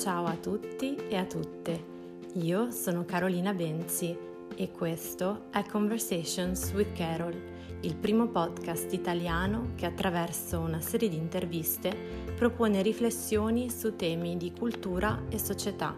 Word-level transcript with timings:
Ciao 0.00 0.24
a 0.24 0.34
tutti 0.34 0.96
e 1.10 1.16
a 1.18 1.26
tutte, 1.26 1.84
io 2.36 2.70
sono 2.70 3.04
Carolina 3.04 3.52
Benzi 3.52 4.16
e 4.56 4.70
questo 4.70 5.50
è 5.50 5.62
Conversations 5.64 6.72
with 6.72 6.94
Carol, 6.94 7.38
il 7.80 7.94
primo 7.96 8.26
podcast 8.28 8.90
italiano 8.94 9.72
che 9.76 9.84
attraverso 9.84 10.58
una 10.58 10.80
serie 10.80 11.10
di 11.10 11.16
interviste 11.16 11.94
propone 12.34 12.80
riflessioni 12.80 13.68
su 13.68 13.94
temi 13.94 14.38
di 14.38 14.54
cultura 14.54 15.24
e 15.28 15.38
società, 15.38 15.94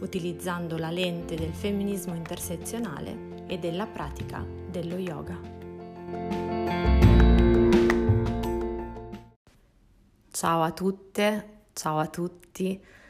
utilizzando 0.00 0.76
la 0.76 0.90
lente 0.90 1.36
del 1.36 1.52
femminismo 1.52 2.16
intersezionale 2.16 3.44
e 3.46 3.60
della 3.60 3.86
pratica 3.86 4.44
dello 4.68 4.96
yoga. 4.96 5.38
Ciao 10.32 10.62
a 10.62 10.72
tutte, 10.72 11.60
ciao 11.74 11.98
a 11.98 12.08
tutti. 12.08 13.04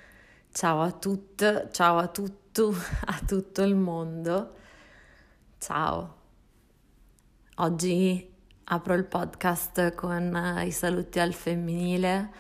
Ciao 0.56 0.80
a 0.80 0.90
tutte, 0.90 1.68
ciao 1.70 1.98
a 1.98 2.08
tutto, 2.08 2.72
a 3.04 3.20
tutto 3.26 3.62
il 3.62 3.74
mondo. 3.74 4.54
Ciao. 5.58 6.16
Oggi 7.56 8.32
apro 8.64 8.94
il 8.94 9.04
podcast 9.04 9.94
con 9.94 10.62
i 10.64 10.70
saluti 10.70 11.20
al 11.20 11.34
femminile 11.34 12.30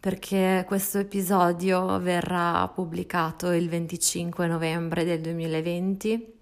perché 0.00 0.64
questo 0.66 0.98
episodio 0.98 2.00
verrà 2.00 2.66
pubblicato 2.74 3.52
il 3.52 3.68
25 3.68 4.48
novembre 4.48 5.04
del 5.04 5.20
2020, 5.20 6.34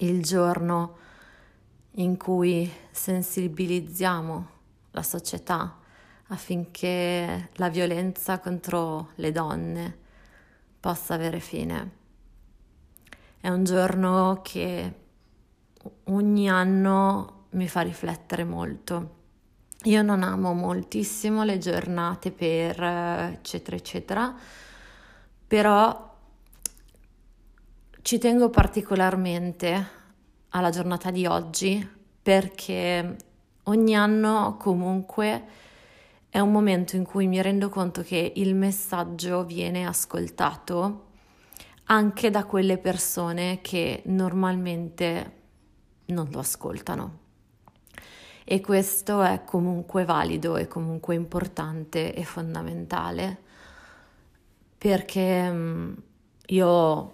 il 0.00 0.22
giorno 0.22 0.96
in 1.92 2.18
cui 2.18 2.70
sensibilizziamo 2.90 4.48
la 4.90 5.02
società 5.02 5.78
affinché 6.28 7.50
la 7.54 7.68
violenza 7.68 8.38
contro 8.38 9.10
le 9.16 9.32
donne 9.32 9.98
possa 10.80 11.14
avere 11.14 11.40
fine. 11.40 11.96
È 13.40 13.48
un 13.48 13.64
giorno 13.64 14.40
che 14.42 14.94
ogni 16.04 16.48
anno 16.48 17.46
mi 17.50 17.68
fa 17.68 17.80
riflettere 17.80 18.44
molto. 18.44 19.16
Io 19.84 20.02
non 20.02 20.22
amo 20.22 20.52
moltissimo 20.52 21.44
le 21.44 21.58
giornate 21.58 22.32
per 22.32 22.82
eccetera 22.82 23.76
eccetera, 23.76 24.34
però 25.46 26.16
ci 28.02 28.18
tengo 28.18 28.50
particolarmente 28.50 29.96
alla 30.50 30.70
giornata 30.70 31.10
di 31.10 31.26
oggi 31.26 31.88
perché 32.20 33.16
ogni 33.64 33.94
anno 33.94 34.56
comunque 34.58 35.44
è 36.30 36.38
un 36.40 36.52
momento 36.52 36.96
in 36.96 37.04
cui 37.04 37.26
mi 37.26 37.40
rendo 37.40 37.68
conto 37.68 38.02
che 38.02 38.32
il 38.36 38.54
messaggio 38.54 39.44
viene 39.44 39.86
ascoltato 39.86 41.06
anche 41.84 42.30
da 42.30 42.44
quelle 42.44 42.76
persone 42.78 43.60
che 43.62 44.02
normalmente 44.06 45.32
non 46.06 46.28
lo 46.30 46.38
ascoltano. 46.38 47.26
E 48.44 48.60
questo 48.60 49.22
è 49.22 49.42
comunque 49.44 50.04
valido, 50.04 50.56
è 50.56 50.66
comunque 50.66 51.14
importante 51.14 52.14
e 52.14 52.24
fondamentale 52.24 53.46
perché 54.78 55.50
mm, 55.50 55.92
io 56.46 57.12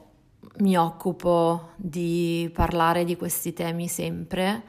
mi 0.59 0.77
occupo 0.77 1.71
di 1.77 2.51
parlare 2.53 3.05
di 3.05 3.17
questi 3.17 3.53
temi 3.53 3.89
sempre 3.89 4.63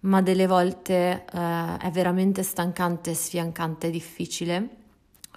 ma 0.00 0.22
delle 0.22 0.46
volte 0.46 1.24
eh, 1.24 1.76
è 1.78 1.90
veramente 1.90 2.42
stancante, 2.42 3.14
sfiancante 3.14 3.88
e 3.88 3.90
difficile 3.90 4.68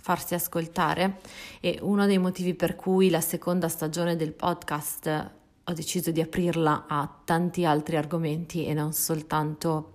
farsi 0.02 0.34
ascoltare. 0.34 1.20
E 1.60 1.80
uno 1.82 2.06
dei 2.06 2.18
motivi 2.18 2.54
per 2.54 2.76
cui 2.76 3.10
la 3.10 3.22
seconda 3.22 3.68
stagione 3.68 4.16
del 4.16 4.34
podcast 4.34 5.32
ho 5.64 5.74
deciso 5.74 6.12
di 6.12 6.22
aprirla 6.22 6.86
a 6.88 7.08
tanti 7.24 7.66
altri 7.66 7.96
argomenti 7.96 8.66
e 8.66 8.74
non 8.74 8.94
soltanto 8.94 9.94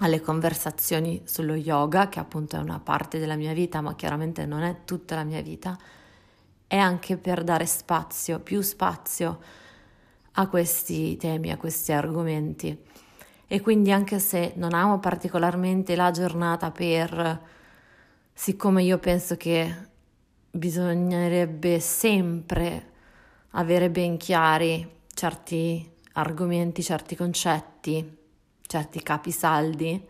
alle 0.00 0.20
conversazioni 0.20 1.22
sullo 1.24 1.54
yoga, 1.54 2.08
che 2.08 2.20
appunto 2.20 2.54
è 2.54 2.60
una 2.60 2.78
parte 2.78 3.18
della 3.18 3.34
mia 3.34 3.52
vita, 3.52 3.80
ma 3.80 3.96
chiaramente 3.96 4.46
non 4.46 4.62
è 4.62 4.84
tutta 4.84 5.16
la 5.16 5.24
mia 5.24 5.42
vita, 5.42 5.76
è 6.68 6.76
anche 6.76 7.16
per 7.16 7.42
dare 7.42 7.66
spazio, 7.66 8.38
più 8.38 8.60
spazio 8.60 9.40
a 10.32 10.46
questi 10.46 11.16
temi, 11.16 11.50
a 11.50 11.56
questi 11.56 11.90
argomenti 11.90 12.78
e 13.50 13.62
quindi 13.62 13.90
anche 13.90 14.18
se 14.18 14.52
non 14.56 14.74
amo 14.74 14.98
particolarmente 14.98 15.96
la 15.96 16.10
giornata 16.10 16.70
per, 16.70 17.40
siccome 18.34 18.82
io 18.82 18.98
penso 18.98 19.38
che 19.38 19.74
bisognerebbe 20.50 21.80
sempre 21.80 22.92
avere 23.52 23.88
ben 23.88 24.18
chiari 24.18 24.86
certi 25.14 25.90
argomenti, 26.12 26.82
certi 26.82 27.16
concetti, 27.16 28.18
certi 28.66 29.02
capisaldi, 29.02 30.06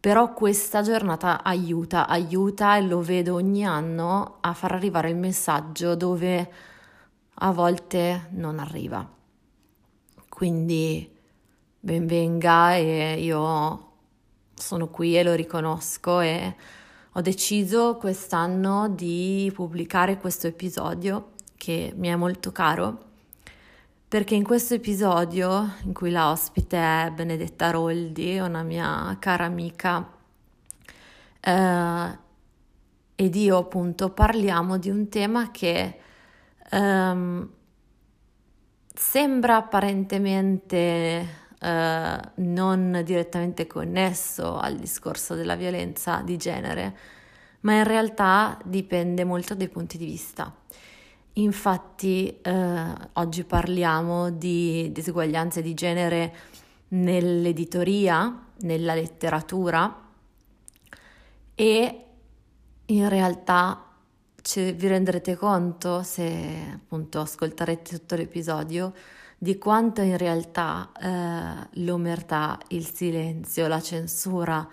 però 0.00 0.32
questa 0.32 0.80
giornata 0.80 1.44
aiuta, 1.44 2.08
aiuta 2.08 2.76
e 2.78 2.82
lo 2.82 3.02
vedo 3.02 3.34
ogni 3.34 3.66
anno 3.66 4.38
a 4.40 4.54
far 4.54 4.72
arrivare 4.72 5.10
il 5.10 5.16
messaggio 5.16 5.94
dove 5.94 6.52
a 7.34 7.52
volte 7.52 8.28
non 8.30 8.58
arriva. 8.58 9.06
Quindi 10.28 11.11
benvenga 11.84 12.76
e 12.76 13.20
io 13.20 13.90
sono 14.54 14.86
qui 14.86 15.18
e 15.18 15.24
lo 15.24 15.34
riconosco 15.34 16.20
e 16.20 16.54
ho 17.10 17.20
deciso 17.20 17.96
quest'anno 17.96 18.88
di 18.88 19.50
pubblicare 19.52 20.16
questo 20.16 20.46
episodio 20.46 21.32
che 21.56 21.92
mi 21.96 22.06
è 22.06 22.14
molto 22.14 22.52
caro 22.52 23.10
perché 24.06 24.36
in 24.36 24.44
questo 24.44 24.74
episodio 24.74 25.72
in 25.82 25.92
cui 25.92 26.12
la 26.12 26.30
ospite 26.30 26.76
è 26.76 27.10
Benedetta 27.12 27.70
Roldi, 27.70 28.38
una 28.38 28.62
mia 28.62 29.16
cara 29.18 29.46
amica, 29.46 30.08
eh, 31.40 32.18
ed 33.16 33.34
io 33.34 33.56
appunto 33.56 34.10
parliamo 34.10 34.78
di 34.78 34.88
un 34.88 35.08
tema 35.08 35.50
che 35.50 35.98
ehm, 36.70 37.50
sembra 38.94 39.56
apparentemente 39.56 41.41
eh, 41.62 42.20
non 42.34 43.02
direttamente 43.04 43.68
connesso 43.68 44.58
al 44.58 44.76
discorso 44.76 45.34
della 45.36 45.54
violenza 45.54 46.20
di 46.24 46.36
genere, 46.36 46.96
ma 47.60 47.74
in 47.74 47.84
realtà 47.84 48.58
dipende 48.64 49.22
molto 49.24 49.54
dai 49.54 49.68
punti 49.68 49.96
di 49.96 50.04
vista. 50.04 50.52
Infatti 51.34 52.40
eh, 52.42 52.84
oggi 53.12 53.44
parliamo 53.44 54.30
di 54.30 54.90
diseguaglianze 54.90 55.62
di 55.62 55.72
genere 55.72 56.34
nell'editoria, 56.88 58.44
nella 58.62 58.94
letteratura 58.94 60.00
e 61.54 62.04
in 62.86 63.08
realtà 63.08 63.86
vi 64.54 64.86
renderete 64.88 65.36
conto 65.36 66.02
se 66.02 66.72
appunto 66.74 67.20
ascolterete 67.20 67.98
tutto 67.98 68.16
l'episodio 68.16 68.92
di 69.42 69.58
quanto 69.58 70.02
in 70.02 70.16
realtà 70.16 70.92
eh, 71.00 71.80
l'omertà, 71.82 72.60
il 72.68 72.86
silenzio, 72.86 73.66
la 73.66 73.80
censura, 73.80 74.64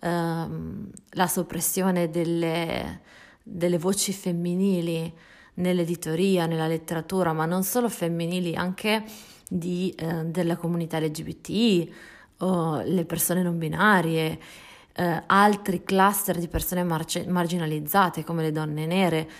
ehm, 0.00 0.90
la 1.10 1.26
soppressione 1.28 2.10
delle, 2.10 3.02
delle 3.44 3.78
voci 3.78 4.12
femminili 4.12 5.14
nell'editoria, 5.54 6.46
nella 6.46 6.66
letteratura, 6.66 7.32
ma 7.32 7.44
non 7.44 7.62
solo 7.62 7.88
femminili, 7.88 8.56
anche 8.56 9.04
di, 9.48 9.94
eh, 9.96 10.24
della 10.24 10.56
comunità 10.56 10.98
LGBT 10.98 11.88
o 12.38 12.82
le 12.82 13.04
persone 13.04 13.44
non 13.44 13.56
binarie, 13.56 14.36
eh, 14.94 15.22
altri 15.26 15.84
cluster 15.84 16.38
di 16.38 16.48
persone 16.48 16.82
marce- 16.82 17.24
marginalizzate 17.24 18.24
come 18.24 18.42
le 18.42 18.50
donne 18.50 18.84
nere, 18.84 19.30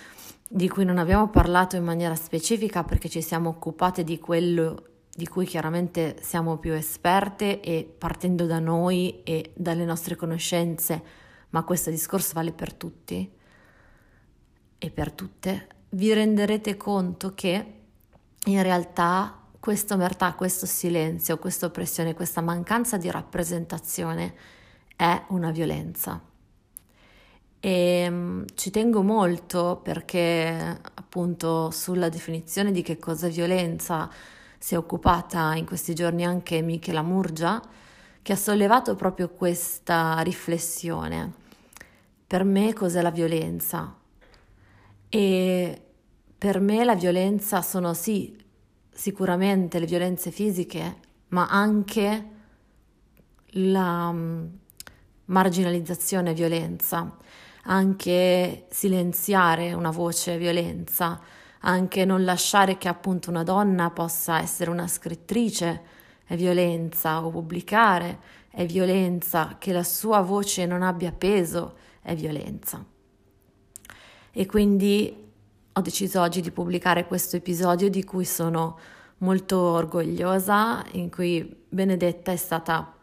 di 0.49 0.69
cui 0.69 0.85
non 0.85 0.97
abbiamo 0.97 1.29
parlato 1.29 1.77
in 1.77 1.85
maniera 1.85 2.15
specifica 2.15 2.83
perché 2.83 3.11
ci 3.11 3.21
siamo 3.21 3.51
occupate 3.51 4.03
di 4.03 4.19
quello 4.19 4.85
di 5.19 5.27
cui 5.27 5.45
chiaramente 5.45 6.17
siamo 6.23 6.57
più 6.57 6.73
esperte 6.73 7.61
e 7.61 7.85
partendo 7.85 8.47
da 8.47 8.59
noi 8.59 9.23
e 9.25 9.53
dalle 9.55 9.85
nostre 9.85 10.17
conoscenze, 10.17 11.03
ma 11.51 11.65
questo 11.65 11.91
discorso 11.91 12.33
vale 12.35 12.53
per 12.53 12.73
tutti 12.73 13.31
e 14.79 14.91
per 14.91 15.13
tutte, 15.13 15.67
vi 15.91 16.13
renderete 16.13 16.77
conto 16.77 17.35
che 17.35 17.75
in 18.45 18.63
realtà 18.63 19.43
questa 19.59 19.95
omertà, 19.95 20.33
questo 20.35 20.67
silenzio, 20.67 21.37
questa 21.39 21.67
oppressione, 21.67 22.15
questa 22.15 22.41
mancanza 22.41 22.97
di 22.97 23.11
rappresentazione 23.11 24.35
è 24.95 25.25
una 25.29 25.51
violenza. 25.51 26.23
E 27.61 28.07
um, 28.09 28.45
ci 28.55 28.71
tengo 28.71 29.03
molto 29.03 29.81
perché 29.83 30.81
appunto 30.95 31.71
sulla 31.71 32.09
definizione 32.09 32.71
di 32.71 32.83
che 32.83 32.99
cosa 32.99 33.27
è 33.27 33.31
violenza 33.31 34.09
si 34.59 34.75
è 34.75 34.77
occupata 34.79 35.55
in 35.55 35.65
questi 35.65 35.95
giorni 35.95 36.25
anche 36.25 36.61
Michela 36.63 37.03
Murgia, 37.03 37.63
che 38.21 38.33
ha 38.33 38.37
sollevato 38.37 38.97
proprio 38.97 39.29
questa 39.31 40.19
riflessione. 40.21 41.33
Per 42.27 42.45
me 42.45 42.73
cos'è 42.75 43.01
la 43.01 43.11
violenza? 43.11 43.97
E 45.09 45.83
per 46.37 46.61
me 46.61 46.85
la 46.85 46.95
violenza 46.95 47.63
sono 47.63 47.95
sì, 47.95 48.37
sicuramente 48.91 49.79
le 49.79 49.87
violenze 49.87 50.31
fisiche, 50.31 50.97
ma 51.29 51.49
anche 51.49 52.37
la 53.53 54.13
mm, 54.13 54.47
marginalizzazione 55.27 56.35
violenza, 56.35 57.17
anche 57.71 58.67
silenziare 58.71 59.73
una 59.73 59.91
voce 59.91 60.39
violenza, 60.39 61.21
anche 61.61 62.05
non 62.05 62.25
lasciare 62.25 62.79
che 62.79 62.89
appunto 62.89 63.31
una 63.31 63.43
donna 63.43 63.91
possa 63.91 64.41
essere 64.41 64.71
una 64.71 64.87
scrittrice 64.87 65.97
è 66.25 66.37
violenza 66.37 67.25
o 67.25 67.31
pubblicare 67.31 68.37
è 68.51 68.65
violenza, 68.67 69.57
che 69.59 69.73
la 69.73 69.83
sua 69.83 70.21
voce 70.21 70.67
non 70.67 70.83
abbia 70.83 71.13
peso 71.13 71.77
è 72.03 72.15
violenza. 72.15 72.85
E 74.31 74.47
quindi 74.47 75.27
ho 75.73 75.81
deciso 75.81 76.21
oggi 76.21 76.41
di 76.41 76.51
pubblicare 76.51 77.07
questo 77.07 77.37
episodio 77.37 77.89
di 77.91 78.03
cui 78.03 78.25
sono 78.25 78.79
molto 79.19 79.59
orgogliosa, 79.59 80.85
in 80.93 81.11
cui 81.11 81.65
Benedetta 81.69 82.33
è 82.33 82.37
stata 82.37 82.95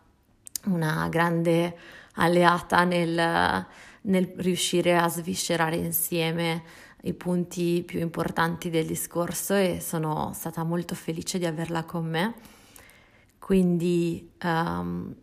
una 0.65 1.07
grande 1.09 1.77
alleata 2.13 2.83
nel, 2.83 3.65
nel 4.05 4.31
riuscire 4.37 4.97
a 4.97 5.07
sviscerare 5.07 5.75
insieme 5.75 6.63
i 7.03 7.13
punti 7.13 7.83
più 7.85 7.99
importanti 7.99 8.69
del 8.69 8.85
discorso 8.85 9.53
e 9.53 9.79
sono 9.79 10.31
stata 10.33 10.63
molto 10.63 10.95
felice 10.95 11.37
di 11.37 11.45
averla 11.45 11.83
con 11.83 12.05
me. 12.05 12.33
Quindi 13.37 14.31
um, 14.43 15.13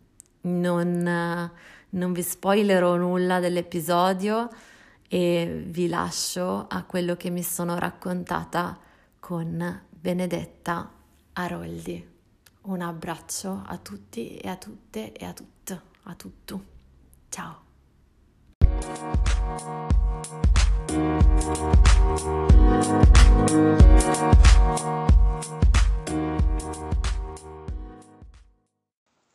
non, 0.41 1.51
non 1.89 2.13
vi 2.13 2.21
spoilerò 2.23 2.95
nulla 2.95 3.39
dell'episodio 3.39 4.49
e 5.09 5.65
vi 5.67 5.87
lascio 5.87 6.65
a 6.67 6.83
quello 6.83 7.15
che 7.15 7.29
mi 7.29 7.43
sono 7.43 7.77
raccontata 7.77 8.79
con 9.19 9.81
Benedetta 9.89 10.89
Aroldi. 11.33 12.11
Un 12.61 12.81
abbraccio 12.81 13.61
a 13.65 13.77
tutti 13.77 14.37
e 14.37 14.47
a 14.47 14.55
tutte 14.55 15.11
e 15.11 15.25
a 15.25 15.33
tutto, 15.33 15.81
a 16.03 16.15
tutto. 16.15 16.63
Ciao. 17.27 17.72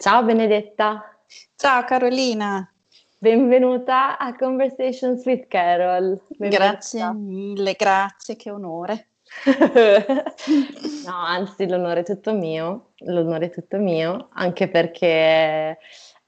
Ciao 0.08 0.22
Benedetta. 0.22 1.18
Ciao 1.54 1.84
Carolina. 1.84 2.72
Benvenuta 3.18 4.16
a 4.16 4.34
Conversations 4.36 5.24
with 5.26 5.48
Carol. 5.48 6.18
Benvenuta. 6.28 6.70
Grazie 6.70 7.12
mille, 7.12 7.74
grazie, 7.74 8.36
che 8.36 8.50
onore. 8.50 9.08
no, 11.04 11.14
anzi, 11.26 11.68
l'onore 11.68 12.00
è 12.00 12.04
tutto 12.04 12.32
mio, 12.32 12.92
l'onore 12.98 13.46
è 13.46 13.50
tutto 13.50 13.76
mio, 13.78 14.28
anche 14.32 14.68
perché 14.68 15.78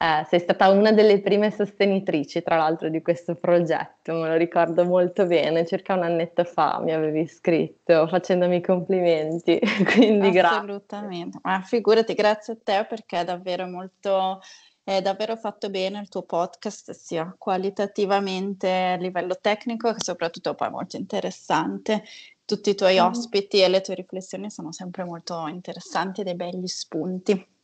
eh, 0.02 0.24
sei 0.30 0.40
stata 0.40 0.70
una 0.70 0.92
delle 0.92 1.20
prime 1.20 1.50
sostenitrici, 1.50 2.42
tra 2.42 2.56
l'altro, 2.56 2.88
di 2.88 3.02
questo 3.02 3.34
progetto, 3.34 4.14
me 4.14 4.28
lo 4.28 4.36
ricordo 4.36 4.86
molto 4.86 5.26
bene, 5.26 5.66
circa 5.66 5.92
un 5.92 6.02
annetto 6.04 6.42
fa 6.44 6.80
mi 6.82 6.94
avevi 6.94 7.26
scritto 7.26 8.06
facendomi 8.06 8.62
complimenti, 8.62 9.60
quindi 9.92 10.30
grazie. 10.30 10.56
Assolutamente, 10.56 11.38
ma 11.42 11.60
figurati, 11.60 12.14
grazie 12.14 12.54
a 12.54 12.56
te 12.64 12.86
perché 12.88 13.20
è 13.20 13.24
davvero 13.24 13.66
molto 13.66 14.40
è 14.82 15.02
davvero 15.02 15.36
fatto 15.36 15.68
bene 15.68 16.00
il 16.00 16.08
tuo 16.08 16.22
podcast, 16.22 16.92
sia 16.92 17.34
qualitativamente 17.36 18.70
a 18.70 18.96
livello 18.96 19.36
tecnico 19.38 19.92
che 19.92 20.02
soprattutto 20.02 20.54
poi 20.54 20.70
molto 20.70 20.96
interessante. 20.96 22.04
Tutti 22.46 22.70
i 22.70 22.74
tuoi 22.74 22.98
mm. 22.98 23.04
ospiti 23.04 23.60
e 23.60 23.68
le 23.68 23.82
tue 23.82 23.96
riflessioni 23.96 24.50
sono 24.50 24.72
sempre 24.72 25.04
molto 25.04 25.46
interessanti 25.46 26.22
e 26.22 26.24
dei 26.24 26.34
begli 26.34 26.66
spunti. 26.66 27.58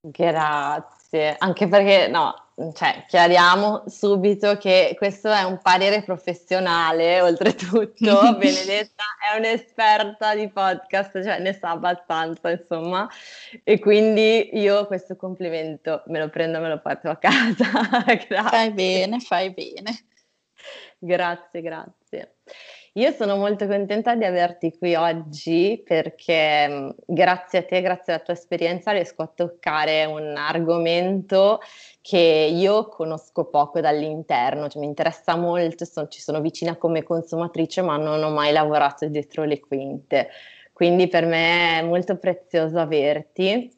Grazie, 0.00 1.34
anche 1.38 1.68
perché 1.68 2.08
no, 2.08 2.46
cioè, 2.72 3.04
chiariamo 3.06 3.84
subito 3.86 4.56
che 4.56 4.94
questo 4.96 5.30
è 5.30 5.42
un 5.42 5.58
parere 5.60 6.02
professionale, 6.02 7.20
oltretutto, 7.22 8.36
Benedetta 8.38 9.04
è 9.30 9.36
un'esperta 9.36 10.34
di 10.34 10.48
podcast, 10.48 11.22
cioè 11.22 11.38
ne 11.38 11.52
sa 11.52 11.70
abbastanza, 11.70 12.50
insomma, 12.50 13.06
e 13.62 13.78
quindi 13.78 14.56
io 14.58 14.86
questo 14.86 15.16
complimento 15.16 16.02
me 16.06 16.18
lo 16.18 16.30
prendo, 16.30 16.58
me 16.60 16.70
lo 16.70 16.80
porto 16.80 17.10
a 17.10 17.16
casa. 17.16 17.64
fai 18.48 18.72
bene, 18.72 19.20
fai 19.20 19.50
bene. 19.50 20.06
Grazie, 20.98 21.60
grazie. 21.60 22.35
Io 22.96 23.12
sono 23.12 23.36
molto 23.36 23.66
contenta 23.66 24.14
di 24.14 24.24
averti 24.24 24.74
qui 24.78 24.94
oggi 24.94 25.82
perché 25.84 26.66
mm, 26.66 26.88
grazie 27.04 27.58
a 27.58 27.62
te, 27.62 27.82
grazie 27.82 28.14
alla 28.14 28.22
tua 28.22 28.32
esperienza, 28.32 28.92
riesco 28.92 29.20
a 29.20 29.26
toccare 29.26 30.06
un 30.06 30.34
argomento 30.34 31.60
che 32.00 32.16
io 32.50 32.88
conosco 32.88 33.50
poco 33.50 33.80
dall'interno, 33.80 34.68
cioè 34.68 34.80
mi 34.80 34.88
interessa 34.88 35.36
molto, 35.36 35.84
sono, 35.84 36.08
ci 36.08 36.22
sono 36.22 36.40
vicina 36.40 36.76
come 36.76 37.02
consumatrice 37.02 37.82
ma 37.82 37.98
non 37.98 38.22
ho 38.22 38.30
mai 38.30 38.50
lavorato 38.50 39.06
dietro 39.08 39.44
le 39.44 39.60
quinte, 39.60 40.30
quindi 40.72 41.06
per 41.06 41.26
me 41.26 41.80
è 41.80 41.82
molto 41.82 42.16
prezioso 42.16 42.78
averti, 42.78 43.70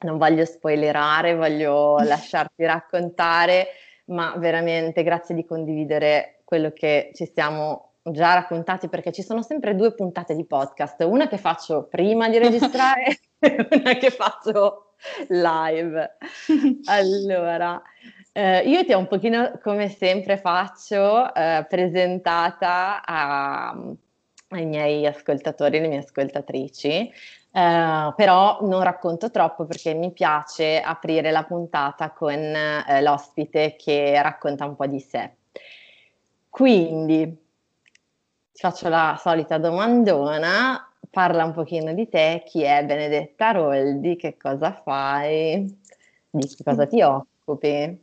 non 0.00 0.18
voglio 0.18 0.44
spoilerare, 0.44 1.34
voglio 1.34 1.96
lasciarti 2.04 2.66
raccontare, 2.66 3.68
ma 4.08 4.34
veramente 4.36 5.02
grazie 5.02 5.34
di 5.34 5.46
condividere 5.46 6.40
quello 6.44 6.70
che 6.70 7.12
ci 7.14 7.24
stiamo 7.24 7.87
già 8.10 8.34
raccontati 8.34 8.88
perché 8.88 9.12
ci 9.12 9.22
sono 9.22 9.42
sempre 9.42 9.74
due 9.74 9.94
puntate 9.94 10.34
di 10.34 10.44
podcast, 10.46 11.02
una 11.02 11.28
che 11.28 11.38
faccio 11.38 11.84
prima 11.84 12.28
di 12.28 12.38
registrare 12.38 13.20
e 13.38 13.68
una 13.70 13.94
che 13.94 14.10
faccio 14.10 14.94
live. 15.28 16.16
Allora, 16.86 17.80
eh, 18.32 18.60
io 18.68 18.84
ti 18.84 18.92
ho 18.92 18.98
un 18.98 19.06
pochino, 19.06 19.58
come 19.62 19.88
sempre 19.88 20.38
faccio, 20.38 21.32
eh, 21.34 21.66
presentata 21.68 23.04
a, 23.04 23.70
ai 24.48 24.66
miei 24.66 25.06
ascoltatori, 25.06 25.78
alle 25.78 25.88
mie 25.88 25.98
ascoltatrici, 25.98 27.12
Uh, 27.50 28.14
però 28.14 28.58
non 28.60 28.82
racconto 28.82 29.30
troppo 29.30 29.64
perché 29.64 29.94
mi 29.94 30.12
piace 30.12 30.80
aprire 30.80 31.30
la 31.30 31.44
puntata 31.44 32.12
con 32.12 32.34
uh, 32.34 33.02
l'ospite 33.02 33.74
che 33.76 34.20
racconta 34.22 34.66
un 34.66 34.76
po' 34.76 34.86
di 34.86 35.00
sé. 35.00 35.32
Quindi, 36.48 37.47
ti 38.58 38.64
faccio 38.64 38.88
la 38.88 39.16
solita 39.22 39.56
domandona, 39.56 40.84
parla 41.10 41.44
un 41.44 41.52
pochino 41.52 41.94
di 41.94 42.08
te, 42.08 42.42
chi 42.44 42.62
è 42.62 42.84
Benedetta 42.84 43.52
Roldi, 43.52 44.16
che 44.16 44.36
cosa 44.36 44.72
fai, 44.72 45.78
di 46.28 46.56
cosa 46.64 46.84
ti 46.84 47.00
occupi? 47.00 47.96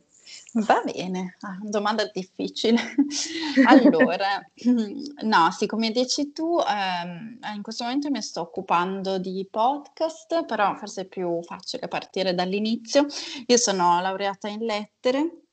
Va 0.54 0.82
bene, 0.82 1.36
ah, 1.40 1.58
domanda 1.60 2.10
difficile. 2.10 2.80
allora, 3.68 4.42
no, 5.24 5.50
sì, 5.50 5.66
come 5.66 5.90
dici 5.90 6.32
tu, 6.32 6.58
ehm, 6.58 7.38
in 7.54 7.60
questo 7.60 7.84
momento 7.84 8.08
mi 8.08 8.22
sto 8.22 8.40
occupando 8.40 9.18
di 9.18 9.46
podcast, 9.50 10.46
però 10.46 10.74
forse 10.76 11.02
è 11.02 11.04
più 11.04 11.42
facile 11.42 11.86
partire 11.86 12.34
dall'inizio. 12.34 13.04
Io 13.46 13.56
sono 13.58 14.00
laureata 14.00 14.48
in 14.48 14.64
lettere 14.64 15.45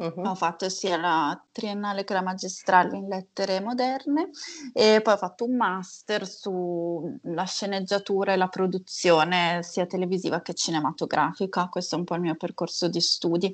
Uh-huh. 0.00 0.28
Ho 0.28 0.34
fatto 0.34 0.70
sia 0.70 0.96
la 0.96 1.38
triennale 1.52 2.04
che 2.04 2.14
la 2.14 2.22
magistrale 2.22 2.96
in 2.96 3.06
lettere 3.06 3.60
moderne 3.60 4.30
e 4.72 5.00
poi 5.02 5.12
ho 5.12 5.18
fatto 5.18 5.44
un 5.44 5.56
master 5.56 6.26
sulla 6.26 7.44
sceneggiatura 7.44 8.32
e 8.32 8.36
la 8.36 8.48
produzione 8.48 9.62
sia 9.62 9.84
televisiva 9.84 10.40
che 10.40 10.54
cinematografica. 10.54 11.68
Questo 11.68 11.96
è 11.96 11.98
un 11.98 12.04
po' 12.04 12.14
il 12.14 12.22
mio 12.22 12.34
percorso 12.34 12.88
di 12.88 13.00
studi. 13.00 13.52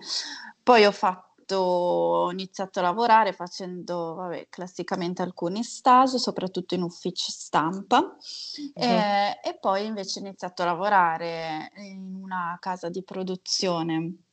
Poi 0.62 0.85
ho 0.85 0.93
fatto 0.93 1.25
ho 1.55 2.31
iniziato 2.33 2.81
a 2.81 2.83
lavorare 2.83 3.33
facendo 3.33 4.15
vabbè, 4.15 4.49
classicamente 4.50 5.23
alcuni 5.23 5.62
stage, 5.62 6.19
soprattutto 6.19 6.75
in 6.75 6.83
uffici 6.83 7.31
stampa, 7.31 7.99
uh-huh. 7.99 8.73
eh, 8.75 9.38
e 9.45 9.59
poi 9.61 9.87
invece 9.87 10.19
ho 10.19 10.23
iniziato 10.23 10.62
a 10.62 10.67
lavorare 10.67 11.71
in 11.76 12.19
una 12.21 12.57
casa 12.59 12.88
di 12.88 13.05
produzione 13.05 14.25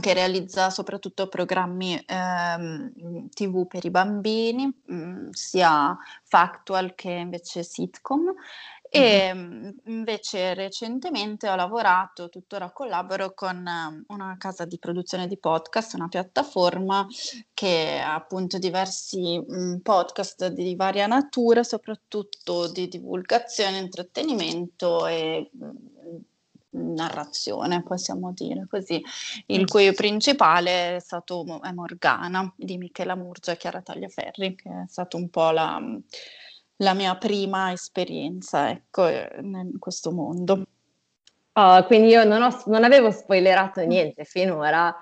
che 0.00 0.12
realizza 0.12 0.70
soprattutto 0.70 1.28
programmi 1.28 2.02
ehm, 2.04 3.28
TV 3.28 3.66
per 3.66 3.84
i 3.84 3.90
bambini, 3.90 4.66
mh, 4.66 4.94
mm, 4.94 5.28
sia 5.30 5.96
factual 6.22 6.94
che 6.94 7.10
invece 7.10 7.62
sitcom. 7.62 8.34
E 8.88 9.34
mm-hmm. 9.34 9.70
invece 9.86 10.54
recentemente 10.54 11.48
ho 11.48 11.56
lavorato, 11.56 12.28
tuttora 12.28 12.70
collaboro 12.70 13.34
con 13.34 14.04
una 14.06 14.36
casa 14.38 14.64
di 14.64 14.78
produzione 14.78 15.26
di 15.26 15.36
podcast, 15.36 15.94
una 15.94 16.06
piattaforma 16.06 17.04
che 17.52 17.98
ha 17.98 18.14
appunto 18.14 18.58
diversi 18.58 19.36
mh, 19.44 19.78
podcast 19.78 20.46
di 20.48 20.76
varia 20.76 21.08
natura, 21.08 21.64
soprattutto 21.64 22.70
di 22.70 22.86
divulgazione, 22.86 23.78
intrattenimento 23.78 25.08
e 25.08 25.50
narrazione, 26.74 27.82
possiamo 27.82 28.32
dire 28.32 28.66
così, 28.68 29.02
il 29.46 29.62
mm. 29.62 29.66
cui 29.66 29.92
principale 29.92 30.96
è 30.96 31.00
stato 31.00 31.44
è 31.62 31.72
Morgana 31.72 32.52
di 32.56 32.76
Michela 32.76 33.14
Murgia 33.14 33.52
e 33.52 33.56
Chiara 33.56 33.80
Tagliaferri, 33.80 34.54
che 34.54 34.68
è 34.68 34.84
stata 34.88 35.16
un 35.16 35.28
po' 35.28 35.50
la, 35.50 35.80
la 36.76 36.94
mia 36.94 37.16
prima 37.16 37.72
esperienza 37.72 38.70
ecco, 38.70 39.08
in 39.08 39.78
questo 39.78 40.12
mondo. 40.12 40.66
Oh, 41.56 41.84
quindi 41.84 42.08
io 42.08 42.24
non, 42.24 42.42
ho, 42.42 42.62
non 42.66 42.82
avevo 42.82 43.12
spoilerato 43.12 43.80
niente 43.82 44.24
finora, 44.24 44.94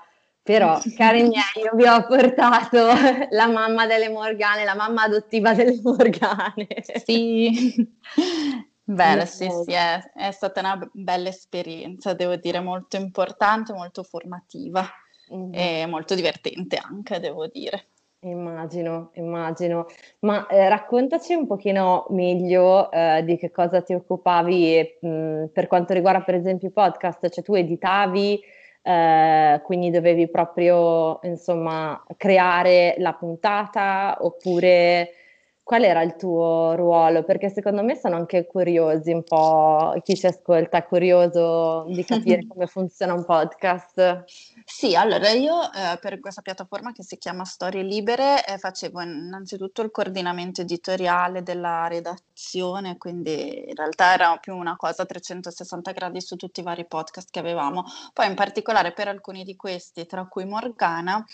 però, 0.43 0.79
cari 0.97 1.23
miei, 1.23 1.43
io 1.62 1.71
vi 1.75 1.87
ho 1.87 2.05
portato 2.07 2.88
la 3.31 3.47
mamma 3.47 3.87
delle 3.87 4.11
Morgane, 4.11 4.64
la 4.64 4.75
mamma 4.75 5.05
adottiva 5.05 5.55
delle 5.55 5.81
Morgane. 5.83 6.67
Sì, 7.05 7.75
bene, 8.95 9.27
sì, 9.27 9.49
sì, 9.65 9.73
è, 9.73 10.01
è, 10.15 10.31
stata 10.31 10.61
una 10.61 10.91
bella 10.93 11.29
esperienza, 11.29 12.15
devo 12.15 12.37
dire, 12.37 12.61
molto 12.61 12.97
importante, 12.97 13.73
molto 13.73 14.03
formativa 14.03 14.87
mm-hmm. 15.35 15.53
e 15.53 15.87
molto 15.87 16.15
divertente 16.15 16.77
anche, 16.77 17.21
devo 17.21 17.47
dire. 17.47 17.87
Immagino, 18.25 19.11
immagino. 19.15 19.87
Ma 20.21 20.47
eh, 20.47 20.69
raccontaci 20.69 21.35
un 21.35 21.47
pochino 21.49 22.07
meglio 22.11 22.89
eh, 22.93 23.23
di 23.25 23.37
che 23.37 23.51
cosa 23.51 23.83
ti 23.83 23.95
occupavi 23.95 24.79
e, 24.79 24.99
mh, 25.01 25.47
per 25.53 25.67
quanto 25.67 25.93
riguarda 25.93 26.23
per 26.23 26.37
esempio 26.37 26.69
i 26.69 26.73
podcast, 26.73 27.29
cioè 27.31 27.43
tu 27.43 27.55
editavi, 27.55 28.41
eh, 28.83 29.61
quindi 29.65 29.91
dovevi 29.91 30.29
proprio 30.29 31.19
insomma 31.23 32.01
creare 32.17 32.95
la 32.99 33.13
puntata 33.13 34.19
oppure 34.21 35.11
qual 35.62 35.85
era 35.85 36.02
il 36.02 36.16
tuo 36.16 36.75
ruolo? 36.75 37.23
Perché 37.23 37.49
secondo 37.49 37.83
me 37.83 37.97
sono 37.97 38.16
anche 38.16 38.47
curiosi 38.47 39.12
un 39.12 39.23
po', 39.23 39.95
chi 40.02 40.16
ci 40.16 40.26
ascolta 40.26 40.78
è 40.78 40.85
curioso 40.85 41.85
di 41.88 42.04
capire 42.04 42.47
come 42.49 42.66
funziona 42.66 43.14
un 43.14 43.25
podcast. 43.25 44.25
Sì, 44.64 44.95
allora 44.95 45.31
io 45.31 45.62
eh, 45.73 45.99
per 46.00 46.19
questa 46.21 46.42
piattaforma 46.42 46.92
che 46.92 47.02
si 47.04 47.16
chiama 47.16 47.45
Storie 47.45 47.83
Libere 47.83 48.45
eh, 48.45 48.59
facevo 48.59 49.00
innanzitutto 49.02 49.83
il 49.83 49.90
coordinamento 49.90 50.62
editoriale 50.62 51.42
della 51.42 51.87
redazione, 51.87 52.99
quindi 52.99 53.69
in 53.69 53.75
realtà 53.75 54.14
era 54.14 54.37
più 54.38 54.57
una 54.57 54.76
cosa 54.76 55.02
a 55.02 55.07
360 55.07 55.92
gradi 55.92 56.21
su 56.21 56.37
tutti 56.37 56.61
i 56.61 56.64
vari 56.64 56.87
podcast 56.87 57.31
che 57.31 57.38
avevamo. 57.38 57.85
Poi 58.12 58.26
in 58.26 58.35
particolare 58.35 58.92
per 58.92 59.09
alcuni 59.09 59.45
di 59.45 59.54
questi, 59.54 60.07
tra 60.07 60.26
cui 60.26 60.45
Morgana, 60.45 61.25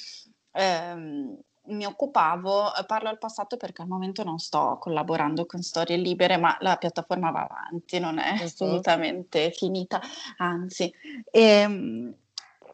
ehm, 0.52 1.38
mi 1.69 1.85
occupavo, 1.85 2.75
eh, 2.75 2.85
parlo 2.85 3.09
al 3.09 3.19
passato 3.19 3.57
perché 3.57 3.83
al 3.83 3.89
momento 3.89 4.25
non 4.25 4.39
sto 4.39 4.79
collaborando 4.81 5.47
con 5.47 5.63
Storie 5.63 5.97
Libere, 5.97 6.37
ma 6.37 6.57
la 6.61 6.77
piattaforma 6.77 7.31
va 7.31 7.47
avanti, 7.49 7.99
non 7.99 8.19
è 8.19 8.37
assolutamente 8.43 9.51
finita, 9.51 10.01
anzi. 10.37 10.93
E, 11.31 11.41
ehm, 11.41 12.15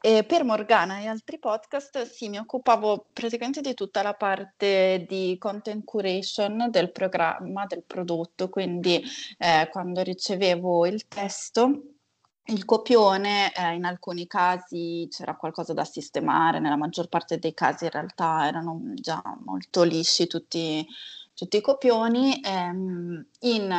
e 0.05 0.23
per 0.25 0.45
Morgana 0.45 0.99
e 1.01 1.07
altri 1.07 1.39
podcast 1.39 2.03
sì, 2.03 2.29
mi 2.29 2.37
occupavo 2.37 3.07
praticamente 3.11 3.63
di 3.63 3.73
tutta 3.73 4.03
la 4.03 4.13
parte 4.13 5.07
di 5.09 5.39
content 5.39 5.83
curation 5.83 6.67
del 6.71 6.93
programma, 6.93 7.65
del 7.65 7.85
prodotto, 7.87 8.51
quindi 8.51 9.03
eh, 9.39 9.67
quando 9.71 10.03
ricevevo 10.03 10.85
il 10.85 11.09
testo 11.09 11.94
il 12.47 12.65
copione, 12.65 13.53
eh, 13.55 13.75
in 13.75 13.85
alcuni 13.85 14.27
casi 14.27 15.09
c'era 15.11 15.35
qualcosa 15.37 15.73
da 15.73 15.85
sistemare, 15.85 16.61
nella 16.61 16.77
maggior 16.77 17.09
parte 17.09 17.39
dei 17.39 17.55
casi 17.55 17.85
in 17.85 17.91
realtà 17.91 18.47
erano 18.47 18.81
già 18.95 19.23
molto 19.45 19.83
lisci 19.83 20.27
tutti, 20.27 20.87
tutti 21.33 21.57
i 21.57 21.63
copioni. 21.63 22.41
Ehm, 22.45 23.27
in, 23.41 23.75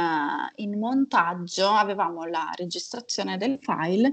in, 0.55 0.79
montaggio 0.79 1.69
avevamo 1.69 2.25
la 2.25 2.51
registrazione 2.55 3.37
del 3.37 3.59
file 3.61 4.09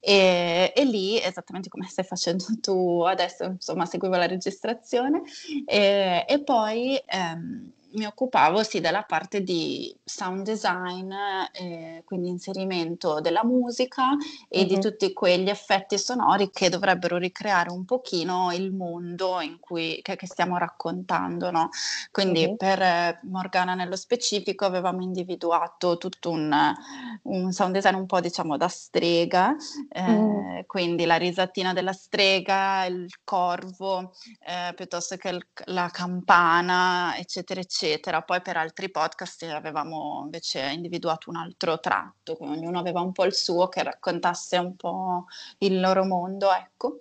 e, 0.00 0.72
e, 0.76 0.84
lì, 0.84 1.18
esattamente 1.18 1.70
come 1.70 1.86
stai 1.86 2.04
facendo 2.04 2.44
tu 2.60 3.02
adesso, 3.02 3.44
insomma, 3.44 3.86
seguivo 3.86 4.16
la 4.16 4.26
registrazione 4.26 5.22
e, 5.64 6.24
e 6.28 6.42
poi... 6.42 7.00
Ehm, 7.06 7.72
mi 7.94 8.06
occupavo 8.06 8.62
sì 8.62 8.80
della 8.80 9.02
parte 9.02 9.42
di 9.42 9.94
sound 10.04 10.42
design, 10.42 11.12
eh, 11.52 12.02
quindi 12.04 12.28
inserimento 12.28 13.20
della 13.20 13.44
musica 13.44 14.10
e 14.48 14.58
mm-hmm. 14.58 14.68
di 14.68 14.80
tutti 14.80 15.12
quegli 15.12 15.48
effetti 15.48 15.98
sonori 15.98 16.50
che 16.50 16.68
dovrebbero 16.68 17.16
ricreare 17.16 17.70
un 17.70 17.84
pochino 17.84 18.52
il 18.52 18.72
mondo 18.72 19.40
in 19.40 19.58
cui, 19.60 20.00
che, 20.02 20.16
che 20.16 20.26
stiamo 20.26 20.58
raccontando. 20.58 21.50
No? 21.50 21.68
Quindi 22.10 22.46
mm-hmm. 22.46 22.56
per 22.56 22.82
eh, 22.82 23.20
Morgana 23.24 23.74
nello 23.74 23.96
specifico 23.96 24.64
avevamo 24.64 25.02
individuato 25.02 25.96
tutto 25.96 26.30
un, 26.30 26.74
un, 27.22 27.52
sound 27.52 27.72
design 27.72 27.94
un 27.94 28.06
po' 28.06 28.20
diciamo 28.20 28.56
da 28.56 28.68
strega, 28.68 29.54
eh, 29.88 30.02
mm. 30.02 30.60
quindi 30.66 31.04
la 31.04 31.16
risatina 31.16 31.72
della 31.72 31.92
strega, 31.92 32.84
il 32.86 33.08
corvo, 33.22 34.12
eh, 34.46 34.74
piuttosto 34.74 35.16
che 35.16 35.28
il, 35.28 35.46
la 35.66 35.88
campana, 35.92 37.16
eccetera, 37.16 37.60
eccetera 37.60 37.83
eccetera. 37.84 38.22
Poi 38.22 38.40
per 38.40 38.56
altri 38.56 38.90
podcast 38.90 39.42
avevamo 39.44 40.22
invece 40.24 40.70
individuato 40.70 41.30
un 41.30 41.36
altro 41.36 41.78
tratto, 41.80 42.36
ognuno 42.40 42.78
aveva 42.78 43.00
un 43.00 43.12
po' 43.12 43.24
il 43.24 43.34
suo 43.34 43.68
che 43.68 43.82
raccontasse 43.82 44.56
un 44.58 44.74
po' 44.76 45.26
il 45.58 45.80
loro 45.80 46.04
mondo, 46.04 46.52
ecco. 46.52 47.00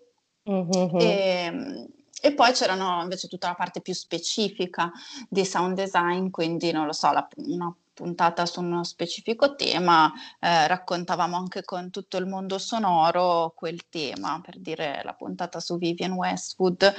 Mm-hmm. 0.49 0.99
E, 0.99 1.89
e 2.21 2.33
poi 2.33 2.51
c'erano 2.51 3.01
invece 3.01 3.27
tutta 3.27 3.47
la 3.47 3.55
parte 3.55 3.81
più 3.81 3.93
specifica 3.93 4.91
di 5.29 5.45
sound 5.45 5.75
design, 5.75 6.29
quindi 6.29 6.71
non 6.71 6.85
lo 6.85 6.93
so, 6.93 7.11
la, 7.11 7.27
una 7.37 7.73
puntata 7.93 8.45
su 8.45 8.59
uno 8.61 8.83
specifico 8.83 9.55
tema, 9.55 10.11
eh, 10.39 10.67
raccontavamo 10.67 11.37
anche 11.37 11.63
con 11.63 11.89
tutto 11.89 12.17
il 12.17 12.25
mondo 12.25 12.57
sonoro 12.57 13.53
quel 13.55 13.87
tema, 13.89 14.41
per 14.43 14.59
dire 14.59 15.01
la 15.03 15.13
puntata 15.13 15.59
su 15.59 15.77
Vivian 15.77 16.13
Westwood, 16.13 16.93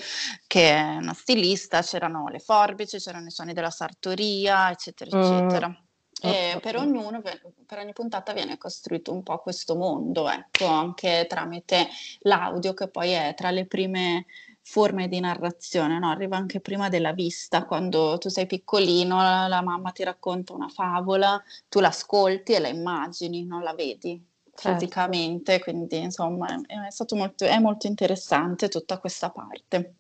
che 0.46 0.70
è 0.70 0.96
una 0.96 1.14
stilista, 1.14 1.82
c'erano 1.82 2.28
le 2.28 2.38
forbici, 2.38 2.98
c'erano 2.98 3.26
i 3.26 3.30
suoni 3.30 3.52
della 3.52 3.70
sartoria, 3.70 4.70
eccetera, 4.70 5.16
mm. 5.16 5.22
eccetera. 5.22 5.78
E 6.22 6.58
per 6.62 6.76
ognuno, 6.76 7.20
per 7.20 7.78
ogni 7.78 7.92
puntata 7.92 8.32
viene 8.32 8.56
costruito 8.56 9.12
un 9.12 9.22
po' 9.22 9.38
questo 9.38 9.76
mondo, 9.76 10.30
ecco, 10.30 10.64
anche 10.64 11.26
tramite 11.28 11.88
l'audio 12.20 12.72
che 12.72 12.88
poi 12.88 13.10
è 13.10 13.34
tra 13.36 13.50
le 13.50 13.66
prime 13.66 14.24
forme 14.64 15.08
di 15.08 15.20
narrazione, 15.20 15.98
no? 15.98 16.10
arriva 16.10 16.36
anche 16.36 16.60
prima 16.60 16.88
della 16.88 17.12
vista, 17.12 17.64
quando 17.66 18.16
tu 18.18 18.28
sei 18.30 18.46
piccolino, 18.46 19.16
la, 19.16 19.46
la 19.46 19.62
mamma 19.62 19.92
ti 19.92 20.02
racconta 20.02 20.54
una 20.54 20.68
favola, 20.68 21.40
tu 21.68 21.80
l'ascolti 21.80 22.54
e 22.54 22.60
la 22.60 22.68
immagini, 22.68 23.44
non 23.44 23.62
la 23.62 23.74
vedi 23.74 24.20
certo. 24.54 24.78
fisicamente, 24.78 25.60
quindi 25.60 25.98
insomma 25.98 26.46
è, 26.66 26.86
è 26.86 26.90
stato 26.90 27.14
molto, 27.16 27.44
è 27.44 27.58
molto 27.58 27.86
interessante 27.86 28.68
tutta 28.68 28.98
questa 28.98 29.30
parte. 29.30 29.96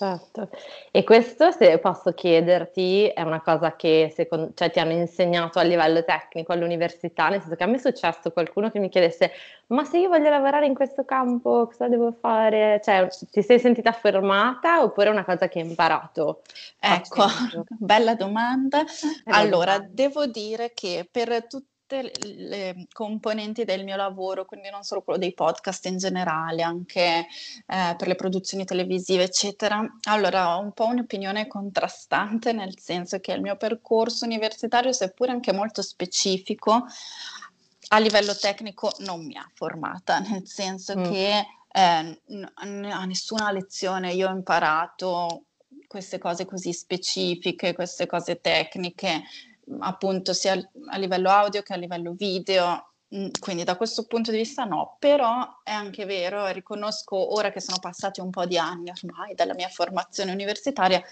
Certo, 0.00 0.48
e 0.90 1.04
questo 1.04 1.50
se 1.50 1.78
posso 1.78 2.14
chiederti 2.14 3.08
è 3.08 3.20
una 3.20 3.42
cosa 3.42 3.76
che 3.76 4.10
secondo, 4.14 4.50
cioè, 4.54 4.70
ti 4.70 4.78
hanno 4.78 4.92
insegnato 4.92 5.58
a 5.58 5.62
livello 5.62 6.02
tecnico 6.04 6.54
all'università, 6.54 7.28
nel 7.28 7.40
senso 7.40 7.54
che 7.54 7.64
a 7.64 7.66
me 7.66 7.76
è 7.76 7.78
successo 7.78 8.30
qualcuno 8.30 8.70
che 8.70 8.78
mi 8.78 8.88
chiedesse 8.88 9.30
ma 9.70 9.84
se 9.84 9.98
io 9.98 10.08
voglio 10.08 10.30
lavorare 10.30 10.64
in 10.64 10.74
questo 10.74 11.04
campo 11.04 11.66
cosa 11.66 11.86
devo 11.86 12.12
fare? 12.18 12.80
Cioè 12.82 13.08
ti 13.30 13.42
sei 13.42 13.60
sentita 13.60 13.92
fermata 13.92 14.82
oppure 14.82 15.08
è 15.08 15.12
una 15.12 15.24
cosa 15.24 15.48
che 15.48 15.60
hai 15.60 15.68
imparato? 15.68 16.40
Ecco, 16.80 17.26
bella 17.78 18.14
domanda. 18.14 18.82
Allora, 19.26 19.78
devo 19.78 20.26
dire 20.26 20.72
che 20.74 21.06
per 21.08 21.46
tutti 21.46 21.69
tutte 21.90 22.12
le 22.22 22.86
componenti 22.92 23.64
del 23.64 23.82
mio 23.82 23.96
lavoro, 23.96 24.44
quindi 24.44 24.70
non 24.70 24.84
solo 24.84 25.02
quello 25.02 25.18
dei 25.18 25.34
podcast 25.34 25.86
in 25.86 25.98
generale, 25.98 26.62
anche 26.62 27.26
eh, 27.66 27.94
per 27.96 28.06
le 28.06 28.14
produzioni 28.14 28.64
televisive, 28.64 29.24
eccetera. 29.24 29.84
Allora, 30.04 30.56
ho 30.56 30.60
un 30.60 30.70
po' 30.70 30.86
un'opinione 30.86 31.48
contrastante, 31.48 32.52
nel 32.52 32.78
senso 32.78 33.18
che 33.18 33.32
il 33.32 33.40
mio 33.40 33.56
percorso 33.56 34.24
universitario, 34.24 34.92
seppur 34.92 35.30
anche 35.30 35.52
molto 35.52 35.82
specifico, 35.82 36.86
a 37.92 37.98
livello 37.98 38.36
tecnico 38.36 38.92
non 38.98 39.26
mi 39.26 39.36
ha 39.36 39.50
formata, 39.52 40.20
nel 40.20 40.46
senso 40.46 40.96
mm. 40.96 41.02
che 41.10 41.46
eh, 41.72 42.20
a 42.52 43.04
nessuna 43.04 43.50
lezione 43.50 44.12
io 44.12 44.28
ho 44.28 44.32
imparato 44.32 45.42
queste 45.88 46.18
cose 46.18 46.44
così 46.44 46.72
specifiche, 46.72 47.74
queste 47.74 48.06
cose 48.06 48.40
tecniche 48.40 49.24
appunto 49.78 50.32
sia 50.32 50.52
a 50.88 50.98
livello 50.98 51.30
audio 51.30 51.62
che 51.62 51.72
a 51.72 51.76
livello 51.76 52.12
video, 52.12 52.92
mm, 53.14 53.28
quindi 53.40 53.64
da 53.64 53.76
questo 53.76 54.06
punto 54.06 54.30
di 54.30 54.38
vista 54.38 54.64
no, 54.64 54.96
però 54.98 55.60
è 55.62 55.70
anche 55.70 56.04
vero 56.04 56.46
riconosco 56.48 57.34
ora 57.34 57.50
che 57.50 57.60
sono 57.60 57.78
passati 57.78 58.20
un 58.20 58.30
po' 58.30 58.46
di 58.46 58.58
anni 58.58 58.90
ormai 58.90 59.34
dalla 59.34 59.54
mia 59.54 59.68
formazione 59.68 60.32
universitaria 60.32 61.02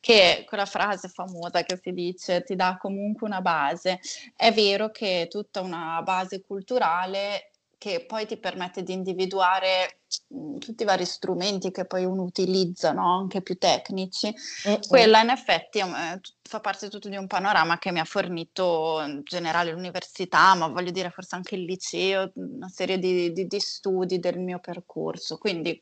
che 0.00 0.44
quella 0.46 0.66
frase 0.66 1.08
famosa 1.08 1.62
che 1.62 1.80
si 1.82 1.92
dice 1.92 2.42
ti 2.42 2.54
dà 2.54 2.76
comunque 2.78 3.26
una 3.26 3.40
base, 3.40 3.98
è 4.36 4.52
vero 4.52 4.90
che 4.90 5.26
tutta 5.28 5.60
una 5.60 6.00
base 6.02 6.42
culturale 6.42 7.50
che 7.78 8.04
poi 8.06 8.26
ti 8.26 8.36
permette 8.38 8.82
di 8.82 8.92
individuare 8.92 10.00
mhmm, 10.28 10.58
tutti 10.58 10.82
i 10.82 10.86
vari 10.86 11.04
strumenti 11.04 11.70
che 11.70 11.84
poi 11.84 12.04
uno 12.04 12.22
utilizza, 12.22 12.92
no? 12.92 13.18
anche 13.18 13.42
più 13.42 13.58
tecnici, 13.58 14.32
mm-hmm. 14.68 14.80
quella 14.88 15.20
in 15.20 15.30
effetti 15.30 15.78
eh, 15.78 16.20
fa 16.42 16.60
parte 16.60 16.88
tutto 16.88 17.08
di 17.08 17.16
un 17.16 17.26
panorama 17.26 17.78
che 17.78 17.92
mi 17.92 18.00
ha 18.00 18.04
fornito 18.04 19.02
in 19.06 19.20
generale 19.24 19.72
l'università, 19.72 20.54
ma 20.54 20.68
voglio 20.68 20.90
dire 20.90 21.10
forse 21.10 21.34
anche 21.34 21.54
il 21.54 21.64
liceo, 21.64 22.30
una 22.34 22.68
serie 22.68 22.98
di, 22.98 23.32
di, 23.32 23.46
di 23.46 23.60
studi 23.60 24.18
del 24.18 24.38
mio 24.38 24.58
percorso. 24.58 25.36
Quindi 25.38 25.80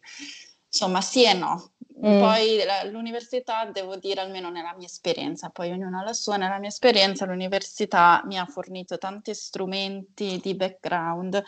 insomma 0.74 1.00
sì 1.00 1.24
e 1.24 1.34
no. 1.34 1.70
Mm. 2.04 2.18
Poi 2.18 2.58
l'università, 2.90 3.64
devo 3.66 3.96
dire, 3.96 4.20
almeno 4.20 4.50
nella 4.50 4.74
mia 4.76 4.86
esperienza, 4.86 5.48
poi 5.48 5.70
ognuno 5.70 6.00
ha 6.00 6.02
la 6.02 6.12
sua, 6.12 6.36
nella 6.36 6.58
mia 6.58 6.68
esperienza 6.68 7.24
l'università 7.24 8.22
mi 8.26 8.36
ha 8.36 8.44
fornito 8.44 8.98
tanti 8.98 9.32
strumenti 9.32 10.40
di 10.42 10.54
background 10.54 11.42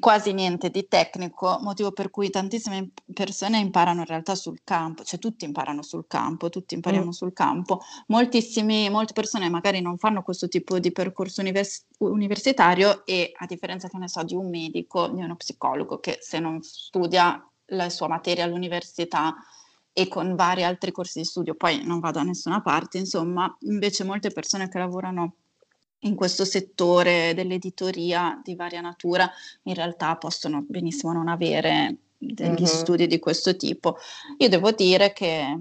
quasi 0.00 0.32
niente 0.32 0.68
di 0.68 0.88
tecnico, 0.88 1.58
motivo 1.62 1.92
per 1.92 2.10
cui 2.10 2.28
tantissime 2.28 2.90
persone 3.14 3.58
imparano 3.58 4.00
in 4.00 4.06
realtà 4.06 4.34
sul 4.34 4.62
campo, 4.64 5.04
cioè 5.04 5.20
tutti 5.20 5.44
imparano 5.44 5.82
sul 5.82 6.06
campo, 6.08 6.48
tutti 6.48 6.74
impariamo 6.74 7.06
mm. 7.06 7.10
sul 7.10 7.32
campo. 7.32 7.80
Moltissimi, 8.08 8.90
molte 8.90 9.12
persone 9.12 9.48
magari 9.48 9.80
non 9.80 9.96
fanno 9.96 10.22
questo 10.22 10.48
tipo 10.48 10.80
di 10.80 10.90
percorso 10.90 11.40
univers- 11.40 11.86
universitario 11.98 13.06
e 13.06 13.30
a 13.36 13.46
differenza 13.46 13.88
che 13.88 13.98
ne 13.98 14.08
so 14.08 14.24
di 14.24 14.34
un 14.34 14.48
medico, 14.50 15.06
di 15.06 15.22
uno 15.22 15.36
psicologo 15.36 16.00
che 16.00 16.18
se 16.20 16.40
non 16.40 16.60
studia 16.62 17.40
la 17.70 17.88
sua 17.88 18.08
materia 18.08 18.44
all'università 18.44 19.34
e 19.92 20.08
con 20.08 20.36
vari 20.36 20.62
altri 20.62 20.92
corsi 20.92 21.18
di 21.18 21.24
studio 21.24 21.54
poi 21.54 21.84
non 21.84 22.00
va 22.00 22.10
da 22.10 22.22
nessuna 22.22 22.62
parte, 22.62 22.98
insomma, 22.98 23.54
invece 23.60 24.04
molte 24.04 24.30
persone 24.30 24.68
che 24.68 24.78
lavorano 24.78 25.34
in 26.04 26.14
questo 26.14 26.44
settore 26.44 27.34
dell'editoria 27.34 28.40
di 28.42 28.54
varia 28.54 28.80
natura 28.80 29.30
in 29.64 29.74
realtà 29.74 30.16
possono 30.16 30.64
benissimo 30.66 31.12
non 31.12 31.28
avere 31.28 31.96
degli 32.16 32.48
mm-hmm. 32.50 32.64
studi 32.64 33.06
di 33.06 33.18
questo 33.18 33.56
tipo. 33.56 33.96
Io 34.38 34.48
devo 34.48 34.70
dire 34.72 35.12
che 35.12 35.56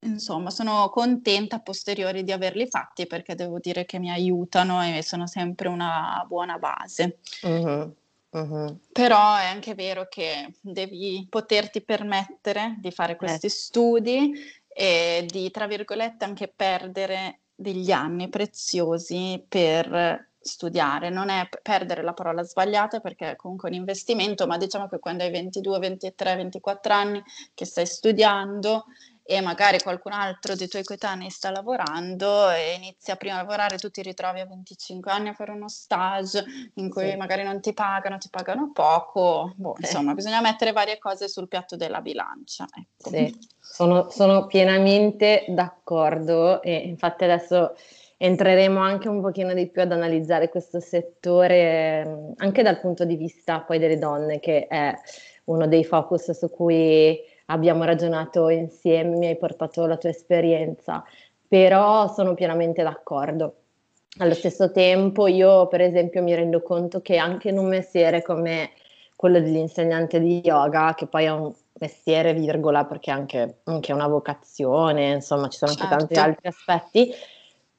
insomma 0.00 0.50
sono 0.50 0.90
contenta 0.90 1.56
a 1.56 1.60
posteriori 1.60 2.22
di 2.22 2.32
averli 2.32 2.68
fatti 2.68 3.06
perché 3.06 3.34
devo 3.34 3.58
dire 3.58 3.84
che 3.84 3.98
mi 3.98 4.10
aiutano 4.10 4.82
e 4.82 5.02
sono 5.02 5.26
sempre 5.26 5.68
una 5.68 6.24
buona 6.26 6.58
base. 6.58 7.18
Mm-hmm. 7.46 7.88
Mm-hmm. 8.36 8.74
Però 8.92 9.36
è 9.36 9.46
anche 9.46 9.74
vero 9.74 10.06
che 10.08 10.54
devi 10.60 11.26
poterti 11.30 11.80
permettere 11.82 12.76
di 12.78 12.90
fare 12.90 13.16
questi 13.16 13.46
eh. 13.46 13.50
studi 13.50 14.32
e 14.68 15.26
di, 15.26 15.50
tra 15.50 15.66
virgolette, 15.66 16.24
anche 16.24 16.48
perdere 16.54 17.40
degli 17.54 17.90
anni 17.90 18.28
preziosi 18.28 19.42
per 19.48 20.26
studiare, 20.40 21.10
non 21.10 21.28
è 21.28 21.48
perdere 21.62 22.02
la 22.02 22.14
parola 22.14 22.42
sbagliata 22.42 23.00
perché 23.00 23.32
è 23.32 23.36
comunque 23.36 23.68
un 23.68 23.74
investimento, 23.74 24.46
ma 24.46 24.56
diciamo 24.56 24.88
che 24.88 24.98
quando 24.98 25.24
hai 25.24 25.30
22, 25.30 25.78
23, 25.78 26.36
24 26.36 26.92
anni 26.92 27.22
che 27.54 27.64
stai 27.64 27.86
studiando 27.86 28.84
e 29.30 29.42
magari 29.42 29.78
qualcun 29.80 30.12
altro 30.12 30.54
dei 30.54 30.68
tuoi 30.68 30.82
coetanei 30.82 31.28
sta 31.28 31.50
lavorando 31.50 32.48
e 32.48 32.72
inizia 32.74 33.14
prima 33.16 33.34
a 33.34 33.42
lavorare, 33.42 33.76
tu 33.76 33.90
ti 33.90 34.00
ritrovi 34.00 34.40
a 34.40 34.46
25 34.46 35.12
anni 35.12 35.28
a 35.28 35.34
fare 35.34 35.50
uno 35.50 35.68
stage 35.68 36.42
in 36.76 36.88
cui 36.88 37.10
sì. 37.10 37.16
magari 37.16 37.42
non 37.42 37.60
ti 37.60 37.74
pagano, 37.74 38.16
ti 38.16 38.30
pagano 38.30 38.70
poco, 38.72 39.52
boh, 39.54 39.74
eh. 39.74 39.80
insomma 39.80 40.14
bisogna 40.14 40.40
mettere 40.40 40.72
varie 40.72 40.96
cose 40.96 41.28
sul 41.28 41.46
piatto 41.46 41.76
della 41.76 42.00
bilancia. 42.00 42.66
Ecco. 42.74 43.10
Sì, 43.10 43.38
sono, 43.60 44.08
sono 44.08 44.46
pienamente 44.46 45.44
d'accordo 45.48 46.62
e 46.62 46.76
infatti 46.76 47.24
adesso 47.24 47.76
entreremo 48.16 48.80
anche 48.80 49.10
un 49.10 49.20
pochino 49.20 49.52
di 49.52 49.68
più 49.68 49.82
ad 49.82 49.92
analizzare 49.92 50.48
questo 50.48 50.80
settore 50.80 52.32
anche 52.36 52.62
dal 52.62 52.80
punto 52.80 53.04
di 53.04 53.16
vista 53.16 53.60
poi 53.60 53.78
delle 53.78 53.98
donne 53.98 54.40
che 54.40 54.66
è 54.66 54.92
uno 55.44 55.68
dei 55.68 55.84
focus 55.84 56.30
su 56.30 56.50
cui 56.50 57.36
abbiamo 57.50 57.84
ragionato 57.84 58.48
insieme, 58.48 59.16
mi 59.16 59.26
hai 59.26 59.36
portato 59.36 59.86
la 59.86 59.96
tua 59.96 60.10
esperienza, 60.10 61.04
però 61.46 62.12
sono 62.12 62.34
pienamente 62.34 62.82
d'accordo. 62.82 63.54
Allo 64.18 64.34
stesso 64.34 64.72
tempo 64.72 65.26
io 65.26 65.68
per 65.68 65.80
esempio 65.80 66.22
mi 66.22 66.34
rendo 66.34 66.62
conto 66.62 67.00
che 67.00 67.18
anche 67.18 67.50
in 67.50 67.58
un 67.58 67.68
mestiere 67.68 68.22
come 68.22 68.70
quello 69.14 69.40
dell'insegnante 69.40 70.20
di 70.20 70.40
yoga, 70.44 70.94
che 70.94 71.06
poi 71.06 71.24
è 71.24 71.30
un 71.30 71.52
mestiere, 71.80 72.34
virgola, 72.34 72.84
perché 72.84 73.10
è 73.10 73.14
anche, 73.14 73.58
anche 73.64 73.92
una 73.92 74.08
vocazione, 74.08 75.12
insomma 75.12 75.48
ci 75.48 75.58
sono 75.58 75.72
certo. 75.72 75.94
anche 75.94 75.98
tanti 75.98 76.14
certo. 76.14 76.30
altri 76.30 76.48
aspetti, 76.48 77.14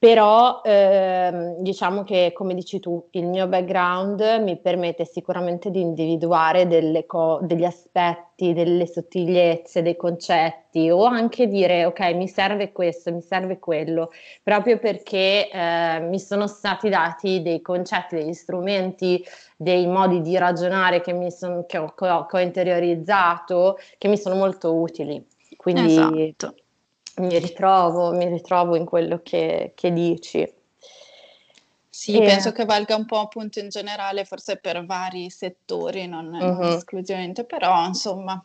però 0.00 0.62
ehm, 0.64 1.58
diciamo 1.58 2.04
che, 2.04 2.32
come 2.32 2.54
dici 2.54 2.80
tu, 2.80 3.08
il 3.10 3.26
mio 3.26 3.46
background 3.48 4.22
mi 4.42 4.58
permette 4.58 5.04
sicuramente 5.04 5.70
di 5.70 5.82
individuare 5.82 6.66
co- 7.04 7.38
degli 7.42 7.64
aspetti, 7.64 8.54
delle 8.54 8.86
sottigliezze, 8.86 9.82
dei 9.82 9.96
concetti 9.96 10.88
o 10.88 11.04
anche 11.04 11.48
dire 11.48 11.84
ok, 11.84 12.14
mi 12.14 12.28
serve 12.28 12.72
questo, 12.72 13.12
mi 13.12 13.20
serve 13.20 13.58
quello, 13.58 14.10
proprio 14.42 14.78
perché 14.78 15.50
eh, 15.50 16.00
mi 16.00 16.18
sono 16.18 16.46
stati 16.46 16.88
dati 16.88 17.42
dei 17.42 17.60
concetti, 17.60 18.14
degli 18.16 18.32
strumenti, 18.32 19.22
dei 19.54 19.86
modi 19.86 20.22
di 20.22 20.38
ragionare 20.38 21.02
che, 21.02 21.30
son, 21.30 21.66
che, 21.66 21.76
ho, 21.76 21.92
che 21.94 22.06
ho 22.06 22.40
interiorizzato, 22.40 23.76
che 23.98 24.08
mi 24.08 24.16
sono 24.16 24.36
molto 24.36 24.74
utili. 24.74 25.22
Quindi 25.58 26.34
esatto 26.34 26.59
mi 27.16 27.38
ritrovo, 27.38 28.12
mi 28.12 28.26
ritrovo 28.28 28.76
in 28.76 28.84
quello 28.84 29.20
che, 29.22 29.72
che 29.74 29.92
dici. 29.92 30.58
Sì, 31.92 32.16
e... 32.16 32.24
penso 32.24 32.52
che 32.52 32.64
valga 32.64 32.94
un 32.96 33.04
po' 33.04 33.18
appunto 33.18 33.58
in 33.58 33.68
generale, 33.68 34.24
forse 34.24 34.56
per 34.56 34.86
vari 34.86 35.28
settori, 35.28 36.06
non, 36.06 36.32
uh-huh. 36.32 36.52
non 36.52 36.62
esclusivamente, 36.62 37.44
però 37.44 37.84
insomma 37.84 38.42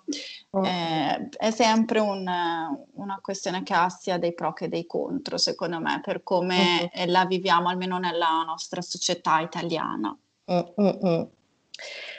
uh-huh. 0.49 0.65
eh, 0.65 1.30
è 1.38 1.51
sempre 1.51 1.99
un, 1.99 2.28
una 2.28 3.19
questione 3.21 3.63
che 3.63 3.73
ha 3.73 3.88
sia 3.88 4.17
dei 4.17 4.34
pro 4.34 4.51
che 4.51 4.67
dei 4.67 4.86
contro, 4.86 5.38
secondo 5.38 5.80
me, 5.80 6.01
per 6.04 6.21
come 6.23 6.91
uh-huh. 6.93 7.06
la 7.06 7.25
viviamo 7.25 7.69
almeno 7.69 7.97
nella 7.97 8.43
nostra 8.45 8.82
società 8.82 9.39
italiana. 9.39 10.17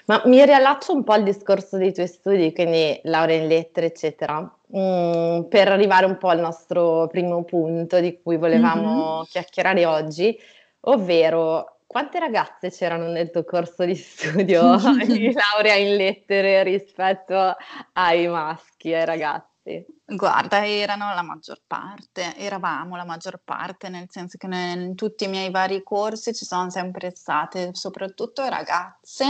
Ma 0.06 0.22
mi 0.24 0.44
riallaccio 0.44 0.92
un 0.92 1.02
po' 1.02 1.12
al 1.12 1.22
discorso 1.22 1.76
dei 1.76 1.92
tuoi 1.92 2.06
studi, 2.06 2.54
quindi 2.54 3.00
laurea 3.02 3.36
in 3.36 3.48
lettere, 3.48 3.86
eccetera, 3.86 4.55
mm, 4.74 5.42
per 5.42 5.68
arrivare 5.68 6.06
un 6.06 6.16
po' 6.16 6.28
al 6.28 6.40
nostro 6.40 7.06
primo 7.08 7.44
punto 7.44 8.00
di 8.00 8.20
cui 8.22 8.36
volevamo 8.36 9.16
mm-hmm. 9.16 9.22
chiacchierare 9.24 9.84
oggi, 9.86 10.38
ovvero 10.80 11.80
quante 11.86 12.18
ragazze 12.18 12.70
c'erano 12.70 13.08
nel 13.10 13.30
tuo 13.30 13.44
corso 13.44 13.84
di 13.84 13.94
studio 13.94 14.76
di 15.06 15.32
laurea 15.32 15.74
in 15.74 15.96
lettere 15.96 16.62
rispetto 16.62 17.54
ai 17.92 18.26
maschi, 18.28 18.92
ai 18.92 19.04
ragazzi? 19.04 19.55
Guarda, 20.04 20.64
erano 20.64 21.12
la 21.12 21.22
maggior 21.22 21.60
parte, 21.66 22.36
eravamo 22.36 22.94
la 22.94 23.04
maggior 23.04 23.40
parte, 23.42 23.88
nel 23.88 24.06
senso 24.08 24.38
che 24.38 24.46
ne- 24.46 24.72
in 24.72 24.94
tutti 24.94 25.24
i 25.24 25.28
miei 25.28 25.50
vari 25.50 25.82
corsi 25.82 26.32
ci 26.32 26.44
sono 26.44 26.70
sempre 26.70 27.10
state, 27.10 27.70
soprattutto 27.72 28.46
ragazze, 28.48 29.24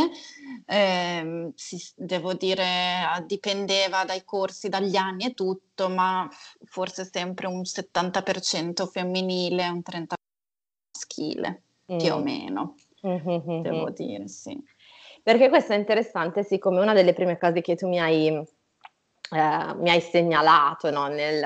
ehm, 0.67 1.53
sì, 1.55 1.83
devo 1.97 2.35
dire, 2.35 3.25
dipendeva 3.25 4.05
dai 4.05 4.25
corsi, 4.25 4.69
dagli 4.69 4.97
anni 4.97 5.25
e 5.25 5.35
tutto, 5.35 5.89
ma 5.89 6.29
forse 6.65 7.09
sempre 7.11 7.47
un 7.47 7.65
70% 7.65 8.87
femminile, 8.87 9.69
un 9.69 9.81
30% 9.81 10.15
maschile, 10.93 11.63
più 11.87 12.13
o 12.13 12.19
mm. 12.19 12.23
meno, 12.23 12.75
mm-hmm. 13.07 13.63
devo 13.63 13.89
dire, 13.91 14.29
sì. 14.29 14.63
Perché 15.23 15.49
questo 15.49 15.73
è 15.73 15.77
interessante, 15.77 16.45
siccome 16.45 16.81
una 16.81 16.93
delle 16.93 17.13
prime 17.15 17.39
cose 17.39 17.61
che 17.61 17.75
tu 17.75 17.89
mi 17.89 17.99
hai 17.99 18.47
eh, 19.31 19.75
mi 19.77 19.91
hai 19.91 20.01
segnalato 20.01 20.91
no, 20.91 21.09
nel, 21.09 21.45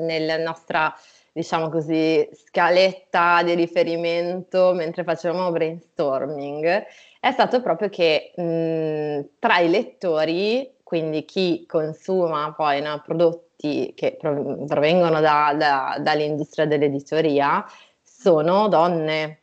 nella 0.00 0.36
nostra 0.38 0.94
diciamo 1.32 1.68
così, 1.68 2.28
scaletta 2.32 3.42
di 3.42 3.54
riferimento 3.54 4.72
mentre 4.74 5.04
facevamo 5.04 5.52
brainstorming 5.52 6.86
è 7.20 7.32
stato 7.32 7.60
proprio 7.60 7.90
che 7.90 8.32
mh, 8.34 9.38
tra 9.38 9.58
i 9.58 9.68
lettori, 9.68 10.76
quindi 10.82 11.26
chi 11.26 11.66
consuma 11.66 12.54
poi 12.54 12.80
no, 12.80 13.02
prodotti 13.04 13.92
che 13.94 14.16
provengono 14.18 15.20
da, 15.20 15.54
da, 15.54 15.98
dall'industria 16.00 16.66
dell'editoria, 16.66 17.62
sono 18.02 18.68
donne. 18.68 19.39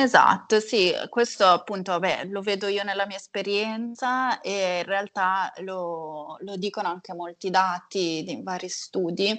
Esatto, 0.00 0.60
sì, 0.60 0.92
questo 1.08 1.44
appunto, 1.44 1.90
vabbè, 1.90 2.26
lo 2.26 2.40
vedo 2.40 2.68
io 2.68 2.84
nella 2.84 3.04
mia 3.04 3.16
esperienza 3.16 4.40
e 4.40 4.78
in 4.78 4.84
realtà 4.84 5.52
lo, 5.62 6.36
lo 6.42 6.56
dicono 6.56 6.86
anche 6.86 7.12
molti 7.14 7.50
dati 7.50 8.22
di 8.24 8.40
vari 8.40 8.68
studi, 8.68 9.36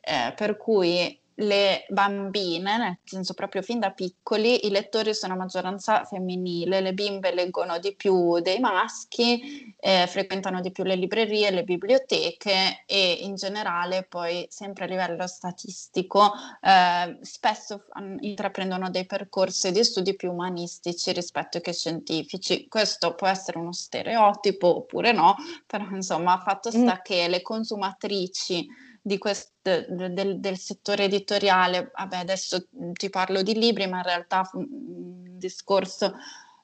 eh, 0.00 0.32
per 0.36 0.56
cui 0.56 1.20
le 1.36 1.84
bambine, 1.88 2.78
nel 2.78 2.98
senso 3.04 3.34
proprio 3.34 3.60
fin 3.62 3.78
da 3.78 3.90
piccoli, 3.90 4.66
i 4.66 4.70
lettori 4.70 5.14
sono 5.14 5.34
a 5.34 5.36
maggioranza 5.36 6.04
femminile, 6.04 6.80
le 6.80 6.94
bimbe 6.94 7.34
leggono 7.34 7.78
di 7.78 7.94
più 7.94 8.40
dei 8.40 8.58
maschi, 8.58 9.74
eh, 9.78 10.06
frequentano 10.06 10.60
di 10.60 10.70
più 10.70 10.84
le 10.84 10.96
librerie, 10.96 11.50
le 11.50 11.64
biblioteche 11.64 12.84
e 12.86 13.18
in 13.20 13.34
generale 13.34 14.04
poi 14.04 14.46
sempre 14.48 14.84
a 14.84 14.88
livello 14.88 15.26
statistico 15.26 16.32
eh, 16.62 17.18
spesso 17.20 17.84
intraprendono 18.20 18.88
dei 18.88 19.04
percorsi 19.04 19.72
di 19.72 19.84
studi 19.84 20.16
più 20.16 20.30
umanistici 20.32 21.12
rispetto 21.12 21.60
che 21.60 21.72
scientifici. 21.72 22.66
Questo 22.68 23.14
può 23.14 23.26
essere 23.26 23.58
uno 23.58 23.72
stereotipo 23.72 24.76
oppure 24.76 25.12
no, 25.12 25.34
però 25.66 25.84
insomma 25.90 26.40
fatto 26.40 26.70
mm. 26.70 26.82
sta 26.82 26.94
mm. 26.94 27.02
che 27.02 27.28
le 27.28 27.42
consumatrici 27.42 28.66
di 29.06 29.18
quest, 29.18 29.52
del, 29.62 30.40
del, 30.40 30.58
settore 30.58 31.04
editoriale, 31.04 31.92
vabbè 31.94 32.16
adesso 32.16 32.66
ti 32.92 33.08
parlo 33.08 33.42
di 33.42 33.54
libri, 33.54 33.86
ma 33.86 33.98
in 33.98 34.02
realtà 34.02 34.50
un 34.54 35.38
discorso 35.38 36.16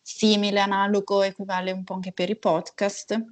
simile, 0.02 0.58
analogo, 0.58 1.22
equivale 1.22 1.70
un 1.70 1.84
po' 1.84 1.94
anche 1.94 2.10
per 2.10 2.30
i 2.30 2.36
podcast. 2.36 3.24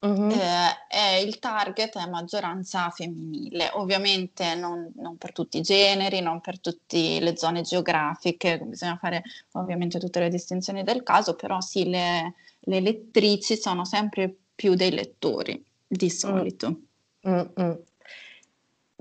Uh-huh. 0.00 0.30
Eh, 0.32 1.22
il 1.22 1.38
target 1.38 1.98
è 1.98 2.08
maggioranza 2.08 2.90
femminile, 2.90 3.70
ovviamente 3.74 4.56
non, 4.56 4.90
non, 4.96 5.16
per 5.18 5.30
tutti 5.30 5.58
i 5.58 5.62
generi, 5.62 6.20
non 6.20 6.40
per 6.40 6.58
tutte 6.58 7.20
le 7.20 7.36
zone 7.36 7.62
geografiche, 7.62 8.58
bisogna 8.58 8.96
fare 8.96 9.22
ovviamente 9.52 10.00
tutte 10.00 10.18
le 10.18 10.30
distinzioni 10.30 10.82
del 10.82 11.04
caso, 11.04 11.36
però 11.36 11.60
sì, 11.60 11.88
le, 11.88 12.34
le 12.58 12.80
lettrici 12.80 13.56
sono 13.56 13.84
sempre 13.84 14.34
più 14.52 14.74
dei 14.74 14.90
lettori 14.90 15.64
di 15.86 16.06
mm. 16.06 16.08
solito. 16.08 16.80
Mm-mm. 17.24 17.82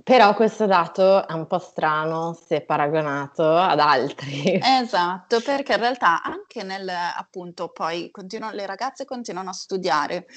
Però 0.08 0.34
questo 0.36 0.65
dato 0.67 1.28
è 1.28 1.34
un 1.34 1.48
po' 1.48 1.60
strano 1.60 2.34
se 2.48 2.62
paragonato 2.62 3.43
ad 3.58 3.78
altri. 3.78 4.58
Esatto, 4.63 5.41
perché 5.41 5.74
in 5.74 5.80
realtà 5.80 6.24
anche 6.24 6.63
nel, 6.63 6.88
appunto, 6.88 7.67
poi 7.67 8.10
le 8.54 8.65
ragazze 8.65 9.04
continuano 9.04 9.50
a 9.50 9.54
studiare 9.54 10.28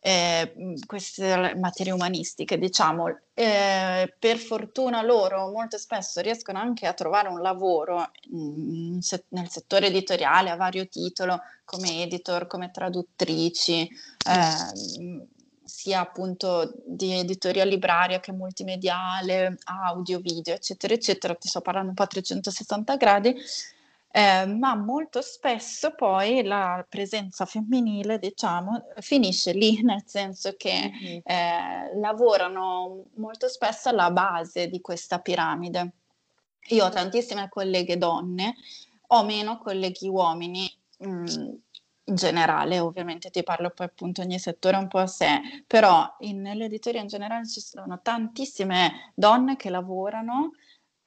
eh, 0.00 0.54
queste 0.86 1.54
materie 1.60 1.92
umanistiche, 1.92 2.56
diciamo, 2.56 3.08
eh, 3.34 4.14
per 4.18 4.38
fortuna 4.38 5.02
loro 5.02 5.50
molto 5.50 5.76
spesso 5.76 6.22
riescono 6.22 6.58
anche 6.58 6.86
a 6.86 6.94
trovare 6.94 7.28
un 7.28 7.42
lavoro 7.42 8.08
in, 8.30 8.98
nel 9.28 9.50
settore 9.50 9.88
editoriale 9.88 10.48
a 10.48 10.56
vario 10.56 10.88
titolo, 10.88 11.42
come 11.66 12.04
editor, 12.04 12.46
come 12.46 12.70
traduttrici. 12.70 13.86
Eh, 14.26 15.28
sia 15.80 16.00
appunto 16.00 16.74
di 16.84 17.14
editoria 17.14 17.64
libraria 17.64 18.20
che 18.20 18.32
multimediale, 18.32 19.56
audio, 19.64 20.18
video, 20.18 20.52
eccetera, 20.52 20.92
eccetera, 20.92 21.34
ti 21.34 21.48
sto 21.48 21.62
parlando 21.62 21.88
un 21.88 21.94
po' 21.94 22.02
a 22.02 22.06
360 22.06 22.96
gradi, 22.96 23.34
eh, 24.12 24.44
ma 24.44 24.74
molto 24.74 25.22
spesso 25.22 25.94
poi 25.94 26.42
la 26.42 26.84
presenza 26.86 27.46
femminile, 27.46 28.18
diciamo, 28.18 28.88
finisce 28.98 29.52
lì, 29.52 29.80
nel 29.82 30.02
senso 30.04 30.54
che 30.58 30.90
mm-hmm. 30.92 31.20
eh, 31.24 31.98
lavorano 31.98 33.04
molto 33.14 33.48
spesso 33.48 33.88
alla 33.88 34.10
base 34.10 34.68
di 34.68 34.82
questa 34.82 35.20
piramide. 35.20 35.92
Io 36.68 36.84
ho 36.84 36.90
tantissime 36.90 37.48
colleghe 37.48 37.96
donne, 37.96 38.54
ho 39.06 39.24
meno 39.24 39.56
colleghi 39.56 40.08
uomini. 40.08 40.70
Mh, 40.98 41.08
mm, 41.08 41.48
in 42.04 42.14
generale, 42.14 42.80
ovviamente 42.80 43.30
ti 43.30 43.42
parlo 43.42 43.70
poi 43.70 43.86
appunto 43.86 44.22
ogni 44.22 44.38
settore 44.38 44.76
un 44.76 44.88
po' 44.88 44.98
a 44.98 45.06
sé, 45.06 45.40
però 45.66 46.16
in, 46.20 46.40
nell'editoria 46.40 47.00
in 47.00 47.06
generale 47.06 47.46
ci 47.46 47.60
sono 47.60 48.00
tantissime 48.02 49.12
donne 49.14 49.56
che 49.56 49.70
lavorano 49.70 50.50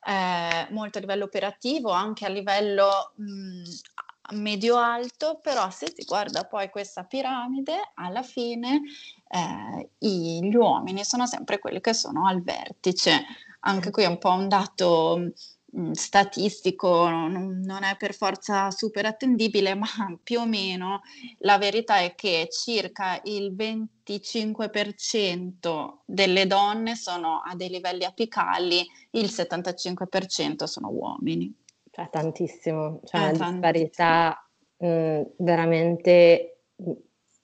eh, 0.05 0.67
molto 0.71 0.97
a 0.97 1.01
livello 1.01 1.25
operativo, 1.25 1.91
anche 1.91 2.25
a 2.25 2.29
livello 2.29 3.13
mh, 3.15 4.35
medio-alto, 4.35 5.39
però 5.41 5.69
se 5.69 5.91
si 5.93 6.03
guarda 6.05 6.45
poi 6.45 6.69
questa 6.69 7.03
piramide, 7.03 7.91
alla 7.95 8.23
fine 8.23 8.81
eh, 9.27 9.89
gli 9.97 10.55
uomini 10.55 11.03
sono 11.03 11.25
sempre 11.25 11.59
quelli 11.59 11.81
che 11.81 11.93
sono 11.93 12.27
al 12.27 12.41
vertice. 12.41 13.25
Anche 13.61 13.91
qui 13.91 14.03
è 14.03 14.07
un 14.07 14.17
po' 14.17 14.31
un 14.31 14.47
dato 14.47 15.31
statistico, 15.93 17.07
non, 17.09 17.61
non, 17.63 17.83
è 17.83 17.95
per 17.97 18.13
forza 18.13 18.69
super 18.71 19.05
attendibile, 19.05 19.73
ma 19.73 19.87
più 20.23 20.41
o 20.41 20.45
meno 20.45 21.01
la 21.39 21.57
verità 21.57 21.99
è 21.99 22.13
che 22.15 22.49
circa 22.51 23.19
il 23.23 23.55
25% 23.55 25.99
delle 26.05 26.45
donne 26.47 26.95
sono 26.95 27.41
a 27.43 27.55
dei 27.55 27.69
livelli 27.69 28.05
apicali, 28.05 28.85
il 29.11 29.25
75% 29.25 30.63
sono 30.65 30.89
uomini. 30.89 31.53
Cioè 31.89 32.09
tantissimo, 32.09 33.01
cioè 33.05 33.29
una 33.29 33.51
disparità 33.51 34.47
mh, 34.77 35.21
veramente 35.37 36.53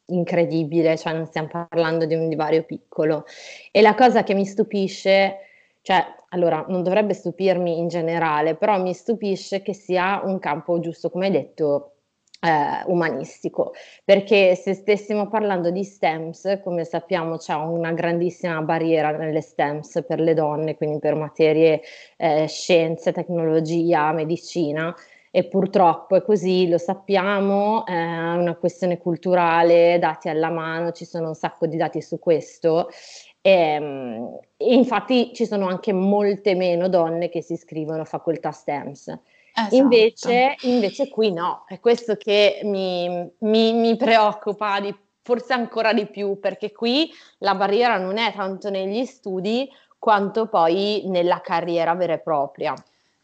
incredibile, 0.10 0.98
cioè 0.98 1.14
non 1.14 1.26
stiamo 1.26 1.48
parlando 1.48 2.06
di 2.06 2.16
un 2.16 2.30
divario 2.30 2.64
piccolo. 2.64 3.26
E 3.72 3.82
la 3.82 3.96
cosa 3.96 4.24
che 4.24 4.34
mi 4.34 4.46
stupisce, 4.46 5.38
cioè 5.82 6.06
allora 6.30 6.66
non 6.68 6.84
dovrebbe 6.84 7.14
stupirmi 7.14 7.78
in 7.78 7.88
generale, 7.88 8.56
però 8.56 8.80
mi 8.82 8.94
stupisce 8.94 9.62
che 9.62 9.74
sia 9.74 10.22
un 10.24 10.40
campo 10.40 10.80
giusto, 10.80 11.10
come 11.10 11.28
hai 11.28 11.32
detto, 11.32 11.94
eh, 12.42 12.84
umanistico, 12.86 13.74
perché 14.04 14.56
se 14.56 14.74
stessimo 14.74 15.28
parlando 15.28 15.72
di 15.72 15.84
STEMS, 15.84 16.62
come 16.64 16.86
sappiamo 16.86 17.38
c'è 17.38 17.54
una 17.54 17.92
grandissima 17.92 18.62
barriera 18.62 19.12
nelle 19.12 19.42
STEMS 19.42 20.04
per 20.08 20.20
le 20.20 20.34
donne, 20.34 20.76
quindi 20.76 21.00
per 21.00 21.16
materie 21.16 21.82
eh, 22.18 22.48
scienze, 22.48 23.12
tecnologia, 23.12 24.12
medicina, 24.14 24.96
e 25.32 25.46
purtroppo 25.46 26.16
è 26.16 26.24
così, 26.24 26.68
lo 26.68 26.80
sappiamo, 26.80 27.86
è 27.86 27.94
una 27.94 28.56
questione 28.56 28.98
culturale, 28.98 30.00
dati 30.00 30.28
alla 30.28 30.50
mano, 30.50 30.92
ci 30.92 31.06
sono 31.06 31.28
un 31.28 31.36
sacco 31.36 31.68
di 31.68 31.78
dati 31.78 32.02
su 32.02 32.18
questo 32.18 32.90
e, 33.42 33.52
ehm, 33.52 34.40
e 34.58 34.74
infatti 34.74 35.32
ci 35.34 35.46
sono 35.46 35.68
anche 35.68 35.94
molte 35.94 36.56
meno 36.56 36.90
donne 36.90 37.30
che 37.30 37.42
si 37.42 37.54
iscrivono 37.54 38.02
a 38.02 38.06
facoltà 38.06 38.52
STEMS. 38.52 39.20
Esatto. 39.54 39.76
Invece, 39.76 40.56
invece, 40.62 41.10
qui 41.10 41.32
no, 41.32 41.66
è 41.68 41.80
questo 41.80 42.16
che 42.16 42.62
mi, 42.64 43.30
mi, 43.40 43.74
mi 43.74 43.96
preoccupa 43.98 44.80
di, 44.80 44.96
forse 45.22 45.54
ancora 45.54 45.94
di 45.94 46.06
più, 46.06 46.40
perché 46.40 46.72
qui 46.72 47.10
la 47.40 47.56
barriera 47.56 47.98
non 47.98 48.18
è 48.18 48.34
tanto 48.34 48.70
negli 48.70 49.06
studi 49.06 49.70
quanto 49.98 50.48
poi 50.48 51.04
nella 51.08 51.42
carriera 51.42 51.94
vera 51.94 52.14
e 52.14 52.20
propria. 52.20 52.74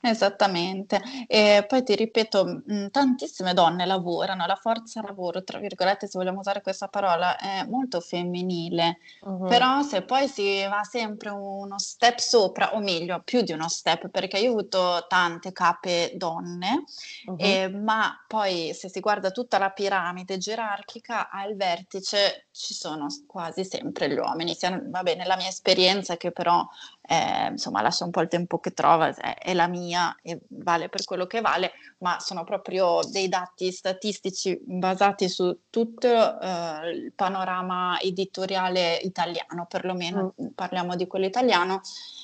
Esattamente. 0.07 1.01
E 1.27 1.65
poi 1.67 1.83
ti 1.83 1.95
ripeto, 1.95 2.61
mh, 2.65 2.87
tantissime 2.91 3.53
donne 3.53 3.85
lavorano, 3.85 4.45
la 4.45 4.55
forza 4.55 5.01
lavoro, 5.01 5.43
tra 5.43 5.57
virgolette, 5.57 6.07
se 6.07 6.17
vogliamo 6.17 6.39
usare 6.39 6.61
questa 6.61 6.87
parola, 6.87 7.37
è 7.37 7.65
molto 7.65 7.99
femminile, 7.99 8.99
uh-huh. 9.21 9.47
però 9.47 9.81
se 9.81 10.03
poi 10.03 10.27
si 10.27 10.63
va 10.67 10.83
sempre 10.83 11.29
uno 11.29 11.79
step 11.79 12.19
sopra, 12.19 12.75
o 12.75 12.79
meglio, 12.79 13.21
più 13.23 13.41
di 13.41 13.51
uno 13.51 13.67
step, 13.67 14.09
perché 14.09 14.37
io 14.37 14.49
ho 14.49 14.51
avuto 14.51 15.05
tante 15.07 15.51
cape 15.51 16.11
donne, 16.15 16.83
uh-huh. 17.25 17.35
eh, 17.39 17.69
ma 17.69 18.23
poi 18.27 18.73
se 18.75 18.89
si 18.89 18.99
guarda 18.99 19.31
tutta 19.31 19.57
la 19.57 19.71
piramide 19.71 20.37
gerarchica, 20.37 21.29
al 21.31 21.55
vertice 21.55 22.47
ci 22.51 22.75
sono 22.75 23.07
quasi 23.25 23.65
sempre 23.65 24.09
gli 24.09 24.17
uomini, 24.17 24.53
sia, 24.53 24.79
va 24.85 25.01
bene, 25.01 25.25
la 25.25 25.35
mia 25.35 25.47
esperienza 25.47 26.15
che 26.15 26.31
però 26.31 26.63
eh, 27.07 27.47
insomma 27.51 27.81
lascia 27.81 28.03
un 28.03 28.11
po' 28.11 28.21
il 28.21 28.27
tempo 28.27 28.59
che 28.59 28.73
trova, 28.73 29.13
è, 29.13 29.35
è, 29.37 29.53
la 29.53 29.67
mia 29.67 30.15
e 30.21 30.39
vale 30.49 30.89
per 30.89 31.03
quello 31.03 31.27
che 31.27 31.41
vale, 31.41 31.73
ma 31.99 32.19
sono 32.19 32.43
proprio 32.43 32.99
dei 33.11 33.29
dati 33.29 33.71
statistici 33.71 34.59
basati 34.63 35.29
su 35.29 35.57
tutto 35.69 36.07
eh, 36.07 36.89
il 36.91 37.13
panorama 37.13 37.99
editoriale 37.99 38.95
italiano, 38.95 39.65
perlomeno 39.67 40.33
mm. 40.41 40.47
parliamo 40.55 40.95
di 40.95 41.07
quello 41.07 41.25
italiano, 41.25 41.81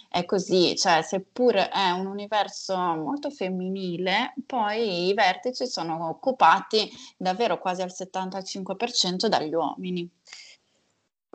è 0.10 0.26
così, 0.26 0.76
cioè 0.76 1.02
seppur 1.04 1.56
è 1.56 1.92
un 1.92 2.08
universo 2.08 2.76
molto 2.76 3.30
femminile, 3.30 4.34
poi 4.46 5.08
i 5.08 5.14
vertici 5.14 5.68
sono 5.68 6.10
occupati 6.10 6.90
davvero 7.18 7.60
quasi 7.60 7.82
al 7.82 7.94
75% 7.96 9.28
dagli 9.28 9.54
uomini. 9.54 10.10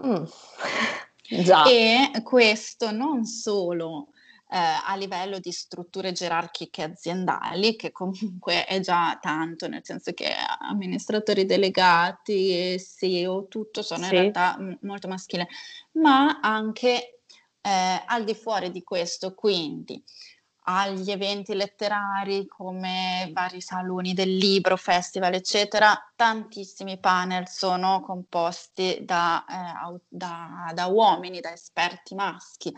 Mm. 0.04 0.24
Già. 1.28 1.64
E 1.64 2.22
questo 2.22 2.90
non 2.90 3.24
solo 3.24 4.08
eh, 4.48 4.58
a 4.58 4.94
livello 4.96 5.38
di 5.38 5.50
strutture 5.50 6.12
gerarchiche 6.12 6.82
aziendali, 6.82 7.76
che 7.76 7.90
comunque 7.90 8.64
è 8.64 8.80
già 8.80 9.18
tanto, 9.20 9.66
nel 9.66 9.84
senso 9.84 10.12
che 10.12 10.32
amministratori 10.60 11.44
delegati 11.44 12.50
e 12.50 12.80
CEO, 12.80 13.48
tutto 13.48 13.82
sono 13.82 14.04
sì. 14.04 14.14
in 14.14 14.20
realtà 14.20 14.56
m- 14.58 14.78
molto 14.82 15.08
maschile, 15.08 15.48
ma 15.92 16.38
anche 16.40 17.20
eh, 17.60 18.02
al 18.06 18.24
di 18.24 18.34
fuori 18.34 18.70
di 18.70 18.82
questo, 18.82 19.34
quindi 19.34 20.02
agli 20.68 21.10
eventi 21.10 21.54
letterari 21.54 22.46
come 22.46 23.30
vari 23.32 23.60
saloni 23.60 24.14
del 24.14 24.34
libro, 24.36 24.76
festival, 24.76 25.34
eccetera, 25.34 25.96
tantissimi 26.16 26.98
panel 26.98 27.48
sono 27.48 28.00
composti 28.00 28.98
da, 29.02 29.44
eh, 29.48 30.00
da, 30.08 30.72
da 30.74 30.86
uomini, 30.86 31.40
da 31.40 31.52
esperti 31.52 32.14
maschi 32.14 32.74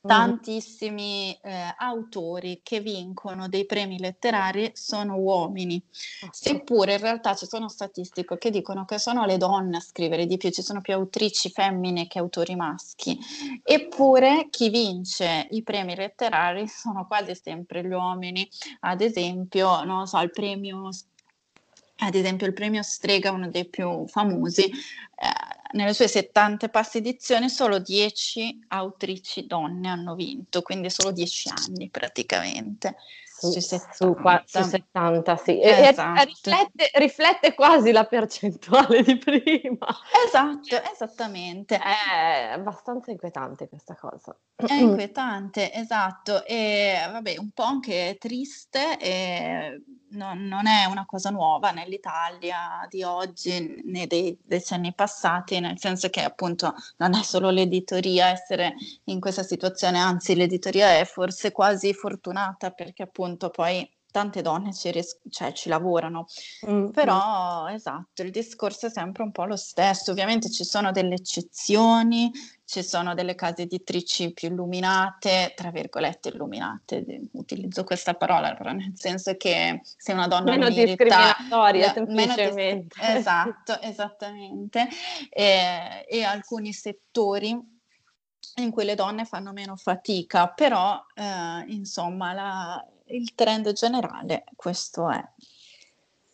tantissimi 0.00 1.36
eh, 1.42 1.74
autori 1.76 2.60
che 2.62 2.80
vincono 2.80 3.48
dei 3.48 3.66
premi 3.66 3.98
letterari 3.98 4.70
sono 4.74 5.16
uomini, 5.16 5.82
seppure 6.30 6.94
in 6.94 7.00
realtà 7.00 7.34
ci 7.34 7.46
sono 7.46 7.68
statistiche 7.68 8.38
che 8.38 8.50
dicono 8.50 8.84
che 8.84 8.98
sono 8.98 9.26
le 9.26 9.36
donne 9.36 9.78
a 9.78 9.80
scrivere 9.80 10.26
di 10.26 10.36
più, 10.36 10.50
ci 10.50 10.62
sono 10.62 10.80
più 10.80 10.94
autrici 10.94 11.50
femmine 11.50 12.06
che 12.06 12.18
autori 12.18 12.54
maschi, 12.54 13.18
eppure 13.62 14.48
chi 14.50 14.70
vince 14.70 15.48
i 15.50 15.62
premi 15.62 15.94
letterari 15.94 16.66
sono 16.68 17.06
quasi 17.06 17.34
sempre 17.34 17.84
gli 17.84 17.92
uomini, 17.92 18.48
ad 18.80 19.00
esempio, 19.00 19.82
non 19.84 20.06
so, 20.06 20.20
il 20.20 20.30
premio 20.30 20.90
ad 22.00 22.14
esempio 22.14 22.46
il 22.46 22.52
premio 22.52 22.82
Strega, 22.82 23.32
uno 23.32 23.48
dei 23.48 23.66
più 23.66 24.06
famosi, 24.06 24.70
eh, 24.70 25.57
nelle 25.72 25.92
sue 25.94 26.08
70 26.08 26.68
passi 26.68 26.98
edizioni 26.98 27.48
solo 27.48 27.78
10 27.78 28.66
autrici 28.68 29.46
donne 29.46 29.88
hanno 29.88 30.14
vinto, 30.14 30.62
quindi 30.62 30.90
solo 30.90 31.12
10 31.12 31.48
anni 31.50 31.88
praticamente. 31.90 32.96
Su, 33.38 33.52
sui 33.52 33.60
70. 33.60 33.94
Su, 33.94 34.14
qua, 34.14 34.42
su 34.44 34.62
70 34.62 35.36
sì. 35.36 35.60
Esatto. 35.62 36.20
E, 36.20 36.24
riflette, 36.24 36.90
riflette, 36.94 37.54
quasi 37.54 37.92
la 37.92 38.04
percentuale 38.04 39.02
di 39.02 39.16
prima. 39.16 39.86
Esatto, 40.26 40.82
esattamente. 40.92 41.78
È 41.78 42.50
abbastanza 42.52 43.12
inquietante 43.12 43.68
questa 43.68 43.94
cosa. 43.94 44.36
È 44.56 44.74
inquietante, 44.74 45.72
esatto. 45.72 46.44
E 46.44 46.98
vabbè, 47.10 47.36
un 47.38 47.50
po' 47.50 47.62
anche 47.62 48.16
triste 48.18 48.98
e 48.98 49.82
non, 50.10 50.46
non 50.46 50.66
è 50.66 50.86
una 50.86 51.04
cosa 51.06 51.30
nuova 51.30 51.70
nell'Italia 51.70 52.86
di 52.88 53.02
oggi 53.02 53.82
né 53.84 54.06
dei 54.06 54.38
decenni 54.42 54.94
passati, 54.94 55.60
nel 55.60 55.78
senso 55.78 56.08
che 56.08 56.22
appunto 56.22 56.74
non 56.96 57.14
è 57.14 57.22
solo 57.22 57.50
l'editoria 57.50 58.28
essere 58.28 58.74
in 59.04 59.20
questa 59.20 59.42
situazione, 59.42 59.98
anzi 59.98 60.34
l'editoria 60.34 60.98
è 60.98 61.04
forse 61.04 61.52
quasi 61.52 61.92
fortunata 61.92 62.70
perché 62.70 63.02
appunto 63.02 63.27
poi 63.36 63.88
tante 64.10 64.42
donne 64.42 64.72
ci, 64.72 64.90
ries- 64.90 65.20
cioè, 65.30 65.52
ci 65.52 65.68
lavorano, 65.68 66.26
mm-hmm. 66.66 66.90
però 66.90 67.68
esatto, 67.68 68.22
il 68.22 68.30
discorso 68.30 68.86
è 68.86 68.90
sempre 68.90 69.22
un 69.22 69.30
po' 69.30 69.44
lo 69.44 69.56
stesso, 69.56 70.10
ovviamente 70.10 70.50
ci 70.50 70.64
sono 70.64 70.90
delle 70.92 71.14
eccezioni, 71.14 72.30
ci 72.64 72.82
sono 72.82 73.14
delle 73.14 73.34
case 73.34 73.62
editrici 73.62 74.32
più 74.32 74.48
illuminate, 74.48 75.52
tra 75.54 75.70
virgolette 75.70 76.30
illuminate, 76.30 77.28
utilizzo 77.32 77.84
questa 77.84 78.14
parola, 78.14 78.54
però 78.54 78.72
nel 78.72 78.92
senso 78.94 79.36
che 79.36 79.80
se 79.82 80.12
una 80.12 80.26
donna 80.26 80.50
meno 80.50 80.68
merita, 80.68 80.84
discriminatoria, 80.84 81.92
semplicemente. 81.92 82.94
Dis- 82.98 83.08
esatto, 83.08 83.80
esattamente, 83.82 84.88
e, 85.30 86.04
e 86.08 86.22
alcuni 86.24 86.72
settori 86.72 87.76
in 88.56 88.70
cui 88.70 88.84
le 88.84 88.94
donne 88.94 89.24
fanno 89.24 89.52
meno 89.52 89.76
fatica, 89.76 90.48
però 90.48 91.00
eh, 91.14 91.64
insomma 91.68 92.32
la, 92.32 92.84
il 93.08 93.34
trend 93.34 93.72
generale 93.72 94.44
questo 94.56 95.10
è. 95.10 95.22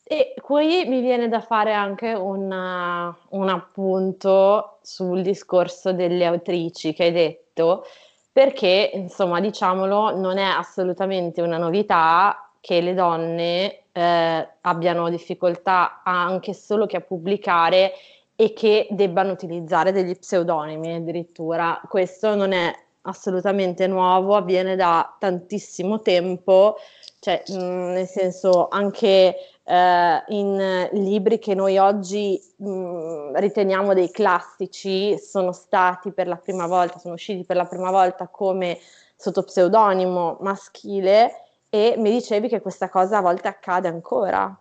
E 0.07 0.35
qui 0.41 0.85
mi 0.87 1.01
viene 1.01 1.29
da 1.29 1.41
fare 1.41 1.73
anche 1.73 2.13
una, 2.13 3.17
un 3.31 3.49
appunto 3.49 4.79
sul 4.83 5.23
discorso 5.23 5.93
delle 5.93 6.27
autrici 6.27 6.93
che 6.93 7.05
hai 7.05 7.13
detto, 7.13 7.85
perché 8.31 8.91
insomma 8.93 9.41
diciamolo 9.41 10.15
non 10.19 10.37
è 10.37 10.45
assolutamente 10.45 11.41
una 11.41 11.57
novità 11.57 12.51
che 12.61 12.81
le 12.83 12.93
donne 12.93 13.85
eh, 13.93 14.49
abbiano 14.61 15.09
difficoltà 15.09 16.03
anche 16.05 16.53
solo 16.53 16.85
che 16.87 16.97
a 16.97 17.01
pubblicare 17.01 17.93
e 18.37 18.53
che 18.53 18.89
debbano 18.91 19.33
utilizzare 19.33 19.93
degli 19.93 20.17
pseudonimi 20.19 20.95
addirittura. 20.95 21.81
Questo 21.89 22.35
non 22.35 22.53
è 22.53 22.75
assolutamente 23.05 23.87
nuovo, 23.87 24.37
avviene 24.37 24.77
da 24.77 25.17
tantissimo 25.19 26.01
tempo, 26.01 26.77
cioè 27.21 27.43
mh, 27.47 27.55
nel 27.55 28.07
senso 28.07 28.69
anche 28.69 29.37
eh, 29.63 30.25
in 30.29 30.89
libri 30.93 31.39
che 31.39 31.55
noi 31.55 31.79
oggi 31.79 32.41
mh, 32.57 33.37
riteniamo 33.39 33.95
dei 33.95 34.11
classici 34.11 35.19
sono 35.19 35.53
stati 35.53 36.13
per 36.13 36.27
la 36.29 36.37
prima 36.37 36.67
volta, 36.67 36.99
sono 36.99 37.15
usciti 37.15 37.45
per 37.45 37.57
la 37.57 37.67
prima 37.67 37.91
volta 37.91 38.29
come 38.29 38.79
sotto 39.17 39.43
pseudonimo 39.43 40.39
maschile 40.41 41.45
e 41.71 41.95
mi 41.99 42.11
dicevi 42.11 42.49
che 42.49 42.61
questa 42.61 42.89
cosa 42.89 43.19
a 43.19 43.23
volte 43.23 43.49
accade 43.49 43.89
ancora. 43.89 44.57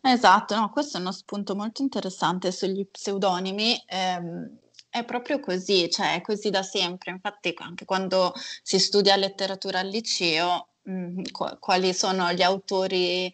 Esatto, 0.00 0.56
no, 0.56 0.70
questo 0.70 0.96
è 0.96 1.00
uno 1.00 1.12
spunto 1.12 1.54
molto 1.54 1.82
interessante 1.82 2.50
sugli 2.50 2.84
pseudonimi. 2.84 3.80
Ehm, 3.86 4.58
è 4.92 5.06
proprio 5.06 5.40
così, 5.40 5.88
cioè 5.88 6.16
è 6.16 6.20
così 6.20 6.50
da 6.50 6.62
sempre. 6.62 7.12
Infatti, 7.12 7.54
anche 7.56 7.86
quando 7.86 8.34
si 8.62 8.78
studia 8.78 9.16
letteratura 9.16 9.78
al 9.78 9.88
liceo, 9.88 10.68
mh, 10.82 10.92
mm, 10.92 11.22
quali 11.58 11.94
sono 11.94 12.30
gli 12.32 12.42
autori 12.42 13.32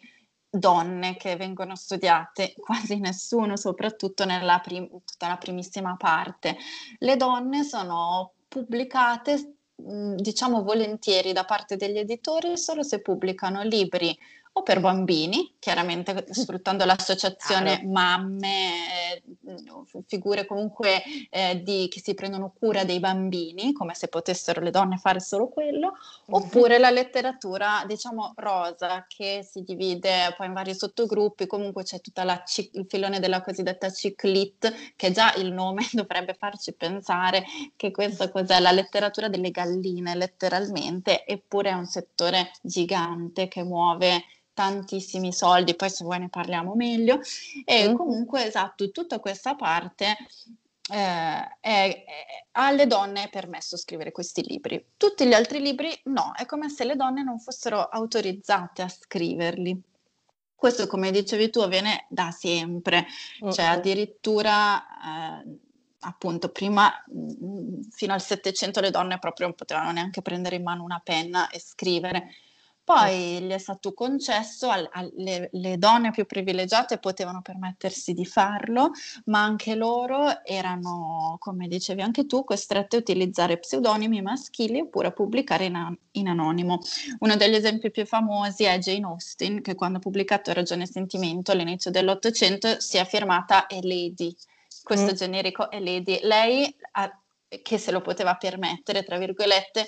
donne 0.49 1.17
che 1.17 1.35
vengono 1.35 1.75
studiate? 1.75 2.53
Quasi 2.63 2.97
nessuno, 2.99 3.57
soprattutto 3.57 4.23
nella 4.23 4.59
prim- 4.59 5.03
tutta 5.03 5.27
la 5.27 5.35
primissima 5.35 5.97
parte. 5.97 6.55
Le 6.99 7.17
donne 7.17 7.65
sono 7.65 8.35
pubblicate, 8.47 9.55
mh, 9.75 9.91
mm, 9.91 10.15
diciamo 10.15 10.63
volentieri 10.63 11.33
da 11.33 11.43
parte 11.43 11.75
degli 11.75 11.97
editori 11.97 12.57
solo 12.57 12.83
se 12.83 13.01
pubblicano 13.01 13.63
libri 13.63 14.17
o 14.51 14.63
per 14.63 14.79
bambini, 14.79 15.55
chiaramente 15.59 16.25
sfruttando 16.31 16.83
l'associazione 16.83 17.79
claro. 17.79 17.89
mamme, 17.89 19.13
eh, 19.13 19.23
figure 20.05 20.45
comunque 20.45 21.01
eh, 21.29 21.61
di, 21.63 21.87
che 21.89 22.01
si 22.01 22.13
prendono 22.13 22.53
cura 22.57 22.83
dei 22.83 22.99
bambini, 22.99 23.73
come 23.73 23.93
se 23.93 24.07
potessero 24.07 24.61
le 24.61 24.71
donne 24.71 24.97
fare 24.97 25.19
solo 25.19 25.47
quello, 25.47 25.91
mm-hmm. 25.91 26.43
oppure 26.43 26.77
la 26.77 26.89
letteratura, 26.89 27.83
diciamo, 27.87 28.33
rosa, 28.35 29.05
che 29.07 29.47
si 29.49 29.61
divide 29.61 30.33
poi 30.35 30.47
in 30.47 30.53
vari 30.53 30.73
sottogruppi, 30.73 31.47
comunque 31.47 31.83
c'è 31.83 32.01
tutto 32.01 32.21
il 32.21 32.85
filone 32.87 33.19
della 33.19 33.41
cosiddetta 33.41 33.89
ciclit, 33.89 34.93
che 34.95 35.11
già 35.11 35.33
il 35.35 35.53
nome 35.53 35.87
dovrebbe 35.93 36.33
farci 36.33 36.73
pensare 36.73 37.45
che 37.75 37.91
questa 37.91 38.29
cos'è 38.29 38.59
la 38.59 38.71
letteratura 38.71 39.29
delle 39.29 39.51
galline, 39.51 40.15
letteralmente, 40.15 41.25
eppure 41.25 41.69
è 41.69 41.73
un 41.73 41.85
settore 41.85 42.51
gigante 42.61 43.47
che 43.47 43.63
muove 43.63 44.23
tantissimi 44.59 45.31
soldi, 45.31 45.73
poi 45.73 45.89
se 45.89 46.03
vuoi 46.03 46.19
ne 46.19 46.27
parliamo 46.27 46.75
meglio. 46.75 47.21
E 47.63 47.87
mm. 47.87 47.95
comunque, 47.95 48.45
esatto, 48.45 48.91
tutta 48.91 49.19
questa 49.19 49.55
parte 49.55 50.17
eh, 50.91 50.95
è, 50.95 51.55
è, 51.61 52.05
alle 52.51 52.85
donne 52.85 53.23
è 53.23 53.29
permesso 53.29 53.77
scrivere 53.77 54.11
questi 54.11 54.43
libri. 54.45 54.83
Tutti 54.97 55.25
gli 55.25 55.31
altri 55.31 55.61
libri 55.61 55.97
no, 56.05 56.33
è 56.35 56.45
come 56.45 56.67
se 56.67 56.83
le 56.83 56.97
donne 56.97 57.23
non 57.23 57.39
fossero 57.39 57.81
autorizzate 57.83 58.81
a 58.81 58.89
scriverli. 58.89 59.81
Questo, 60.53 60.87
come 60.87 61.09
dicevi 61.11 61.49
tu, 61.49 61.61
avviene 61.61 62.05
da 62.09 62.31
sempre, 62.31 63.05
mm. 63.45 63.51
cioè 63.51 63.65
addirittura... 63.65 65.41
Eh, 65.43 65.67
appunto 66.01 66.47
prima 66.47 66.89
fino 67.91 68.13
al 68.13 68.21
Settecento 68.21 68.79
le 68.79 68.89
donne 68.89 69.19
proprio 69.19 69.47
non 69.47 69.55
potevano 69.57 69.91
neanche 69.91 70.21
prendere 70.21 70.55
in 70.55 70.63
mano 70.63 70.85
una 70.85 71.01
penna 71.03 71.49
e 71.49 71.59
scrivere 71.59 72.29
poi 72.89 73.41
gli 73.41 73.51
è 73.51 73.59
stato 73.59 73.93
concesso, 73.93 74.67
alle 74.71 75.49
le 75.51 75.77
donne 75.77 76.09
più 76.09 76.25
privilegiate 76.25 76.97
potevano 76.97 77.43
permettersi 77.43 78.13
di 78.13 78.25
farlo, 78.25 78.93
ma 79.25 79.43
anche 79.43 79.75
loro 79.75 80.43
erano, 80.43 81.35
come 81.37 81.67
dicevi 81.67 82.01
anche 82.01 82.25
tu, 82.25 82.43
costrette 82.43 82.95
a 82.95 82.99
utilizzare 82.99 83.59
pseudonimi 83.59 84.23
maschili 84.23 84.79
oppure 84.79 85.09
a 85.09 85.11
pubblicare 85.11 85.65
in, 85.65 85.97
in 86.13 86.29
anonimo. 86.29 86.79
Uno 87.19 87.35
degli 87.35 87.53
esempi 87.53 87.91
più 87.91 88.07
famosi 88.07 88.63
è 88.63 88.79
Jane 88.79 89.05
Austen, 89.05 89.61
che 89.61 89.75
quando 89.75 89.99
ha 89.99 90.01
pubblicato 90.01 90.51
Ragione 90.51 90.85
e 90.85 90.87
Sentimento 90.87 91.51
all'inizio 91.51 91.91
dell'Ottocento 91.91 92.79
si 92.79 92.97
è 92.97 93.05
firmata 93.05 93.67
a 93.67 93.77
Lady, 93.81 94.35
questo 94.81 95.11
mm. 95.11 95.15
generico 95.15 95.67
Lady. 95.73 96.21
Lei, 96.23 96.75
ha, 96.93 97.19
che 97.61 97.77
se 97.77 97.91
lo 97.91 98.01
poteva 98.01 98.33
permettere, 98.33 99.03
tra 99.03 99.19
virgolette, 99.19 99.87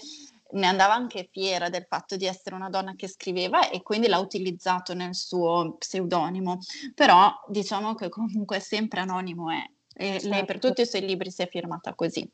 ne 0.53 0.67
andava 0.67 0.93
anche 0.93 1.29
fiera 1.31 1.69
del 1.69 1.85
fatto 1.87 2.15
di 2.15 2.25
essere 2.25 2.55
una 2.55 2.69
donna 2.69 2.95
che 2.95 3.07
scriveva 3.07 3.69
e 3.69 3.81
quindi 3.81 4.07
l'ha 4.07 4.19
utilizzato 4.19 4.93
nel 4.93 5.15
suo 5.15 5.75
pseudonimo, 5.77 6.59
però 6.95 7.31
diciamo 7.47 7.95
che 7.95 8.09
comunque 8.09 8.59
sempre 8.59 9.01
anonimo 9.01 9.49
è 9.49 9.63
e 9.93 10.11
certo. 10.13 10.29
lei 10.29 10.45
per 10.45 10.59
tutti 10.59 10.81
i 10.81 10.85
suoi 10.85 11.05
libri 11.05 11.31
si 11.31 11.41
è 11.41 11.47
firmata 11.47 11.93
così. 11.93 12.29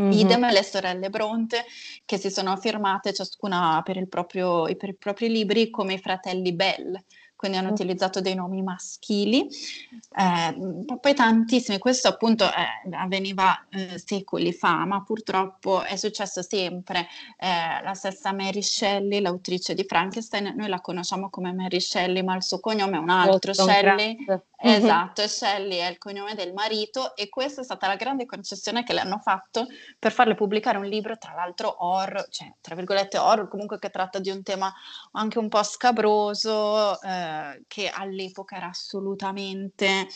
Mm-hmm. 0.00 0.10
Idem 0.10 0.50
le 0.50 0.62
sorelle 0.64 1.08
Bronte 1.08 1.64
che 2.04 2.18
si 2.18 2.28
sono 2.28 2.56
firmate 2.56 3.12
ciascuna 3.12 3.80
per, 3.84 4.08
proprio, 4.08 4.64
per, 4.76 4.88
i 4.88 4.96
propri 4.96 5.28
libri 5.28 5.70
come 5.70 5.94
i 5.94 5.98
fratelli 5.98 6.52
Bell, 6.52 6.98
quindi 7.44 7.60
hanno 7.60 7.72
mm. 7.72 7.74
utilizzato 7.74 8.22
dei 8.22 8.34
nomi 8.34 8.62
maschili, 8.62 9.46
eh, 9.46 10.96
poi 10.98 11.12
tantissimi, 11.12 11.76
questo 11.78 12.08
appunto 12.08 12.46
eh, 12.46 12.96
avveniva 12.96 13.66
eh, 13.68 14.02
secoli 14.02 14.54
fa, 14.54 14.86
ma 14.86 15.02
purtroppo 15.02 15.82
è 15.82 15.96
successo 15.96 16.40
sempre. 16.40 17.06
Eh, 17.36 17.82
la 17.82 17.92
stessa 17.92 18.32
Mary 18.32 18.62
Shelley, 18.62 19.20
l'autrice 19.20 19.74
di 19.74 19.84
Frankenstein, 19.86 20.54
noi 20.56 20.68
la 20.68 20.80
conosciamo 20.80 21.28
come 21.28 21.52
Mary 21.52 21.80
Shelley, 21.80 22.22
ma 22.22 22.34
il 22.34 22.42
suo 22.42 22.60
cognome 22.60 22.96
è 22.96 23.00
un 23.00 23.10
altro, 23.10 23.52
Boston 23.52 23.68
Shelley. 23.68 24.16
Esatto, 24.66 25.20
e 25.20 25.28
Shelley 25.28 25.76
è 25.76 25.90
il 25.90 25.98
cognome 25.98 26.34
del 26.34 26.54
marito 26.54 27.14
e 27.16 27.28
questa 27.28 27.60
è 27.60 27.64
stata 27.64 27.86
la 27.86 27.96
grande 27.96 28.24
concessione 28.24 28.82
che 28.82 28.94
le 28.94 29.00
hanno 29.00 29.18
fatto 29.18 29.66
per 29.98 30.10
farle 30.10 30.34
pubblicare 30.34 30.78
un 30.78 30.86
libro, 30.86 31.18
tra 31.18 31.34
l'altro 31.34 31.84
horror, 31.84 32.26
cioè 32.30 32.50
tra 32.62 32.74
virgolette 32.74 33.18
horror, 33.18 33.48
comunque 33.48 33.78
che 33.78 33.90
tratta 33.90 34.18
di 34.18 34.30
un 34.30 34.42
tema 34.42 34.72
anche 35.12 35.38
un 35.38 35.50
po' 35.50 35.62
scabroso, 35.62 36.98
eh, 37.02 37.33
che 37.66 37.88
all'epoca 37.88 38.56
era 38.56 38.68
assolutamente 38.68 40.06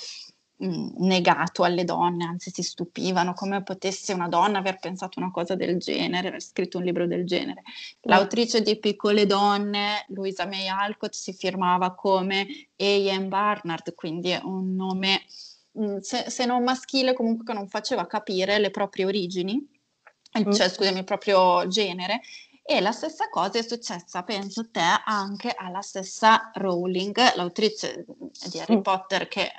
mh, 0.56 1.04
negato 1.04 1.62
alle 1.62 1.84
donne, 1.84 2.24
anzi 2.24 2.50
si 2.50 2.62
stupivano 2.62 3.34
come 3.34 3.62
potesse 3.62 4.12
una 4.12 4.28
donna 4.28 4.58
aver 4.58 4.78
pensato 4.78 5.18
una 5.18 5.30
cosa 5.30 5.54
del 5.54 5.78
genere, 5.78 6.28
aver 6.28 6.42
scritto 6.42 6.78
un 6.78 6.84
libro 6.84 7.06
del 7.06 7.24
genere. 7.24 7.62
L'autrice 8.02 8.62
di 8.62 8.78
Piccole 8.78 9.26
donne, 9.26 10.04
Louisa 10.08 10.46
May 10.46 10.68
Alcott, 10.68 11.12
si 11.12 11.32
firmava 11.32 11.94
come 11.94 12.46
A.M. 12.76 13.28
Barnard, 13.28 13.94
quindi 13.94 14.30
è 14.30 14.40
un 14.42 14.74
nome, 14.74 15.22
mh, 15.72 15.98
se, 15.98 16.30
se 16.30 16.44
non 16.44 16.62
maschile, 16.62 17.14
comunque 17.14 17.44
che 17.44 17.52
non 17.52 17.68
faceva 17.68 18.06
capire 18.06 18.58
le 18.58 18.70
proprie 18.70 19.04
origini 19.04 19.76
cioè 20.52 20.68
scusami, 20.68 20.98
il 20.98 21.04
proprio 21.04 21.66
genere, 21.68 22.20
e 22.70 22.82
la 22.82 22.92
stessa 22.92 23.30
cosa 23.30 23.58
è 23.58 23.62
successa, 23.62 24.22
penso 24.24 24.68
te, 24.70 24.82
anche 25.06 25.54
alla 25.56 25.80
stessa 25.80 26.50
Rowling, 26.52 27.16
l'autrice 27.34 28.04
di 28.50 28.60
Harry 28.60 28.76
mm. 28.76 28.82
Potter, 28.82 29.26
che 29.26 29.44
eh, 29.44 29.50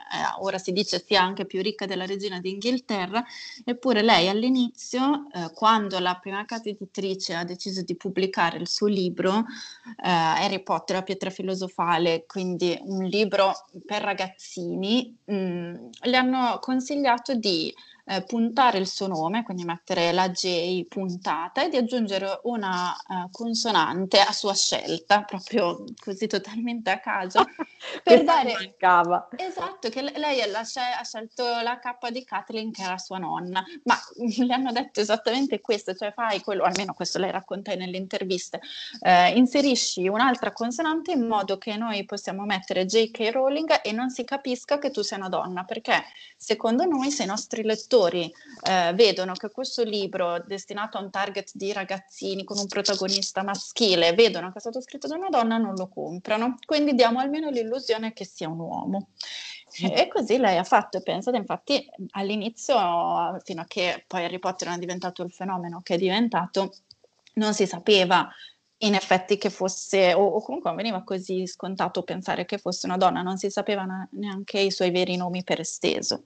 ora 0.42 0.60
si 0.60 0.72
dice 0.72 1.04
sia 1.04 1.20
anche 1.20 1.48
più 1.48 1.60
ricca 1.64 1.88
della 1.88 2.06
regina 2.06 2.40
d'Inghilterra, 2.40 3.26
eppure 3.66 4.04
lei 4.04 4.28
all'inizio, 4.28 5.28
eh, 5.34 5.50
quando 5.56 5.98
la 5.98 6.20
prima 6.22 6.46
casa 6.46 6.70
editrice 6.70 7.34
ha 7.34 7.44
deciso 7.44 7.82
di 7.82 7.96
pubblicare 7.96 8.60
il 8.60 8.68
suo 8.68 8.86
libro, 8.86 9.40
eh, 9.40 10.08
Harry 10.08 10.62
Potter, 10.62 10.98
la 10.98 11.02
pietra 11.02 11.32
filosofale, 11.32 12.26
quindi 12.28 12.78
un 12.80 13.06
libro 13.06 13.54
per 13.88 14.04
ragazzini, 14.04 15.18
mh, 15.26 15.34
mm, 15.34 15.76
le 16.02 16.16
hanno 16.16 16.60
consigliato 16.62 17.34
di 17.34 17.74
eh, 18.10 18.24
puntare 18.24 18.80
il 18.80 18.88
suo 18.88 19.06
nome, 19.06 19.44
quindi 19.44 19.64
mettere 19.64 20.12
la 20.12 20.32
J 20.32 20.88
puntata 20.88 21.64
e 21.64 21.70
di 21.70 21.78
aggiungere 21.78 22.40
una 22.44 22.96
uh, 23.08 23.30
consonante 23.30 24.20
a 24.20 24.32
sua 24.32 24.56
scelta, 24.56 25.22
proprio 25.22 25.84
così 26.04 26.26
totalmente 26.26 26.90
a 26.90 27.00
caso, 27.00 27.46
per 28.04 28.24
dare... 28.24 28.54
Mancava. 28.54 29.28
Esatto, 29.36 29.90
che 29.90 30.02
lei 30.02 30.42
ha, 30.42 30.60
ha 30.60 31.04
scelto 31.04 31.44
la 31.62 31.78
K 31.78 32.10
di 32.10 32.24
Kathleen 32.24 32.72
che 32.72 32.82
era 32.82 32.98
sua 32.98 33.20
nonna, 33.20 33.64
ma 33.84 33.96
le 34.44 34.54
hanno 34.56 34.72
detto 34.72 35.02
esattamente 35.02 35.62
questo, 35.62 35.94
cioè 35.94 36.12
fai 36.12 36.42
quello, 36.42 36.64
almeno 36.64 36.94
questo 36.94 37.20
lei 37.20 37.30
racconta 37.30 37.76
nelle 37.76 37.98
interviste, 37.98 38.60
eh, 39.02 39.38
inserisci 39.38 40.08
un'altra 40.08 40.52
consonante 40.52 41.12
in 41.12 41.28
modo 41.28 41.60
che 41.60 41.78
noi 41.78 42.04
possiamo 42.06 42.44
mettere 42.46 42.86
J.K. 42.88 43.30
Rowling 43.32 43.82
e 43.84 43.92
non 43.92 44.10
si 44.10 44.24
capisca 44.24 44.80
che 44.80 44.90
tu 44.90 45.04
sei 45.04 45.20
una 45.20 45.30
donna, 45.30 45.64
perché 45.64 46.04
secondo 46.36 46.86
noi 46.86 47.12
se 47.12 47.24
i 47.24 47.28
nostri 47.28 47.62
lettori 47.62 47.98
lettori 48.00 48.34
eh, 48.64 48.94
vedono 48.94 49.34
che 49.34 49.50
questo 49.50 49.84
libro 49.84 50.42
destinato 50.46 50.98
a 50.98 51.02
un 51.02 51.10
target 51.10 51.52
di 51.54 51.74
ragazzini 51.74 52.44
con 52.44 52.58
un 52.58 52.68
protagonista 52.68 53.44
maschile, 53.44 54.14
vedono 54.14 54.52
che 54.52 54.58
è 54.58 54.62
stato 54.62 54.82
scritto 54.82 55.08
da 55.08 55.16
una 55.16 55.30
donna, 55.30 55.58
non 55.58 55.76
lo 55.76 55.88
comprano. 55.88 56.58
Quindi 56.66 56.94
diamo 56.96 57.20
almeno 57.20 57.50
l'illusione 57.50 58.14
che 58.14 58.26
sia 58.26 58.48
un 58.48 58.60
uomo. 58.60 59.10
E 59.82 60.08
così 60.08 60.38
lei 60.38 60.58
ha 60.58 60.64
fatto 60.64 60.98
e 60.98 61.04
pensate, 61.04 61.38
infatti 61.38 61.88
all'inizio, 62.12 62.76
fino 63.44 63.62
a 63.62 63.66
che 63.66 64.04
poi 64.08 64.24
Harry 64.24 64.40
Potter 64.40 64.68
non 64.68 64.78
è 64.78 64.80
diventato 64.80 65.22
il 65.22 65.32
fenomeno 65.32 65.82
che 65.84 65.94
è 65.94 65.98
diventato, 65.98 66.74
non 67.34 67.54
si 67.54 67.68
sapeva 67.68 68.28
in 68.82 68.96
effetti 68.96 69.38
che 69.38 69.50
fosse, 69.50 70.14
o, 70.14 70.26
o, 70.26 70.42
comunque 70.42 70.74
veniva 70.74 71.04
così 71.04 71.46
scontato 71.46 72.02
pensare 72.02 72.46
che 72.46 72.58
fosse 72.58 72.88
una 72.88 72.98
donna, 72.98 73.22
non 73.22 73.38
si 73.38 73.50
sapeva 73.52 73.86
neanche 74.12 74.60
i 74.60 74.72
suoi 74.72 74.90
veri 74.90 75.18
nomi 75.18 75.44
per 75.44 75.60
esteso. 75.60 76.24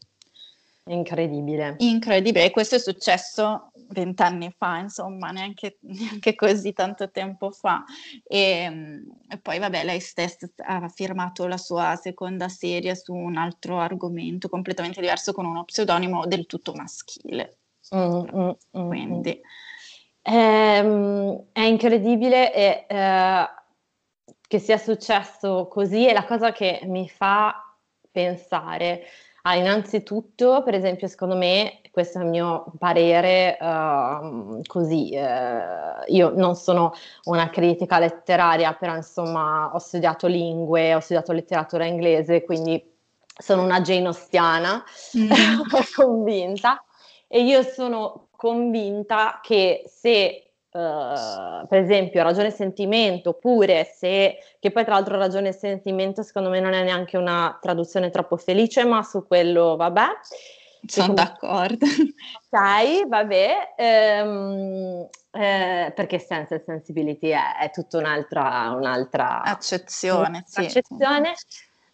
Incredibile. 0.86 1.76
Incredibile, 1.80 2.46
e 2.46 2.52
questo 2.52 2.76
è 2.76 2.80
successo 2.80 3.72
vent'anni 3.90 4.54
fa, 4.58 4.80
insomma, 4.80 5.32
neanche, 5.32 5.78
neanche, 5.82 6.36
così 6.36 6.74
tanto 6.74 7.10
tempo 7.10 7.52
fa. 7.52 7.84
E, 8.24 9.02
e, 9.30 9.38
poi, 9.38 9.60
vabbè, 9.60 9.86
lei 9.86 10.02
stessa 10.02 10.48
ha 10.58 10.90
firmato 10.90 11.48
la 11.48 11.58
sua 11.58 11.96
seconda 11.96 12.50
serie 12.50 12.96
su 12.96 13.14
un 13.14 13.38
altro 13.38 13.80
argomento 13.80 14.50
completamente 14.50 15.00
diverso 15.00 15.32
con 15.32 15.46
uno 15.46 15.64
pseudonimo 15.64 16.26
del 16.26 16.46
tutto 16.46 16.74
maschile. 16.74 17.58
Mm, 17.96 18.00
mm, 18.00 18.26
mm, 18.36 18.50
mm. 18.78 18.88
Quindi... 18.88 19.42
È, 20.24 20.80
ehm, 20.80 21.48
è 21.52 21.62
incredibile 21.62 22.54
e, 22.54 22.86
eh, 22.88 23.50
che 24.48 24.60
sia 24.60 24.78
successo 24.78 25.68
così 25.68 26.06
è 26.06 26.14
la 26.14 26.24
cosa 26.26 26.54
che 26.54 26.80
mi 26.86 27.10
fa 27.10 27.76
pensare 28.10 29.04
Ah, 29.46 29.56
innanzitutto, 29.56 30.64
per 30.64 30.74
esempio, 30.74 31.08
secondo 31.08 31.36
me, 31.36 31.82
questo 31.92 32.18
è 32.18 32.24
il 32.24 32.30
mio 32.30 32.64
parere 32.80 33.58
uh, 33.60 34.62
così, 34.66 35.12
uh, 35.16 36.04
io 36.08 36.32
non 36.34 36.56
sono 36.56 36.94
una 37.26 37.50
critica 37.50 38.00
letteraria, 38.00 38.74
però 38.74 38.96
insomma 38.96 39.70
ho 39.74 39.80
studiato 39.80 40.28
lingue, 40.28 40.96
ho 40.96 41.02
studiato 41.02 41.34
letteratura 41.34 41.86
inglese, 41.86 42.46
quindi 42.46 42.82
sono 43.38 43.64
una 43.64 43.82
genostiana 43.82 44.82
mm. 45.18 45.32
convinta 45.94 46.82
e 47.28 47.44
io 47.44 47.64
sono 47.64 48.28
convinta 48.38 49.42
che 49.42 49.84
se 49.88 50.53
Uh, 50.74 51.68
per 51.68 51.78
esempio 51.78 52.24
ragione 52.24 52.48
e 52.48 52.52
sentimento, 52.52 53.30
oppure 53.30 53.84
se, 53.84 54.38
che 54.60 54.72
poi 54.72 54.84
tra 54.84 54.96
l'altro 54.96 55.18
ragione 55.18 55.50
e 55.50 55.54
sentimento 55.54 56.24
secondo 56.24 56.50
me 56.50 56.60
non 56.60 56.74
è 56.74 56.82
neanche 56.82 57.16
una 57.16 57.56
traduzione 57.62 58.10
troppo 58.10 58.38
felice, 58.38 58.84
ma 58.84 59.04
su 59.04 59.28
quello 59.28 59.76
vabbè. 59.76 60.08
Sono 60.86 61.14
d'accordo. 61.14 61.86
Ok, 61.86 63.08
vabbè, 63.08 63.74
um, 64.24 65.08
eh, 65.32 65.92
perché 65.96 66.18
sense 66.18 66.56
e 66.56 66.64
sensibility 66.66 67.30
è, 67.30 67.58
è 67.62 67.70
tutta 67.70 68.00
un'altra, 68.00 68.74
un'altra 68.76 69.44
accezione, 69.44 70.44
sì. 70.48 70.62
accezione 70.62 71.34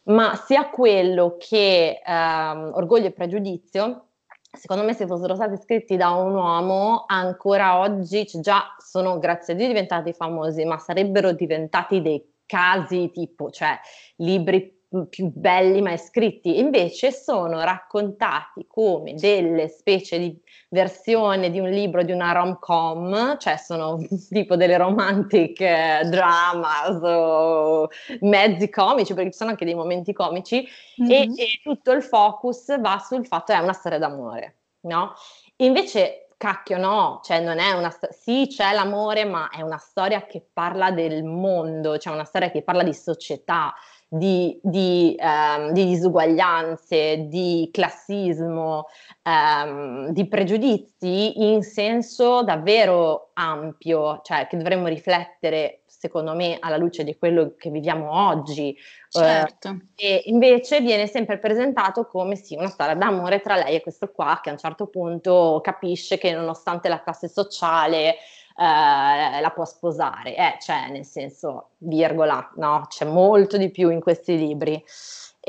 ma 0.03 0.35
sia 0.35 0.69
quello 0.69 1.35
che 1.37 2.01
um, 2.05 2.71
orgoglio 2.73 3.07
e 3.07 3.11
pregiudizio 3.11 4.08
secondo 4.51 4.83
me 4.83 4.93
se 4.93 5.05
fossero 5.05 5.35
stati 5.35 5.57
scritti 5.57 5.95
da 5.95 6.09
un 6.11 6.33
uomo 6.33 7.03
ancora 7.07 7.79
oggi 7.79 8.27
cioè 8.27 8.41
già 8.41 8.75
sono 8.77 9.19
grazie 9.19 9.53
a 9.53 9.55
Dio 9.55 9.67
diventati 9.67 10.13
famosi 10.13 10.65
ma 10.65 10.77
sarebbero 10.77 11.33
diventati 11.33 12.01
dei 12.01 12.23
casi 12.45 13.11
tipo 13.11 13.51
cioè 13.51 13.79
libri 14.17 14.78
più 15.09 15.31
belli 15.31 15.81
mai 15.81 15.99
scritti 15.99 16.57
invece 16.57 17.11
sono 17.11 17.61
raccontati 17.61 18.65
come 18.67 19.13
delle 19.13 19.67
specie 19.67 20.17
di 20.17 20.41
versione 20.69 21.51
di 21.51 21.59
un 21.59 21.69
libro 21.69 22.01
di 22.01 22.11
una 22.11 22.31
rom-com 22.31 23.37
cioè 23.37 23.57
sono 23.57 23.99
tipo 24.29 24.55
delle 24.55 24.77
romantic 24.77 25.61
eh, 25.61 26.01
dramas 26.05 26.99
o 27.03 27.87
mezzi 28.21 28.69
comici 28.69 29.13
perché 29.13 29.31
ci 29.31 29.37
sono 29.37 29.51
anche 29.51 29.65
dei 29.65 29.75
momenti 29.75 30.11
comici 30.11 30.67
mm-hmm. 31.01 31.11
e, 31.11 31.21
e, 31.35 31.59
tutto 31.61 31.91
il 31.91 32.01
focus 32.01 32.79
va 32.79 32.97
sul 32.97 33.27
fatto 33.27 33.53
che 33.53 33.59
è 33.59 33.61
una 33.61 33.73
storia 33.73 33.99
d'amore 33.99 34.55
no? 34.81 35.13
Invece 35.57 36.29
cacchio 36.39 36.77
no, 36.77 37.19
cioè 37.21 37.41
non 37.41 37.59
è 37.59 37.71
una 37.71 37.89
storia, 37.89 38.15
sì 38.15 38.47
c'è 38.47 38.71
l'amore 38.71 39.25
ma 39.25 39.49
è 39.49 39.61
una 39.61 39.77
storia 39.77 40.25
che 40.25 40.41
parla 40.53 40.89
del 40.89 41.25
mondo, 41.25 41.97
cioè 41.97 42.13
una 42.13 42.23
storia 42.23 42.49
che 42.49 42.61
parla 42.61 42.81
di 42.81 42.93
società, 42.93 43.73
di, 44.11 44.59
di, 44.63 45.15
um, 45.19 45.71
di 45.71 45.85
disuguaglianze, 45.85 47.27
di 47.27 47.69
classismo, 47.71 48.87
um, 49.23 50.09
di 50.09 50.27
pregiudizi 50.27 51.43
in 51.43 51.61
senso 51.61 52.43
davvero 52.43 53.29
ampio, 53.33 54.21
cioè 54.23 54.47
che 54.47 54.57
dovremmo 54.57 54.87
riflettere 54.87 55.83
secondo 55.85 56.33
me 56.33 56.57
alla 56.59 56.77
luce 56.77 57.03
di 57.03 57.17
quello 57.17 57.53
che 57.55 57.69
viviamo 57.69 58.11
oggi. 58.11 58.75
Certo. 59.09 59.77
Eh, 59.95 60.07
e 60.07 60.23
invece 60.25 60.81
viene 60.81 61.07
sempre 61.07 61.37
presentato 61.37 62.05
come 62.05 62.35
sì, 62.35 62.55
una 62.55 62.69
storia 62.69 62.95
d'amore 62.95 63.41
tra 63.41 63.55
lei 63.55 63.75
e 63.75 63.81
questo 63.81 64.09
qua 64.11 64.39
che 64.41 64.49
a 64.49 64.53
un 64.53 64.57
certo 64.57 64.87
punto 64.87 65.59
capisce 65.61 66.17
che 66.17 66.31
nonostante 66.33 66.89
la 66.89 67.01
classe 67.01 67.27
sociale 67.27 68.15
eh, 68.59 69.39
la 69.39 69.51
può 69.55 69.63
sposare, 69.63 70.35
eh, 70.35 70.57
cioè 70.59 70.89
nel 70.89 71.05
senso, 71.05 71.69
virgola, 71.77 72.51
no, 72.57 72.85
c'è 72.89 73.05
molto 73.05 73.57
di 73.57 73.71
più 73.71 73.89
in 73.89 74.01
questi 74.01 74.37
libri. 74.37 74.83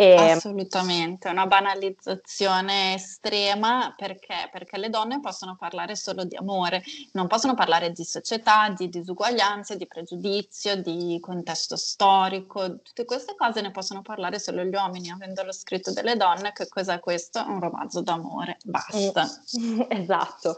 E... 0.00 0.14
Assolutamente, 0.14 1.28
una 1.28 1.46
banalizzazione 1.46 2.94
estrema 2.94 3.92
perché? 3.94 4.48
perché 4.50 4.78
le 4.78 4.88
donne 4.88 5.20
possono 5.20 5.56
parlare 5.58 5.94
solo 5.94 6.24
di 6.24 6.36
amore, 6.36 6.82
non 7.12 7.26
possono 7.26 7.52
parlare 7.52 7.92
di 7.92 8.02
società, 8.04 8.72
di 8.74 8.88
disuguaglianze, 8.88 9.76
di 9.76 9.86
pregiudizio, 9.86 10.76
di 10.76 11.18
contesto 11.20 11.76
storico, 11.76 12.80
tutte 12.80 13.04
queste 13.04 13.34
cose 13.36 13.60
ne 13.60 13.72
possono 13.72 14.00
parlare 14.00 14.38
solo 14.38 14.64
gli 14.64 14.74
uomini, 14.74 15.10
avendolo 15.10 15.52
scritto 15.52 15.92
delle 15.92 16.16
donne, 16.16 16.52
che 16.52 16.66
cos'è 16.66 16.98
questo? 16.98 17.44
Un 17.46 17.60
romanzo 17.60 18.00
d'amore, 18.00 18.56
basta. 18.64 19.28
esatto, 19.88 20.56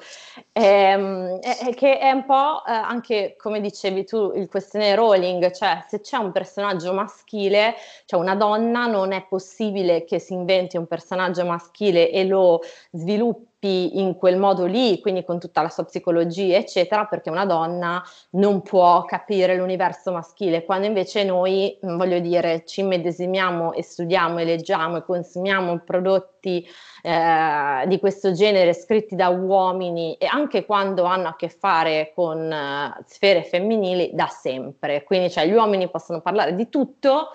ehm, 0.52 1.40
è, 1.40 1.74
che 1.74 1.98
è 1.98 2.12
un 2.12 2.24
po' 2.26 2.64
eh, 2.64 2.70
anche 2.70 3.34
come 3.36 3.60
dicevi 3.60 4.04
tu 4.04 4.30
il 4.36 4.46
questione 4.48 4.94
Rowling, 4.94 5.50
cioè 5.50 5.84
se 5.88 6.00
c'è 6.00 6.18
un 6.18 6.30
personaggio 6.30 6.92
maschile, 6.92 7.74
cioè 8.06 8.20
una 8.20 8.36
donna 8.36 8.86
non 8.86 9.10
è 9.10 9.30
possibile 9.32 10.04
che 10.04 10.18
si 10.18 10.34
inventi 10.34 10.76
un 10.76 10.86
personaggio 10.86 11.46
maschile 11.46 12.10
e 12.10 12.26
lo 12.26 12.60
sviluppi 12.90 13.98
in 13.98 14.16
quel 14.16 14.36
modo 14.36 14.66
lì, 14.66 15.00
quindi 15.00 15.24
con 15.24 15.38
tutta 15.38 15.62
la 15.62 15.70
sua 15.70 15.84
psicologia, 15.84 16.58
eccetera, 16.58 17.06
perché 17.06 17.30
una 17.30 17.46
donna 17.46 18.02
non 18.32 18.60
può 18.60 19.04
capire 19.06 19.56
l'universo 19.56 20.12
maschile, 20.12 20.64
quando 20.64 20.86
invece 20.86 21.24
noi, 21.24 21.78
mm, 21.86 21.96
voglio 21.96 22.18
dire, 22.18 22.64
ci 22.66 22.82
medesimiamo 22.82 23.72
e 23.72 23.82
studiamo 23.82 24.38
e 24.38 24.44
leggiamo 24.44 24.98
e 24.98 25.04
consumiamo 25.04 25.78
prodotti 25.78 26.68
eh, 27.02 27.86
di 27.86 27.98
questo 28.00 28.32
genere 28.32 28.74
scritti 28.74 29.14
da 29.14 29.28
uomini 29.28 30.14
e 30.16 30.26
anche 30.26 30.66
quando 30.66 31.04
hanno 31.04 31.28
a 31.28 31.36
che 31.36 31.48
fare 31.48 32.12
con 32.14 32.38
uh, 32.38 33.02
sfere 33.06 33.44
femminili 33.44 34.10
da 34.12 34.26
sempre. 34.26 35.04
Quindi 35.04 35.30
cioè, 35.30 35.46
gli 35.46 35.52
uomini 35.52 35.88
possono 35.88 36.20
parlare 36.20 36.54
di 36.54 36.68
tutto, 36.68 37.28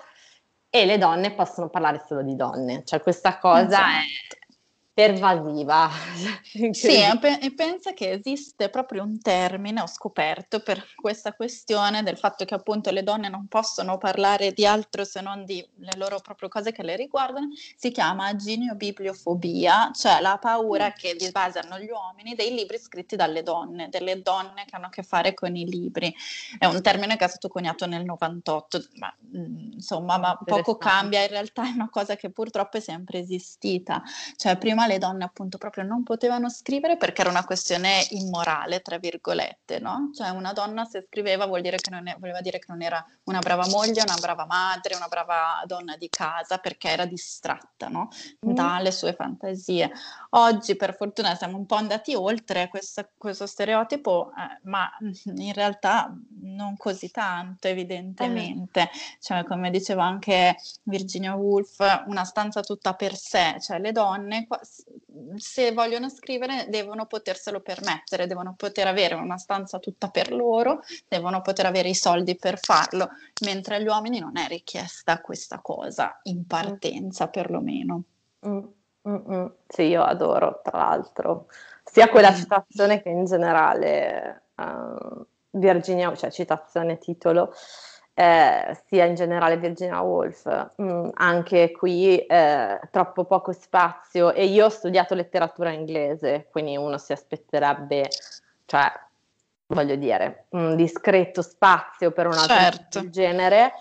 e 0.70 0.84
le 0.84 0.98
donne 0.98 1.32
possono 1.32 1.68
parlare 1.68 2.02
solo 2.06 2.22
di 2.22 2.36
donne, 2.36 2.82
cioè 2.84 3.00
questa 3.00 3.38
cosa 3.38 3.66
esatto. 3.66 4.37
Pervasiva. 4.98 5.88
sì, 6.72 6.98
e 7.40 7.52
pensa 7.54 7.92
che 7.92 8.10
esiste 8.10 8.68
proprio 8.68 9.04
un 9.04 9.20
termine, 9.20 9.80
ho 9.80 9.86
scoperto, 9.86 10.58
per 10.58 10.84
questa 10.96 11.34
questione 11.34 12.02
del 12.02 12.18
fatto 12.18 12.44
che 12.44 12.54
appunto 12.54 12.90
le 12.90 13.04
donne 13.04 13.28
non 13.28 13.46
possono 13.46 13.96
parlare 13.96 14.52
di 14.52 14.66
altro 14.66 15.04
se 15.04 15.20
non 15.20 15.44
di 15.44 15.64
le 15.76 15.92
loro 15.96 16.18
proprie 16.18 16.48
cose 16.48 16.72
che 16.72 16.82
le 16.82 16.96
riguardano, 16.96 17.46
si 17.76 17.92
chiama 17.92 18.34
giniobibliofobia, 18.34 19.92
cioè 19.94 20.20
la 20.20 20.36
paura 20.40 20.88
mm. 20.88 20.96
che 20.96 21.16
hanno 21.32 21.78
gli 21.78 21.90
uomini 21.90 22.34
dei 22.34 22.52
libri 22.52 22.78
scritti 22.78 23.14
dalle 23.14 23.44
donne, 23.44 23.88
delle 23.90 24.20
donne 24.20 24.64
che 24.64 24.74
hanno 24.74 24.86
a 24.86 24.90
che 24.90 25.04
fare 25.04 25.32
con 25.32 25.54
i 25.54 25.64
libri. 25.64 26.12
È 26.58 26.66
un 26.66 26.82
termine 26.82 27.16
che 27.16 27.24
è 27.24 27.28
stato 27.28 27.46
coniato 27.46 27.86
nel 27.86 28.04
98, 28.04 28.86
ma 28.94 29.14
mm, 29.36 29.74
insomma, 29.74 30.18
ma 30.18 30.36
poco 30.44 30.76
cambia, 30.76 31.22
in 31.22 31.28
realtà 31.28 31.62
è 31.68 31.70
una 31.70 31.88
cosa 31.88 32.16
che 32.16 32.30
purtroppo 32.30 32.78
è 32.78 32.80
sempre 32.80 33.20
esistita. 33.20 34.02
Cioè 34.34 34.56
prima 34.56 34.86
le 34.88 34.98
donne 34.98 35.24
appunto 35.24 35.58
proprio 35.58 35.84
non 35.84 36.02
potevano 36.02 36.50
scrivere 36.50 36.96
perché 36.96 37.20
era 37.20 37.30
una 37.30 37.44
questione 37.44 38.04
immorale, 38.10 38.80
tra 38.80 38.98
virgolette, 38.98 39.78
no? 39.78 40.10
Cioè 40.14 40.30
una 40.30 40.52
donna 40.52 40.84
se 40.84 41.04
scriveva 41.06 41.46
vuol 41.46 41.60
dire 41.60 41.76
che 41.76 41.90
non 41.90 42.08
è, 42.08 42.16
voleva 42.18 42.40
dire 42.40 42.58
che 42.58 42.66
non 42.68 42.82
era 42.82 43.04
una 43.24 43.38
brava 43.38 43.66
moglie, 43.68 44.02
una 44.02 44.16
brava 44.20 44.46
madre, 44.46 44.96
una 44.96 45.08
brava 45.08 45.62
donna 45.66 45.96
di 45.96 46.08
casa 46.08 46.58
perché 46.58 46.88
era 46.88 47.04
distratta, 47.04 47.88
no? 47.88 48.08
Mm. 48.46 48.52
Dalle 48.52 48.90
sue 48.90 49.12
fantasie. 49.14 49.90
Oggi 50.30 50.76
per 50.76 50.94
fortuna 50.94 51.34
siamo 51.34 51.56
un 51.56 51.64
po' 51.64 51.76
andati 51.76 52.14
oltre 52.14 52.68
questa, 52.68 53.08
questo 53.16 53.46
stereotipo, 53.46 54.30
eh, 54.30 54.60
ma 54.64 54.90
in 55.00 55.52
realtà 55.54 56.14
non 56.42 56.76
così 56.76 57.10
tanto 57.10 57.68
evidentemente. 57.68 58.90
Cioè 59.20 59.44
come 59.44 59.70
diceva 59.70 60.04
anche 60.04 60.56
Virginia 60.82 61.34
Woolf, 61.34 62.04
una 62.06 62.24
stanza 62.24 62.60
tutta 62.60 62.94
per 62.94 63.14
sé, 63.16 63.56
cioè 63.60 63.78
le 63.78 63.92
donne 63.92 64.46
se 65.36 65.72
vogliono 65.72 66.08
scrivere 66.08 66.66
devono 66.68 67.06
poterselo 67.06 67.60
permettere, 67.60 68.26
devono 68.26 68.54
poter 68.56 68.86
avere 68.86 69.14
una 69.14 69.38
stanza 69.38 69.78
tutta 69.78 70.08
per 70.08 70.32
loro, 70.32 70.82
devono 71.08 71.40
poter 71.40 71.66
avere 71.66 71.88
i 71.88 71.94
soldi 71.94 72.36
per 72.36 72.58
farlo, 72.58 73.08
mentre 73.44 73.76
agli 73.76 73.86
uomini 73.86 74.18
non 74.18 74.36
è 74.36 74.46
richiesta 74.46 75.20
questa 75.20 75.60
cosa 75.60 76.20
in 76.24 76.46
partenza 76.46 77.26
mm. 77.26 77.30
perlomeno. 77.30 78.02
Mm, 78.46 78.64
mm, 79.06 79.32
mm. 79.32 79.46
Sì, 79.66 79.82
io 79.82 80.02
adoro 80.02 80.60
tra 80.62 80.78
l'altro 80.78 81.46
sia 81.90 82.08
quella 82.08 82.34
citazione 82.34 83.02
che 83.02 83.08
in 83.08 83.24
generale 83.24 84.42
uh, 84.56 85.24
Virginia, 85.50 86.14
cioè 86.14 86.30
citazione 86.30 86.98
titolo, 86.98 87.52
eh, 88.14 88.76
sia 88.86 89.04
in 89.04 89.14
generale 89.14 89.56
Virginia 89.58 90.00
Woolf, 90.00 90.44
mh, 90.76 90.82
mm, 90.82 91.08
anche 91.14 91.70
qui 91.70 92.18
eh, 92.18 92.80
troppo 92.90 93.24
poco 93.24 93.52
spazio 93.52 94.32
e 94.32 94.46
io 94.46 94.66
ho 94.66 94.70
studiato 94.70 95.14
letteratura 95.14 95.70
inglese, 95.70 96.48
quindi 96.50 96.76
uno 96.76 96.98
si 96.98 97.12
aspetterebbe, 97.12 98.08
cioè, 98.66 98.90
voglio 99.68 99.94
dire, 99.94 100.46
un 100.50 100.76
discreto 100.76 101.42
spazio 101.42 102.10
per 102.10 102.26
una 102.26 102.44
certo. 102.46 103.00
del 103.00 103.10
genere. 103.10 103.72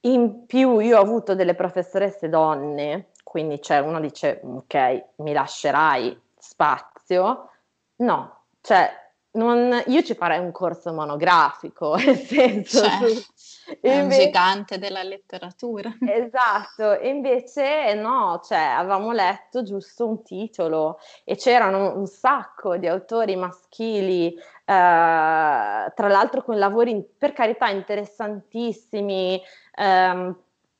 In 0.00 0.46
più 0.46 0.78
io 0.78 0.98
ho 0.98 1.02
avuto 1.02 1.34
delle 1.34 1.54
professoresse 1.54 2.28
donne, 2.28 3.08
quindi 3.36 3.60
cioè, 3.60 3.80
uno 3.80 4.00
dice, 4.00 4.40
ok, 4.42 5.08
mi 5.16 5.34
lascerai 5.34 6.18
spazio? 6.38 7.50
No, 7.96 8.44
cioè 8.62 8.90
non, 9.32 9.82
io 9.88 10.02
ci 10.02 10.14
farei 10.14 10.38
un 10.38 10.52
corso 10.52 10.94
monografico, 10.94 11.96
nel 12.00 12.16
senso... 12.16 12.82
Cioè, 12.82 13.78
è 13.82 14.00
un 14.00 14.08
gigante 14.08 14.78
della 14.78 15.02
letteratura. 15.02 15.92
Esatto, 16.08 16.98
e 16.98 17.10
invece 17.10 17.92
no, 17.92 18.40
cioè 18.42 18.58
avevamo 18.58 19.12
letto 19.12 19.62
giusto 19.62 20.06
un 20.06 20.22
titolo 20.22 20.98
e 21.22 21.36
c'erano 21.36 21.94
un 21.94 22.06
sacco 22.06 22.78
di 22.78 22.86
autori 22.86 23.36
maschili, 23.36 24.32
eh, 24.32 24.40
tra 24.64 26.08
l'altro 26.08 26.42
con 26.42 26.58
lavori 26.58 27.06
per 27.18 27.34
carità 27.34 27.68
interessantissimi, 27.68 29.42
ehm, 29.74 30.36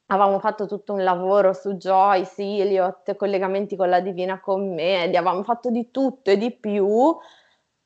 avevamo 0.07 0.39
fatto 0.39 0.67
tutto 0.67 0.93
un 0.93 1.03
lavoro 1.03 1.53
su 1.53 1.75
Joyce, 1.75 2.43
Eliot, 2.43 3.17
collegamenti 3.17 3.77
con 3.77 3.89
la 3.89 4.01
Divina 4.01 4.41
Commedia, 4.41 5.19
avevamo 5.19 5.43
fatto 5.43 5.71
di 5.71 5.91
tutto 5.91 6.31
e 6.31 6.37
di 6.37 6.53
più, 6.53 7.17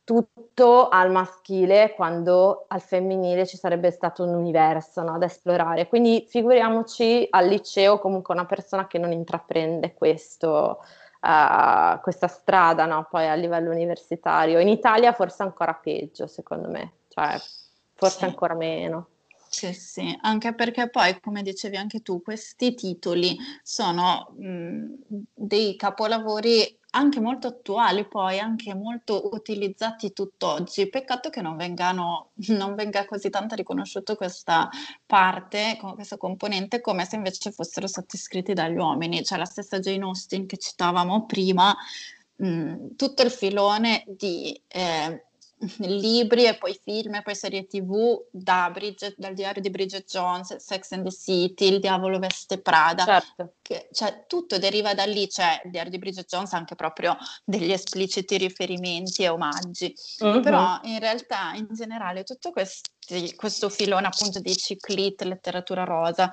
tutto 0.05 0.89
al 0.89 1.11
maschile 1.11 1.95
quando 1.95 2.64
al 2.68 2.81
femminile 2.81 3.47
ci 3.47 3.57
sarebbe 3.57 3.93
stato 3.93 4.25
un 4.25 4.35
universo 4.35 5.03
no, 5.03 5.18
da 5.18 5.27
esplorare. 5.27 5.87
Quindi 5.87 6.27
figuriamoci 6.29 7.29
al 7.31 7.47
liceo 7.47 7.99
comunque 8.01 8.35
una 8.35 8.47
persona 8.47 8.87
che 8.89 8.99
non 8.99 9.12
intraprende 9.12 9.95
questo, 9.95 10.81
uh, 11.21 12.01
questa 12.01 12.27
strada 12.27 12.87
no, 12.87 13.07
poi 13.09 13.29
a 13.29 13.35
livello 13.35 13.71
universitario. 13.71 14.59
In 14.59 14.68
Italia 14.68 15.12
forse 15.12 15.45
ancora 15.45 15.75
peggio 15.75 16.27
secondo 16.27 16.68
me, 16.68 16.95
cioè 17.09 17.37
forse 17.95 18.18
sì. 18.18 18.25
ancora 18.25 18.55
meno. 18.55 19.10
Sì, 19.53 19.73
sì, 19.73 20.17
anche 20.21 20.55
perché 20.55 20.89
poi, 20.91 21.19
come 21.21 21.43
dicevi 21.43 21.77
anche 21.77 22.03
tu, 22.03 22.23
questi 22.23 22.73
titoli 22.75 23.37
sono 23.65 24.33
mh, 24.39 24.95
dei 25.35 25.75
capolavori 25.75 26.79
anche 26.93 27.19
molto 27.21 27.49
attuali, 27.49 28.07
poi 28.07 28.39
anche 28.39 28.75
molto 28.75 29.29
utilizzati 29.33 30.13
tutt'oggi. 30.13 30.89
Peccato 30.89 31.31
che 31.31 31.41
non, 31.43 31.57
vengano, 31.57 32.31
non 32.51 32.77
venga 32.77 33.05
così 33.07 33.29
tanto 33.29 33.57
riconosciuto 33.57 34.15
questa 34.15 34.69
parte, 35.05 35.77
questa 35.95 36.17
componente, 36.17 36.81
come 36.81 37.05
se 37.05 37.17
invece 37.17 37.51
fossero 37.51 37.89
stati 37.89 38.17
scritti 38.19 38.53
dagli 38.53 38.77
uomini. 38.77 39.25
Cioè 39.25 39.37
la 39.39 39.45
stessa 39.47 39.81
Jane 39.81 40.05
Austen 40.05 40.47
che 40.47 40.59
citavamo 40.59 41.27
prima, 41.27 41.77
mh, 42.37 42.95
tutto 42.97 43.23
il 43.23 43.31
filone 43.31 44.05
di... 44.07 44.61
Eh, 44.69 45.25
libri 45.79 46.47
e 46.47 46.57
poi 46.57 46.79
film 46.83 47.17
e 47.17 47.23
poi 47.23 47.35
serie 47.35 47.67
tv 47.67 48.27
da 48.31 48.71
Bridget, 48.73 49.15
dal 49.19 49.35
diario 49.35 49.61
di 49.61 49.71
Bridget 49.71 50.07
Jones, 50.07 50.57
Sex 50.57 50.93
and 50.93 51.05
the 51.05 51.11
City, 51.11 51.67
Il 51.67 51.81
diavolo 51.81 52.19
veste 52.19 52.61
Prada, 52.61 53.05
certo. 53.05 53.55
che, 53.61 53.89
cioè, 53.93 54.25
tutto 54.27 54.59
deriva 54.59 54.95
da 54.95 55.05
lì, 55.05 55.27
c'è 55.27 55.61
il 55.65 55.71
diario 55.71 55.91
di 55.91 55.99
Bridget 55.99 56.27
Jones 56.27 56.53
anche 56.53 56.75
proprio 56.75 57.17
degli 57.45 57.73
espliciti 57.73 58.39
riferimenti 58.39 59.23
e 59.23 59.29
omaggi, 59.29 59.95
uh-huh. 60.21 60.41
però 60.41 60.81
in 60.85 60.99
realtà 60.99 61.53
in 61.55 61.69
generale 61.71 62.25
tutto 62.25 62.51
questi, 62.51 63.35
questo 63.37 63.69
filone 63.69 64.07
appunto 64.07 64.41
di 64.41 64.57
ciclit, 64.57 65.23
letteratura 65.23 65.85
rosa, 65.85 66.31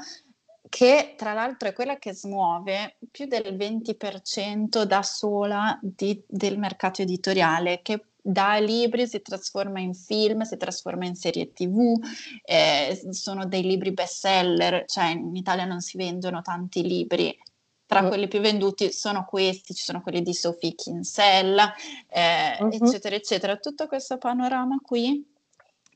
che 0.69 1.15
tra 1.17 1.33
l'altro 1.33 1.69
è 1.69 1.73
quella 1.73 1.97
che 1.97 2.13
smuove 2.13 2.97
più 3.09 3.25
del 3.25 3.55
20% 3.55 4.83
da 4.83 5.01
sola 5.01 5.77
di, 5.81 6.21
del 6.27 6.57
mercato 6.57 7.01
editoriale, 7.01 7.81
che 7.81 8.06
da 8.27 8.57
libri 8.57 9.07
si 9.07 9.21
trasforma 9.21 9.79
in 9.79 9.93
film, 9.93 10.41
si 10.41 10.57
trasforma 10.57 11.05
in 11.05 11.15
serie 11.15 11.53
tv, 11.53 11.97
eh, 12.43 13.07
sono 13.11 13.45
dei 13.45 13.61
libri 13.61 13.93
best 13.93 14.19
seller, 14.19 14.83
cioè 14.85 15.05
in 15.05 15.33
Italia 15.33 15.63
non 15.63 15.79
si 15.79 15.95
vendono 15.95 16.41
tanti 16.41 16.81
libri. 16.81 17.37
Tra 17.85 18.01
mm. 18.01 18.07
quelli 18.09 18.27
più 18.27 18.41
venduti 18.41 18.91
sono 18.91 19.23
questi, 19.23 19.73
ci 19.73 19.83
sono 19.83 20.01
quelli 20.01 20.21
di 20.21 20.33
Sophie 20.33 20.75
Kinsella, 20.75 21.73
eh, 22.09 22.57
uh-huh. 22.59 22.69
eccetera, 22.69 23.15
eccetera. 23.15 23.55
Tutto 23.55 23.87
questo 23.87 24.17
panorama 24.17 24.77
qui 24.83 25.25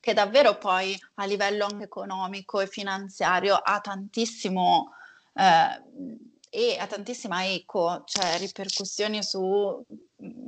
che 0.00 0.14
davvero 0.14 0.56
poi 0.56 0.98
a 1.16 1.26
livello 1.26 1.66
anche 1.66 1.84
economico 1.84 2.60
e 2.60 2.66
finanziario 2.66 3.56
ha 3.56 3.78
tantissimo, 3.80 4.90
eh, 5.34 5.82
e 6.48 6.76
ha 6.78 6.86
tantissima 6.86 7.46
eco, 7.46 8.02
cioè 8.06 8.38
ripercussioni 8.38 9.22
su 9.22 9.84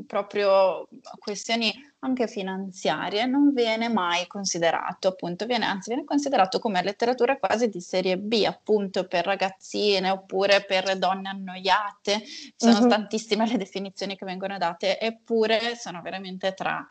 proprio 0.06 0.88
questioni 1.18 1.72
anche 2.00 2.28
finanziarie, 2.28 3.26
non 3.26 3.52
viene 3.52 3.88
mai 3.88 4.26
considerato, 4.26 5.08
appunto, 5.08 5.46
viene, 5.46 5.64
anzi 5.64 5.90
viene 5.90 6.04
considerato 6.04 6.58
come 6.58 6.82
letteratura 6.82 7.38
quasi 7.38 7.68
di 7.68 7.80
serie 7.80 8.18
B, 8.18 8.44
appunto, 8.46 9.06
per 9.06 9.24
ragazzine 9.24 10.10
oppure 10.10 10.64
per 10.64 10.98
donne 10.98 11.30
annoiate. 11.30 12.22
Sono 12.56 12.80
mm-hmm. 12.80 12.88
tantissime 12.88 13.46
le 13.46 13.56
definizioni 13.56 14.16
che 14.16 14.24
vengono 14.26 14.58
date, 14.58 15.00
eppure 15.00 15.76
sono 15.76 16.02
veramente 16.02 16.52
tra 16.52 16.86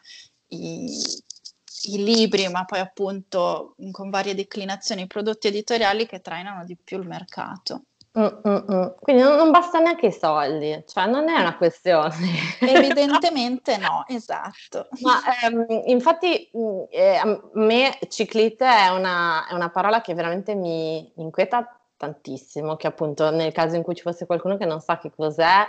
i, 0.48 1.00
i 1.84 2.04
libri, 2.04 2.48
ma 2.50 2.66
poi 2.66 2.80
appunto 2.80 3.76
con 3.92 4.10
varie 4.10 4.36
declinazioni, 4.36 5.08
prodotti 5.08 5.48
editoriali 5.48 6.06
che 6.08 6.22
trainano 6.22 6.66
di 6.66 6.76
più 6.76 7.00
il 7.00 7.08
mercato. 7.08 7.84
Mm, 8.18 8.26
mm, 8.47 8.72
mm. 8.72 8.88
Quindi 8.99 9.24
non, 9.24 9.36
non 9.36 9.49
basta 9.49 9.80
neanche 9.80 10.07
i 10.07 10.11
soldi, 10.11 10.84
cioè 10.86 11.07
non 11.07 11.30
è 11.30 11.39
una 11.39 11.57
questione. 11.57 12.16
Evidentemente 12.59 13.78
no, 13.78 14.05
esatto. 14.09 14.88
Ma 15.01 15.20
ehm, 15.43 15.66
infatti 15.86 16.49
eh, 16.91 17.16
a 17.16 17.41
me 17.53 17.97
ciclite 18.09 18.66
è 18.66 18.89
una, 18.89 19.47
è 19.47 19.53
una 19.53 19.70
parola 19.70 20.01
che 20.01 20.14
veramente 20.14 20.53
mi 20.53 21.11
inquieta 21.16 21.76
tantissimo, 21.97 22.76
che 22.76 22.86
appunto 22.86 23.32
nel 23.32 23.51
caso 23.51 23.76
in 23.76 23.84
cui 23.84 23.95
ci 23.95 24.03
fosse 24.03 24.28
qualcuno 24.28 24.57
che 24.57 24.66
non 24.66 24.80
sa 24.80 24.99
che 24.99 25.11
cos'è, 25.16 25.66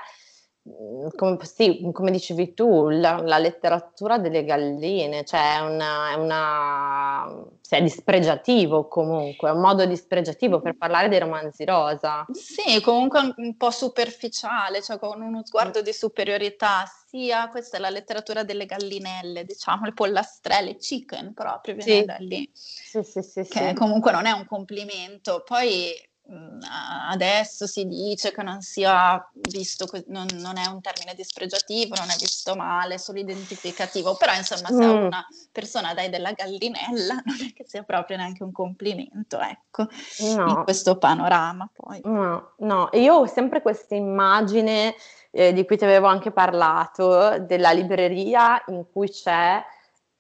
come, 1.15 1.37
sì, 1.45 1.91
come 1.93 2.11
dicevi 2.11 2.55
tu, 2.55 2.89
la, 2.89 3.21
la, 3.21 3.37
letteratura 3.37 4.17
delle 4.17 4.45
galline, 4.45 5.23
cioè 5.25 5.57
è, 5.57 5.61
una, 5.61 6.11
è, 6.11 6.15
una, 6.15 7.45
cioè 7.61 7.81
è 7.81 7.83
dispregiativo 7.83 8.89
comunque, 8.89 9.51
è 9.51 9.53
un 9.53 9.61
modo 9.61 9.85
dispregiativo 9.85 10.63
per 10.63 10.77
parlare 10.79 11.09
dei 11.09 11.19
romanzi 11.19 11.67
rosa. 11.67 12.25
Sì, 12.33 12.81
comunque 12.81 13.35
un 13.37 13.57
po' 13.59 13.71
superficiale, 13.71 14.81
cioè 14.81 14.99
con 14.99 15.21
uno 15.21 15.45
sguardo 15.45 15.83
di 15.83 15.93
superiorità, 15.93 16.85
sia 17.09 17.49
questa 17.49 17.77
è 17.77 17.81
la 17.81 17.91
letteratura 17.91 18.43
delle 18.43 18.65
gallinelle, 18.65 19.45
diciamo, 19.45 19.85
le 19.85 19.93
pollastrelle, 19.93 20.77
chicken 20.77 21.35
proprio, 21.35 21.75
viene 21.75 22.01
sì. 22.01 22.05
da 22.07 22.17
lì. 22.21 22.51
Sì, 22.55 23.03
sì, 23.03 23.21
sì, 23.21 23.43
che 23.43 23.69
sì. 23.69 23.75
comunque 23.75 24.13
non 24.13 24.25
è 24.25 24.33
un 24.33 24.47
complimento. 24.47 25.43
Poi 25.45 25.93
adesso 27.11 27.67
si 27.67 27.87
dice 27.87 28.33
che 28.33 28.43
non 28.43 28.63
sia 28.63 29.23
visto, 29.33 29.87
non, 30.07 30.27
non, 30.35 30.57
è 30.57 30.67
un 30.67 30.81
termine 30.81 31.15
dispregiativo, 31.15 31.95
non 31.97 32.09
è 32.09 32.17
visto 32.19 32.55
male, 32.55 32.99
solo 32.99 33.19
identificativo, 33.19 34.17
però 34.17 34.33
insomma 34.35 34.69
se 34.69 34.85
a 34.85 34.95
mm. 34.95 35.05
una 35.05 35.27
persona 35.53 35.93
dai 35.93 36.09
della 36.09 36.33
gallinella 36.33 37.21
non 37.25 37.37
è 37.41 37.53
che 37.53 37.65
sia 37.67 37.83
proprio 37.83 38.17
neanche 38.17 38.43
un 38.43 38.53
complimento, 38.53 39.39
ecco, 39.39 39.87
no. 40.35 40.49
in 40.49 40.63
questo 40.65 40.97
panorama 40.97 41.69
poi. 41.71 42.01
No, 42.05 42.55
no, 42.59 42.89
io 42.93 43.15
ho 43.17 43.27
sempre 43.27 43.61
questa 43.61 43.95
immagine 43.95 44.95
eh, 45.31 45.53
di 45.53 45.67
cui 45.67 45.77
ti 45.77 45.85
avevo 45.85 46.07
anche 46.07 46.31
parlato, 46.31 47.39
della 47.41 47.73
libreria 47.73 48.63
in 48.69 48.87
cui 48.91 49.11
c'è 49.11 49.63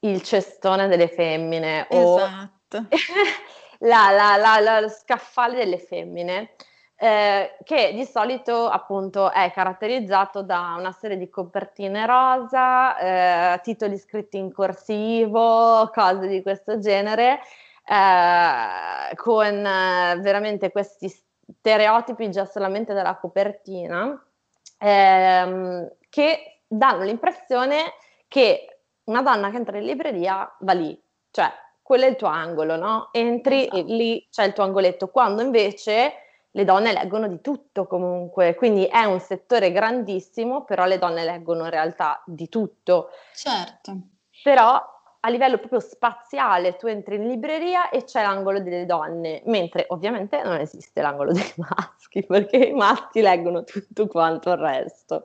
il 0.01 0.23
cestone 0.23 0.87
delle 0.87 1.09
femmine. 1.09 1.89
Esatto. 1.89 2.77
O... 2.77 2.87
la, 3.79 4.11
la, 4.11 4.59
la, 4.61 4.81
lo 4.81 4.89
scaffale 4.89 5.57
delle 5.57 5.79
femmine, 5.79 6.51
eh, 6.97 7.57
che 7.64 7.93
di 7.93 8.05
solito 8.05 8.68
appunto 8.68 9.31
è 9.33 9.51
caratterizzato 9.53 10.43
da 10.43 10.77
una 10.79 10.93
serie 10.93 11.16
di 11.16 11.29
copertine 11.29 12.07
rosa, 12.07 12.97
eh, 13.55 13.61
titoli 13.62 13.99
scritti 13.99 14.39
in 14.39 14.53
corsivo, 14.53 15.91
cose 15.93 16.27
di 16.29 16.43
questo 16.43 16.79
genere, 16.79 17.41
eh, 17.85 19.14
con 19.16 19.66
eh, 19.66 20.18
veramente 20.20 20.70
questi 20.70 21.09
stereotipi 21.09 22.31
già 22.31 22.45
solamente 22.45 22.95
dalla 22.95 23.16
copertina, 23.16 24.25
ehm, 24.79 25.91
che 26.09 26.61
danno 26.66 27.05
l'impressione 27.05 27.95
che 28.29 28.79
una 29.05 29.22
donna 29.22 29.51
che 29.51 29.57
entra 29.57 29.77
in 29.79 29.85
libreria 29.85 30.51
va 30.61 30.72
lì, 30.72 30.99
cioè 31.31 31.51
quello 31.85 32.05
è 32.07 32.09
il 32.09 32.16
tuo 32.16 32.28
angolo, 32.28 32.76
no? 32.76 33.11
Entri 33.12 33.61
esatto. 33.61 33.76
e 33.76 33.82
lì 33.82 34.26
c'è 34.30 34.45
il 34.45 34.55
tuo 34.55 34.64
angoletto, 34.64 35.09
quando 35.09 35.43
invece 35.43 36.14
le 36.51 36.64
donne 36.64 36.95
leggono 36.95 37.28
di 37.28 37.43
tutto 37.43 37.87
comunque, 37.87 38.55
quindi 38.55 38.87
è 38.87 39.05
un 39.05 39.20
settore 39.20 39.70
grandissimo, 39.70 40.64
però 40.64 40.87
le 40.87 40.99
donne 40.99 41.24
leggono 41.24 41.64
in 41.64 41.70
realtà 41.70 42.22
di 42.24 42.49
tutto. 42.49 43.11
Certo. 43.35 43.99
Però 44.43 44.82
a 45.25 45.31
livello 45.31 45.57
proprio 45.57 45.81
spaziale 45.81 46.77
tu 46.77 46.87
entri 46.87 47.16
in 47.16 47.27
libreria 47.27 47.89
e 47.89 48.05
c'è 48.05 48.22
l'angolo 48.22 48.61
delle 48.61 48.85
donne, 48.85 49.43
mentre 49.47 49.87
ovviamente 49.89 50.43
non 50.43 50.61
esiste 50.61 51.01
l'angolo 51.01 51.33
dei 51.33 51.53
maschi, 51.57 52.25
perché 52.27 52.59
i 52.59 52.72
maschi 52.72 53.22
leggono 53.22 53.64
tutto 53.64 54.07
quanto 54.07 54.51
il 54.51 54.59
resto. 54.59 55.25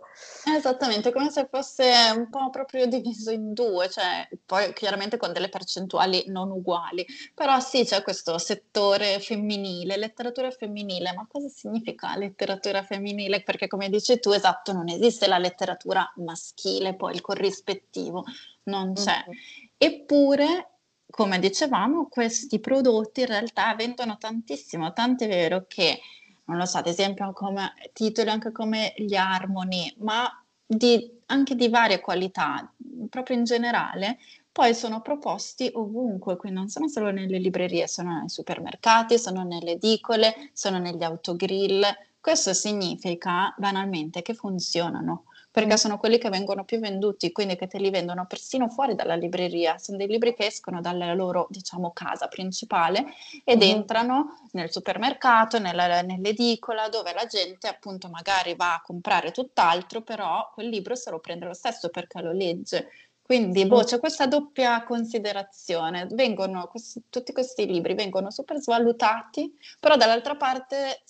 Esattamente, 0.56 1.12
come 1.12 1.30
se 1.30 1.48
fosse 1.52 1.92
un 2.16 2.30
po' 2.30 2.50
proprio 2.50 2.86
diviso 2.86 3.32
in 3.32 3.54
due, 3.54 3.90
cioè 3.90 4.26
poi 4.46 4.72
chiaramente 4.72 5.18
con 5.18 5.34
delle 5.34 5.50
percentuali 5.50 6.24
non 6.28 6.50
uguali, 6.50 7.06
però 7.36 7.60
sì 7.60 7.84
c'è 7.84 8.02
questo 8.02 8.38
settore 8.38 9.20
femminile, 9.20 9.98
letteratura 9.98 10.50
femminile, 10.50 11.12
ma 11.14 11.28
cosa 11.30 11.50
significa 11.50 12.16
letteratura 12.16 12.84
femminile? 12.84 13.44
Perché 13.44 13.68
come 13.68 13.90
dici 13.90 14.18
tu, 14.22 14.32
esatto, 14.32 14.72
non 14.72 14.88
esiste 14.88 15.28
la 15.28 15.38
letteratura 15.38 16.10
maschile, 16.16 16.96
poi 16.96 17.16
il 17.16 17.22
corrispettivo 17.22 18.24
non 18.64 18.94
c'è. 18.94 19.26
Mm-hmm. 19.28 19.68
Eppure, 19.82 20.72
come 21.10 21.40
dicevamo, 21.40 22.10
questi 22.10 22.60
prodotti 22.60 23.22
in 23.22 23.28
realtà 23.28 23.74
vendono 23.76 24.18
tantissimo, 24.18 24.92
tanto 24.92 25.24
è 25.24 25.28
vero 25.30 25.64
che, 25.70 26.02
non 26.48 26.58
lo 26.58 26.66
so, 26.66 26.80
ad 26.80 26.88
esempio 26.88 27.32
come 27.32 27.72
titoli 27.94 28.30
anche 28.30 28.52
come 28.52 28.94
gli 28.98 29.16
Harmony, 29.16 29.96
ma 30.00 30.30
di, 30.66 31.22
anche 31.28 31.56
di 31.56 31.70
varie 31.70 32.02
qualità, 32.02 32.74
proprio 33.10 33.38
in 33.38 33.46
generale, 33.46 34.18
poi 34.52 34.76
sono 34.76 35.00
proposti 35.02 35.72
ovunque, 35.74 36.36
quindi 36.36 36.60
non 36.60 36.68
sono 36.68 36.90
solo 36.90 37.12
nelle 37.12 37.38
librerie, 37.38 37.88
sono 37.88 38.20
nei 38.20 38.28
supermercati, 38.28 39.18
sono 39.18 39.44
nelle 39.44 39.72
edicole, 39.72 40.50
sono 40.52 40.78
negli 40.78 41.04
autogrill. 41.04 41.86
Questo 42.20 42.54
significa 42.54 43.56
banalmente 43.58 44.22
che 44.22 44.34
funzionano 44.34 45.24
perché 45.52 45.78
sono 45.78 45.98
quelli 45.98 46.18
che 46.18 46.30
vengono 46.30 46.64
più 46.64 46.80
venduti, 46.80 47.32
quindi 47.32 47.56
che 47.56 47.68
te 47.68 47.80
li 47.80 47.90
vendono 47.90 48.26
persino 48.28 48.70
fuori 48.70 48.96
dalla 48.96 49.16
libreria. 49.16 49.78
Sono 49.78 49.98
dei 49.98 50.08
libri 50.08 50.36
che 50.36 50.46
escono 50.46 50.80
dalla 50.80 51.14
loro, 51.14 51.48
diciamo, 51.50 51.92
casa 51.92 52.28
principale 52.28 53.06
ed 53.44 53.60
mm-hmm. 53.60 53.76
entrano 53.76 54.40
nel 54.52 54.72
supermercato, 54.72 55.60
nella, 55.60 56.02
nell'edicola, 56.02 56.88
dove 56.90 57.14
la 57.14 57.26
gente 57.26 57.68
appunto 57.68 58.10
magari 58.10 58.56
va 58.56 58.76
a 58.76 58.82
comprare 58.82 59.32
tutt'altro, 59.32 60.02
però 60.02 60.50
quel 60.54 60.70
libro 60.70 60.96
se 60.96 61.10
lo 61.10 61.20
prende 61.20 61.46
lo 61.46 61.54
stesso 61.54 61.90
perché 61.90 62.22
lo 62.22 62.32
legge. 62.32 62.90
Quindi 63.30 63.68
boh, 63.68 63.84
c'è 63.84 64.00
questa 64.00 64.26
doppia 64.26 64.84
considerazione, 64.84 66.08
vengono, 66.10 66.66
questi, 66.66 67.04
tutti 67.10 67.32
questi 67.32 67.68
libri 67.68 67.94
vengono 67.94 68.32
super 68.32 68.58
svalutati, 68.58 69.56
però 69.80 69.96
dall'altra 69.98 70.36
parte 70.36 71.04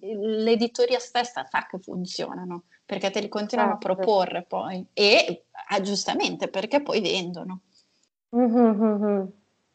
l'editoria 0.00 0.98
stessa 0.98 1.46
sa 1.46 1.66
che 1.66 1.78
funzionano, 1.78 2.64
perché 2.88 3.10
te 3.10 3.20
li 3.20 3.28
continuano 3.28 3.72
certo. 3.72 3.86
a 3.86 3.94
proporre 3.94 4.46
poi 4.48 4.82
e 4.94 5.44
ah, 5.68 5.80
giustamente 5.82 6.48
perché 6.48 6.80
poi 6.80 7.02
vendono. 7.02 7.60
Mm-hmm. 8.34 9.24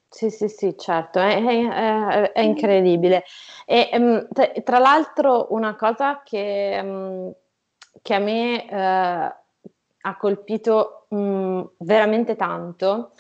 Sì, 0.10 0.32
sì, 0.32 0.48
sì, 0.48 0.76
certo, 0.76 1.20
è, 1.20 1.44
è, 1.44 2.32
è 2.32 2.42
incredibile. 2.42 3.24
E, 3.68 3.90
um, 3.94 4.28
tra 4.64 4.80
l'altro 4.80 5.46
una 5.52 5.76
cosa 5.76 6.24
che, 6.24 6.80
um, 6.84 7.32
che 8.02 8.14
a 8.16 8.20
me 8.20 8.66
uh, 8.68 9.68
ha 10.02 10.18
colpito 10.18 11.06
um, 11.10 11.70
veramente 11.78 12.36
tanto 12.36 13.12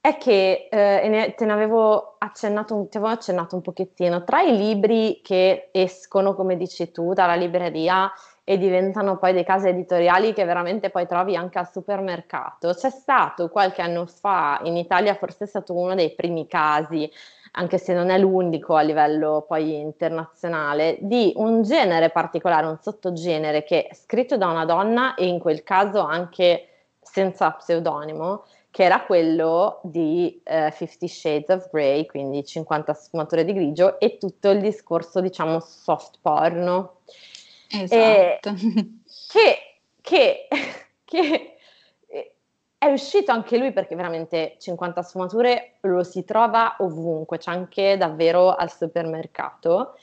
è 0.00 0.16
che, 0.16 0.68
eh, 0.70 1.08
ne, 1.08 1.34
te 1.34 1.44
ne 1.44 1.52
avevo 1.52 2.14
accennato, 2.16 2.88
avevo 2.90 3.08
accennato 3.08 3.56
un 3.56 3.62
pochettino, 3.62 4.24
tra 4.24 4.40
i 4.40 4.56
libri 4.56 5.20
che 5.22 5.68
escono, 5.70 6.34
come 6.34 6.56
dici 6.56 6.90
tu, 6.90 7.12
dalla 7.12 7.34
libreria 7.34 8.10
e 8.50 8.56
diventano 8.56 9.18
poi 9.18 9.34
dei 9.34 9.44
casi 9.44 9.68
editoriali 9.68 10.32
che 10.32 10.46
veramente 10.46 10.88
poi 10.88 11.06
trovi 11.06 11.36
anche 11.36 11.58
al 11.58 11.68
supermercato. 11.70 12.72
C'è 12.72 12.88
stato 12.88 13.50
qualche 13.50 13.82
anno 13.82 14.06
fa, 14.06 14.58
in 14.62 14.78
Italia 14.78 15.14
forse 15.16 15.44
è 15.44 15.46
stato 15.46 15.74
uno 15.74 15.94
dei 15.94 16.14
primi 16.14 16.46
casi, 16.46 17.12
anche 17.52 17.76
se 17.76 17.92
non 17.92 18.08
è 18.08 18.16
l'unico 18.16 18.74
a 18.74 18.80
livello 18.80 19.44
poi 19.46 19.78
internazionale, 19.78 20.96
di 21.02 21.30
un 21.36 21.60
genere 21.60 22.08
particolare, 22.08 22.64
un 22.64 22.78
sottogenere 22.80 23.64
che 23.64 23.86
è 23.86 23.94
scritto 23.94 24.38
da 24.38 24.46
una 24.46 24.64
donna 24.64 25.14
e 25.14 25.26
in 25.26 25.38
quel 25.38 25.62
caso 25.62 26.00
anche 26.00 26.68
senza 27.02 27.50
pseudonimo, 27.50 28.44
che 28.70 28.82
era 28.82 29.02
quello 29.02 29.80
di 29.82 30.40
uh, 30.46 30.70
Fifty 30.70 31.06
Shades 31.06 31.50
of 31.50 31.68
Grey, 31.70 32.06
quindi 32.06 32.42
50 32.46 32.94
sfumature 32.94 33.44
di 33.44 33.52
grigio, 33.52 34.00
e 34.00 34.16
tutto 34.16 34.48
il 34.48 34.62
discorso, 34.62 35.20
diciamo, 35.20 35.60
soft 35.60 36.16
porno. 36.22 37.00
Esatto. 37.70 38.54
che, 39.28 39.58
che, 40.00 40.48
che 41.04 41.58
è 42.78 42.86
uscito 42.86 43.32
anche 43.32 43.58
lui 43.58 43.72
perché 43.72 43.96
veramente 43.96 44.54
50 44.58 45.02
sfumature 45.02 45.72
lo 45.80 46.04
si 46.04 46.24
trova 46.24 46.76
ovunque, 46.78 47.38
c'è 47.38 47.50
anche 47.50 47.96
davvero 47.96 48.54
al 48.54 48.70
supermercato. 48.70 49.96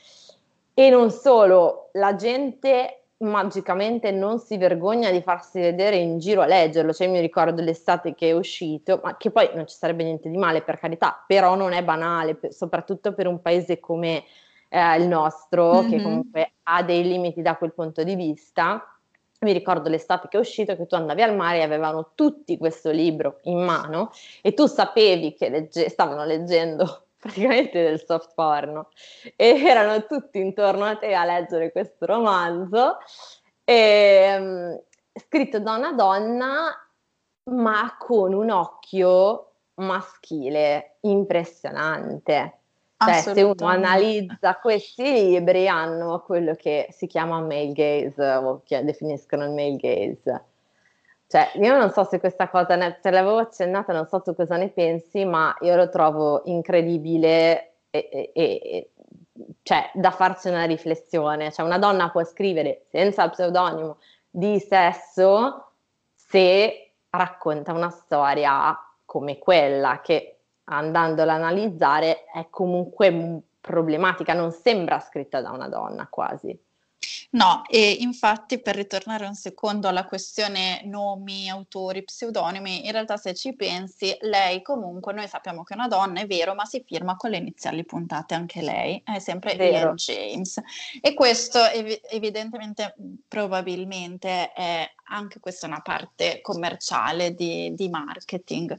E 0.74 0.90
non 0.90 1.10
solo, 1.10 1.88
la 1.92 2.14
gente 2.16 3.04
magicamente 3.18 4.10
non 4.10 4.38
si 4.38 4.58
vergogna 4.58 5.10
di 5.10 5.22
farsi 5.22 5.58
vedere 5.58 5.96
in 5.96 6.18
giro 6.18 6.42
a 6.42 6.46
leggerlo, 6.46 6.92
cioè 6.92 7.08
mi 7.08 7.20
ricordo 7.20 7.62
l'estate 7.62 8.14
che 8.14 8.28
è 8.28 8.32
uscito, 8.32 9.00
ma 9.02 9.16
che 9.16 9.30
poi 9.30 9.48
non 9.54 9.66
ci 9.66 9.74
sarebbe 9.74 10.04
niente 10.04 10.28
di 10.28 10.36
male 10.36 10.60
per 10.60 10.78
carità, 10.78 11.24
però 11.26 11.54
non 11.54 11.72
è 11.72 11.82
banale, 11.82 12.38
soprattutto 12.50 13.14
per 13.14 13.26
un 13.26 13.40
paese 13.40 13.80
come 13.80 14.24
eh, 14.68 14.96
il 14.96 15.06
nostro, 15.08 15.80
mm-hmm. 15.80 15.90
che 15.90 16.02
comunque 16.02 16.52
ha 16.64 16.82
dei 16.82 17.02
limiti 17.02 17.42
da 17.42 17.56
quel 17.56 17.72
punto 17.72 18.02
di 18.02 18.14
vista. 18.14 18.90
Mi 19.40 19.52
ricordo 19.52 19.88
l'estate 19.88 20.28
che 20.28 20.36
è 20.38 20.40
uscito 20.40 20.76
che 20.76 20.86
tu 20.86 20.94
andavi 20.94 21.22
al 21.22 21.36
mare 21.36 21.58
e 21.58 21.62
avevano 21.62 22.12
tutti 22.14 22.56
questo 22.56 22.90
libro 22.90 23.40
in 23.42 23.62
mano 23.62 24.10
e 24.40 24.54
tu 24.54 24.66
sapevi 24.66 25.34
che 25.34 25.50
legge- 25.50 25.90
stavano 25.90 26.24
leggendo 26.24 27.04
praticamente 27.20 27.82
del 27.82 28.02
soft 28.02 28.32
porno 28.34 28.88
e 29.36 29.62
erano 29.62 30.06
tutti 30.06 30.38
intorno 30.38 30.84
a 30.84 30.96
te 30.96 31.14
a 31.14 31.24
leggere 31.24 31.70
questo 31.70 32.06
romanzo 32.06 32.96
e, 33.62 34.82
scritto 35.12 35.58
da 35.60 35.74
una 35.74 35.92
donna 35.92 36.70
ma 37.50 37.96
con 37.98 38.32
un 38.32 38.50
occhio 38.50 39.52
maschile 39.74 40.96
impressionante. 41.00 42.60
Cioè, 42.98 43.34
se 43.34 43.42
uno 43.42 43.66
analizza 43.66 44.56
questi 44.56 45.02
libri 45.02 45.68
hanno 45.68 46.22
quello 46.24 46.54
che 46.54 46.88
si 46.90 47.06
chiama 47.06 47.40
male 47.40 47.72
gaze 47.72 48.34
o 48.36 48.62
che 48.64 48.82
definiscono 48.84 49.44
il 49.44 49.50
male 49.50 49.76
gaze 49.76 50.44
cioè, 51.28 51.50
io 51.56 51.76
non 51.76 51.90
so 51.90 52.04
se 52.04 52.20
questa 52.20 52.48
cosa, 52.48 52.76
ne, 52.76 52.98
te 53.00 53.10
l'avevo 53.10 53.38
accennata, 53.38 53.92
non 53.92 54.06
so 54.06 54.22
tu 54.22 54.34
cosa 54.34 54.56
ne 54.56 54.68
pensi, 54.68 55.24
ma 55.24 55.56
io 55.60 55.74
lo 55.74 55.88
trovo 55.88 56.42
incredibile 56.44 57.78
e, 57.90 58.08
e, 58.12 58.32
e 58.32 58.90
cioè, 59.62 59.90
da 59.94 60.12
farci 60.12 60.48
una 60.48 60.64
riflessione. 60.64 61.50
Cioè, 61.50 61.64
una 61.64 61.78
donna 61.78 62.10
può 62.10 62.22
scrivere 62.22 62.86
senza 62.90 63.28
pseudonimo 63.28 63.98
di 64.30 64.60
sesso 64.60 65.72
se 66.14 66.92
racconta 67.10 67.72
una 67.72 67.90
storia 67.90 68.78
come 69.04 69.38
quella 69.38 70.00
che 70.02 70.35
andando 70.66 71.22
ad 71.22 71.28
analizzare 71.28 72.24
è 72.24 72.48
comunque 72.50 73.42
problematica, 73.60 74.32
non 74.32 74.52
sembra 74.52 75.00
scritta 75.00 75.40
da 75.40 75.50
una 75.50 75.68
donna 75.68 76.06
quasi. 76.08 76.58
No, 77.30 77.64
e 77.68 77.98
infatti 78.00 78.60
per 78.60 78.76
ritornare 78.76 79.26
un 79.26 79.34
secondo 79.34 79.88
alla 79.88 80.06
questione 80.06 80.82
nomi, 80.84 81.50
autori, 81.50 82.04
pseudonimi, 82.04 82.86
in 82.86 82.92
realtà 82.92 83.16
se 83.16 83.34
ci 83.34 83.54
pensi, 83.54 84.16
lei 84.20 84.62
comunque, 84.62 85.12
noi 85.12 85.28
sappiamo 85.28 85.62
che 85.62 85.74
è 85.74 85.76
una 85.76 85.88
donna, 85.88 86.20
è 86.20 86.26
vero, 86.26 86.54
ma 86.54 86.64
si 86.64 86.82
firma 86.86 87.16
con 87.16 87.30
le 87.30 87.36
iniziali 87.36 87.84
puntate 87.84 88.34
anche 88.34 88.62
lei, 88.62 89.02
è 89.04 89.18
sempre 89.18 89.52
Ian 89.54 89.96
James. 89.96 90.60
E 91.00 91.14
questo 91.14 91.62
ev- 91.66 92.00
evidentemente, 92.10 92.94
probabilmente 93.28 94.52
è 94.52 94.90
anche 95.08 95.40
questa 95.40 95.66
una 95.66 95.80
parte 95.80 96.40
commerciale 96.40 97.34
di, 97.34 97.72
di 97.74 97.88
marketing. 97.88 98.76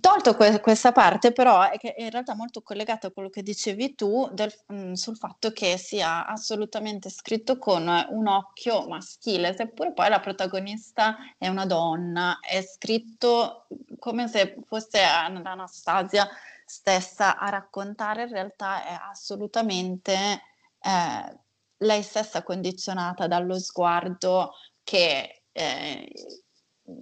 Tolto 0.00 0.34
que- 0.34 0.60
questa 0.60 0.90
parte, 0.90 1.32
però, 1.32 1.68
è 1.70 1.78
che 1.78 1.94
in 1.98 2.10
realtà 2.10 2.34
molto 2.34 2.60
collegata 2.60 3.06
a 3.06 3.10
quello 3.12 3.28
che 3.30 3.42
dicevi 3.42 3.94
tu 3.94 4.28
del, 4.32 4.52
mh, 4.66 4.74
mm, 4.74 4.92
sul 4.94 5.16
fatto 5.16 5.52
che 5.52 5.78
sia 5.78 6.26
assolutamente 6.26 7.08
scritto 7.08 7.56
con 7.58 7.86
un 7.86 8.26
occhio 8.26 8.88
maschile, 8.88 9.54
seppure 9.54 9.92
poi 9.92 10.08
la 10.08 10.18
protagonista 10.18 11.16
è 11.38 11.46
una 11.46 11.66
donna, 11.66 12.40
è 12.40 12.62
scritto 12.62 13.66
come 14.00 14.26
se 14.26 14.56
fosse 14.66 15.00
Anastasia 15.00 16.28
stessa 16.64 17.38
a 17.38 17.48
raccontare, 17.48 18.22
in 18.22 18.30
realtà 18.30 18.84
è 18.84 18.98
assolutamente 19.08 20.42
eh, 20.80 21.38
lei 21.78 22.02
stessa 22.02 22.42
condizionata 22.42 23.28
dallo 23.28 23.58
sguardo 23.58 24.52
che 24.82 25.42
eh, 25.52 26.12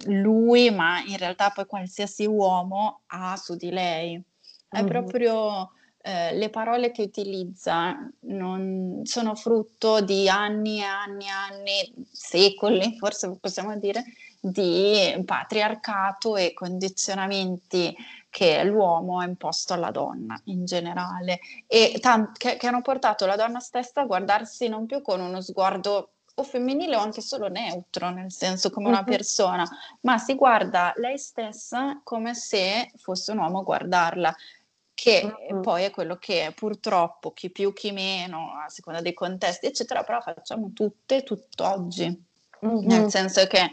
lui, 0.06 0.70
ma 0.70 1.02
in 1.04 1.16
realtà 1.16 1.50
poi 1.50 1.66
qualsiasi 1.66 2.26
uomo 2.26 3.02
ha 3.06 3.36
su 3.36 3.56
di 3.56 3.70
lei. 3.70 4.20
È 4.68 4.78
mm-hmm. 4.78 4.86
proprio 4.86 5.70
eh, 6.02 6.34
le 6.34 6.50
parole 6.50 6.90
che 6.90 7.02
utilizza 7.02 7.96
non, 8.20 9.00
sono 9.04 9.34
frutto 9.34 10.00
di 10.00 10.28
anni 10.28 10.80
e 10.80 10.84
anni 10.84 11.24
e 11.24 11.30
anni, 11.30 11.94
secoli, 12.10 12.96
forse 12.98 13.36
possiamo 13.40 13.76
dire, 13.78 14.04
di 14.40 15.22
patriarcato 15.24 16.36
e 16.36 16.52
condizionamenti 16.52 17.96
che 18.28 18.64
l'uomo 18.64 19.20
ha 19.20 19.24
imposto 19.24 19.72
alla 19.72 19.90
donna 19.90 20.38
in 20.46 20.64
generale 20.64 21.38
e 21.66 21.96
tam- 22.00 22.32
che, 22.32 22.56
che 22.56 22.66
hanno 22.66 22.82
portato 22.82 23.24
la 23.24 23.36
donna 23.36 23.60
stessa 23.60 24.02
a 24.02 24.06
guardarsi 24.06 24.68
non 24.68 24.86
più 24.86 25.00
con 25.00 25.20
uno 25.20 25.40
sguardo 25.40 26.13
o 26.36 26.42
femminile 26.42 26.96
o 26.96 27.00
anche 27.00 27.20
solo 27.20 27.48
neutro, 27.48 28.10
nel 28.10 28.32
senso 28.32 28.70
come 28.70 28.88
una 28.88 29.04
persona, 29.04 29.68
ma 30.00 30.18
si 30.18 30.34
guarda 30.34 30.92
lei 30.96 31.18
stessa 31.18 32.00
come 32.02 32.34
se 32.34 32.90
fosse 32.96 33.32
un 33.32 33.38
uomo 33.38 33.60
a 33.60 33.62
guardarla, 33.62 34.34
che 34.94 35.22
uh-huh. 35.22 35.60
poi 35.60 35.84
è 35.84 35.90
quello 35.90 36.16
che 36.16 36.52
purtroppo 36.54 37.32
chi 37.32 37.50
più 37.50 37.72
chi 37.72 37.92
meno, 37.92 38.52
a 38.64 38.68
seconda 38.68 39.00
dei 39.00 39.12
contesti, 39.12 39.66
eccetera, 39.66 40.02
però 40.02 40.20
facciamo 40.20 40.70
tutte 40.72 41.22
tutt'oggi. 41.22 42.32
Mm-hmm. 42.64 42.86
Nel 42.86 43.10
senso 43.10 43.46
che 43.46 43.70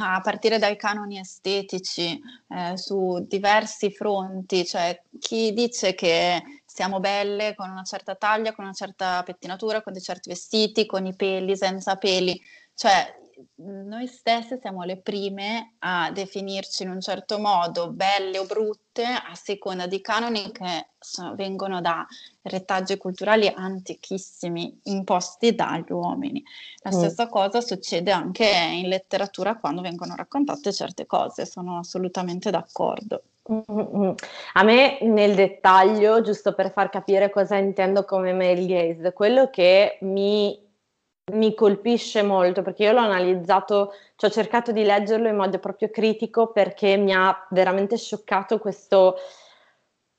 a 0.00 0.20
partire 0.20 0.58
dai 0.58 0.76
canoni 0.76 1.18
estetici 1.18 2.20
eh, 2.48 2.76
su 2.76 3.24
diversi 3.26 3.90
fronti, 3.90 4.66
cioè 4.66 5.00
chi 5.18 5.54
dice 5.54 5.94
che 5.94 6.42
siamo 6.74 6.98
belle 6.98 7.54
con 7.54 7.70
una 7.70 7.84
certa 7.84 8.16
taglia, 8.16 8.52
con 8.52 8.64
una 8.64 8.72
certa 8.72 9.22
pettinatura, 9.22 9.80
con 9.80 9.92
dei 9.92 10.02
certi 10.02 10.28
vestiti, 10.28 10.86
con 10.86 11.06
i 11.06 11.14
peli, 11.14 11.56
senza 11.56 11.94
peli, 11.94 12.40
cioè 12.74 13.14
noi 13.56 14.08
stesse 14.08 14.58
siamo 14.60 14.82
le 14.82 14.96
prime 14.96 15.74
a 15.78 16.10
definirci 16.10 16.82
in 16.82 16.90
un 16.90 17.00
certo 17.00 17.38
modo 17.38 17.92
belle 17.92 18.38
o 18.38 18.44
brutte 18.46 19.04
a 19.04 19.34
seconda 19.34 19.86
di 19.86 20.00
canoni 20.00 20.50
che 20.50 20.88
sono, 20.98 21.36
vengono 21.36 21.80
da 21.80 22.04
retaggi 22.42 22.96
culturali 22.96 23.46
antichissimi 23.46 24.80
imposti 24.84 25.54
dagli 25.54 25.92
uomini. 25.92 26.42
La 26.78 26.90
mm. 26.90 26.98
stessa 26.98 27.28
cosa 27.28 27.60
succede 27.60 28.10
anche 28.10 28.46
in 28.46 28.88
letteratura 28.88 29.58
quando 29.58 29.80
vengono 29.80 30.16
raccontate 30.16 30.72
certe 30.72 31.06
cose, 31.06 31.46
sono 31.46 31.78
assolutamente 31.78 32.50
d'accordo. 32.50 33.22
A 33.46 34.62
me 34.62 34.98
nel 35.02 35.34
dettaglio, 35.34 36.22
giusto 36.22 36.54
per 36.54 36.72
far 36.72 36.88
capire 36.88 37.30
cosa 37.30 37.56
intendo 37.56 38.04
come 38.04 38.32
male 38.32 38.64
gaze, 38.66 39.12
quello 39.12 39.50
che 39.50 39.98
mi 40.00 40.64
mi 41.32 41.54
colpisce 41.54 42.22
molto 42.22 42.62
perché 42.62 42.84
io 42.84 42.92
l'ho 42.92 43.00
analizzato, 43.00 43.94
cioè 44.16 44.28
ho 44.28 44.32
cercato 44.32 44.72
di 44.72 44.84
leggerlo 44.84 45.28
in 45.28 45.36
modo 45.36 45.58
proprio 45.58 45.88
critico 45.90 46.48
perché 46.48 46.96
mi 46.96 47.14
ha 47.14 47.46
veramente 47.50 47.96
scioccato 47.96 48.58
questo, 48.58 49.16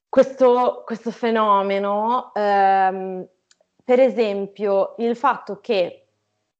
questo, 0.09 0.81
questo 0.83 1.11
fenomeno. 1.11 2.31
Um, 2.33 3.27
per 3.83 3.99
esempio, 3.99 4.95
il 4.97 5.15
fatto 5.15 5.59
che 5.61 6.07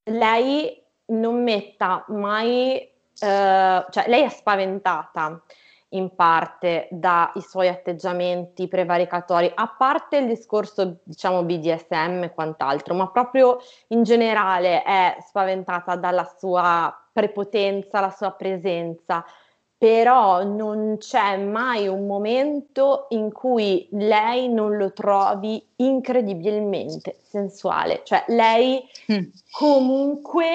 lei 0.04 0.80
non 1.06 1.42
metta 1.42 2.04
mai, 2.08 2.88
uh, 3.20 3.84
cioè 3.90 4.04
lei 4.06 4.22
è 4.22 4.28
spaventata 4.28 5.42
in 5.90 6.14
parte 6.14 6.88
dai 6.90 7.40
suoi 7.40 7.68
atteggiamenti 7.68 8.66
prevaricatori, 8.66 9.50
a 9.54 9.68
parte 9.68 10.16
il 10.16 10.26
discorso 10.26 10.98
diciamo 11.04 11.44
BDSM 11.44 12.24
e 12.24 12.32
quant'altro, 12.34 12.94
ma 12.94 13.08
proprio 13.08 13.58
in 13.88 14.02
generale 14.02 14.82
è 14.82 15.16
spaventata 15.20 15.96
dalla 15.96 16.28
sua 16.38 16.94
prepotenza, 17.12 18.00
la 18.00 18.10
sua 18.10 18.32
presenza, 18.32 19.24
però 19.78 20.42
non 20.42 20.96
c'è 20.98 21.36
mai 21.36 21.86
un 21.86 22.06
momento 22.06 23.06
in 23.10 23.30
cui 23.30 23.86
lei 23.92 24.48
non 24.48 24.76
lo 24.76 24.92
trovi 24.92 25.64
incredibilmente 25.76 27.18
sensuale, 27.22 28.00
cioè 28.04 28.24
lei 28.28 28.82
mm. 29.12 29.24
comunque 29.50 30.48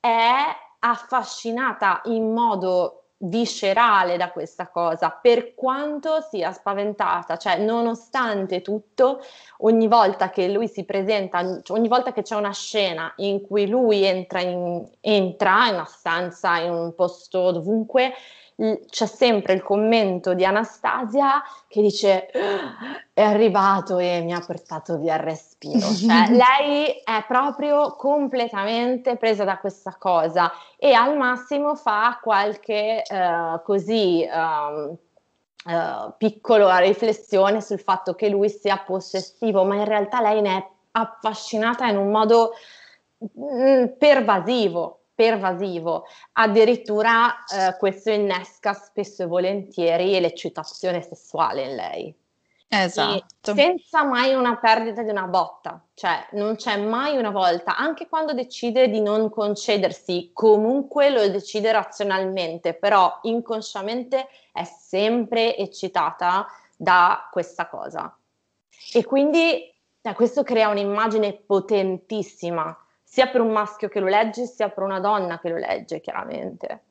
è 0.00 0.34
affascinata 0.78 2.00
in 2.04 2.32
modo 2.32 3.05
viscerale 3.18 4.16
da 4.16 4.30
questa 4.30 4.68
cosa, 4.68 5.10
per 5.10 5.54
quanto 5.54 6.20
sia 6.20 6.52
spaventata, 6.52 7.38
cioè 7.38 7.58
nonostante 7.58 8.60
tutto, 8.60 9.20
ogni 9.58 9.88
volta 9.88 10.28
che 10.30 10.48
lui 10.48 10.68
si 10.68 10.84
presenta, 10.84 11.62
cioè 11.62 11.78
ogni 11.78 11.88
volta 11.88 12.12
che 12.12 12.22
c'è 12.22 12.36
una 12.36 12.52
scena 12.52 13.12
in 13.16 13.40
cui 13.40 13.66
lui 13.68 14.04
entra 14.04 14.40
in, 14.40 14.86
entra 15.00 15.68
in 15.68 15.74
una 15.74 15.84
stanza, 15.84 16.58
in 16.58 16.72
un 16.72 16.94
posto 16.94 17.52
dovunque, 17.52 18.12
c'è 18.56 19.06
sempre 19.06 19.52
il 19.52 19.62
commento 19.62 20.32
di 20.32 20.42
Anastasia 20.42 21.42
che 21.68 21.82
dice 21.82 22.30
è 23.12 23.20
arrivato 23.20 23.98
e 23.98 24.22
mi 24.22 24.32
ha 24.32 24.40
portato 24.40 24.96
via 24.96 25.16
il 25.16 25.20
respiro. 25.20 25.78
Cioè, 25.92 26.30
lei 26.30 27.02
è 27.04 27.24
proprio 27.26 27.96
completamente 27.96 29.16
presa 29.16 29.44
da 29.44 29.58
questa 29.58 29.96
cosa 29.98 30.50
e 30.78 30.94
al 30.94 31.18
massimo 31.18 31.74
fa 31.74 32.18
qualche 32.22 33.02
uh, 33.06 33.62
così 33.62 34.26
um, 34.26 34.96
uh, 35.66 36.12
piccola 36.16 36.78
riflessione 36.78 37.60
sul 37.60 37.80
fatto 37.80 38.14
che 38.14 38.30
lui 38.30 38.48
sia 38.48 38.78
possessivo, 38.78 39.64
ma 39.64 39.74
in 39.74 39.84
realtà 39.84 40.22
lei 40.22 40.40
ne 40.40 40.56
è 40.56 40.66
affascinata 40.92 41.86
in 41.88 41.98
un 41.98 42.10
modo 42.10 42.52
mh, 43.18 43.96
pervasivo, 43.98 45.00
pervasivo. 45.16 46.04
Addirittura 46.34 47.44
eh, 47.46 47.76
questo 47.78 48.10
innesca 48.10 48.74
spesso 48.74 49.24
e 49.24 49.26
volentieri 49.26 50.20
l'eccitazione 50.20 51.02
sessuale 51.02 51.62
in 51.64 51.74
lei. 51.74 52.14
Esatto. 52.68 53.52
E 53.52 53.54
senza 53.54 54.04
mai 54.04 54.34
una 54.34 54.56
perdita 54.56 55.02
di 55.02 55.10
una 55.10 55.26
botta, 55.26 55.80
cioè 55.94 56.26
non 56.32 56.56
c'è 56.56 56.76
mai 56.76 57.16
una 57.16 57.30
volta, 57.30 57.76
anche 57.76 58.08
quando 58.08 58.34
decide 58.34 58.88
di 58.88 59.00
non 59.00 59.30
concedersi, 59.30 60.30
comunque 60.32 61.10
lo 61.10 61.26
decide 61.28 61.70
razionalmente, 61.70 62.74
però 62.74 63.20
inconsciamente 63.22 64.28
è 64.52 64.64
sempre 64.64 65.56
eccitata 65.56 66.46
da 66.76 67.28
questa 67.30 67.68
cosa. 67.68 68.14
E 68.92 69.04
quindi 69.04 69.72
eh, 70.02 70.14
questo 70.14 70.42
crea 70.42 70.68
un'immagine 70.68 71.34
potentissima, 71.34 72.76
sia 73.16 73.28
per 73.28 73.40
un 73.40 73.50
maschio 73.50 73.88
che 73.88 73.98
lo 73.98 74.08
legge, 74.08 74.44
sia 74.44 74.68
per 74.68 74.82
una 74.82 75.00
donna 75.00 75.40
che 75.40 75.48
lo 75.48 75.56
legge, 75.56 76.00
chiaramente. 76.00 76.82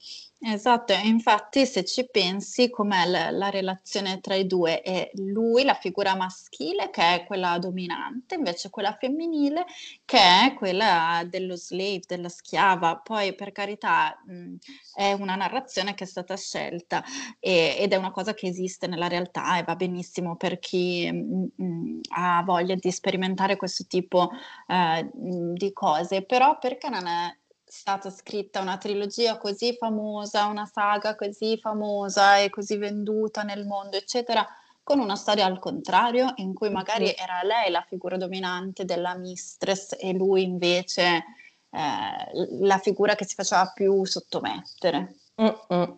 Esatto, 0.48 0.93
e 0.93 1.08
infatti 1.08 1.66
se 1.66 1.84
ci 1.86 2.08
pensi 2.08 2.70
com'è 2.70 3.08
la, 3.08 3.32
la 3.32 3.50
relazione 3.50 4.20
tra 4.20 4.36
i 4.36 4.46
due, 4.46 4.82
è 4.82 5.10
lui, 5.16 5.64
la 5.64 5.74
figura 5.74 6.16
maschile, 6.16 6.91
che 6.91 7.02
è 7.16 7.26
quella 7.26 7.58
dominante, 7.58 8.36
invece 8.36 8.70
quella 8.70 8.93
femminile, 8.93 9.66
che 10.06 10.20
è 10.20 10.54
quella 10.56 11.24
dello 11.28 11.56
slave, 11.56 12.02
della 12.08 12.30
schiava. 12.30 12.98
Poi, 12.98 13.34
per 13.34 13.52
carità, 13.54 14.16
mh, 14.24 14.56
è 14.93 15.14
una 15.14 15.34
narrazione 15.36 15.96
che 15.96 16.04
è 16.04 16.08
stata 16.08 16.38
scelta 16.38 17.04
e, 17.39 17.78
ed 17.80 17.91
è 17.93 17.96
una 17.96 18.12
cosa 18.12 18.36
che 18.36 18.46
esiste 18.48 18.86
nella 18.86 19.08
realtà 19.08 19.58
e 19.58 19.64
va 19.64 19.76
benissimo 19.76 20.36
per 20.36 20.60
chi 20.60 21.12
mh, 21.12 21.64
mh, 21.64 22.00
ha 22.16 22.43
voglia 22.46 22.76
di 22.76 22.91
sperimentare 22.91 23.56
questo 23.56 23.86
tipo 23.88 24.30
eh, 24.68 25.10
di 25.12 25.74
cose, 25.74 26.22
però 26.24 26.58
perché 26.60 26.89
non 26.89 27.08
è 27.08 27.36
stata 27.78 28.09
scritta 28.09 28.61
una 28.61 28.78
trilogia 28.78 29.38
così 29.38 29.76
famosa, 29.78 30.45
una 30.45 30.65
saga 30.65 31.15
così 31.15 31.57
famosa 31.57 32.38
e 32.38 32.49
così 32.49 32.78
venduta 32.78 33.43
nel 33.43 33.65
mondo, 33.65 33.97
eccetera, 33.97 34.47
con 34.82 34.99
una 34.99 35.17
storia 35.17 35.45
al 35.45 35.59
contrario, 35.59 36.32
in 36.38 36.53
cui 36.53 36.69
magari 36.69 37.13
era 37.13 37.41
lei 37.43 37.69
la 37.71 37.86
figura 37.86 38.15
dominante 38.15 38.86
della 38.86 39.15
mistress 39.15 39.93
e 39.99 40.13
lui 40.13 40.43
invece 40.43 41.26
eh, 41.69 42.59
la 42.61 42.78
figura 42.78 43.15
che 43.15 43.26
si 43.26 43.36
faceva 43.36 43.69
più 43.73 44.05
sottomettere. 44.05 45.15
Mm-mm. 45.41 45.97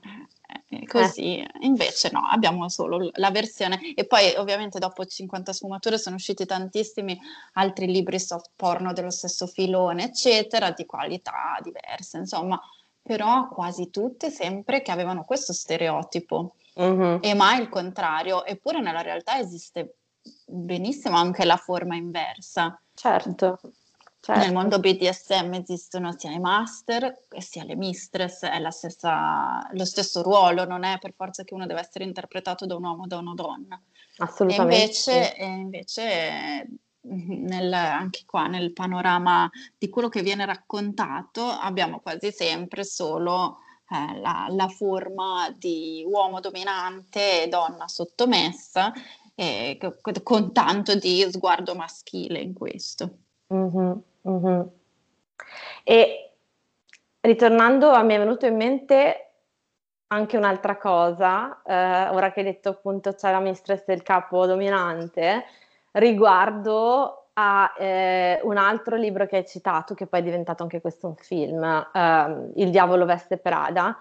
Eh, 0.70 0.86
così, 0.88 1.40
eh. 1.40 1.50
invece 1.62 2.10
no, 2.12 2.22
abbiamo 2.30 2.70
solo 2.70 3.10
la 3.14 3.32
versione 3.32 3.94
e 3.96 4.06
poi 4.06 4.34
ovviamente 4.38 4.80
dopo 4.80 5.06
50 5.06 5.52
sfumature 5.52 5.98
sono 5.98 6.16
usciti 6.16 6.46
tantissimi 6.46 7.20
altri 7.54 7.88
libri 7.88 8.20
soft 8.20 8.52
porno 8.56 8.94
dello 8.94 9.12
stesso 9.12 9.46
filone, 9.46 10.06
eccetera, 10.06 10.72
di 10.72 10.86
qualità 10.86 11.58
diverse, 11.62 12.18
insomma, 12.18 12.60
però 13.02 13.50
quasi 13.50 13.90
tutte 13.90 14.30
sempre 14.30 14.82
che 14.82 14.92
avevano 14.92 15.26
questo 15.26 15.52
stereotipo 15.52 16.56
mm-hmm. 16.80 17.18
e 17.22 17.34
mai 17.34 17.62
il 17.62 17.70
contrario, 17.70 18.46
eppure 18.46 18.80
nella 18.80 19.02
realtà 19.02 19.40
esiste 19.40 19.96
benissimo 20.46 21.18
anche 21.18 21.46
la 21.46 21.58
forma 21.58 21.96
inversa. 21.96 22.80
Certo. 22.94 23.60
Certo. 24.28 24.42
Nel 24.42 24.52
mondo 24.52 24.80
BDSM 24.82 25.54
esistono 25.54 26.14
sia 26.18 26.32
i 26.32 26.40
master 26.40 27.18
sia 27.38 27.64
le 27.64 27.78
mistress, 27.78 28.44
è 28.44 28.72
stessa, 28.72 29.66
lo 29.72 29.86
stesso 29.86 30.22
ruolo, 30.22 30.66
non 30.66 30.84
è 30.84 30.98
per 31.00 31.14
forza 31.16 31.46
che 31.46 31.54
uno 31.54 31.66
deve 31.66 31.80
essere 31.80 32.04
interpretato 32.04 32.66
da 32.66 32.76
un 32.76 32.84
uomo 32.84 33.04
o 33.04 33.08
da 33.08 33.20
una 33.20 33.34
donna. 33.34 33.82
Assolutamente. 34.18 34.74
E 34.74 34.84
invece, 34.84 35.36
e 35.38 35.46
invece 35.48 36.68
nel, 37.04 37.72
anche 37.72 38.24
qua 38.26 38.48
nel 38.48 38.74
panorama 38.74 39.50
di 39.78 39.88
quello 39.88 40.10
che 40.10 40.22
viene 40.22 40.46
raccontato 40.46 41.46
abbiamo 41.46 42.02
quasi 42.02 42.30
sempre 42.34 42.84
solo 42.84 43.60
eh, 43.90 44.20
la, 44.20 44.48
la, 44.50 44.68
forma 44.68 45.56
di 45.58 46.04
uomo 46.06 46.42
dominante 46.42 47.44
e 47.44 47.48
donna 47.48 47.88
sottomessa, 47.88 48.92
eh, 49.36 49.80
con 50.22 50.52
tanto 50.52 50.96
di 50.96 51.26
sguardo 51.32 51.76
maschile 51.76 52.42
in 52.42 52.52
questo. 52.52 53.20
Mm-hmm. 53.54 53.92
Mm-hmm. 54.30 54.62
E 55.84 56.32
ritornando, 57.22 58.04
mi 58.04 58.14
è 58.14 58.18
venuto 58.18 58.46
in 58.46 58.56
mente 58.56 59.22
anche 60.08 60.38
un'altra 60.38 60.78
cosa, 60.78 61.62
eh, 61.64 62.10
ora 62.10 62.32
che 62.32 62.40
hai 62.40 62.46
detto 62.46 62.70
appunto 62.70 63.14
c'è 63.14 63.32
la 63.32 63.40
mistress 63.40 63.84
del 63.86 64.04
capo 64.04 64.46
dominante, 64.46 65.46
riguardo 65.92 67.30
a 67.34 67.74
eh, 67.78 68.40
un 68.44 68.58
altro 68.58 68.96
libro 68.96 69.26
che 69.28 69.38
hai 69.38 69.48
citato, 69.48 69.94
che 69.94 70.08
poi 70.08 70.22
è 70.22 70.24
diventato 70.24 70.64
anche 70.64 70.82
questo 70.82 71.08
un 71.08 71.16
film, 71.16 71.64
eh, 71.64 72.52
Il 72.56 72.70
diavolo 72.70 73.06
veste 73.06 73.38
Prada, 73.38 73.98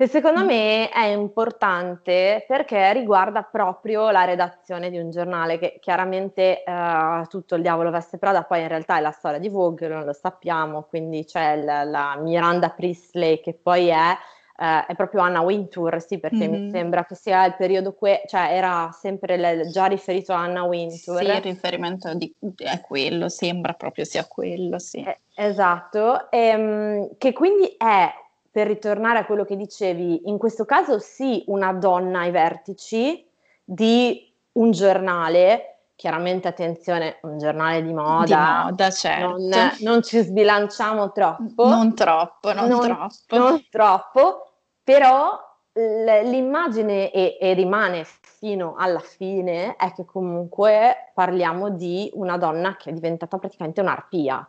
che 0.00 0.08
secondo 0.08 0.46
me 0.46 0.88
è 0.88 1.08
importante 1.08 2.46
perché 2.48 2.90
riguarda 2.94 3.42
proprio 3.42 4.10
la 4.10 4.24
redazione 4.24 4.88
di 4.88 4.96
un 4.96 5.10
giornale, 5.10 5.58
che 5.58 5.76
chiaramente 5.78 6.64
eh, 6.64 7.24
tutto 7.28 7.56
il 7.56 7.60
diavolo 7.60 7.90
veste 7.90 8.16
Prada, 8.16 8.44
poi 8.44 8.62
in 8.62 8.68
realtà 8.68 8.96
è 8.96 9.02
la 9.02 9.10
storia 9.10 9.38
di 9.38 9.50
Vogue, 9.50 9.88
non 9.88 10.06
lo 10.06 10.14
sappiamo, 10.14 10.84
quindi 10.84 11.26
c'è 11.26 11.62
la, 11.62 11.84
la 11.84 12.16
Miranda 12.18 12.70
Priestley 12.70 13.42
che 13.42 13.52
poi 13.52 13.88
è, 13.88 14.16
eh, 14.56 14.86
è 14.86 14.94
proprio 14.94 15.20
Anna 15.20 15.42
Wintour, 15.42 16.00
sì, 16.00 16.18
perché 16.18 16.48
mm-hmm. 16.48 16.62
mi 16.62 16.70
sembra 16.70 17.04
che 17.04 17.14
sia 17.14 17.44
il 17.44 17.56
periodo, 17.56 17.92
que- 17.92 18.22
cioè 18.26 18.54
era 18.54 18.88
sempre 18.98 19.36
le, 19.36 19.68
già 19.68 19.84
riferito 19.84 20.32
a 20.32 20.38
Anna 20.38 20.62
Wintour. 20.62 21.18
Sì, 21.18 21.26
il 21.26 21.42
riferimento 21.42 22.14
di, 22.14 22.34
è 22.56 22.80
quello, 22.80 23.28
sembra 23.28 23.74
proprio 23.74 24.06
sia 24.06 24.24
quello, 24.24 24.78
sì. 24.78 25.02
Eh, 25.02 25.18
esatto, 25.34 26.30
ehm, 26.30 27.18
che 27.18 27.34
quindi 27.34 27.74
è 27.76 28.10
per 28.50 28.66
ritornare 28.66 29.18
a 29.18 29.24
quello 29.24 29.44
che 29.44 29.56
dicevi, 29.56 30.28
in 30.28 30.36
questo 30.36 30.64
caso 30.64 30.98
sì, 30.98 31.44
una 31.46 31.72
donna 31.72 32.20
ai 32.20 32.30
vertici 32.30 33.24
di 33.62 34.34
un 34.52 34.72
giornale, 34.72 35.82
chiaramente 35.94 36.48
attenzione, 36.48 37.18
un 37.22 37.38
giornale 37.38 37.82
di 37.82 37.92
moda, 37.92 38.24
di 38.24 38.70
moda 38.70 38.90
certo. 38.90 39.36
non, 39.38 39.70
non, 39.80 40.02
ci 40.02 40.20
sbilanciamo 40.20 41.12
troppo. 41.12 41.68
Non 41.68 41.94
troppo, 41.94 42.52
non, 42.52 42.68
non 42.68 42.80
troppo. 42.80 43.36
Non 43.36 43.66
troppo, 43.70 44.52
però 44.82 45.38
l'immagine 45.72 47.12
e, 47.12 47.38
e, 47.40 47.54
rimane 47.54 48.04
fino 48.04 48.74
alla 48.76 48.98
fine 48.98 49.76
è 49.76 49.92
che 49.92 50.04
comunque 50.04 51.12
parliamo 51.14 51.70
di 51.70 52.10
una 52.14 52.36
donna 52.36 52.76
che 52.76 52.90
è 52.90 52.92
diventata 52.92 53.38
praticamente 53.38 53.80
un'arpia, 53.80 54.46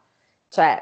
cioè 0.48 0.82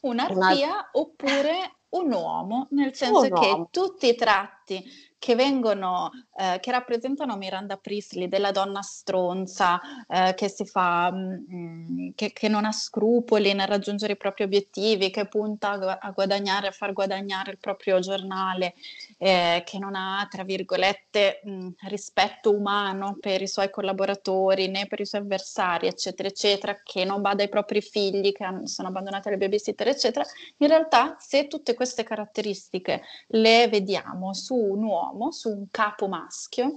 un'arpia 0.00 0.66
una... 0.68 0.88
oppure 0.92 1.72
un 1.96 2.12
uomo, 2.12 2.68
nel 2.70 2.94
senso 2.94 3.28
un 3.28 3.32
che 3.32 3.48
uomo. 3.48 3.68
tutti 3.70 4.08
i 4.08 4.14
tratti 4.14 4.82
che 5.24 5.34
vengono, 5.34 6.10
eh, 6.36 6.60
che 6.60 6.70
rappresentano 6.70 7.38
Miranda 7.38 7.78
Priestley, 7.78 8.28
della 8.28 8.50
donna 8.50 8.82
stronza, 8.82 9.80
eh, 10.06 10.34
che 10.34 10.50
si 10.50 10.66
fa, 10.66 11.10
mh, 11.10 11.44
mm, 11.50 12.08
che, 12.14 12.30
che, 12.34 12.48
non 12.48 12.66
ha 12.66 12.72
scrupoli 12.72 13.54
nel 13.54 13.66
raggiungere 13.66 14.12
i 14.12 14.16
propri 14.18 14.44
obiettivi, 14.44 15.08
che 15.08 15.26
punta 15.26 15.98
a, 15.98 16.10
guadagnare, 16.10 16.66
a 16.66 16.72
far 16.72 16.92
guadagnare 16.92 17.52
il 17.52 17.58
proprio 17.58 18.00
giornale, 18.00 18.74
eh, 19.16 19.62
che 19.64 19.78
non 19.78 19.94
ha, 19.94 20.28
tra 20.30 20.44
virgolette, 20.44 21.40
mh, 21.42 21.68
rispetto 21.88 22.54
umano 22.54 23.16
per 23.18 23.40
i 23.40 23.48
suoi 23.48 23.70
collaboratori 23.70 24.68
né 24.68 24.86
per 24.86 25.00
i 25.00 25.06
suoi 25.06 25.22
avversari, 25.22 25.86
eccetera, 25.86 26.28
eccetera, 26.28 26.78
che 26.84 27.06
non 27.06 27.22
bada 27.22 27.42
ai 27.42 27.48
propri 27.48 27.80
figli, 27.80 28.32
che 28.32 28.44
hanno, 28.44 28.66
sono 28.66 28.88
abbandonati 28.88 29.28
alle 29.28 29.38
babysitter, 29.38 29.88
eccetera. 29.88 30.26
In 30.58 30.68
realtà, 30.68 31.16
se 31.18 31.46
tutte 31.46 31.72
queste 31.72 32.02
caratteristiche 32.04 33.00
le 33.28 33.68
vediamo 33.68 34.34
su 34.34 34.54
un 34.54 34.84
uomo, 34.84 35.12
uomo, 35.14 35.30
su 35.30 35.48
un 35.48 35.66
capo 35.70 36.08
maschio, 36.08 36.72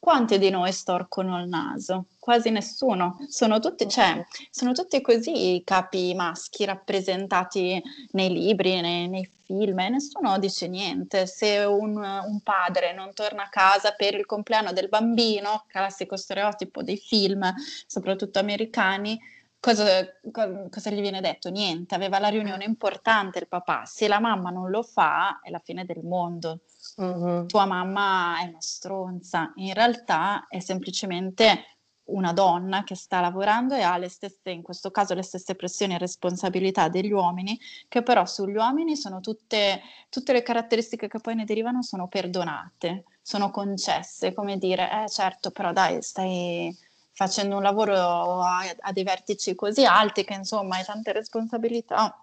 quanti 0.00 0.38
di 0.38 0.50
noi 0.50 0.72
storcono 0.72 1.40
il 1.40 1.48
naso? 1.48 2.06
Quasi 2.18 2.50
nessuno. 2.50 3.16
Sono 3.28 3.60
tutti, 3.60 3.88
cioè, 3.88 4.24
sono 4.50 4.72
tutti 4.72 5.00
così 5.00 5.54
i 5.54 5.64
capi 5.64 6.14
maschi 6.14 6.64
rappresentati 6.64 7.80
nei 8.10 8.30
libri, 8.30 8.80
nei, 8.80 9.08
nei 9.08 9.30
film, 9.44 9.78
e 9.78 9.88
nessuno 9.88 10.38
dice 10.38 10.66
niente. 10.66 11.26
Se 11.26 11.58
un, 11.58 11.96
un, 11.96 12.40
padre 12.42 12.92
non 12.92 13.12
torna 13.14 13.44
a 13.44 13.48
casa 13.48 13.92
per 13.92 14.14
il 14.14 14.26
compleanno 14.26 14.72
del 14.72 14.88
bambino, 14.88 15.64
classico 15.68 16.16
stereotipo 16.16 16.82
dei 16.82 16.96
film, 16.98 17.54
soprattutto 17.86 18.40
americani, 18.40 19.18
Cosa, 19.60 20.06
cosa, 20.30 20.90
gli 20.90 21.00
viene 21.00 21.20
detto? 21.20 21.50
Niente, 21.50 21.96
aveva 21.96 22.20
la 22.20 22.28
riunione 22.28 22.62
importante 22.62 23.40
il 23.40 23.48
papà, 23.48 23.84
se 23.86 24.06
la 24.06 24.20
mamma 24.20 24.50
non 24.50 24.70
lo 24.70 24.84
fa 24.84 25.40
è 25.42 25.50
la 25.50 25.58
fine 25.58 25.84
del 25.84 26.04
mondo. 26.04 26.60
Uh-huh. 26.96 27.46
Tua 27.46 27.66
mamma 27.66 28.40
è 28.40 28.48
una 28.48 28.60
stronza, 28.60 29.52
in 29.56 29.74
realtà 29.74 30.46
è 30.48 30.58
semplicemente 30.60 31.78
una 32.08 32.32
donna 32.32 32.84
che 32.84 32.94
sta 32.94 33.20
lavorando 33.20 33.74
e 33.74 33.82
ha 33.82 33.96
le 33.98 34.08
stesse, 34.08 34.50
in 34.50 34.62
questo 34.62 34.90
caso, 34.90 35.14
le 35.14 35.22
stesse 35.22 35.54
pressioni 35.54 35.94
e 35.94 35.98
responsabilità 35.98 36.88
degli 36.88 37.12
uomini, 37.12 37.58
che 37.86 38.02
però 38.02 38.24
sugli 38.24 38.56
uomini 38.56 38.96
sono 38.96 39.20
tutte, 39.20 39.82
tutte 40.08 40.32
le 40.32 40.42
caratteristiche 40.42 41.08
che 41.08 41.20
poi 41.20 41.34
ne 41.34 41.44
derivano 41.44 41.82
sono 41.82 42.08
perdonate, 42.08 43.04
sono 43.20 43.50
concesse, 43.50 44.32
come 44.32 44.56
dire, 44.56 45.04
eh 45.04 45.08
certo, 45.08 45.50
però 45.50 45.72
dai, 45.72 46.02
stai 46.02 46.74
facendo 47.12 47.56
un 47.56 47.62
lavoro 47.62 48.40
a, 48.40 48.60
a 48.80 48.92
dei 48.92 49.02
vertici 49.02 49.54
così 49.54 49.84
alti 49.84 50.24
che 50.24 50.34
insomma 50.34 50.76
hai 50.76 50.84
tante 50.84 51.12
responsabilità 51.12 52.16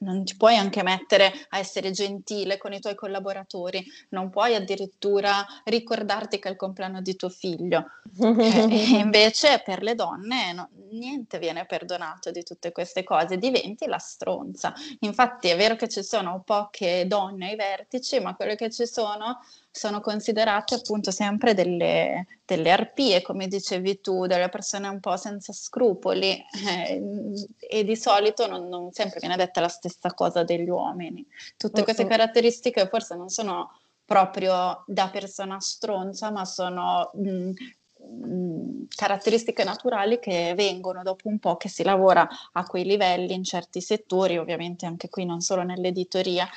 non 0.00 0.24
ti 0.24 0.36
puoi 0.36 0.56
anche 0.56 0.82
mettere 0.82 1.32
a 1.50 1.58
essere 1.58 1.90
gentile 1.90 2.58
con 2.58 2.72
i 2.72 2.80
tuoi 2.80 2.94
collaboratori, 2.94 3.84
non 4.10 4.30
puoi 4.30 4.54
addirittura 4.54 5.44
ricordarti 5.64 6.38
che 6.38 6.48
è 6.48 6.50
il 6.52 6.56
compleanno 6.56 7.00
di 7.00 7.16
tuo 7.16 7.28
figlio. 7.28 7.86
e 8.20 8.98
invece 8.98 9.62
per 9.64 9.82
le 9.82 9.94
donne 9.94 10.52
no, 10.52 10.68
niente 10.90 11.38
viene 11.38 11.66
perdonato 11.66 12.30
di 12.30 12.42
tutte 12.42 12.72
queste 12.72 13.04
cose, 13.04 13.38
diventi 13.38 13.86
la 13.86 13.98
stronza. 13.98 14.72
Infatti 15.00 15.48
è 15.48 15.56
vero 15.56 15.76
che 15.76 15.88
ci 15.88 16.02
sono 16.02 16.42
poche 16.44 17.04
donne 17.06 17.50
ai 17.50 17.56
vertici, 17.56 18.20
ma 18.20 18.34
quelle 18.34 18.56
che 18.56 18.70
ci 18.70 18.86
sono 18.86 19.40
sono 19.70 20.00
considerate 20.00 20.74
appunto 20.74 21.10
sempre 21.10 21.54
delle, 21.54 22.26
delle 22.50 22.72
arpie, 22.72 23.22
come 23.22 23.46
dicevi 23.46 24.00
tu, 24.00 24.26
delle 24.26 24.48
persone 24.48 24.88
un 24.88 24.98
po' 24.98 25.16
senza 25.16 25.52
scrupoli 25.52 26.36
eh, 26.66 27.02
e 27.58 27.84
di 27.84 27.96
solito 27.96 28.48
non, 28.48 28.68
non, 28.68 28.90
sempre 28.90 29.20
viene 29.20 29.36
detta 29.36 29.60
la 29.60 29.68
stessa 29.68 30.12
cosa 30.12 30.42
degli 30.42 30.68
uomini. 30.68 31.24
Tutte 31.56 31.84
queste 31.84 32.06
caratteristiche 32.06 32.88
forse 32.88 33.14
non 33.14 33.28
sono 33.28 33.78
proprio 34.04 34.82
da 34.86 35.08
persona 35.10 35.60
stronza, 35.60 36.32
ma 36.32 36.44
sono 36.44 37.12
mh, 37.14 37.50
mh, 37.96 38.86
caratteristiche 38.96 39.62
naturali 39.62 40.18
che 40.18 40.52
vengono 40.56 41.02
dopo 41.04 41.28
un 41.28 41.38
po' 41.38 41.56
che 41.56 41.68
si 41.68 41.84
lavora 41.84 42.28
a 42.52 42.64
quei 42.64 42.82
livelli 42.84 43.32
in 43.32 43.44
certi 43.44 43.80
settori, 43.80 44.38
ovviamente 44.38 44.86
anche 44.86 45.08
qui 45.08 45.24
non 45.24 45.40
solo 45.40 45.62
nell'editoria, 45.62 46.48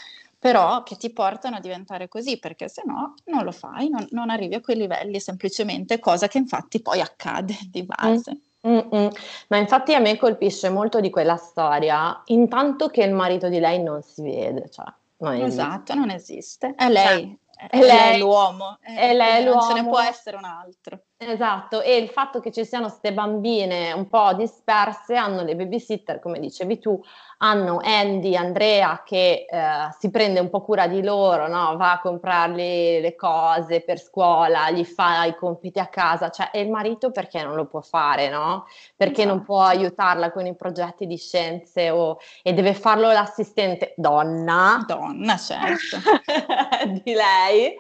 però 0.44 0.84
che 0.84 0.98
ti 0.98 1.10
portano 1.10 1.56
a 1.56 1.60
diventare 1.62 2.10
così, 2.10 2.38
perché 2.38 2.68
se 2.68 2.84
no 2.86 3.14
non 3.28 3.46
lo 3.46 3.54
fai, 3.54 3.88
non, 3.88 4.06
non 4.10 4.30
arrivi 4.30 4.56
a 4.56 4.60
quei 4.60 4.76
livelli 4.76 5.22
semplicemente, 5.22 6.00
cosa 6.00 6.28
che 6.28 6.38
infatti 6.38 6.82
poi 6.82 7.00
accade 7.00 7.56
di 7.70 7.84
base. 7.84 8.42
Mm, 8.68 8.76
mm, 8.76 8.80
mm. 8.94 9.08
Ma 9.48 9.56
infatti 9.56 9.94
a 9.94 10.00
me 10.00 10.18
colpisce 10.18 10.68
molto 10.68 11.00
di 11.00 11.10
quella 11.10 11.38
storia, 11.38 12.22
intanto 12.26 12.90
che 12.90 13.04
il 13.04 13.14
marito 13.14 13.48
di 13.48 13.60
lei 13.60 13.82
non 13.82 14.02
si 14.02 14.22
vede, 14.22 14.70
cioè, 14.70 14.84
non 15.20 15.36
esatto, 15.36 15.94
non 15.94 16.10
esiste, 16.10 16.74
è 16.76 16.90
lei, 16.90 17.40
cioè, 17.56 17.70
è, 17.70 17.80
lei, 17.80 18.16
è 18.16 18.18
l'uomo, 18.18 18.80
è, 18.82 19.14
lei 19.14 19.46
l'uomo. 19.46 19.62
non 19.62 19.70
ce 19.70 19.82
ne 19.82 19.88
può 19.88 20.02
essere 20.02 20.36
un 20.36 20.44
altro. 20.44 21.04
Esatto, 21.28 21.82
e 21.82 21.96
il 21.98 22.10
fatto 22.10 22.40
che 22.40 22.52
ci 22.52 22.66
siano 22.66 22.88
queste 22.88 23.14
bambine 23.14 23.92
un 23.92 24.08
po' 24.08 24.34
disperse 24.34 25.16
hanno 25.16 25.44
le 25.44 25.56
babysitter, 25.56 26.20
come 26.20 26.40
dicevi 26.40 26.80
tu, 26.80 27.02
hanno 27.38 27.80
Andy, 27.82 28.36
Andrea 28.36 29.04
che 29.06 29.46
eh, 29.50 29.58
si 29.98 30.10
prende 30.10 30.40
un 30.40 30.50
po' 30.50 30.62
cura 30.62 30.88
di 30.88 31.04
loro, 31.04 31.48
no? 31.48 31.76
va 31.78 31.94
a 31.94 32.00
comprargli 32.00 33.00
le 33.00 33.16
cose 33.16 33.82
per 33.82 34.00
scuola, 34.00 34.72
gli 34.72 34.86
fa 34.86 35.26
i 35.26 35.36
compiti 35.36 35.80
a 35.80 35.88
casa, 35.88 36.30
cioè 36.30 36.50
e 36.52 36.62
il 36.62 36.70
marito 36.70 37.12
perché 37.12 37.44
non 37.44 37.56
lo 37.56 37.66
può 37.66 37.82
fare, 37.82 38.30
no? 38.30 38.66
Perché 38.96 39.22
esatto. 39.22 39.36
non 39.36 39.44
può 39.44 39.62
aiutarla 39.62 40.32
con 40.32 40.46
i 40.46 40.56
progetti 40.56 41.06
di 41.06 41.18
scienze 41.18 41.90
o, 41.90 42.18
e 42.42 42.54
deve 42.54 42.74
farlo 42.74 43.12
l'assistente 43.12 43.94
donna. 43.98 44.84
Donna, 44.88 45.38
certo. 45.38 45.98
di 47.04 47.14
lei. 47.14 47.78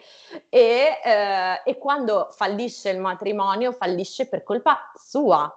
E, 0.49 0.99
eh, 1.03 1.61
e 1.63 1.77
quando 1.77 2.29
fallisce 2.31 2.89
il 2.89 2.99
matrimonio, 2.99 3.71
fallisce 3.71 4.27
per 4.27 4.43
colpa 4.43 4.91
sua, 4.95 5.51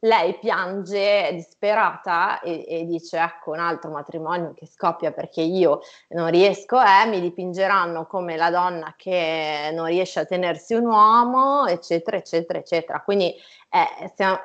lei 0.00 0.38
piange 0.38 1.30
disperata 1.32 2.40
e, 2.40 2.64
e, 2.68 2.84
dice 2.84 3.18
ecco 3.18 3.52
un 3.52 3.60
altro 3.60 3.90
matrimonio 3.90 4.52
che 4.54 4.66
scoppia 4.66 5.10
perché 5.10 5.40
io 5.40 5.80
non 6.08 6.30
riesco, 6.30 6.78
eh, 6.80 7.06
mi 7.06 7.20
dipingeranno 7.20 8.06
come 8.06 8.36
la 8.36 8.50
donna 8.50 8.94
che 8.96 9.70
non 9.72 9.86
riesce 9.86 10.20
a 10.20 10.24
tenersi 10.26 10.74
un 10.74 10.86
uomo, 10.86 11.66
eccetera, 11.66 12.16
eccetera, 12.18 12.58
eccetera. 12.58 13.00
Quindi 13.00 13.34
eh, 13.70 14.12
siamo, 14.14 14.38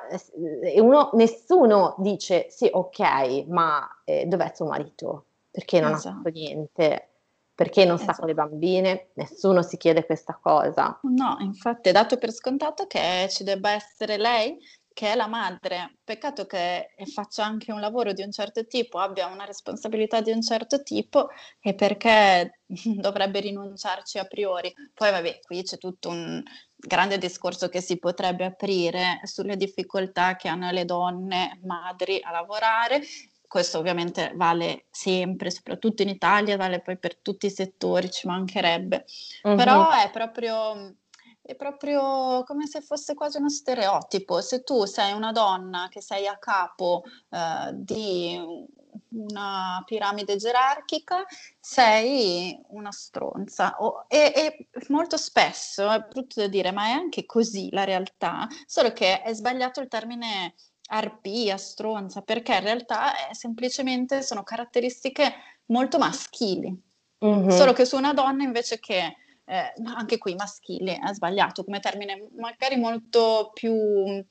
eh, 0.62 0.80
uno, 0.80 1.10
nessuno 1.14 1.94
dice 1.98 2.46
sì, 2.48 2.68
ok, 2.70 3.44
ma 3.48 3.86
eh, 4.04 4.24
dov'è 4.26 4.52
tuo 4.52 4.66
marito? 4.66 5.26
Perché 5.50 5.80
non 5.80 5.92
esatto. 5.92 6.08
ha 6.08 6.12
fatto 6.16 6.28
niente? 6.30 7.11
Perché 7.54 7.84
non 7.84 7.96
esatto. 7.96 8.12
sta 8.12 8.20
con 8.20 8.28
le 8.28 8.34
bambine? 8.34 9.10
Nessuno 9.14 9.62
si 9.62 9.76
chiede 9.76 10.06
questa 10.06 10.38
cosa. 10.40 10.98
No, 11.02 11.36
infatti 11.40 11.90
è 11.90 11.92
dato 11.92 12.16
per 12.16 12.32
scontato 12.32 12.86
che 12.86 13.26
ci 13.30 13.44
debba 13.44 13.72
essere 13.72 14.16
lei 14.16 14.58
che 14.92 15.12
è 15.12 15.14
la 15.14 15.26
madre. 15.26 15.98
Peccato 16.04 16.46
che 16.46 16.90
faccia 17.12 17.44
anche 17.44 17.72
un 17.72 17.80
lavoro 17.80 18.12
di 18.12 18.22
un 18.22 18.30
certo 18.30 18.66
tipo, 18.66 18.98
abbia 18.98 19.26
una 19.26 19.44
responsabilità 19.44 20.20
di 20.20 20.30
un 20.30 20.42
certo 20.42 20.82
tipo 20.82 21.28
e 21.60 21.74
perché 21.74 22.60
dovrebbe 22.96 23.40
rinunciarci 23.40 24.18
a 24.18 24.24
priori. 24.24 24.72
Poi 24.94 25.10
vabbè, 25.10 25.40
qui 25.40 25.62
c'è 25.62 25.78
tutto 25.78 26.08
un 26.08 26.42
grande 26.76 27.18
discorso 27.18 27.68
che 27.68 27.80
si 27.80 27.98
potrebbe 27.98 28.44
aprire 28.44 29.20
sulle 29.24 29.56
difficoltà 29.56 30.36
che 30.36 30.48
hanno 30.48 30.70
le 30.70 30.84
donne 30.84 31.60
madri 31.64 32.20
a 32.22 32.30
lavorare. 32.30 33.02
Questo 33.52 33.76
ovviamente 33.76 34.32
vale 34.34 34.86
sempre, 34.90 35.50
soprattutto 35.50 36.00
in 36.00 36.08
Italia, 36.08 36.56
vale 36.56 36.80
poi 36.80 36.96
per 36.96 37.18
tutti 37.18 37.44
i 37.44 37.50
settori, 37.50 38.10
ci 38.10 38.26
mancherebbe. 38.26 39.04
Uh-huh. 39.42 39.56
Però 39.56 39.90
è 39.90 40.10
proprio 40.10 40.94
è 41.42 41.54
proprio 41.54 42.44
come 42.44 42.66
se 42.66 42.80
fosse 42.80 43.12
quasi 43.12 43.36
uno 43.36 43.50
stereotipo. 43.50 44.40
Se 44.40 44.62
tu 44.62 44.86
sei 44.86 45.12
una 45.12 45.32
donna 45.32 45.88
che 45.90 46.00
sei 46.00 46.26
a 46.26 46.38
capo 46.38 47.02
eh, 47.28 47.72
di 47.74 48.40
una 49.08 49.82
piramide 49.84 50.36
gerarchica, 50.36 51.22
sei 51.60 52.58
una 52.68 52.90
stronza. 52.90 53.76
O, 53.80 54.06
e, 54.08 54.32
e, 54.34 54.68
molto 54.88 55.18
spesso, 55.18 55.90
è 55.90 56.00
brutto 56.00 56.40
da 56.40 56.46
dire, 56.46 56.72
ma 56.72 56.86
è 56.86 56.92
anche 56.92 57.26
così 57.26 57.68
la 57.70 57.84
realtà, 57.84 58.48
solo 58.64 58.94
che 58.94 59.20
è 59.20 59.34
sbagliato 59.34 59.82
il 59.82 59.88
termine 59.88 60.54
arpia, 60.86 61.56
stronza, 61.56 62.22
perché 62.22 62.54
in 62.54 62.62
realtà 62.62 63.28
è 63.28 63.34
semplicemente 63.34 64.22
sono 64.22 64.42
caratteristiche 64.42 65.32
molto 65.66 65.98
maschili. 65.98 66.90
Mm-hmm. 67.24 67.48
Solo 67.48 67.72
che 67.72 67.84
su 67.84 67.96
una 67.96 68.12
donna 68.12 68.42
invece 68.42 68.80
che 68.80 69.16
eh, 69.44 69.72
anche 69.84 70.18
qui 70.18 70.34
maschile, 70.34 70.98
è 70.98 71.12
sbagliato 71.12 71.64
come 71.64 71.80
termine, 71.80 72.28
magari 72.36 72.76
molto 72.76 73.50
più, 73.54 74.24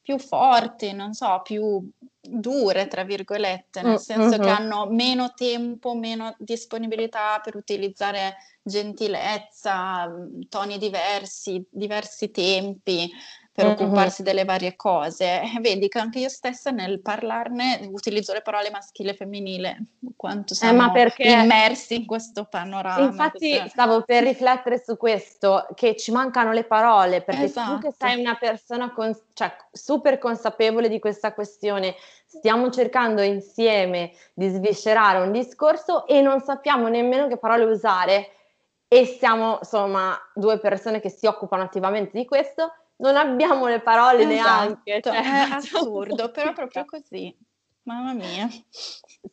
più 0.00 0.18
forti, 0.18 0.92
non 0.92 1.14
so, 1.14 1.40
più 1.42 1.88
dure, 2.20 2.86
tra 2.86 3.04
virgolette, 3.04 3.82
nel 3.82 3.92
mm, 3.92 3.96
senso 3.96 4.28
mm-hmm. 4.28 4.42
che 4.42 4.48
hanno 4.48 4.86
meno 4.90 5.32
tempo, 5.34 5.94
meno 5.94 6.34
disponibilità 6.38 7.40
per 7.42 7.56
utilizzare 7.56 8.36
gentilezza, 8.62 10.08
toni 10.48 10.78
diversi, 10.78 11.64
diversi 11.68 12.30
tempi 12.30 13.10
per 13.54 13.66
mm-hmm. 13.66 13.74
occuparsi 13.74 14.22
delle 14.22 14.44
varie 14.44 14.74
cose. 14.76 15.42
Vedi 15.60 15.88
che 15.88 15.98
anche 15.98 16.18
io 16.18 16.30
stessa 16.30 16.70
nel 16.70 17.02
parlarne 17.02 17.86
utilizzo 17.92 18.32
le 18.32 18.40
parole 18.40 18.70
maschile 18.70 19.10
e 19.10 19.14
femminile, 19.14 19.84
quanto 20.16 20.54
siamo 20.54 20.88
eh, 20.88 20.92
perché... 20.92 21.30
immersi 21.30 21.96
in 21.96 22.06
questo 22.06 22.46
panorama. 22.46 23.04
Infatti 23.04 23.50
questa... 23.50 23.68
stavo 23.68 24.02
per 24.02 24.22
riflettere 24.22 24.82
su 24.82 24.96
questo, 24.96 25.66
che 25.74 25.96
ci 25.96 26.12
mancano 26.12 26.52
le 26.52 26.64
parole, 26.64 27.20
perché 27.20 27.44
esatto. 27.44 27.74
tu 27.74 27.88
che 27.88 27.94
sei 27.98 28.18
una 28.18 28.36
persona 28.36 28.90
con... 28.92 29.14
cioè, 29.34 29.54
super 29.70 30.18
consapevole 30.18 30.88
di 30.88 30.98
questa 30.98 31.34
questione, 31.34 31.94
stiamo 32.24 32.70
cercando 32.70 33.20
insieme 33.20 34.12
di 34.32 34.48
sviscerare 34.48 35.20
un 35.20 35.30
discorso 35.30 36.06
e 36.06 36.22
non 36.22 36.40
sappiamo 36.40 36.88
nemmeno 36.88 37.28
che 37.28 37.36
parole 37.36 37.64
usare 37.64 38.30
e 38.88 39.04
siamo 39.04 39.58
insomma 39.58 40.18
due 40.34 40.58
persone 40.58 41.00
che 41.00 41.10
si 41.10 41.26
occupano 41.26 41.62
attivamente 41.62 42.16
di 42.18 42.24
questo 42.24 42.72
non 43.02 43.16
abbiamo 43.16 43.66
le 43.66 43.80
parole 43.80 44.22
esatto, 44.22 44.32
neanche. 44.84 45.00
Cioè, 45.02 45.22
è 45.22 45.50
assurdo, 45.52 46.30
però 46.30 46.52
proprio 46.52 46.84
così. 46.84 47.36
Mamma 47.84 48.12
mia. 48.12 48.48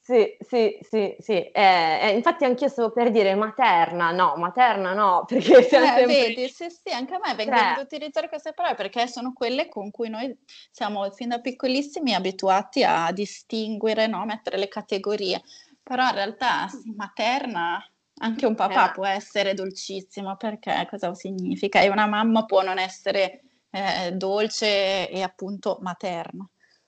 Sì, 0.01 0.35
sì, 0.39 0.79
sì, 0.81 1.15
sì. 1.19 1.33
Eh, 1.33 1.99
eh, 2.01 2.09
infatti 2.15 2.45
anch'io 2.45 2.67
stavo 2.67 2.91
per 2.91 3.11
dire 3.11 3.35
materna, 3.35 4.09
no, 4.09 4.35
materna 4.37 4.93
no, 4.93 5.23
perché 5.29 5.61
siamo 5.61 5.85
eh, 5.85 5.89
sempre... 5.89 6.05
Vedi, 6.05 6.49
sì, 6.49 6.67
sì, 6.69 6.91
anche 6.91 7.13
a 7.13 7.19
me 7.23 7.35
vengono 7.35 7.75
cioè... 7.75 7.83
utilizzare 7.83 8.27
queste 8.27 8.53
parole 8.53 8.73
perché 8.73 9.07
sono 9.07 9.33
quelle 9.33 9.69
con 9.69 9.91
cui 9.91 10.09
noi 10.09 10.35
siamo 10.71 11.07
fin 11.11 11.29
da 11.29 11.39
piccolissimi 11.39 12.15
abituati 12.15 12.83
a 12.83 13.11
distinguere, 13.11 14.07
no? 14.07 14.25
mettere 14.25 14.57
le 14.57 14.67
categorie. 14.67 15.43
Però 15.83 16.07
in 16.07 16.15
realtà 16.15 16.67
sì, 16.67 16.91
materna 16.95 17.83
anche 18.21 18.45
un 18.47 18.55
papà 18.55 18.89
eh. 18.89 18.93
può 18.93 19.05
essere 19.05 19.53
dolcissimo 19.53 20.35
perché 20.37 20.87
cosa 20.89 21.13
significa? 21.13 21.81
E 21.81 21.89
una 21.89 22.07
mamma 22.07 22.45
può 22.45 22.63
non 22.63 22.79
essere 22.79 23.43
eh, 23.71 24.11
dolce 24.13 25.09
e 25.09 25.21
appunto 25.21 25.77
materna. 25.81 26.47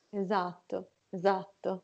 Esatto, 0.10 0.90
esatto. 1.10 1.84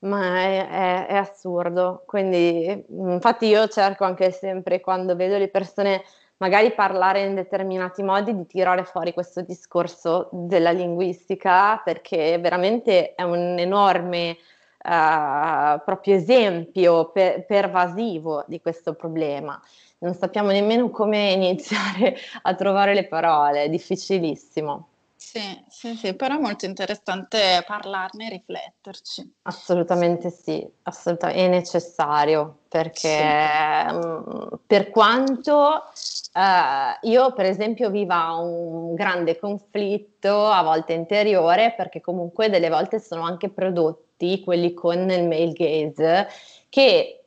Ma 0.00 0.38
è, 0.38 0.68
è, 0.68 1.06
è, 1.08 1.16
assurdo. 1.16 2.04
Quindi, 2.06 2.84
infatti, 2.88 3.46
io 3.46 3.68
cerco 3.68 4.04
anche 4.04 4.30
sempre 4.30 4.80
quando 4.80 5.14
vedo 5.14 5.36
le 5.36 5.48
persone 5.48 6.02
magari 6.38 6.72
parlare 6.72 7.24
in 7.24 7.34
determinati 7.34 8.02
modi 8.02 8.34
di 8.34 8.46
tirare 8.46 8.84
fuori 8.84 9.12
questo 9.12 9.42
discorso 9.42 10.28
della 10.32 10.70
linguistica 10.70 11.76
perché 11.84 12.38
veramente 12.38 13.14
è 13.14 13.22
un 13.22 13.58
enorme 13.58 14.38
uh, 14.78 15.82
proprio 15.84 16.14
esempio 16.14 17.10
per, 17.10 17.44
pervasivo 17.44 18.44
di 18.46 18.58
questo 18.58 18.94
problema 18.94 19.60
non 20.00 20.14
sappiamo 20.14 20.50
nemmeno 20.50 20.90
come 20.90 21.32
iniziare 21.32 22.16
a 22.42 22.54
trovare 22.54 22.94
le 22.94 23.06
parole, 23.06 23.64
è 23.64 23.68
difficilissimo. 23.68 24.88
Sì, 25.16 25.40
sì, 25.68 25.94
sì, 25.96 26.14
però 26.14 26.36
è 26.36 26.40
molto 26.40 26.64
interessante 26.64 27.62
parlarne 27.66 28.26
e 28.26 28.30
rifletterci. 28.30 29.34
Assolutamente 29.42 30.30
sì, 30.30 30.66
assolutamente, 30.84 31.44
è 31.44 31.48
necessario 31.48 32.60
perché 32.68 33.08
sì. 33.08 33.94
Mm, 33.94 34.46
per 34.66 34.88
quanto 34.88 35.84
eh, 36.32 37.08
io 37.08 37.32
per 37.34 37.44
esempio 37.44 37.90
viva 37.90 38.32
un 38.32 38.94
grande 38.94 39.38
conflitto 39.38 40.46
a 40.46 40.62
volte 40.62 40.94
interiore 40.94 41.74
perché 41.76 42.00
comunque 42.00 42.48
delle 42.48 42.70
volte 42.70 42.98
sono 42.98 43.22
anche 43.22 43.50
prodotti 43.50 44.40
quelli 44.42 44.72
con 44.72 45.10
il 45.10 45.28
male 45.28 45.52
gaze 45.52 46.28
che 46.70 47.19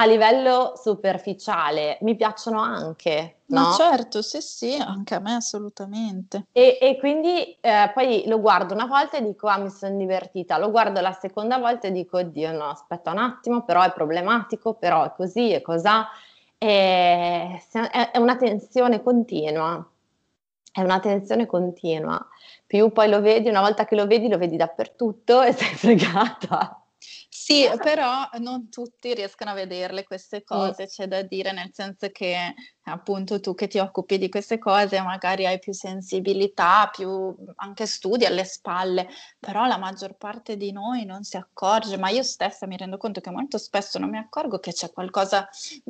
a 0.00 0.06
livello 0.06 0.74
superficiale 0.76 1.98
mi 2.02 2.14
piacciono 2.14 2.60
anche. 2.60 3.38
No? 3.46 3.60
Ma 3.60 3.72
certo, 3.72 4.22
sì, 4.22 4.40
sì, 4.40 4.74
anche 4.74 5.14
a 5.14 5.18
me 5.18 5.34
assolutamente. 5.34 6.46
E, 6.52 6.78
e 6.80 6.98
quindi 6.98 7.56
eh, 7.60 7.90
poi 7.92 8.24
lo 8.26 8.40
guardo 8.40 8.74
una 8.74 8.86
volta 8.86 9.16
e 9.16 9.22
dico, 9.22 9.48
ah, 9.48 9.58
mi 9.58 9.70
sono 9.70 9.96
divertita. 9.96 10.56
Lo 10.58 10.70
guardo 10.70 11.00
la 11.00 11.12
seconda 11.12 11.58
volta 11.58 11.88
e 11.88 11.92
dico, 11.92 12.18
oddio, 12.18 12.52
no, 12.52 12.66
aspetta 12.66 13.10
un 13.10 13.18
attimo, 13.18 13.64
però 13.64 13.82
è 13.82 13.92
problematico, 13.92 14.74
però 14.74 15.04
è 15.04 15.12
così, 15.16 15.50
è 15.50 15.60
cos'ha. 15.62 16.06
È, 16.56 17.60
è 18.12 18.18
una 18.18 18.36
tensione 18.36 19.02
continua. 19.02 19.84
È 20.70 20.80
una 20.80 21.00
tensione 21.00 21.46
continua. 21.46 22.24
Più 22.66 22.92
poi 22.92 23.08
lo 23.08 23.20
vedi, 23.20 23.48
una 23.48 23.62
volta 23.62 23.84
che 23.84 23.96
lo 23.96 24.06
vedi, 24.06 24.28
lo 24.28 24.38
vedi 24.38 24.56
dappertutto 24.56 25.42
e 25.42 25.52
sei 25.52 25.74
fregata. 25.74 26.82
Sì, 27.50 27.66
però 27.80 28.28
non 28.40 28.68
tutti 28.68 29.14
riescono 29.14 29.52
a 29.52 29.54
vederle 29.54 30.04
queste 30.04 30.44
cose, 30.44 30.84
c'è 30.86 31.06
da 31.06 31.22
dire, 31.22 31.50
nel 31.52 31.70
senso 31.72 32.10
che 32.10 32.52
appunto 32.88 33.40
tu 33.40 33.54
che 33.54 33.68
ti 33.68 33.78
occupi 33.78 34.18
di 34.18 34.28
queste 34.28 34.58
cose 34.58 35.00
magari 35.02 35.46
hai 35.46 35.58
più 35.58 35.72
sensibilità, 35.72 36.90
più 36.92 37.34
anche 37.56 37.86
studi 37.86 38.24
alle 38.24 38.44
spalle, 38.44 39.08
però 39.38 39.66
la 39.66 39.78
maggior 39.78 40.14
parte 40.14 40.56
di 40.56 40.72
noi 40.72 41.04
non 41.04 41.24
si 41.24 41.36
accorge, 41.36 41.96
ma 41.96 42.08
io 42.08 42.22
stessa 42.22 42.66
mi 42.66 42.76
rendo 42.76 42.96
conto 42.96 43.20
che 43.20 43.30
molto 43.30 43.58
spesso 43.58 43.98
non 43.98 44.10
mi 44.10 44.18
accorgo 44.18 44.58
che 44.58 44.72
c'è 44.72 44.90
qualcosa, 44.92 45.48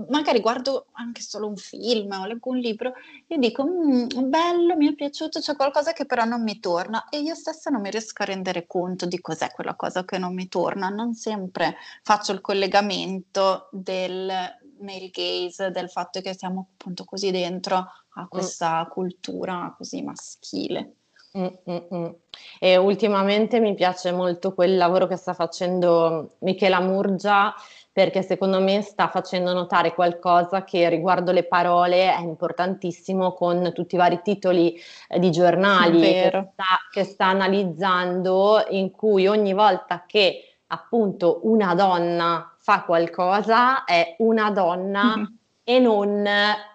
magari 0.09 0.41
guardo 0.41 0.87
anche 0.93 1.23
solo 1.23 1.47
un 1.47 1.57
film 1.57 2.13
o 2.13 2.27
leggo 2.27 2.51
un 2.51 2.59
libro 2.59 2.93
e 3.27 3.39
dico 3.39 3.65
mm, 3.65 4.29
bello, 4.29 4.77
mi 4.77 4.89
è 4.89 4.95
piaciuto, 4.95 5.41
c'è 5.41 5.57
qualcosa 5.57 5.93
che 5.93 6.07
però 6.07 6.25
non 6.25 6.43
mi 6.43 6.59
torna. 6.61 7.09
E 7.09 7.21
io 7.21 7.35
stessa 7.35 7.71
non 7.71 7.81
mi 7.81 7.91
riesco 7.91 8.23
a 8.23 8.27
rendere 8.27 8.67
conto 8.67 9.07
di 9.07 9.21
cos'è 9.21 9.51
quella 9.51 9.75
cosa 9.75 10.05
che 10.05 10.19
non 10.19 10.35
mi 10.35 10.49
torna, 10.49 10.89
non 10.89 11.15
sempre 11.15 11.77
faccio 12.03 12.33
il 12.33 12.41
collegamento 12.41 13.69
del 13.73 14.33
male 14.81 15.11
gaze, 15.11 15.71
del 15.71 15.91
fatto 15.91 16.21
che 16.21 16.35
siamo 16.35 16.69
appunto 16.73 17.05
così 17.05 17.31
dentro 17.31 17.77
a 17.77 18.23
mm. 18.23 18.27
questa 18.29 18.85
mm. 18.87 18.91
cultura 18.91 19.75
così 19.77 20.03
maschile. 20.03 20.93
Mm-mm. 21.37 22.15
E 22.59 22.77
ultimamente 22.77 23.61
mi 23.61 23.75
piace 23.75 24.13
molto 24.13 24.55
quel 24.55 24.77
lavoro 24.77 25.07
che 25.07 25.17
sta 25.17 25.35
facendo 25.35 26.37
Michela 26.39 26.81
Murgia 26.81 27.55
perché 27.93 28.23
secondo 28.23 28.61
me 28.61 28.81
sta 28.81 29.09
facendo 29.09 29.53
notare 29.53 29.93
qualcosa 29.93 30.63
che 30.63 30.89
riguardo 30.89 31.33
le 31.33 31.45
parole 31.45 32.15
è 32.15 32.21
importantissimo 32.21 33.33
con 33.33 33.73
tutti 33.75 33.97
i 33.97 33.99
vari 33.99 34.21
titoli 34.23 34.81
eh, 35.09 35.19
di 35.19 35.31
giornali 35.31 36.01
che 36.01 36.51
sta, 36.53 36.65
che 36.93 37.05
sta 37.05 37.27
analizzando 37.27 38.65
in 38.71 38.91
cui 38.91 39.27
ogni 39.27 39.53
volta 39.53 40.05
che 40.07 40.59
appunto 40.69 41.41
una 41.43 41.75
donna 41.75 42.57
fa 42.69 42.83
qualcosa 42.83 43.85
è 43.85 44.17
una 44.19 44.51
donna 44.51 45.17
mm-hmm. 45.17 45.27
e 45.65 45.79
non 45.79 46.29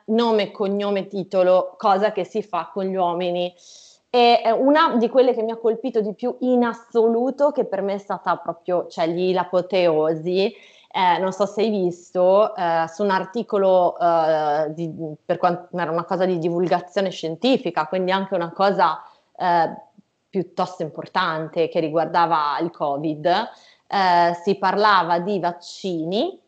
nome, 0.05 0.49
cognome, 0.49 1.05
titolo, 1.05 1.75
cosa 1.77 2.11
che 2.11 2.23
si 2.23 2.41
fa 2.41 2.71
con 2.73 2.85
gli 2.85 2.95
uomini. 2.95 3.53
E 4.09 4.41
una 4.57 4.95
di 4.97 5.07
quelle 5.07 5.35
che 5.35 5.43
mi 5.43 5.51
ha 5.51 5.57
colpito 5.57 6.01
di 6.01 6.15
più 6.15 6.35
in 6.39 6.63
assoluto, 6.63 7.51
che 7.51 7.65
per 7.65 7.83
me 7.83 7.93
è 7.93 7.97
stata 7.99 8.35
proprio, 8.37 8.87
cioè 8.87 9.05
lì 9.05 9.33
l'apoteosi, 9.33 10.51
eh, 10.91 11.19
non 11.19 11.31
so 11.31 11.45
se 11.45 11.61
hai 11.61 11.69
visto, 11.69 12.55
eh, 12.55 12.85
su 12.91 13.03
un 13.03 13.11
articolo 13.11 13.95
eh, 13.99 14.73
di, 14.73 14.91
per 15.23 15.37
quanto 15.37 15.77
era 15.77 15.91
una 15.91 16.05
cosa 16.05 16.25
di 16.25 16.39
divulgazione 16.39 17.11
scientifica, 17.11 17.85
quindi 17.85 18.09
anche 18.09 18.33
una 18.33 18.51
cosa 18.51 18.99
eh, 19.37 19.75
piuttosto 20.27 20.81
importante 20.81 21.69
che 21.69 21.79
riguardava 21.79 22.57
il 22.61 22.71
Covid, 22.71 23.49
eh, 23.93 24.33
si 24.43 24.55
parlava 24.55 25.19
di 25.19 25.39
vaccini 25.39 26.41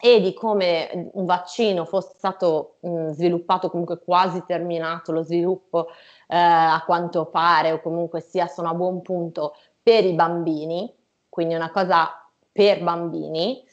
e 0.00 0.20
di 0.20 0.32
come 0.32 1.10
un 1.14 1.24
vaccino 1.24 1.84
fosse 1.84 2.12
stato 2.16 2.76
mh, 2.80 3.10
sviluppato, 3.10 3.68
comunque 3.68 3.98
quasi 3.98 4.44
terminato 4.46 5.10
lo 5.10 5.22
sviluppo 5.22 5.88
eh, 6.28 6.36
a 6.36 6.80
quanto 6.86 7.26
pare 7.26 7.72
o 7.72 7.80
comunque 7.80 8.20
sia 8.20 8.46
sono 8.46 8.68
a 8.68 8.74
buon 8.74 9.02
punto 9.02 9.56
per 9.82 10.04
i 10.04 10.12
bambini, 10.12 10.92
quindi 11.28 11.54
una 11.54 11.70
cosa 11.70 12.28
per 12.52 12.82
bambini. 12.82 13.64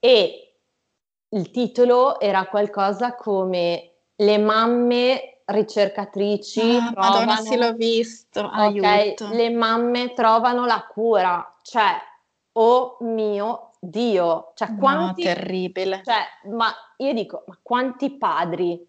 E 0.00 0.54
il 1.28 1.50
titolo 1.50 2.18
era 2.18 2.46
qualcosa 2.46 3.14
come 3.14 3.90
le 4.16 4.38
mamme 4.38 5.40
ricercatrici 5.44 6.76
ah, 6.76 6.90
trovano, 6.92 7.24
Madonna, 7.26 7.36
sì 7.36 7.56
l'ho 7.56 7.72
visto, 7.74 8.40
okay, 8.40 9.14
le 9.30 9.50
mamme 9.50 10.12
trovano 10.14 10.64
la 10.64 10.84
cura, 10.90 11.56
cioè 11.62 11.92
oh 12.58 12.96
mio 13.00 13.70
Dio, 13.78 14.52
cioè 14.54 14.74
quanti... 14.76 15.24
No, 15.24 15.34
terribile. 15.34 16.02
Cioè, 16.04 16.50
ma 16.54 16.72
io 16.96 17.12
dico, 17.12 17.44
ma 17.46 17.58
quanti 17.62 18.16
padri 18.16 18.84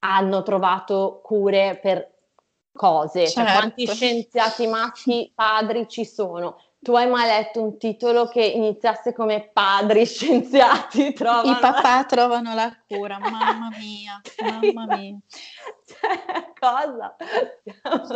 hanno 0.00 0.42
trovato 0.42 1.20
cure 1.22 1.78
per 1.80 2.12
cose? 2.72 3.26
Certo. 3.28 3.50
Cioè, 3.50 3.58
quanti 3.58 3.86
scienziati 3.86 4.66
maschi 4.66 5.32
padri 5.34 5.88
ci 5.88 6.04
sono? 6.04 6.60
Tu 6.84 6.94
hai 6.94 7.08
mai 7.08 7.26
letto 7.26 7.62
un 7.62 7.78
titolo 7.78 8.28
che 8.28 8.44
iniziasse 8.44 9.14
come 9.14 9.48
padri 9.50 10.04
scienziati 10.04 11.12
trovano... 11.16 11.56
I 11.56 11.58
papà 11.58 11.96
la... 11.96 12.04
trovano 12.04 12.54
la 12.54 12.76
cura, 12.86 13.18
mamma 13.18 13.70
mia, 13.78 14.20
mamma 14.42 14.94
mia. 14.94 15.18
Cioè, 15.86 16.52
cosa? 16.58 17.14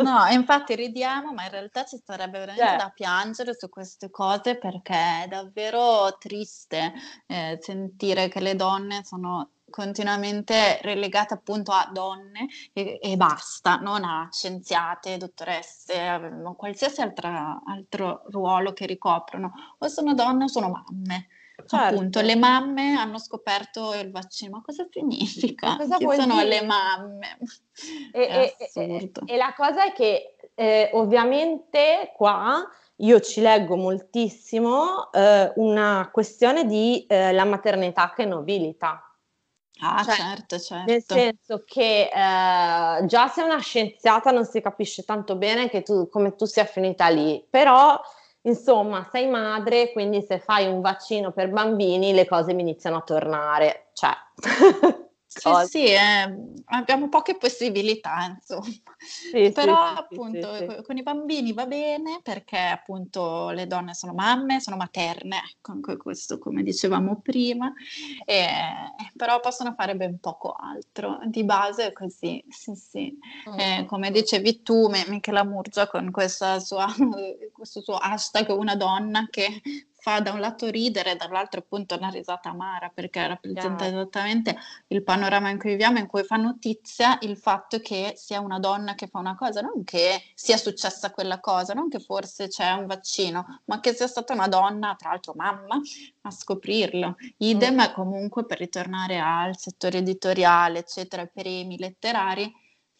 No, 0.01 0.25
infatti 0.31 0.73
ridiamo, 0.73 1.33
ma 1.33 1.43
in 1.43 1.51
realtà 1.51 1.85
ci 1.85 2.01
sarebbe 2.03 2.39
veramente 2.39 2.67
cioè. 2.67 2.77
da 2.77 2.89
piangere 2.89 3.53
su 3.53 3.69
queste 3.69 4.09
cose 4.09 4.57
perché 4.57 5.23
è 5.23 5.27
davvero 5.27 6.17
triste 6.17 6.93
eh, 7.27 7.59
sentire 7.61 8.27
che 8.27 8.39
le 8.39 8.55
donne 8.55 9.03
sono 9.03 9.51
continuamente 9.69 10.79
relegata 10.81 11.35
appunto 11.35 11.71
a 11.71 11.89
donne 11.91 12.47
e, 12.73 12.99
e, 13.01 13.17
basta, 13.17 13.75
non 13.77 14.03
a 14.03 14.27
scienziate, 14.31 15.17
dottoresse, 15.17 16.41
qualsiasi 16.55 17.01
altra, 17.01 17.61
altro 17.65 18.23
ruolo 18.29 18.73
che 18.73 18.85
ricoprono, 18.85 19.51
o 19.77 19.87
sono 19.87 20.13
donne 20.13 20.45
o 20.45 20.47
sono 20.47 20.69
mamme. 20.69 21.27
Certo. 21.65 21.75
Appunto, 21.75 22.21
le 22.21 22.35
mamme 22.35 22.95
hanno 22.95 23.19
scoperto 23.19 23.93
il 23.93 24.11
vaccino, 24.11 24.57
ma 24.57 24.61
cosa 24.61 24.87
significa? 24.89 25.75
Cosa 25.75 25.97
Chi 25.97 26.07
sono 26.15 26.35
dire? 26.35 26.47
le 26.47 26.61
mamme? 26.65 27.37
E, 28.11 28.55
e, 28.73 29.11
e, 29.25 29.37
la 29.37 29.53
cosa 29.55 29.85
è 29.85 29.91
che 29.91 30.35
eh, 30.55 30.89
ovviamente 30.93 32.11
qua 32.15 32.65
io 32.97 33.19
ci 33.21 33.41
leggo 33.41 33.75
moltissimo 33.75 35.11
eh, 35.11 35.51
una 35.55 36.09
questione 36.11 36.65
di 36.65 37.05
eh, 37.07 37.31
la 37.31 37.45
maternità 37.45 38.13
che 38.15 38.25
nobilita. 38.25 39.03
Ah, 39.81 40.03
cioè, 40.03 40.15
certo, 40.15 40.59
certo. 40.59 40.91
Nel 40.91 41.03
senso 41.03 41.63
che 41.65 42.09
eh, 42.13 43.05
già 43.05 43.27
se 43.27 43.41
una 43.41 43.59
scienziata 43.59 44.31
non 44.31 44.45
si 44.45 44.61
capisce 44.61 45.03
tanto 45.03 45.35
bene 45.35 45.69
tu, 45.83 46.09
come 46.09 46.35
tu 46.35 46.45
sia 46.45 46.65
finita 46.65 47.07
lì, 47.07 47.45
però 47.49 47.99
insomma 48.41 49.07
sei 49.11 49.27
madre, 49.27 49.91
quindi 49.91 50.21
se 50.21 50.39
fai 50.39 50.67
un 50.67 50.81
vaccino 50.81 51.31
per 51.31 51.49
bambini 51.49 52.13
le 52.13 52.25
cose 52.25 52.53
mi 52.53 52.61
iniziano 52.61 52.97
a 52.97 53.01
tornare. 53.01 53.89
Cioè. 53.93 54.11
Sì, 55.31 55.51
sì, 55.67 55.85
eh, 55.85 56.27
abbiamo 56.65 57.07
poche 57.07 57.37
possibilità, 57.37 58.35
insomma. 58.35 58.65
Sì, 58.97 59.51
Però 59.53 59.93
sì, 59.93 59.97
appunto 59.99 60.55
sì, 60.55 60.81
con 60.83 60.97
i 60.97 61.03
bambini 61.03 61.53
va 61.53 61.67
bene 61.67 62.19
perché 62.23 62.57
appunto 62.57 63.51
le 63.51 63.67
donne 63.67 63.93
sono 63.93 64.13
mamme, 64.13 64.59
sono 64.59 64.75
materne, 64.75 65.39
ecco, 65.51 65.97
questo 65.97 66.39
come 66.39 66.63
dicevamo 66.63 67.21
prima, 67.21 67.71
e, 68.25 68.47
però 69.15 69.39
possono 69.39 69.75
fare 69.77 69.95
ben 69.95 70.19
poco 70.19 70.51
altro. 70.51 71.19
Di 71.25 71.43
base 71.43 71.89
è 71.89 71.93
così, 71.93 72.43
sì, 72.49 72.73
sì. 72.73 73.17
Mm. 73.49 73.59
Eh, 73.59 73.85
come 73.85 74.09
dicevi 74.09 74.63
tu, 74.63 74.89
Michela 74.89 75.43
Murgia 75.43 75.87
con 75.87 76.11
sua, 76.59 76.87
questo 77.53 77.81
suo 77.81 77.97
hashtag 77.97 78.49
una 78.49 78.75
donna 78.75 79.27
che 79.29 79.61
fa 79.99 80.19
da 80.19 80.31
un 80.31 80.39
lato 80.39 80.69
ridere, 80.69 81.15
dall'altro 81.15 81.59
appunto 81.59 81.95
una 81.95 82.09
risata 82.09 82.49
amara 82.49 82.89
perché 82.93 83.27
rappresenta 83.27 83.85
yeah. 83.85 83.93
esattamente 83.93 84.57
il 84.87 85.03
panorama 85.03 85.49
in 85.49 85.57
cui 85.57 85.71
viviamo, 85.71 85.99
in 85.99 86.07
cui 86.07 86.23
fa 86.23 86.37
notizia 86.37 87.17
il 87.21 87.37
fatto 87.37 87.79
che 87.79 88.13
sia 88.15 88.39
una 88.39 88.59
donna 88.59 88.95
che 88.95 89.07
fa 89.07 89.19
una 89.19 89.35
cosa, 89.35 89.61
non 89.61 89.83
che 89.83 90.21
sia 90.33 90.57
successa 90.57 91.11
quella 91.11 91.39
cosa, 91.39 91.73
non 91.73 91.89
che 91.89 91.99
forse 91.99 92.47
c'è 92.47 92.71
un 92.71 92.85
vaccino, 92.85 93.61
ma 93.65 93.79
che 93.79 93.93
sia 93.93 94.07
stata 94.07 94.33
una 94.33 94.47
donna, 94.47 94.95
tra 94.97 95.09
l'altro 95.09 95.33
mamma, 95.35 95.79
a 96.21 96.31
scoprirlo. 96.31 97.15
Idem 97.37 97.81
mm. 97.89 97.93
comunque 97.93 98.45
per 98.45 98.57
ritornare 98.59 99.19
al 99.19 99.57
settore 99.57 99.99
editoriale, 99.99 100.79
eccetera, 100.79 101.25
premi 101.25 101.77
letterari 101.77 102.51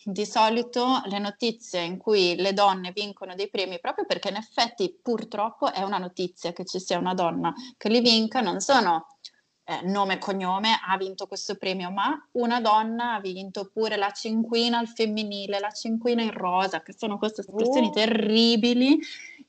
di 0.04 0.26
solito 0.26 1.02
le 1.06 1.20
notizie 1.20 1.82
in 1.82 1.98
cui 1.98 2.36
le 2.36 2.54
donne 2.54 2.92
vincono 2.92 3.36
dei 3.36 3.50
premi, 3.50 3.80
proprio 3.80 4.06
perché 4.06 4.30
in 4.30 4.38
effetti 4.38 4.98
purtroppo 5.02 5.72
è 5.72 5.82
una 5.82 5.98
notizia 5.98 6.54
che 6.54 6.66
ci 6.66 6.80
sia 6.80 6.98
una 6.98 7.14
donna 7.14 7.54
che 7.78 7.90
li 7.90 8.00
vinca, 8.00 8.40
non 8.40 8.62
sono 8.62 9.18
eh, 9.66 9.82
nome 9.84 10.16
e 10.16 10.18
cognome, 10.18 10.80
ha 10.88 10.98
vinto 10.98 11.28
questo 11.28 11.56
premio, 11.56 11.92
ma 11.92 12.18
una 12.34 12.62
donna 12.62 13.16
ha 13.16 13.20
vinto 13.20 13.70
pure 13.72 13.98
la 13.98 14.12
cinquina 14.12 14.80
al 14.80 14.88
femminile, 14.88 15.60
la 15.60 15.72
cinquina 15.72 16.24
in 16.24 16.32
rosa, 16.32 16.82
che 16.82 16.94
sono 16.98 17.18
queste 17.18 17.42
espressioni 17.42 17.88
uh. 17.88 17.92
terribili 17.92 19.00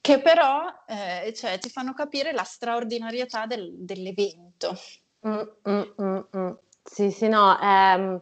che 0.00 0.20
però 0.20 0.64
eh, 0.86 1.32
cioè, 1.34 1.58
ti 1.58 1.68
fanno 1.68 1.92
capire 1.92 2.32
la 2.32 2.42
straordinarietà 2.42 3.46
del, 3.46 3.72
dell'evento. 3.76 4.76
Mm, 5.26 5.40
mm, 5.68 5.82
mm, 6.02 6.18
mm. 6.36 6.50
sì, 6.82 7.10
sì, 7.10 7.28
no. 7.28 7.58
Ehm 7.60 8.20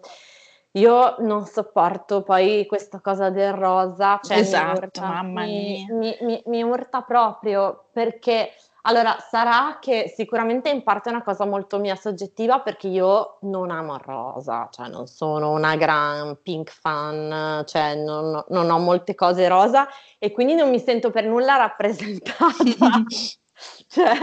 io 0.79 1.17
non 1.19 1.45
sopporto 1.47 2.23
poi 2.23 2.67
questa 2.67 3.01
cosa 3.01 3.31
del 3.31 3.53
rosa, 3.53 4.21
cioè 4.23 4.39
esatto, 4.39 4.73
mi 4.73 4.79
urta, 4.79 5.01
mamma 5.03 5.43
mi, 5.43 5.87
mi, 5.91 6.17
mi, 6.21 6.43
mi 6.47 6.63
urta 6.63 7.03
proprio 7.03 7.87
perché 7.93 8.53
allora 8.83 9.19
sarà 9.19 9.79
che 9.81 10.13
sicuramente 10.15 10.71
in 10.71 10.83
parte 10.83 11.11
è 11.11 11.13
una 11.13 11.23
cosa 11.23 11.45
molto 11.45 11.79
mia 11.79 11.97
soggettiva 11.97 12.61
perché 12.61 12.89
io 12.89 13.39
non 13.43 13.71
amo 13.71 13.95
il 13.95 14.01
rosa, 14.01 14.69
cioè 14.71 14.89
non 14.89 15.07
sono 15.07 15.51
una 15.51 15.77
gran 15.77 16.39
pink 16.43 16.71
fan, 16.71 17.65
cioè 17.67 17.97
non, 17.97 18.45
non 18.49 18.71
ho 18.71 18.79
molte 18.79 19.15
cose 19.15 19.47
rosa 19.49 19.89
e 20.19 20.33
quindi 20.33 20.55
non 20.55 20.71
mi 20.71 20.79
sento 20.79 21.11
per 21.11 21.25
nulla 21.25 21.57
rappresentata. 21.57 22.47
cioè 23.89 24.17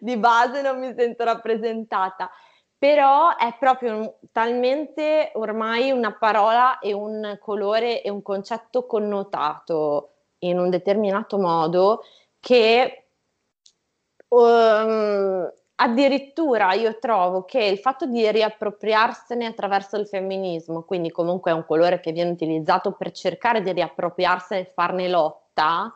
di 0.00 0.16
base 0.16 0.60
non 0.60 0.78
mi 0.78 0.92
sento 0.96 1.24
rappresentata 1.24 2.30
però 2.78 3.36
è 3.36 3.56
proprio 3.58 4.18
talmente 4.32 5.30
ormai 5.34 5.90
una 5.90 6.12
parola 6.12 6.78
e 6.78 6.92
un 6.92 7.38
colore 7.40 8.02
e 8.02 8.10
un 8.10 8.22
concetto 8.22 8.86
connotato 8.86 10.10
in 10.38 10.58
un 10.58 10.70
determinato 10.70 11.38
modo 11.38 12.02
che 12.40 13.06
um, 14.28 15.52
addirittura 15.76 16.72
io 16.74 16.98
trovo 16.98 17.44
che 17.44 17.62
il 17.64 17.78
fatto 17.78 18.06
di 18.06 18.30
riappropriarsene 18.30 19.46
attraverso 19.46 19.96
il 19.96 20.06
femminismo, 20.06 20.82
quindi 20.82 21.10
comunque 21.10 21.50
è 21.50 21.54
un 21.54 21.64
colore 21.64 22.00
che 22.00 22.12
viene 22.12 22.30
utilizzato 22.30 22.92
per 22.92 23.10
cercare 23.12 23.62
di 23.62 23.72
riappropriarsene 23.72 24.60
e 24.60 24.72
farne 24.72 25.08
lotta, 25.08 25.94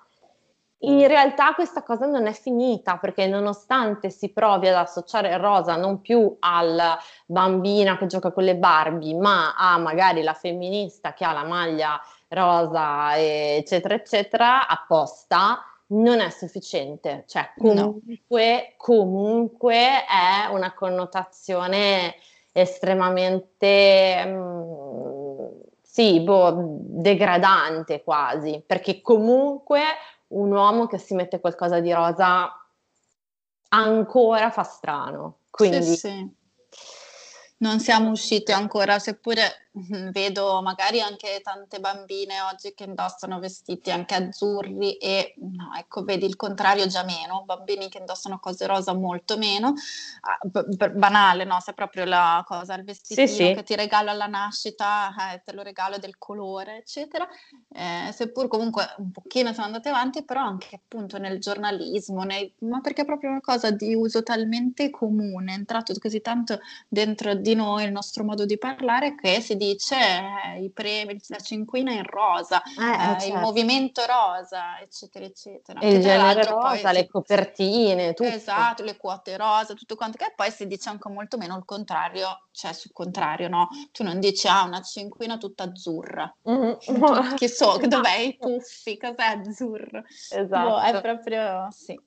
in 0.80 1.08
realtà 1.08 1.54
questa 1.54 1.82
cosa 1.82 2.06
non 2.06 2.26
è 2.26 2.32
finita 2.32 2.98
perché 2.98 3.26
nonostante 3.26 4.10
si 4.10 4.30
provi 4.30 4.68
ad 4.68 4.76
associare 4.76 5.36
rosa 5.36 5.74
non 5.76 6.00
più 6.00 6.36
alla 6.38 6.96
bambina 7.26 7.98
che 7.98 8.06
gioca 8.06 8.30
con 8.30 8.44
le 8.44 8.56
Barbie, 8.56 9.16
ma 9.16 9.54
a 9.56 9.76
magari 9.78 10.22
la 10.22 10.34
femminista 10.34 11.14
che 11.14 11.24
ha 11.24 11.32
la 11.32 11.44
maglia 11.44 12.00
rosa, 12.28 13.16
eccetera, 13.16 13.94
eccetera, 13.94 14.68
apposta, 14.68 15.64
non 15.88 16.20
è 16.20 16.30
sufficiente. 16.30 17.24
Cioè, 17.26 17.52
comunque, 17.56 18.56
no. 18.56 18.74
comunque 18.76 20.04
è 20.04 20.46
una 20.50 20.74
connotazione 20.74 22.14
estremamente... 22.52 24.24
Mm, 24.26 25.06
sì, 25.80 26.20
boh, 26.20 26.54
degradante 26.80 28.04
quasi, 28.04 28.62
perché 28.64 29.00
comunque 29.00 29.80
un 30.28 30.52
uomo 30.52 30.86
che 30.86 30.98
si 30.98 31.14
mette 31.14 31.40
qualcosa 31.40 31.80
di 31.80 31.92
rosa 31.92 32.52
ancora 33.70 34.50
fa 34.50 34.62
strano. 34.62 35.40
Quindi 35.50 35.82
sì, 35.82 35.96
sì. 35.96 36.36
Non 37.58 37.80
siamo 37.80 38.10
uscite 38.10 38.52
ancora, 38.52 38.98
seppure 38.98 39.67
vedo 40.12 40.60
magari 40.62 41.00
anche 41.00 41.40
tante 41.42 41.80
bambine 41.80 42.40
oggi 42.40 42.74
che 42.74 42.84
indossano 42.84 43.38
vestiti 43.38 43.90
anche 43.90 44.14
azzurri 44.14 44.96
e 44.96 45.34
no, 45.38 45.70
ecco, 45.78 46.02
vedi 46.02 46.26
il 46.26 46.36
contrario 46.36 46.86
già 46.86 47.04
meno, 47.04 47.44
bambini 47.44 47.88
che 47.88 47.98
indossano 47.98 48.38
cose 48.38 48.66
rosa 48.66 48.92
molto 48.94 49.36
meno, 49.38 49.74
ah, 50.20 50.38
b- 50.42 50.90
banale, 50.90 51.44
no? 51.44 51.60
Se 51.60 51.72
proprio 51.72 52.04
la 52.04 52.44
cosa, 52.46 52.74
il 52.74 52.84
vestitino 52.84 53.26
sì, 53.26 53.34
sì. 53.34 53.54
che 53.54 53.62
ti 53.62 53.76
regalo 53.76 54.10
alla 54.10 54.26
nascita, 54.26 55.14
eh, 55.32 55.42
te 55.44 55.52
lo 55.52 55.62
regalo 55.62 55.98
del 55.98 56.18
colore, 56.18 56.78
eccetera, 56.78 57.26
eh, 57.72 58.12
seppur 58.12 58.48
comunque 58.48 58.94
un 58.98 59.10
pochino 59.10 59.52
sono 59.52 59.66
andate 59.66 59.88
avanti, 59.88 60.24
però 60.24 60.42
anche 60.42 60.76
appunto 60.76 61.18
nel 61.18 61.38
giornalismo, 61.40 62.22
nei, 62.24 62.52
ma 62.60 62.80
perché 62.80 63.02
è 63.02 63.04
proprio 63.04 63.30
una 63.30 63.40
cosa 63.40 63.70
di 63.70 63.94
uso 63.94 64.22
talmente 64.22 64.90
comune, 64.90 65.52
è 65.52 65.56
entrato 65.56 65.92
così 65.98 66.20
tanto 66.20 66.60
dentro 66.88 67.34
di 67.34 67.54
noi 67.54 67.84
il 67.84 67.92
nostro 67.92 68.24
modo 68.24 68.44
di 68.44 68.58
parlare 68.58 69.14
che 69.14 69.40
si 69.40 69.56
dice 69.56 69.67
dice 69.72 69.96
eh, 69.96 70.62
i 70.62 70.70
premi, 70.70 71.20
la 71.28 71.38
cinquina 71.38 71.92
in 71.92 72.04
rosa, 72.04 72.62
eh, 72.62 72.70
eh, 72.70 73.20
certo. 73.20 73.26
il 73.26 73.34
movimento 73.38 74.02
rosa, 74.06 74.80
eccetera, 74.80 75.24
eccetera. 75.24 75.80
il 75.82 76.00
genere 76.00 76.44
rosa, 76.44 76.92
le 76.92 77.00
si... 77.00 77.08
copertine, 77.08 78.14
tutto. 78.14 78.28
Esatto, 78.28 78.82
le 78.82 78.96
quote 78.96 79.36
rosa, 79.36 79.74
tutto 79.74 79.96
quanto, 79.96 80.16
che 80.18 80.32
poi 80.34 80.50
si 80.50 80.66
dice 80.66 80.88
anche 80.88 81.08
molto 81.08 81.36
meno 81.36 81.56
il 81.56 81.64
contrario, 81.64 82.46
cioè 82.52 82.72
sul 82.72 82.92
contrario, 82.92 83.48
no? 83.48 83.68
Tu 83.92 84.02
non 84.02 84.20
dici, 84.20 84.46
ah, 84.48 84.64
una 84.64 84.82
cinquina 84.82 85.36
tutta 85.38 85.64
azzurra. 85.64 86.32
Mm-hmm. 86.48 86.74
che 87.36 87.48
so, 87.48 87.78
dov'è 87.78 88.18
i 88.18 88.36
puffi, 88.36 88.96
cos'è 88.96 89.24
azzurro? 89.24 90.02
Esatto. 90.30 90.68
Boh, 90.68 90.80
è 90.80 91.00
proprio, 91.00 91.68
sì. 91.70 91.98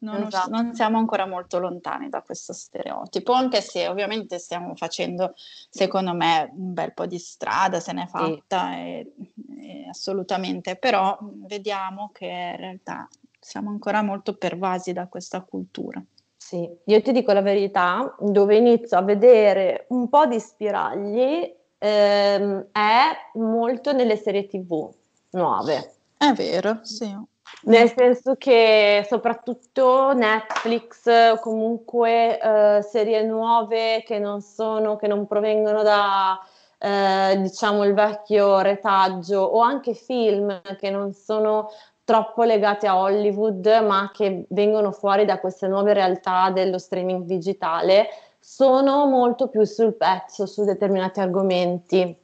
Non, 0.00 0.22
esatto. 0.22 0.50
non, 0.50 0.74
siamo 0.74 0.98
ancora 0.98 1.26
molto 1.26 1.58
lontani 1.58 2.08
da 2.08 2.22
questo 2.22 2.52
stereotipo, 2.52 3.32
anche 3.32 3.60
se 3.60 3.88
ovviamente 3.88 4.38
stiamo 4.38 4.76
facendo, 4.76 5.34
secondo 5.70 6.14
me, 6.14 6.50
un 6.54 6.72
bel 6.72 6.94
po' 6.94 7.06
di 7.06 7.18
strada, 7.18 7.80
se 7.80 7.92
n'è 7.92 8.06
fatta, 8.06 8.70
sì. 8.70 8.76
e, 8.76 9.12
e 9.58 9.88
assolutamente, 9.88 10.76
però 10.76 11.18
vediamo 11.20 12.10
che 12.12 12.26
in 12.26 12.56
realtà 12.56 13.08
siamo 13.40 13.70
ancora 13.70 14.02
molto 14.02 14.36
pervasi 14.36 14.92
da 14.92 15.08
questa 15.08 15.40
cultura. 15.40 16.02
Sì, 16.36 16.68
io 16.84 17.02
ti 17.02 17.12
dico 17.12 17.32
la 17.32 17.42
verità, 17.42 18.14
dove 18.20 18.56
inizio 18.56 18.96
a 18.96 19.02
vedere 19.02 19.86
un 19.88 20.08
po' 20.08 20.26
di 20.26 20.38
spiragli 20.38 21.56
ehm, 21.78 22.68
è 22.70 23.30
molto 23.34 23.92
nelle 23.92 24.16
serie 24.16 24.46
tv 24.46 24.88
nuove. 25.30 25.94
È 26.16 26.32
vero, 26.32 26.78
sì. 26.82 27.14
Nel 27.62 27.92
senso 27.96 28.36
che 28.36 29.04
soprattutto 29.08 30.12
Netflix 30.14 31.40
comunque 31.40 32.38
eh, 32.38 32.82
serie 32.82 33.22
nuove 33.24 34.02
che 34.04 34.18
non 34.18 34.40
sono, 34.40 34.96
che 34.96 35.08
non 35.08 35.26
provengono 35.26 35.82
da 35.82 36.38
eh, 36.78 37.36
diciamo 37.40 37.84
il 37.84 37.94
vecchio 37.94 38.60
retaggio 38.60 39.40
o 39.40 39.60
anche 39.60 39.94
film 39.94 40.60
che 40.78 40.90
non 40.90 41.12
sono 41.12 41.70
troppo 42.04 42.44
legati 42.44 42.86
a 42.86 42.96
Hollywood 42.96 43.66
ma 43.84 44.10
che 44.14 44.46
vengono 44.50 44.92
fuori 44.92 45.24
da 45.24 45.40
queste 45.40 45.66
nuove 45.66 45.92
realtà 45.92 46.50
dello 46.50 46.78
streaming 46.78 47.24
digitale 47.24 48.08
sono 48.38 49.06
molto 49.06 49.48
più 49.48 49.64
sul 49.64 49.94
pezzo 49.94 50.46
su 50.46 50.64
determinati 50.64 51.20
argomenti. 51.20 52.16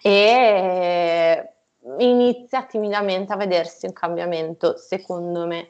E 0.00 1.52
inizia 1.98 2.64
timidamente 2.64 3.32
a 3.32 3.36
vedersi 3.36 3.86
un 3.86 3.92
cambiamento, 3.92 4.76
secondo 4.76 5.46
me. 5.46 5.68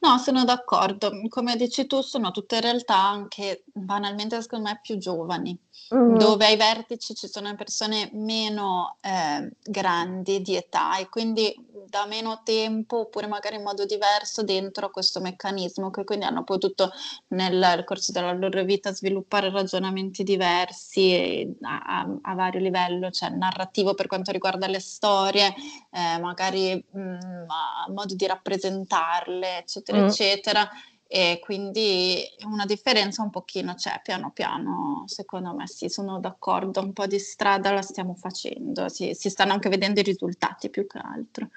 No, 0.00 0.18
sono 0.18 0.44
d'accordo. 0.44 1.10
Come 1.28 1.56
dici 1.56 1.86
tu, 1.86 2.00
sono 2.00 2.30
tutte 2.30 2.60
realtà 2.60 2.96
anche 2.96 3.62
banalmente, 3.66 4.40
secondo 4.42 4.68
me, 4.68 4.80
più 4.82 4.98
giovani 4.98 5.58
mm-hmm. 5.94 6.16
dove 6.16 6.46
ai 6.46 6.56
vertici 6.56 7.14
ci 7.14 7.28
sono 7.28 7.54
persone 7.54 8.10
meno 8.12 8.96
eh, 9.00 9.50
grandi 9.62 10.40
di 10.40 10.56
età 10.56 10.98
e 10.98 11.08
quindi 11.08 11.54
da 11.88 12.06
meno 12.06 12.42
tempo 12.44 13.00
oppure 13.00 13.26
magari 13.26 13.56
in 13.56 13.62
modo 13.62 13.84
diverso 13.84 14.42
dentro 14.42 14.90
questo 14.90 15.20
meccanismo 15.20 15.90
che 15.90 16.04
quindi 16.04 16.24
hanno 16.24 16.44
potuto 16.44 16.90
nel 17.28 17.82
corso 17.84 18.12
della 18.12 18.32
loro 18.32 18.62
vita 18.62 18.92
sviluppare 18.92 19.50
ragionamenti 19.50 20.22
diversi 20.22 21.56
a, 21.62 21.80
a, 21.80 22.18
a 22.22 22.34
vario 22.34 22.60
livello, 22.60 23.10
cioè 23.10 23.30
narrativo 23.30 23.94
per 23.94 24.06
quanto 24.06 24.30
riguarda 24.30 24.66
le 24.66 24.80
storie, 24.80 25.54
eh, 25.90 26.18
magari 26.20 26.74
mh, 26.90 27.00
mm, 27.00 27.92
modo 27.92 28.14
di 28.14 28.26
rappresentarle, 28.26 29.58
eccetera, 29.58 29.98
mm. 29.98 30.06
eccetera 30.06 30.70
e 31.12 31.40
quindi 31.42 32.22
una 32.44 32.64
differenza 32.64 33.20
un 33.20 33.30
pochino 33.30 33.74
c'è 33.74 34.00
piano 34.00 34.30
piano, 34.30 35.02
secondo 35.06 35.52
me 35.52 35.66
sì, 35.66 35.88
sono 35.88 36.20
d'accordo, 36.20 36.80
un 36.80 36.92
po' 36.92 37.06
di 37.06 37.18
strada 37.18 37.72
la 37.72 37.82
stiamo 37.82 38.14
facendo, 38.14 38.88
si, 38.88 39.12
si 39.14 39.28
stanno 39.28 39.52
anche 39.52 39.68
vedendo 39.68 39.98
i 39.98 40.04
risultati 40.04 40.70
più 40.70 40.86
che 40.86 40.98
altro. 41.02 41.48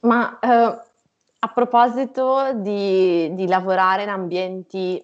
Ma 0.00 0.38
eh, 0.38 0.80
a 1.38 1.48
proposito 1.54 2.52
di, 2.56 3.32
di, 3.32 3.46
lavorare 3.46 4.02
in 4.02 4.10
ambienti 4.10 5.02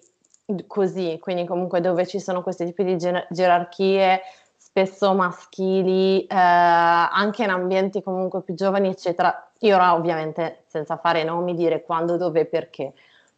così, 0.67 1.17
quindi 1.19 1.45
comunque 1.45 1.81
dove 1.81 2.05
ci 2.05 2.19
sono 2.19 2.43
questi 2.43 2.65
tipi 2.65 2.83
di 2.83 2.97
ger- 2.97 3.25
gerarchie 3.31 4.21
spesso 4.55 5.15
maschili, 5.15 6.27
eh, 6.27 6.35
anche 6.35 7.41
in 7.41 7.49
ambienti 7.49 8.03
comunque 8.03 8.43
più 8.43 8.53
giovani, 8.53 8.89
eccetera, 8.89 9.51
io 9.61 9.75
ora 9.75 9.95
ovviamente 9.95 10.65
senza 10.67 10.95
fare 10.97 11.23
nomi 11.23 11.55
dire 11.55 11.81
quando, 11.81 12.17
dove 12.17 12.45
perché 12.45 12.93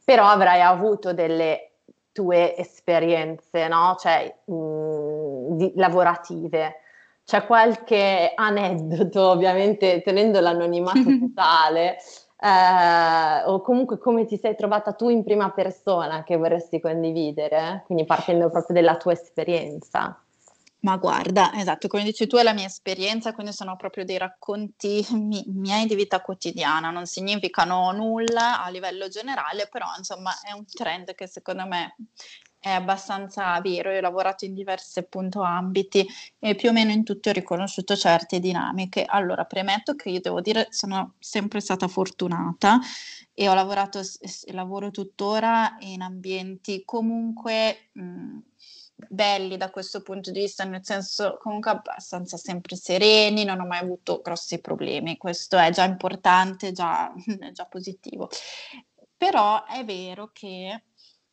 però 0.08 0.26
avrai 0.26 0.62
avuto 0.62 1.12
delle 1.12 1.72
tue 2.14 2.56
esperienze, 2.56 3.68
no? 3.68 3.98
Cioè, 4.00 4.34
mh, 4.46 5.58
di, 5.58 5.74
lavorative. 5.76 6.76
c'è 7.26 7.46
qualche 7.46 8.32
aneddoto, 8.34 9.22
ovviamente 9.32 10.02
tenendo 10.04 10.40
l'anonimato 10.40 11.04
totale, 11.20 11.98
eh, 12.40 13.44
o 13.48 13.60
comunque 13.60 13.98
come 13.98 14.24
ti 14.24 14.38
sei 14.38 14.56
trovata 14.56 14.94
tu 14.94 15.10
in 15.10 15.26
prima 15.26 15.52
persona 15.52 16.24
che 16.24 16.38
vorresti 16.38 16.80
condividere, 16.80 17.84
quindi 17.86 18.06
partendo 18.06 18.50
proprio 18.50 18.80
dalla 18.80 18.96
tua 18.96 19.12
esperienza. 19.12 20.22
Ma 20.80 20.96
guarda, 20.98 21.54
esatto, 21.56 21.88
come 21.88 22.04
dici 22.04 22.28
tu 22.28 22.38
è 22.38 22.44
la 22.44 22.54
mia 22.54 22.68
esperienza, 22.68 23.34
quindi 23.34 23.52
sono 23.52 23.76
proprio 23.76 24.06
dei 24.06 24.18
racconti 24.18 25.06
mi- 25.14 25.44
miei 25.48 25.86
di 25.88 25.96
vita 25.96 26.22
quotidiana, 26.22 26.92
non 26.92 27.06
significano 27.08 27.92
nulla 27.92 28.64
a 28.64 28.70
livello 28.70 29.08
generale, 29.10 29.68
però 29.70 29.88
insomma 29.98 30.32
è 30.42 30.52
un 30.52 30.66
trend 30.66 31.16
che 31.16 31.28
secondo 31.28 31.66
me 31.66 31.96
è 32.60 32.70
abbastanza 32.70 33.60
vero, 33.62 33.92
io 33.92 33.98
ho 33.98 34.02
lavorato 34.02 34.46
in 34.46 34.54
diversi 34.54 35.00
appunto 35.00 35.42
ambiti 35.42 36.06
e 36.40 36.56
più 36.56 36.70
o 36.70 36.74
meno 36.74 36.92
in 36.92 37.04
tutti 37.04 37.30
ho 37.30 37.32
riconosciuto 37.32 37.96
certe 37.96 38.40
dinamiche. 38.40 39.04
Allora, 39.06 39.46
premetto 39.46 39.96
che 39.96 40.10
io 40.10 40.20
devo 40.22 40.42
dire 40.42 40.68
sono 40.70 41.14
sempre 41.20 41.60
stata 41.60 41.88
fortunata 41.88 42.80
e 43.34 43.48
ho 43.48 43.54
lavorato, 43.54 44.02
lavoro 44.52 44.90
tuttora 44.92 45.76
in 45.80 46.02
ambienti 46.02 46.82
comunque 46.84 47.90
mh, 47.94 48.38
belli 49.10 49.58
da 49.58 49.70
questo 49.70 50.02
punto 50.02 50.32
di 50.32 50.40
vista, 50.40 50.64
nel 50.64 50.84
senso 50.84 51.38
comunque 51.40 51.72
abbastanza 51.72 52.38
sempre 52.38 52.76
sereni, 52.76 53.44
non 53.44 53.60
ho 53.60 53.66
mai 53.66 53.80
avuto 53.80 54.22
grossi 54.22 54.60
problemi, 54.60 55.18
questo 55.18 55.58
è 55.58 55.70
già 55.72 55.84
importante, 55.84 56.72
già, 56.72 57.14
è 57.40 57.52
già 57.52 57.66
positivo. 57.66 58.30
Però 59.16 59.66
è 59.66 59.84
vero 59.86 60.30
che 60.34 60.84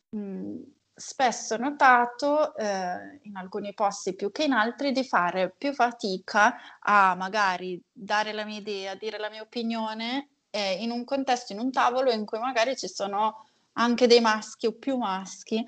mh, 0.09 0.59
spesso 0.93 1.55
ho 1.55 1.57
notato 1.57 2.55
eh, 2.55 3.19
in 3.23 3.35
alcuni 3.35 3.73
posti 3.73 4.15
più 4.15 4.31
che 4.31 4.45
in 4.45 4.53
altri 4.53 4.91
di 4.91 5.03
fare 5.03 5.53
più 5.55 5.73
fatica 5.73 6.55
a 6.79 7.15
magari 7.15 7.81
dare 7.91 8.31
la 8.31 8.45
mia 8.45 8.59
idea, 8.59 8.95
dire 8.95 9.17
la 9.17 9.29
mia 9.29 9.41
opinione 9.41 10.29
eh, 10.51 10.81
in 10.81 10.91
un 10.91 11.03
contesto, 11.03 11.51
in 11.51 11.59
un 11.59 11.71
tavolo 11.71 12.11
in 12.11 12.25
cui 12.25 12.39
magari 12.39 12.77
ci 12.77 12.87
sono 12.87 13.47
anche 13.73 14.07
dei 14.07 14.21
maschi 14.21 14.67
o 14.67 14.71
più 14.73 14.97
maschi. 14.97 15.63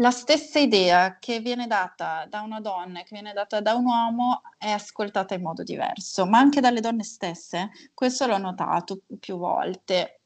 La 0.00 0.10
stessa 0.10 0.58
idea 0.58 1.18
che 1.18 1.40
viene 1.40 1.66
data 1.66 2.26
da 2.28 2.40
una 2.42 2.60
donna 2.60 3.02
che 3.02 3.08
viene 3.10 3.32
data 3.32 3.60
da 3.60 3.74
un 3.74 3.84
uomo 3.84 4.42
è 4.56 4.70
ascoltata 4.70 5.34
in 5.34 5.42
modo 5.42 5.62
diverso, 5.62 6.24
ma 6.26 6.38
anche 6.38 6.60
dalle 6.60 6.80
donne 6.80 7.02
stesse. 7.02 7.70
Questo 7.94 8.26
l'ho 8.26 8.38
notato 8.38 9.00
più 9.18 9.38
volte 9.38 10.18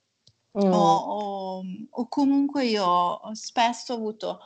Mm. 0.59 0.71
O, 0.71 0.97
o, 0.97 1.65
o, 1.89 2.09
comunque 2.09 2.67
io 2.67 3.19
spesso 3.33 3.95
ho 3.95 3.97
avuto, 3.97 4.41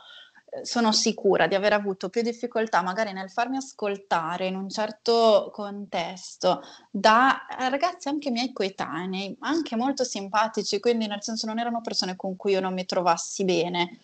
eh, 0.49 0.65
sono 0.65 0.93
sicura 0.93 1.47
di 1.47 1.55
aver 1.55 1.73
avuto 1.73 2.07
più 2.07 2.21
difficoltà 2.21 2.81
magari 2.81 3.11
nel 3.11 3.29
farmi 3.29 3.57
ascoltare 3.57 4.47
in 4.47 4.55
un 4.55 4.69
certo 4.69 5.49
contesto 5.51 6.61
da 6.89 7.45
ragazzi 7.69 8.07
anche 8.07 8.31
miei 8.31 8.53
coetanei, 8.53 9.35
anche 9.41 9.75
molto 9.75 10.05
simpatici, 10.05 10.79
quindi 10.79 11.07
nel 11.07 11.21
senso 11.21 11.45
non 11.45 11.59
erano 11.59 11.81
persone 11.81 12.15
con 12.15 12.37
cui 12.37 12.53
io 12.53 12.61
non 12.61 12.73
mi 12.73 12.85
trovassi 12.85 13.43
bene. 13.43 13.99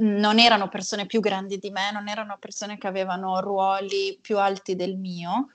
Non 0.00 0.38
erano 0.38 0.68
persone 0.68 1.06
più 1.06 1.20
grandi 1.20 1.58
di 1.58 1.70
me, 1.70 1.90
non 1.92 2.08
erano 2.08 2.36
persone 2.38 2.78
che 2.78 2.86
avevano 2.86 3.40
ruoli 3.40 4.18
più 4.20 4.38
alti 4.38 4.74
del 4.74 4.96
mio, 4.96 5.48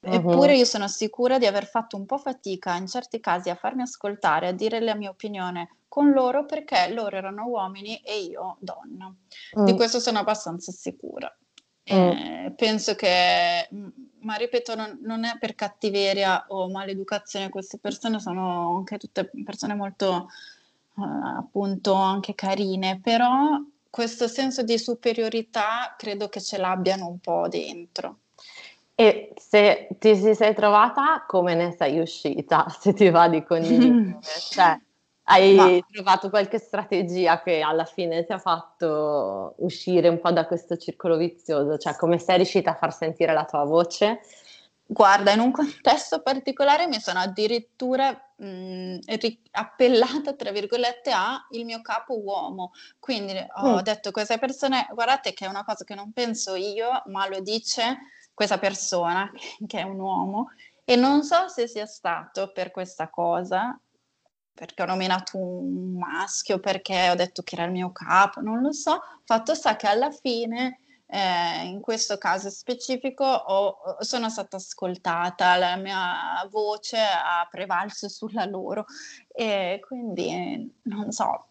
Eppure 0.00 0.56
io 0.56 0.64
sono 0.64 0.86
sicura 0.86 1.38
di 1.38 1.46
aver 1.46 1.66
fatto 1.66 1.96
un 1.96 2.06
po' 2.06 2.18
fatica 2.18 2.76
in 2.76 2.86
certi 2.86 3.18
casi 3.18 3.50
a 3.50 3.56
farmi 3.56 3.82
ascoltare, 3.82 4.46
a 4.46 4.52
dire 4.52 4.80
la 4.80 4.94
mia 4.94 5.10
opinione 5.10 5.78
con 5.88 6.12
loro 6.12 6.46
perché 6.46 6.92
loro 6.92 7.16
erano 7.16 7.46
uomini 7.46 7.96
e 7.96 8.20
io 8.20 8.56
donna. 8.60 9.12
Di 9.52 9.72
mm. 9.72 9.76
questo 9.76 9.98
sono 9.98 10.18
abbastanza 10.18 10.72
sicura. 10.72 11.34
Mm. 11.90 12.50
penso 12.54 12.94
che, 12.94 13.66
ma 14.20 14.34
ripeto, 14.34 14.74
non, 14.74 14.98
non, 15.00 15.24
è 15.24 15.38
per 15.38 15.54
cattiveria 15.54 16.44
o 16.48 16.68
maleducazione, 16.68 17.48
queste 17.48 17.78
persone 17.78 18.20
sono 18.20 18.76
anche 18.76 18.98
tutte 18.98 19.30
persone 19.42 19.74
molto, 19.74 20.28
uh, 20.96 21.02
appunto, 21.38 21.94
anche 21.94 22.34
carine, 22.34 23.00
però 23.00 23.58
questo 23.90 24.28
senso 24.28 24.62
di 24.62 24.78
superiorità 24.78 25.94
credo 25.96 26.28
che 26.28 26.40
ce 26.40 26.58
l'abbiano 26.58 27.06
un 27.08 27.18
po' 27.18 27.48
dentro. 27.48 28.18
E 28.94 29.32
se 29.36 29.88
ti 29.98 30.16
si 30.16 30.34
sei 30.34 30.54
trovata, 30.54 31.24
come 31.26 31.54
ne 31.54 31.72
sei 31.78 32.00
uscita? 32.00 32.66
Se 32.80 32.92
ti 32.92 33.10
va 33.10 33.28
di 33.28 33.44
condividere, 33.44 34.18
cioè, 34.50 34.76
hai 35.22 35.54
Ma... 35.54 35.78
trovato 35.88 36.30
qualche 36.30 36.58
strategia 36.58 37.40
che 37.40 37.60
alla 37.60 37.84
fine 37.84 38.24
ti 38.24 38.32
ha 38.32 38.38
fatto 38.38 39.54
uscire 39.58 40.08
un 40.08 40.18
po' 40.18 40.32
da 40.32 40.46
questo 40.46 40.76
circolo 40.76 41.16
vizioso? 41.16 41.78
Cioè, 41.78 41.94
come 41.94 42.18
sei 42.18 42.38
riuscita 42.38 42.72
a 42.72 42.74
far 42.74 42.92
sentire 42.92 43.32
la 43.32 43.44
tua 43.44 43.62
voce? 43.62 44.20
Guarda, 44.90 45.32
in 45.32 45.40
un 45.40 45.52
contesto 45.52 46.22
particolare 46.22 46.86
mi 46.86 46.98
sono 46.98 47.18
addirittura 47.18 48.10
mh, 48.36 49.00
ri- 49.04 49.42
appellata, 49.50 50.32
tra 50.32 50.50
virgolette, 50.50 51.10
a 51.10 51.46
il 51.50 51.66
mio 51.66 51.82
capo 51.82 52.18
uomo. 52.18 52.70
Quindi 52.98 53.34
ho 53.56 53.76
mm. 53.76 53.80
detto 53.80 54.08
a 54.08 54.12
queste 54.12 54.38
persone, 54.38 54.88
guardate 54.92 55.34
che 55.34 55.44
è 55.44 55.48
una 55.48 55.62
cosa 55.62 55.84
che 55.84 55.94
non 55.94 56.12
penso 56.12 56.54
io, 56.54 57.02
ma 57.06 57.28
lo 57.28 57.40
dice 57.40 57.98
questa 58.32 58.58
persona, 58.58 59.30
che 59.66 59.78
è 59.78 59.82
un 59.82 60.00
uomo, 60.00 60.52
e 60.86 60.96
non 60.96 61.22
so 61.22 61.48
se 61.48 61.68
sia 61.68 61.84
stato 61.84 62.50
per 62.52 62.70
questa 62.70 63.10
cosa, 63.10 63.78
perché 64.54 64.82
ho 64.82 64.86
nominato 64.86 65.36
un 65.36 65.98
maschio, 65.98 66.60
perché 66.60 67.10
ho 67.10 67.14
detto 67.14 67.42
che 67.42 67.56
era 67.56 67.64
il 67.64 67.72
mio 67.72 67.92
capo, 67.92 68.40
non 68.40 68.62
lo 68.62 68.72
so, 68.72 69.02
fatto 69.24 69.54
sta 69.54 69.76
che 69.76 69.86
alla 69.86 70.10
fine, 70.10 70.80
eh, 71.10 71.64
in 71.64 71.80
questo 71.80 72.18
caso 72.18 72.50
specifico, 72.50 73.24
ho, 73.24 73.78
sono 74.00 74.28
stata 74.28 74.56
ascoltata, 74.56 75.56
la 75.56 75.76
mia 75.76 76.46
voce 76.50 76.98
ha 76.98 77.46
prevalso 77.50 78.08
sulla 78.08 78.44
loro 78.44 78.84
e 79.28 79.80
quindi 79.86 80.70
non 80.82 81.10
so, 81.10 81.46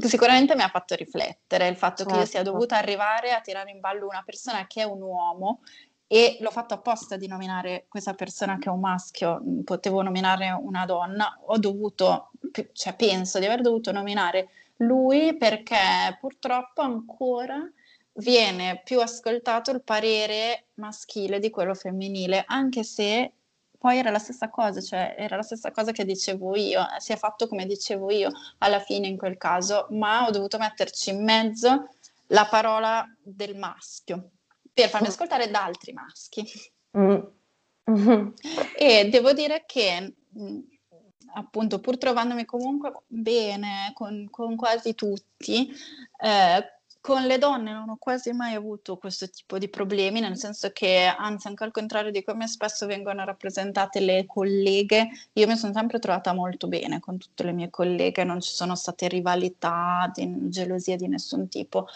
sicuramente 0.00 0.54
mi 0.54 0.62
ha 0.62 0.68
fatto 0.68 0.94
riflettere 0.94 1.68
il 1.68 1.76
fatto 1.76 2.04
certo. 2.04 2.12
che 2.12 2.20
io 2.20 2.26
sia 2.26 2.38
certo. 2.38 2.52
dovuta 2.52 2.78
arrivare 2.78 3.32
a 3.32 3.40
tirare 3.40 3.70
in 3.70 3.80
ballo 3.80 4.06
una 4.06 4.22
persona 4.24 4.66
che 4.66 4.80
è 4.80 4.84
un 4.84 5.02
uomo 5.02 5.60
e 6.06 6.38
l'ho 6.40 6.50
fatto 6.50 6.72
apposta 6.72 7.16
di 7.16 7.26
nominare 7.26 7.86
questa 7.88 8.14
persona 8.14 8.58
che 8.58 8.68
è 8.68 8.72
un 8.72 8.80
maschio, 8.80 9.42
potevo 9.64 10.00
nominare 10.02 10.50
una 10.52 10.86
donna, 10.86 11.38
ho 11.46 11.58
dovuto, 11.58 12.30
cioè 12.72 12.94
penso 12.94 13.40
di 13.40 13.44
aver 13.44 13.60
dovuto 13.60 13.92
nominare 13.92 14.48
lui 14.76 15.36
perché 15.36 16.16
purtroppo 16.20 16.80
ancora 16.80 17.58
viene 18.16 18.80
più 18.84 19.00
ascoltato 19.00 19.70
il 19.70 19.82
parere 19.82 20.66
maschile 20.74 21.38
di 21.38 21.50
quello 21.50 21.74
femminile, 21.74 22.44
anche 22.46 22.82
se 22.82 23.32
poi 23.78 23.98
era 23.98 24.10
la 24.10 24.18
stessa 24.18 24.48
cosa, 24.48 24.80
cioè 24.80 25.14
era 25.18 25.36
la 25.36 25.42
stessa 25.42 25.70
cosa 25.70 25.92
che 25.92 26.04
dicevo 26.04 26.56
io, 26.56 26.80
eh, 26.80 27.00
si 27.00 27.12
è 27.12 27.16
fatto 27.16 27.46
come 27.46 27.66
dicevo 27.66 28.10
io 28.10 28.30
alla 28.58 28.80
fine 28.80 29.06
in 29.06 29.16
quel 29.16 29.36
caso, 29.36 29.86
ma 29.90 30.26
ho 30.26 30.30
dovuto 30.30 30.58
metterci 30.58 31.10
in 31.10 31.22
mezzo 31.22 31.90
la 32.28 32.46
parola 32.46 33.06
del 33.22 33.56
maschio 33.56 34.30
per 34.72 34.88
farmi 34.88 35.08
ascoltare 35.08 35.50
da 35.50 35.64
altri 35.64 35.92
maschi. 35.92 36.44
Mm. 36.98 37.18
Mm-hmm. 37.88 38.28
E 38.76 39.08
devo 39.08 39.32
dire 39.32 39.64
che 39.66 40.14
mm, 40.36 40.58
appunto 41.34 41.78
pur 41.78 41.98
trovandomi 41.98 42.44
comunque 42.44 42.92
bene 43.06 43.92
con, 43.94 44.26
con 44.30 44.56
quasi 44.56 44.94
tutti, 44.94 45.70
eh, 46.18 46.75
con 47.06 47.22
le 47.22 47.38
donne 47.38 47.72
non 47.72 47.88
ho 47.88 47.96
quasi 48.00 48.32
mai 48.32 48.54
avuto 48.54 48.96
questo 48.96 49.30
tipo 49.30 49.58
di 49.58 49.68
problemi, 49.68 50.18
nel 50.18 50.36
senso 50.36 50.72
che, 50.72 51.04
anzi, 51.06 51.46
anche 51.46 51.62
al 51.62 51.70
contrario 51.70 52.10
di 52.10 52.24
come 52.24 52.48
spesso 52.48 52.84
vengono 52.86 53.24
rappresentate 53.24 54.00
le 54.00 54.26
colleghe, 54.26 55.10
io 55.34 55.46
mi 55.46 55.56
sono 55.56 55.72
sempre 55.72 56.00
trovata 56.00 56.32
molto 56.32 56.66
bene 56.66 56.98
con 56.98 57.16
tutte 57.16 57.44
le 57.44 57.52
mie 57.52 57.70
colleghe, 57.70 58.24
non 58.24 58.40
ci 58.40 58.52
sono 58.52 58.74
state 58.74 59.06
rivalità, 59.06 60.10
di, 60.12 60.48
gelosia 60.48 60.96
di 60.96 61.06
nessun 61.06 61.48
tipo 61.48 61.86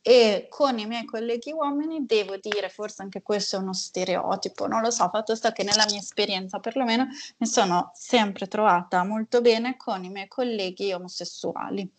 e 0.00 0.46
con 0.48 0.78
i 0.78 0.86
miei 0.86 1.04
colleghi 1.04 1.50
uomini 1.50 2.06
devo 2.06 2.36
dire, 2.36 2.68
forse 2.68 3.02
anche 3.02 3.22
questo 3.22 3.56
è 3.56 3.58
uno 3.58 3.72
stereotipo, 3.72 4.68
non 4.68 4.80
lo 4.80 4.92
so, 4.92 5.08
fatto 5.08 5.34
sta 5.34 5.50
che 5.50 5.64
nella 5.64 5.84
mia 5.90 5.98
esperienza 5.98 6.60
perlomeno 6.60 7.08
mi 7.38 7.46
sono 7.48 7.90
sempre 7.92 8.46
trovata 8.46 9.02
molto 9.02 9.40
bene 9.40 9.76
con 9.76 10.04
i 10.04 10.08
miei 10.08 10.28
colleghi 10.28 10.92
omosessuali. 10.92 11.90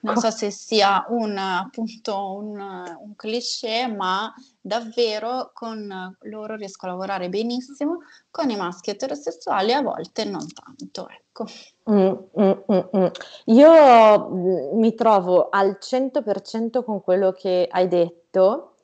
Non 0.00 0.16
so 0.16 0.30
se 0.30 0.50
sia 0.50 1.06
un, 1.08 1.36
appunto 1.36 2.34
un, 2.36 2.58
un 2.58 3.16
cliché, 3.16 3.86
ma 3.86 4.32
davvero 4.60 5.50
con 5.52 6.16
loro 6.22 6.56
riesco 6.56 6.86
a 6.86 6.90
lavorare 6.90 7.28
benissimo, 7.28 7.98
con 8.30 8.50
i 8.50 8.56
maschi 8.56 8.90
eterosessuali 8.90 9.72
a 9.72 9.82
volte 9.82 10.24
non 10.24 10.46
tanto, 10.52 11.08
ecco. 11.08 11.46
Mm, 11.90 12.12
mm, 12.40 12.50
mm, 12.72 12.96
mm. 12.96 13.06
Io 13.46 14.28
mm, 14.28 14.78
mi 14.78 14.94
trovo 14.94 15.48
al 15.48 15.78
100% 15.80 16.84
con 16.84 17.02
quello 17.02 17.32
che 17.32 17.66
hai 17.70 17.88
detto 17.88 18.74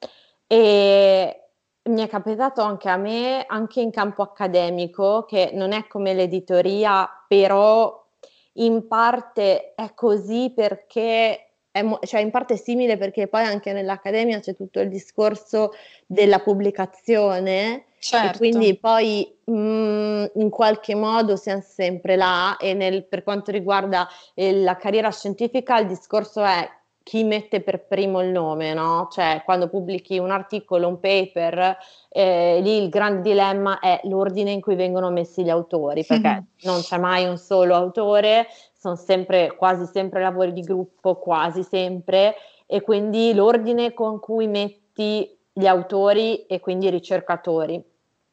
e 0.47 1.39
mi 1.85 2.03
è 2.03 2.09
capitato 2.09 2.63
anche 2.63 2.89
a 2.89 2.97
me, 2.97 3.45
anche 3.47 3.81
in 3.81 3.91
campo 3.91 4.23
accademico, 4.23 5.25
che 5.25 5.51
non 5.53 5.73
è 5.73 5.87
come 5.87 6.15
l'editoria, 6.15 7.09
però 7.29 8.04
in 8.55 8.87
parte 8.87 9.75
è 9.75 9.93
così 9.95 10.53
perché 10.55 11.49
è, 11.71 11.85
cioè 12.05 12.21
in 12.21 12.31
parte 12.31 12.57
simile 12.57 12.97
perché 12.97 13.27
poi 13.27 13.43
anche 13.43 13.73
nell'accademia 13.73 14.39
c'è 14.39 14.55
tutto 14.55 14.81
il 14.81 14.89
discorso 14.89 15.73
della 16.07 16.39
pubblicazione 16.39 17.87
certo. 17.99 18.35
e 18.35 18.39
quindi 18.39 18.79
poi 18.79 19.37
mh, 19.45 19.53
mm, 19.53 20.25
in 20.35 20.51
qualche 20.51 20.95
modo 20.95 21.35
siamo 21.37 21.63
sempre 21.67 22.15
là 22.15 22.57
e 22.59 22.75
nel, 22.75 23.05
per 23.05 23.25
quanto 23.25 23.51
riguarda 23.51 24.09
eh, 24.35 24.53
la 24.63 24.77
carriera 24.77 25.11
scientifica 25.11 25.79
il 25.81 25.89
discorso 25.89 26.45
è 26.45 26.69
chi 27.05 27.23
mette 27.23 27.61
per 27.61 27.87
primo 27.87 28.23
il 28.23 28.31
nome, 28.31 28.73
no? 28.73 29.09
Cioè, 29.11 29.43
quando 29.45 29.69
pubblichi 29.69 30.19
un 30.19 30.31
articolo, 30.31 30.89
un 30.89 30.99
paper, 30.99 31.77
eh, 32.09 32.61
lì 32.63 32.83
il 32.83 32.89
grande 32.89 33.21
dilemma 33.21 33.79
è 33.79 34.01
l'ordine 34.05 34.51
in 34.51 34.63
cui 34.63 34.75
vengono 34.75 35.11
messi 35.11 35.45
gli 35.45 35.51
autori, 35.51 36.05
perché 36.05 36.29
mm-hmm. 36.29 36.43
non 36.63 36.81
c'è 36.81 36.99
mai 36.99 37.27
un 37.27 37.37
solo 37.37 37.75
autore, 37.75 38.47
sono 38.73 38.97
sempre, 38.97 39.55
quasi 39.55 39.85
sempre 39.85 40.23
lavori 40.23 40.55
di 40.55 40.63
gruppo, 40.63 41.17
quasi 41.17 41.63
sempre, 41.63 42.37
e 42.67 42.81
quindi 42.81 43.35
l'ordine 43.35 43.93
con 43.93 44.19
cui 44.19 44.49
metti 44.49 45.39
gli 45.53 45.67
autori 45.67 46.47
e 46.47 46.59
quindi 46.59 46.87
i 46.87 46.91
ricercatori. 46.91 47.85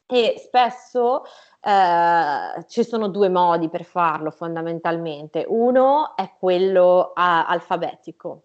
E 0.06 0.36
spesso 0.38 1.24
eh, 1.62 2.66
ci 2.68 2.86
sono 2.86 3.10
due 3.10 3.28
modi 3.28 3.68
per 3.68 3.84
farlo 3.84 4.32
fondamentalmente. 4.32 5.46
Uno 5.46 6.16
è 6.16 6.32
quello 6.40 7.12
a- 7.14 7.46
alfabetico, 7.48 8.44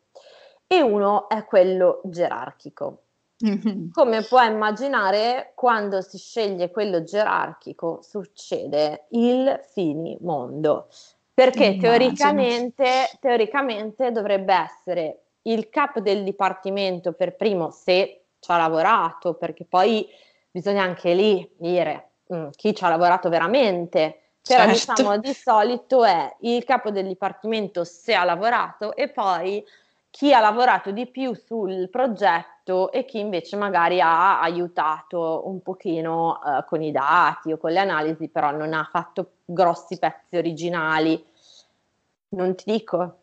e 0.67 0.81
uno 0.83 1.29
è 1.29 1.45
quello 1.45 2.01
gerarchico. 2.05 3.03
Mm-hmm. 3.45 3.91
Come 3.93 4.23
puoi 4.23 4.47
immaginare, 4.47 5.53
quando 5.55 6.01
si 6.01 6.19
sceglie 6.19 6.71
quello 6.71 7.03
gerarchico 7.03 8.01
succede 8.03 9.07
il 9.11 9.61
finimondo, 9.73 10.89
perché 11.35 11.77
teoricamente, 11.77 13.11
teoricamente 13.21 14.11
dovrebbe 14.11 14.55
essere 14.55 15.21
il 15.43 15.69
capo 15.69 16.01
del 16.01 16.25
dipartimento 16.25 17.13
per 17.13 17.37
primo 17.37 17.71
se 17.71 18.23
ci 18.41 18.51
ha 18.51 18.57
lavorato, 18.57 19.35
perché 19.35 19.65
poi 19.65 20.09
bisogna 20.51 20.83
anche 20.83 21.13
lì 21.15 21.49
dire 21.57 22.11
mh, 22.27 22.37
mm, 22.37 22.49
chi 22.51 22.75
ci 22.75 22.85
ha 22.85 22.89
lavorato 22.89 23.29
veramente. 23.29 24.21
Però 24.47 24.65
certo. 24.73 24.93
diciamo 24.93 25.19
di 25.19 25.35
solito 25.35 26.05
è 26.05 26.37
il 26.41 26.63
capo 26.65 26.91
del 26.91 27.09
dipartimento 27.09 27.83
se 27.83 28.15
ha 28.15 28.23
lavorato 28.23 28.95
e 28.95 29.09
poi 29.09 29.65
chi 30.17 30.33
ha 30.33 30.41
lavorato 30.41 30.93
di 30.93 31.07
più 31.07 31.35
sul 31.35 31.91
progetto 31.91 32.91
e 32.91 33.05
chi 33.05 33.19
invece 33.19 33.55
magari 33.57 34.01
ha 34.01 34.41
aiutato 34.41 35.43
un 35.45 35.61
pochino 35.61 36.41
eh, 36.43 36.65
con 36.65 36.81
i 36.83 36.91
dati 36.91 37.53
o 37.53 37.59
con 37.59 37.73
le 37.73 37.81
analisi, 37.81 38.29
però 38.29 38.51
non 38.51 38.73
ha 38.73 38.89
fatto 38.91 39.33
grossi 39.45 39.99
pezzi 39.99 40.39
originali. 40.39 41.23
Non 42.31 42.55
ti 42.55 42.65
dico, 42.65 43.17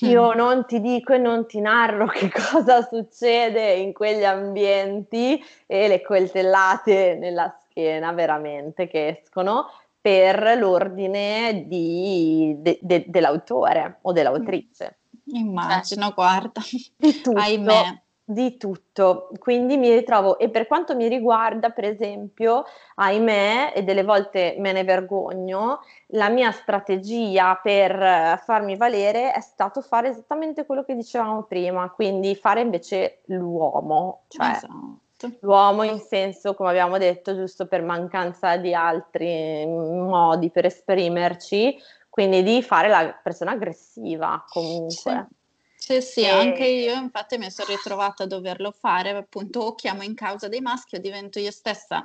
io 0.00 0.34
mm. 0.34 0.36
non 0.36 0.66
ti 0.66 0.82
dico 0.82 1.14
e 1.14 1.18
non 1.18 1.46
ti 1.46 1.58
narro 1.58 2.04
che 2.12 2.30
cosa 2.30 2.82
succede 2.82 3.72
in 3.72 3.94
quegli 3.94 4.24
ambienti 4.24 5.42
e 5.64 5.88
le 5.88 6.02
coltellate 6.02 7.16
nella 7.18 7.48
schiena 7.62 8.12
veramente 8.12 8.88
che 8.88 9.20
escono 9.22 9.70
per 9.98 10.58
l'ordine 10.58 11.64
di, 11.66 12.56
de, 12.58 12.78
de, 12.82 13.04
dell'autore 13.08 14.00
o 14.02 14.12
dell'autrice. 14.12 14.98
Immagino, 15.26 16.12
guarda. 16.14 16.60
Di 16.96 17.20
tutto. 17.20 17.38
Ahimè. 17.38 18.02
Di 18.28 18.56
tutto, 18.56 19.28
quindi 19.38 19.76
mi 19.76 19.94
ritrovo 19.94 20.36
e 20.36 20.50
per 20.50 20.66
quanto 20.66 20.96
mi 20.96 21.06
riguarda, 21.06 21.70
per 21.70 21.84
esempio, 21.84 22.64
ahimè, 22.96 23.72
e 23.72 23.84
delle 23.84 24.02
volte 24.02 24.56
me 24.58 24.72
ne 24.72 24.82
vergogno, 24.82 25.78
la 26.08 26.28
mia 26.28 26.50
strategia 26.50 27.54
per 27.62 28.42
farmi 28.44 28.74
valere 28.74 29.30
è 29.30 29.40
stato 29.40 29.80
fare 29.80 30.08
esattamente 30.08 30.66
quello 30.66 30.82
che 30.82 30.96
dicevamo 30.96 31.44
prima, 31.44 31.88
quindi 31.90 32.34
fare 32.34 32.62
invece 32.62 33.20
l'uomo, 33.26 34.22
cioè 34.26 34.56
esatto. 34.56 35.36
l'uomo 35.42 35.84
in 35.84 36.00
senso, 36.00 36.56
come 36.56 36.70
abbiamo 36.70 36.98
detto, 36.98 37.32
giusto 37.32 37.66
per 37.66 37.82
mancanza 37.82 38.56
di 38.56 38.74
altri 38.74 39.64
modi 39.66 40.50
per 40.50 40.64
esprimerci, 40.64 41.78
quindi 42.16 42.42
di 42.42 42.62
fare 42.62 42.88
la 42.88 43.12
persona 43.22 43.50
aggressiva 43.50 44.42
comunque. 44.48 45.26
Sì. 45.28 45.34
Sì, 45.78 46.00
sì, 46.00 46.20
e... 46.22 46.30
anche 46.30 46.64
io 46.64 46.94
infatti 46.94 47.36
mi 47.36 47.50
sono 47.50 47.68
ritrovata 47.68 48.22
a 48.22 48.26
doverlo 48.26 48.72
fare, 48.72 49.10
appunto 49.10 49.60
o 49.60 49.74
chiamo 49.74 50.02
in 50.02 50.14
causa 50.14 50.48
dei 50.48 50.62
maschi 50.62 50.96
o 50.96 50.98
divento 50.98 51.38
io 51.38 51.50
stessa 51.50 52.02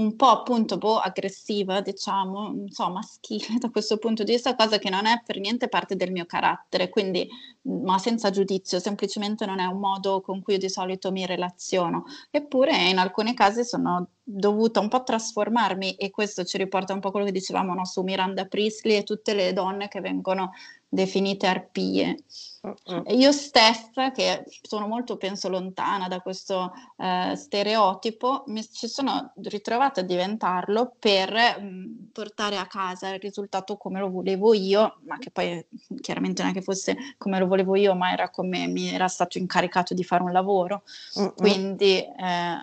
un 0.00 0.16
po' 0.16 0.28
appunto 0.28 0.78
boh, 0.78 0.98
aggressiva, 0.98 1.82
diciamo, 1.82 2.64
so, 2.68 2.90
maschile 2.90 3.58
da 3.58 3.70
questo 3.70 3.98
punto 3.98 4.24
di 4.24 4.32
vista, 4.32 4.54
cosa 4.56 4.78
che 4.78 4.88
non 4.88 5.04
è 5.04 5.22
per 5.24 5.38
niente 5.38 5.68
parte 5.68 5.94
del 5.94 6.10
mio 6.10 6.24
carattere, 6.24 6.88
quindi, 6.88 7.28
ma 7.62 7.98
senza 7.98 8.30
giudizio, 8.30 8.80
semplicemente 8.80 9.44
non 9.44 9.60
è 9.60 9.66
un 9.66 9.78
modo 9.78 10.22
con 10.22 10.40
cui 10.42 10.54
io 10.54 10.58
di 10.58 10.70
solito 10.70 11.12
mi 11.12 11.26
relaziono. 11.26 12.04
Eppure 12.30 12.88
in 12.88 12.98
alcuni 12.98 13.34
casi 13.34 13.62
sono 13.62 14.08
dovuta 14.22 14.80
un 14.80 14.88
po' 14.88 15.02
trasformarmi 15.02 15.96
e 15.96 16.10
questo 16.10 16.44
ci 16.44 16.56
riporta 16.56 16.94
un 16.94 17.00
po' 17.00 17.10
quello 17.10 17.26
che 17.26 17.32
dicevamo 17.32 17.74
no, 17.74 17.84
su 17.84 18.02
Miranda 18.02 18.46
Priestley 18.46 18.96
e 18.96 19.02
tutte 19.02 19.34
le 19.34 19.52
donne 19.52 19.88
che 19.88 20.00
vengono 20.00 20.52
definite 20.90 21.46
arpie. 21.46 22.16
Uh-uh. 22.62 23.04
Io 23.14 23.32
stessa, 23.32 24.10
che 24.10 24.44
sono 24.60 24.86
molto, 24.86 25.16
penso, 25.16 25.48
lontana 25.48 26.08
da 26.08 26.20
questo 26.20 26.72
eh, 26.98 27.34
stereotipo, 27.34 28.42
mi 28.48 28.62
ci 28.70 28.86
sono 28.86 29.32
ritrovata 29.44 30.00
a 30.00 30.04
diventarlo 30.04 30.92
per 30.98 31.32
mh, 31.32 31.64
mm, 31.64 31.94
portare 32.12 32.58
a 32.58 32.66
casa 32.66 33.14
il 33.14 33.20
risultato 33.20 33.78
come 33.78 34.00
lo 34.00 34.10
volevo 34.10 34.52
io, 34.52 34.98
ma 35.06 35.16
che 35.16 35.30
poi 35.30 35.64
chiaramente 36.00 36.42
non 36.42 36.50
è 36.50 36.54
che 36.54 36.60
fosse 36.60 36.96
come 37.16 37.38
lo 37.38 37.46
volevo 37.46 37.76
io, 37.76 37.94
ma 37.94 38.12
era 38.12 38.28
come 38.28 38.66
mi 38.66 38.92
era 38.92 39.08
stato 39.08 39.38
incaricato 39.38 39.94
di 39.94 40.04
fare 40.04 40.22
un 40.22 40.32
lavoro. 40.32 40.82
Uh-uh. 41.14 41.32
Quindi 41.34 41.98
eh, 41.98 42.56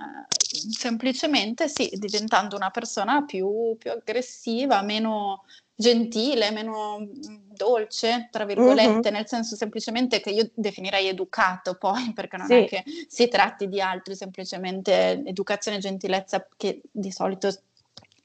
semplicemente 0.70 1.68
sì, 1.70 1.90
diventando 1.94 2.56
una 2.56 2.70
persona 2.70 3.24
più, 3.24 3.76
più 3.80 3.90
aggressiva, 3.90 4.84
meno 4.84 5.44
gentile, 5.80 6.50
meno 6.50 7.00
mm, 7.00 7.52
dolce, 7.54 8.30
tra 8.32 8.46
virgolette, 8.46 9.10
uh-huh. 9.10 9.14
nel 9.14 9.28
senso 9.28 9.56
semplicemente 9.56 10.20
che 10.20 10.32
io 10.32 10.50
definirei 10.56 11.08
educato 11.08 11.76
poi, 11.76 12.12
perché 12.16 12.38
non 12.38 12.48
sì. 12.48 12.54
è 12.56 12.66
che 12.66 12.84
si 13.08 13.28
tratti 13.28 13.70
di 13.70 13.80
altri, 13.80 14.16
semplicemente 14.16 15.24
educazione 15.24 15.78
e 15.78 15.82
gentilezza 15.82 16.48
che 16.58 16.82
di 16.92 17.12
solito 17.12 17.50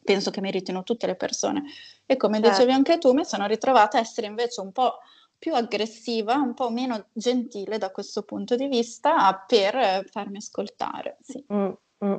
penso 0.02 0.30
che 0.30 0.40
meritino 0.40 0.82
tutte 0.82 1.06
le 1.06 1.14
persone. 1.14 1.64
E 2.06 2.16
come 2.16 2.40
certo. 2.40 2.50
dicevi 2.50 2.72
anche 2.72 2.98
tu, 2.98 3.12
mi 3.12 3.24
sono 3.24 3.46
ritrovata 3.46 3.98
a 3.98 4.00
essere 4.00 4.26
invece 4.26 4.60
un 4.62 4.72
po' 4.72 4.98
più 5.38 5.54
aggressiva, 5.54 6.34
un 6.34 6.54
po' 6.54 6.70
meno 6.70 7.06
gentile 7.12 7.76
da 7.76 7.90
questo 7.90 8.22
punto 8.22 8.56
di 8.56 8.66
vista 8.66 9.44
per 9.46 10.06
farmi 10.10 10.38
ascoltare. 10.38 11.18
Sì. 11.20 11.44
Mm-hmm. 11.52 12.16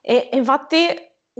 E 0.00 0.30
infatti 0.32 0.76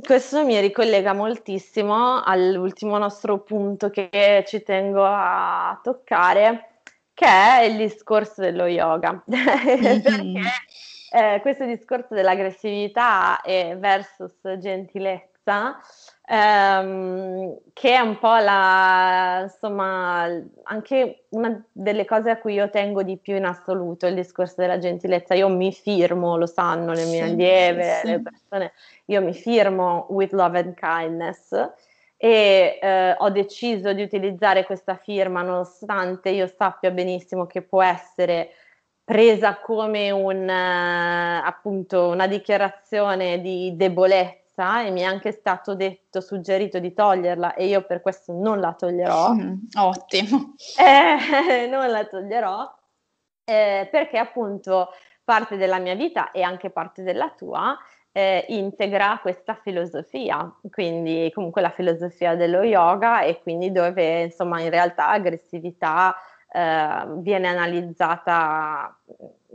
questo 0.02 0.44
mi 0.44 0.58
ricollega 0.60 1.12
moltissimo 1.12 2.22
all'ultimo 2.22 2.98
nostro 2.98 3.40
punto 3.40 3.90
che 3.90 4.44
ci 4.46 4.62
tengo 4.62 5.04
a 5.04 5.78
toccare, 5.82 6.80
che 7.14 7.26
è 7.26 7.62
il 7.62 7.76
discorso 7.76 8.40
dello 8.40 8.66
yoga. 8.66 9.22
Mm-hmm. 9.28 10.00
Perché 10.02 10.40
eh, 11.10 11.40
questo 11.40 11.64
discorso 11.64 12.14
dell'aggressività 12.14 13.40
versus 13.76 14.36
gentilezza 14.58 15.78
ehm, 16.28 17.58
che 17.72 17.94
è 17.94 18.00
un 18.00 18.18
po' 18.18 18.36
la, 18.36 19.40
insomma, 19.44 20.24
anche 20.64 21.24
una 21.30 21.64
delle 21.72 22.04
cose 22.04 22.30
a 22.30 22.38
cui 22.38 22.54
io 22.54 22.70
tengo 22.70 23.02
di 23.02 23.16
più 23.16 23.36
in 23.36 23.44
assoluto, 23.44 24.06
il 24.06 24.14
discorso 24.14 24.56
della 24.58 24.78
gentilezza. 24.78 25.34
Io 25.34 25.48
mi 25.48 25.72
firmo, 25.72 26.36
lo 26.36 26.46
sanno 26.46 26.92
le 26.92 27.04
mie 27.04 27.24
sì, 27.24 27.30
allieve, 27.30 27.94
sì. 28.02 28.06
le 28.08 28.20
persone, 28.20 28.72
io 29.06 29.22
mi 29.22 29.32
firmo 29.32 30.06
with 30.10 30.32
love 30.32 30.58
and 30.58 30.74
kindness 30.74 31.52
e 32.20 32.78
eh, 32.82 33.14
ho 33.16 33.30
deciso 33.30 33.92
di 33.92 34.02
utilizzare 34.02 34.64
questa 34.64 34.96
firma 34.96 35.42
nonostante 35.42 36.30
io 36.30 36.48
sappia 36.48 36.90
benissimo 36.90 37.46
che 37.46 37.62
può 37.62 37.80
essere 37.80 38.50
presa 39.04 39.60
come 39.60 40.10
un, 40.10 40.42
uh, 40.46 41.46
appunto, 41.46 42.08
una 42.08 42.26
dichiarazione 42.26 43.40
di 43.40 43.72
debolezza 43.74 44.47
bassa 44.58 44.82
e 44.82 44.90
mi 44.90 45.00
è 45.00 45.04
anche 45.04 45.30
stato 45.30 45.74
detto, 45.74 46.20
suggerito 46.20 46.80
di 46.80 46.92
toglierla 46.92 47.54
e 47.54 47.66
io 47.66 47.82
per 47.82 48.00
questo 48.00 48.32
non 48.32 48.58
la 48.58 48.72
toglierò. 48.72 49.32
Mm, 49.32 49.54
ottimo. 49.78 50.54
Eh, 50.78 51.66
non 51.70 51.88
la 51.88 52.04
toglierò 52.04 52.76
eh, 53.44 53.88
perché 53.90 54.18
appunto 54.18 54.88
parte 55.22 55.56
della 55.56 55.78
mia 55.78 55.94
vita 55.94 56.32
e 56.32 56.42
anche 56.42 56.70
parte 56.70 57.02
della 57.02 57.32
tua 57.36 57.76
eh, 58.12 58.44
integra 58.48 59.18
questa 59.22 59.54
filosofia, 59.62 60.52
quindi 60.70 61.30
comunque 61.32 61.60
la 61.60 61.70
filosofia 61.70 62.34
dello 62.34 62.62
yoga 62.62 63.22
e 63.22 63.40
quindi 63.40 63.70
dove 63.70 64.22
insomma 64.22 64.60
in 64.60 64.70
realtà 64.70 65.08
aggressività 65.10 66.14
eh, 66.50 67.04
viene 67.18 67.46
analizzata 67.46 68.98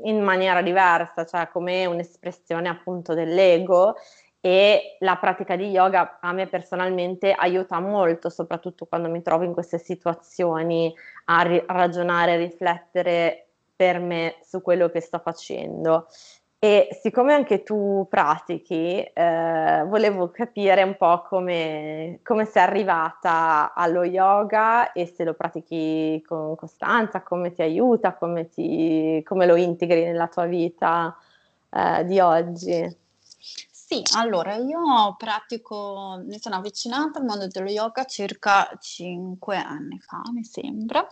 in 0.04 0.22
maniera 0.22 0.62
diversa, 0.62 1.26
cioè 1.26 1.50
come 1.50 1.86
un'espressione 1.86 2.70
appunto 2.70 3.14
dell'ego 3.14 3.96
e 4.46 4.98
la 5.00 5.16
pratica 5.16 5.56
di 5.56 5.70
yoga 5.70 6.18
a 6.20 6.34
me 6.34 6.48
personalmente 6.48 7.32
aiuta 7.32 7.80
molto, 7.80 8.30
soprattutto 8.30 8.86
quando 8.88 9.08
mi 9.10 9.22
trovo 9.22 9.46
in 9.46 9.54
queste 9.54 9.78
situazioni, 9.78 10.94
a 11.26 11.44
ri- 11.44 11.64
ragionare, 11.66 12.36
riflettere 12.36 13.48
per 13.74 14.00
me 14.00 14.36
su 14.42 14.62
quello 14.62 14.90
che 14.90 15.00
sto 15.00 15.20
facendo. 15.20 16.08
E 16.60 16.90
siccome 17.02 17.32
anche 17.34 17.64
tu 17.64 18.06
pratichi, 18.10 19.00
eh, 19.00 19.86
volevo 19.88 20.30
capire 20.30 20.84
un 20.84 20.98
po' 20.98 21.22
come, 21.22 22.20
come, 22.22 22.44
sei 22.44 22.64
arrivata 22.64 23.74
allo 23.74 24.04
yoga 24.04 24.92
e 24.92 25.06
se 25.06 25.24
lo 25.24 25.36
pratichi 25.36 26.22
con 26.28 26.58
costanza, 26.58 27.22
come 27.22 27.54
ti 27.54 27.62
aiuta, 27.62 28.16
come, 28.16 28.50
ti, 28.50 29.24
come 29.24 29.46
lo 29.46 29.56
integri 29.56 30.04
nella 30.04 30.28
tua 30.28 30.48
vita 30.48 31.16
eh, 31.70 32.04
di 32.04 32.20
oggi. 32.20 33.03
Sì, 33.94 34.02
allora 34.16 34.56
io 34.56 35.14
pratico, 35.18 36.20
mi 36.26 36.40
sono 36.40 36.56
avvicinata 36.56 37.20
al 37.20 37.26
mondo 37.26 37.46
dello 37.46 37.70
yoga 37.70 38.06
circa 38.06 38.68
5 38.80 39.56
anni 39.58 40.00
fa, 40.00 40.20
mi 40.34 40.44
sembra, 40.44 41.06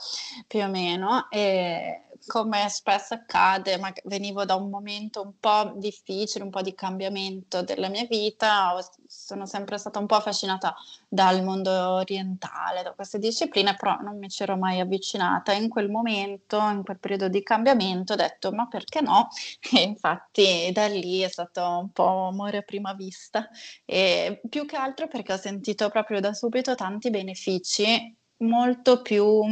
più 0.47 0.61
o 0.63 0.67
meno, 0.67 1.29
e 1.29 2.05
come 2.27 2.67
spesso 2.69 3.13
accade, 3.13 3.77
ma 3.77 3.91
venivo 4.05 4.45
da 4.45 4.55
un 4.55 4.69
momento 4.69 5.21
un 5.21 5.33
po' 5.39 5.73
difficile, 5.75 6.43
un 6.43 6.49
po' 6.49 6.61
di 6.61 6.73
cambiamento 6.73 7.61
della 7.63 7.89
mia 7.89 8.05
vita, 8.05 8.73
sono 9.07 9.45
sempre 9.45 9.77
stata 9.77 9.99
un 9.99 10.05
po' 10.05 10.15
affascinata 10.15 10.75
dal 11.07 11.43
mondo 11.43 11.71
orientale, 11.71 12.83
da 12.83 12.93
queste 12.93 13.19
discipline, 13.19 13.75
però 13.75 13.97
non 14.01 14.17
mi 14.17 14.27
c'ero 14.27 14.57
mai 14.57 14.79
avvicinata. 14.79 15.53
In 15.53 15.69
quel 15.69 15.89
momento, 15.89 16.59
in 16.69 16.83
quel 16.83 16.99
periodo 16.99 17.27
di 17.27 17.43
cambiamento, 17.43 18.13
ho 18.13 18.15
detto 18.15 18.51
ma 18.51 18.67
perché 18.67 19.01
no? 19.01 19.27
E 19.73 19.81
infatti 19.81 20.69
da 20.71 20.87
lì 20.87 21.21
è 21.21 21.29
stato 21.29 21.61
un 21.79 21.91
po' 21.91 22.27
amore 22.27 22.57
a 22.57 22.61
prima 22.61 22.93
vista 22.93 23.47
e 23.85 24.41
più 24.49 24.65
che 24.65 24.75
altro 24.75 25.07
perché 25.07 25.33
ho 25.33 25.37
sentito 25.37 25.89
proprio 25.89 26.19
da 26.19 26.33
subito 26.33 26.75
tanti 26.75 27.09
benefici 27.09 28.15
molto 28.41 29.01
più 29.01 29.43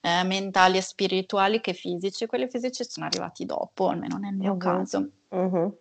eh, 0.00 0.22
mentali 0.24 0.78
e 0.78 0.82
spirituali 0.82 1.60
che 1.60 1.72
fisici. 1.72 2.26
Quelli 2.26 2.48
fisici 2.48 2.84
sono 2.88 3.06
arrivati 3.06 3.44
dopo, 3.44 3.88
almeno 3.88 4.16
nel 4.16 4.34
mio 4.34 4.52
uh-huh. 4.52 4.58
caso. 4.58 5.08
Uh-huh. 5.28 5.78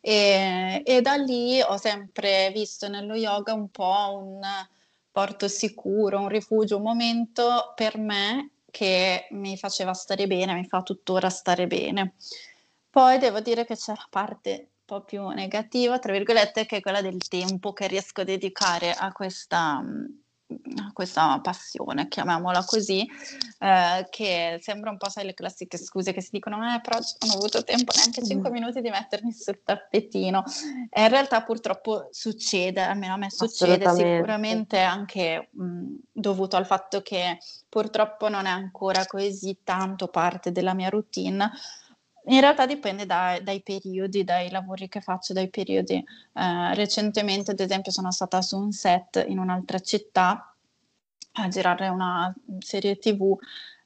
E, 0.00 0.82
e, 0.84 1.00
da 1.00 1.14
lì 1.14 1.60
ho 1.60 1.76
sempre 1.76 2.50
visto 2.52 2.88
nello 2.88 3.14
yoga 3.14 3.52
un 3.52 3.68
po' 3.68 4.20
un 4.20 4.40
porto 5.10 5.48
sicuro, 5.48 6.20
un 6.20 6.28
rifugio, 6.28 6.76
un 6.76 6.82
momento 6.82 7.72
per 7.74 7.98
me 7.98 8.50
che 8.70 9.28
mi 9.30 9.56
faceva 9.56 9.92
stare 9.92 10.26
bene, 10.26 10.54
mi 10.54 10.64
fa 10.64 10.82
tuttora 10.82 11.30
stare 11.30 11.66
bene. 11.66 12.14
Poi 12.90 13.18
devo 13.18 13.40
dire 13.40 13.64
che 13.64 13.76
c'è 13.76 13.92
la 13.92 14.06
parte 14.08 14.50
un 14.50 14.84
po' 14.84 15.02
più 15.02 15.26
negativa, 15.28 15.98
tra 15.98 16.12
virgolette, 16.12 16.66
che 16.66 16.76
è 16.76 16.80
quella 16.80 17.02
del 17.02 17.26
tempo 17.28 17.72
che 17.72 17.86
riesco 17.86 18.22
a 18.22 18.24
dedicare 18.24 18.92
a 18.92 19.12
questa 19.12 19.82
questa 20.92 21.38
passione, 21.40 22.08
chiamiamola 22.08 22.64
così, 22.64 23.06
eh, 23.58 24.06
che 24.08 24.58
sembra 24.62 24.90
un 24.90 24.96
po', 24.96 25.08
sai, 25.10 25.26
le 25.26 25.34
classiche 25.34 25.76
scuse 25.76 26.12
che 26.12 26.22
si 26.22 26.30
dicono, 26.32 26.56
eh, 26.74 26.80
però 26.80 26.98
non 27.20 27.30
ho 27.30 27.34
avuto 27.34 27.62
tempo 27.64 27.92
neanche 27.94 28.24
5 28.24 28.48
mm. 28.48 28.52
minuti 28.52 28.80
di 28.80 28.90
mettermi 28.90 29.32
sul 29.32 29.62
tappetino. 29.62 30.42
E 30.90 31.02
in 31.02 31.08
realtà 31.08 31.42
purtroppo 31.42 32.08
succede, 32.10 32.80
almeno 32.80 33.14
a 33.14 33.18
me 33.18 33.30
succede, 33.30 33.88
sicuramente 33.90 34.80
anche 34.80 35.48
mh, 35.52 35.94
dovuto 36.12 36.56
al 36.56 36.66
fatto 36.66 37.02
che 37.02 37.38
purtroppo 37.68 38.28
non 38.28 38.46
è 38.46 38.50
ancora 38.50 39.06
così 39.06 39.58
tanto 39.62 40.08
parte 40.08 40.50
della 40.50 40.74
mia 40.74 40.88
routine, 40.88 41.50
in 42.28 42.40
realtà 42.40 42.66
dipende 42.66 43.06
da, 43.06 43.38
dai 43.42 43.62
periodi, 43.62 44.24
dai 44.24 44.50
lavori 44.50 44.88
che 44.88 45.00
faccio, 45.00 45.32
dai 45.32 45.48
periodi. 45.48 45.94
Eh, 45.94 46.74
recentemente, 46.74 47.50
ad 47.50 47.60
esempio, 47.60 47.92
sono 47.92 48.10
stata 48.10 48.42
su 48.42 48.58
un 48.58 48.72
set 48.72 49.24
in 49.28 49.38
un'altra 49.38 49.78
città 49.78 50.54
a 51.32 51.48
girare 51.48 51.88
una 51.88 52.34
serie 52.58 52.98
TV 52.98 53.38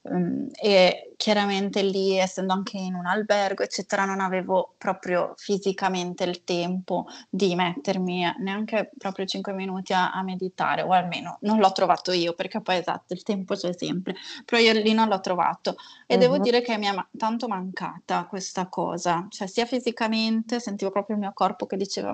Um, 0.03 0.49
e 0.61 1.12
chiaramente 1.23 1.81
lì, 1.83 2.17
essendo 2.17 2.51
anche 2.51 2.75
in 2.75 2.95
un 2.95 3.05
albergo, 3.05 3.63
eccetera, 3.63 4.03
non 4.03 4.19
avevo 4.19 4.73
proprio 4.77 5.33
fisicamente 5.37 6.25
il 6.25 6.43
tempo 6.43 7.05
di 7.29 7.55
mettermi 7.55 8.29
neanche 8.39 8.91
proprio 8.97 9.25
5 9.25 9.53
minuti 9.53 9.93
a, 9.93 10.11
a, 10.11 10.21
meditare, 10.21 10.81
o 10.81 10.91
almeno 10.91 11.37
non 11.43 11.59
l'ho 11.59 11.71
trovato 11.71 12.11
io, 12.11 12.33
perché 12.33 12.59
poi 12.59 12.75
esatto, 12.75 13.13
il 13.13 13.23
tempo 13.23 13.55
c'è 13.55 13.71
sempre, 13.73 14.15
però 14.43 14.61
io 14.61 14.73
lì 14.73 14.91
non 14.91 15.07
l'ho 15.07 15.21
trovato 15.21 15.77
e 16.07 16.15
uh-huh. 16.15 16.19
devo 16.19 16.39
dire 16.39 16.61
che 16.61 16.77
mi 16.77 16.87
è 16.87 16.91
ma- 16.91 17.07
tanto 17.17 17.47
mancata 17.47 18.25
questa 18.25 18.67
cosa, 18.67 19.25
cioè 19.29 19.47
sia 19.47 19.65
fisicamente, 19.65 20.59
sentivo 20.59 20.91
proprio 20.91 21.15
il 21.15 21.21
mio 21.21 21.31
corpo 21.33 21.65
che 21.65 21.77
diceva 21.77 22.13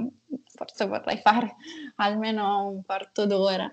forse 0.59 0.87
vorrei 0.87 1.17
fare 1.17 1.55
almeno 1.95 2.67
un 2.67 2.83
quarto 2.83 3.25
d'ora 3.25 3.69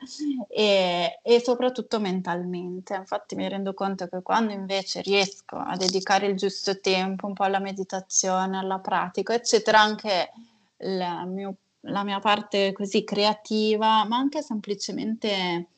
e, 0.48 1.18
e 1.20 1.40
soprattutto 1.40 1.98
mentalmente, 1.98 2.94
infatti 2.94 3.34
mi 3.34 3.48
rendo 3.48 3.74
conto 3.74 4.06
che 4.06 4.22
quando 4.22 4.52
invece 4.52 5.00
riesco 5.00 5.26
a 5.47 5.77
dedicare 5.77 6.27
il 6.27 6.36
giusto 6.36 6.81
tempo 6.81 7.27
un 7.27 7.35
po' 7.35 7.44
alla 7.44 7.59
meditazione, 7.59 8.59
alla 8.59 8.78
pratica, 8.78 9.35
eccetera, 9.35 9.81
anche 9.81 10.32
la, 10.78 11.24
mio, 11.24 11.57
la 11.81 12.05
mia 12.05 12.19
parte 12.20 12.73
così 12.73 13.05
creativa, 13.05 14.05
ma 14.05 14.16
anche 14.16 14.43
semplicemente 14.43 15.69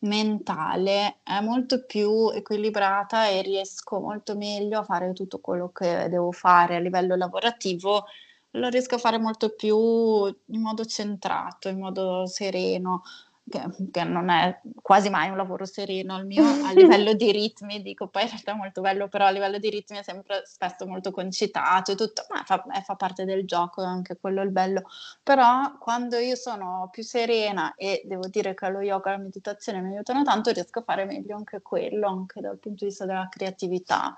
mentale 0.00 1.18
è 1.22 1.40
molto 1.40 1.84
più 1.84 2.30
equilibrata 2.30 3.28
e 3.28 3.42
riesco 3.42 4.00
molto 4.00 4.36
meglio 4.36 4.78
a 4.78 4.84
fare 4.84 5.12
tutto 5.12 5.40
quello 5.40 5.70
che 5.70 6.08
devo 6.08 6.32
fare 6.32 6.76
a 6.76 6.80
livello 6.80 7.16
lavorativo, 7.16 8.06
lo 8.54 8.68
riesco 8.68 8.96
a 8.96 8.98
fare 8.98 9.18
molto 9.18 9.50
più 9.50 9.76
in 9.76 10.60
modo 10.60 10.84
centrato, 10.84 11.68
in 11.68 11.78
modo 11.78 12.26
sereno 12.26 13.02
che, 13.50 13.62
che, 13.90 14.04
non 14.04 14.30
è 14.30 14.58
quasi 14.80 15.10
mai 15.10 15.28
un 15.28 15.36
lavoro 15.36 15.66
sereno 15.66 16.16
il 16.16 16.24
mio 16.24 16.42
a 16.42 16.72
livello 16.72 17.12
di 17.12 17.30
ritmi, 17.30 17.82
dico 17.82 18.06
poi 18.06 18.22
in 18.22 18.28
realtà 18.30 18.52
è 18.52 18.54
molto 18.54 18.80
bello, 18.80 19.08
però 19.08 19.26
a 19.26 19.30
livello 19.30 19.58
di 19.58 19.68
ritmi 19.68 19.98
è 19.98 20.02
sempre 20.02 20.42
spesso 20.46 20.86
molto 20.86 21.10
concitato 21.10 21.92
e 21.92 21.94
tutto, 21.96 22.24
ma 22.30 22.42
fa, 22.44 22.64
eh, 22.74 22.80
fa 22.80 22.94
parte 22.94 23.26
del 23.26 23.44
gioco, 23.44 23.82
anche 23.82 24.16
quello 24.18 24.40
è 24.40 24.44
il 24.44 24.50
bello. 24.50 24.84
Però 25.22 25.76
quando 25.78 26.16
io 26.16 26.36
sono 26.36 26.88
più 26.90 27.02
serena 27.02 27.74
e 27.74 28.00
devo 28.04 28.28
dire 28.28 28.54
che 28.54 28.68
lo 28.70 28.80
yoga 28.80 29.10
e 29.10 29.16
la 29.16 29.22
meditazione 29.22 29.80
mi 29.80 29.92
aiutano 29.92 30.22
tanto, 30.22 30.50
riesco 30.52 30.78
a 30.78 30.82
fare 30.82 31.04
meglio 31.04 31.36
anche 31.36 31.60
quello, 31.60 32.08
anche 32.08 32.40
dal 32.40 32.56
punto 32.56 32.84
di 32.84 32.90
vista 32.90 33.04
della 33.04 33.28
creatività. 33.28 34.16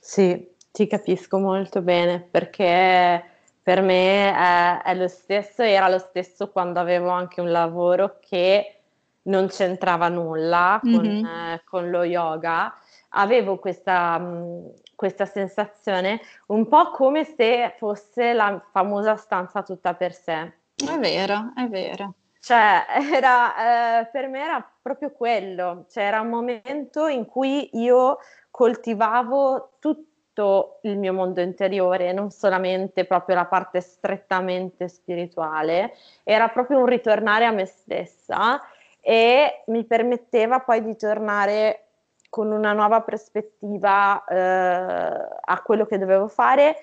Sì, 0.00 0.50
ti 0.72 0.86
capisco 0.86 1.38
molto 1.38 1.82
bene 1.82 2.20
perché 2.20 3.31
per 3.62 3.80
me 3.80 4.34
è, 4.34 4.82
è, 4.82 4.94
lo 4.94 5.08
stesso, 5.08 5.62
era 5.62 5.88
lo 5.88 5.98
stesso 5.98 6.50
quando 6.50 6.80
avevo 6.80 7.10
anche 7.10 7.40
un 7.40 7.50
lavoro 7.50 8.18
che 8.20 8.78
non 9.22 9.46
c'entrava 9.46 10.08
nulla 10.08 10.80
con, 10.82 11.06
mm-hmm. 11.06 11.24
eh, 11.24 11.62
con 11.64 11.90
lo 11.90 12.02
yoga. 12.02 12.74
Avevo 13.10 13.58
questa, 13.58 14.18
mh, 14.18 14.72
questa, 14.96 15.26
sensazione 15.26 16.20
un 16.46 16.66
po' 16.66 16.90
come 16.90 17.24
se 17.24 17.74
fosse 17.78 18.32
la 18.32 18.60
famosa 18.72 19.16
stanza 19.16 19.62
tutta 19.62 19.94
per 19.94 20.12
sé. 20.12 20.52
È 20.74 20.98
vero, 20.98 21.52
è 21.54 21.68
vero. 21.68 22.14
Cioè, 22.40 22.84
era, 23.14 24.00
eh, 24.00 24.06
per 24.06 24.26
me 24.26 24.42
era 24.42 24.70
proprio 24.82 25.12
quello, 25.12 25.86
cioè 25.88 26.04
era 26.04 26.20
un 26.20 26.28
momento 26.28 27.06
in 27.06 27.26
cui 27.26 27.70
io 27.74 28.18
coltivavo 28.50 29.76
tutto 29.78 30.11
tutto 30.32 30.78
il 30.82 30.98
mio 30.98 31.12
mondo 31.12 31.40
interiore, 31.40 32.12
non 32.12 32.30
solamente 32.30 33.04
proprio 33.04 33.36
la 33.36 33.44
parte 33.44 33.80
strettamente 33.80 34.88
spirituale, 34.88 35.94
era 36.24 36.48
proprio 36.48 36.78
un 36.78 36.86
ritornare 36.86 37.44
a 37.44 37.50
me 37.50 37.66
stessa 37.66 38.60
e 39.00 39.62
mi 39.66 39.84
permetteva 39.84 40.60
poi 40.60 40.82
di 40.82 40.96
tornare 40.96 41.84
con 42.30 42.50
una 42.50 42.72
nuova 42.72 43.02
prospettiva 43.02 44.24
eh, 44.24 44.36
a 44.36 45.62
quello 45.62 45.84
che 45.84 45.98
dovevo 45.98 46.28
fare 46.28 46.76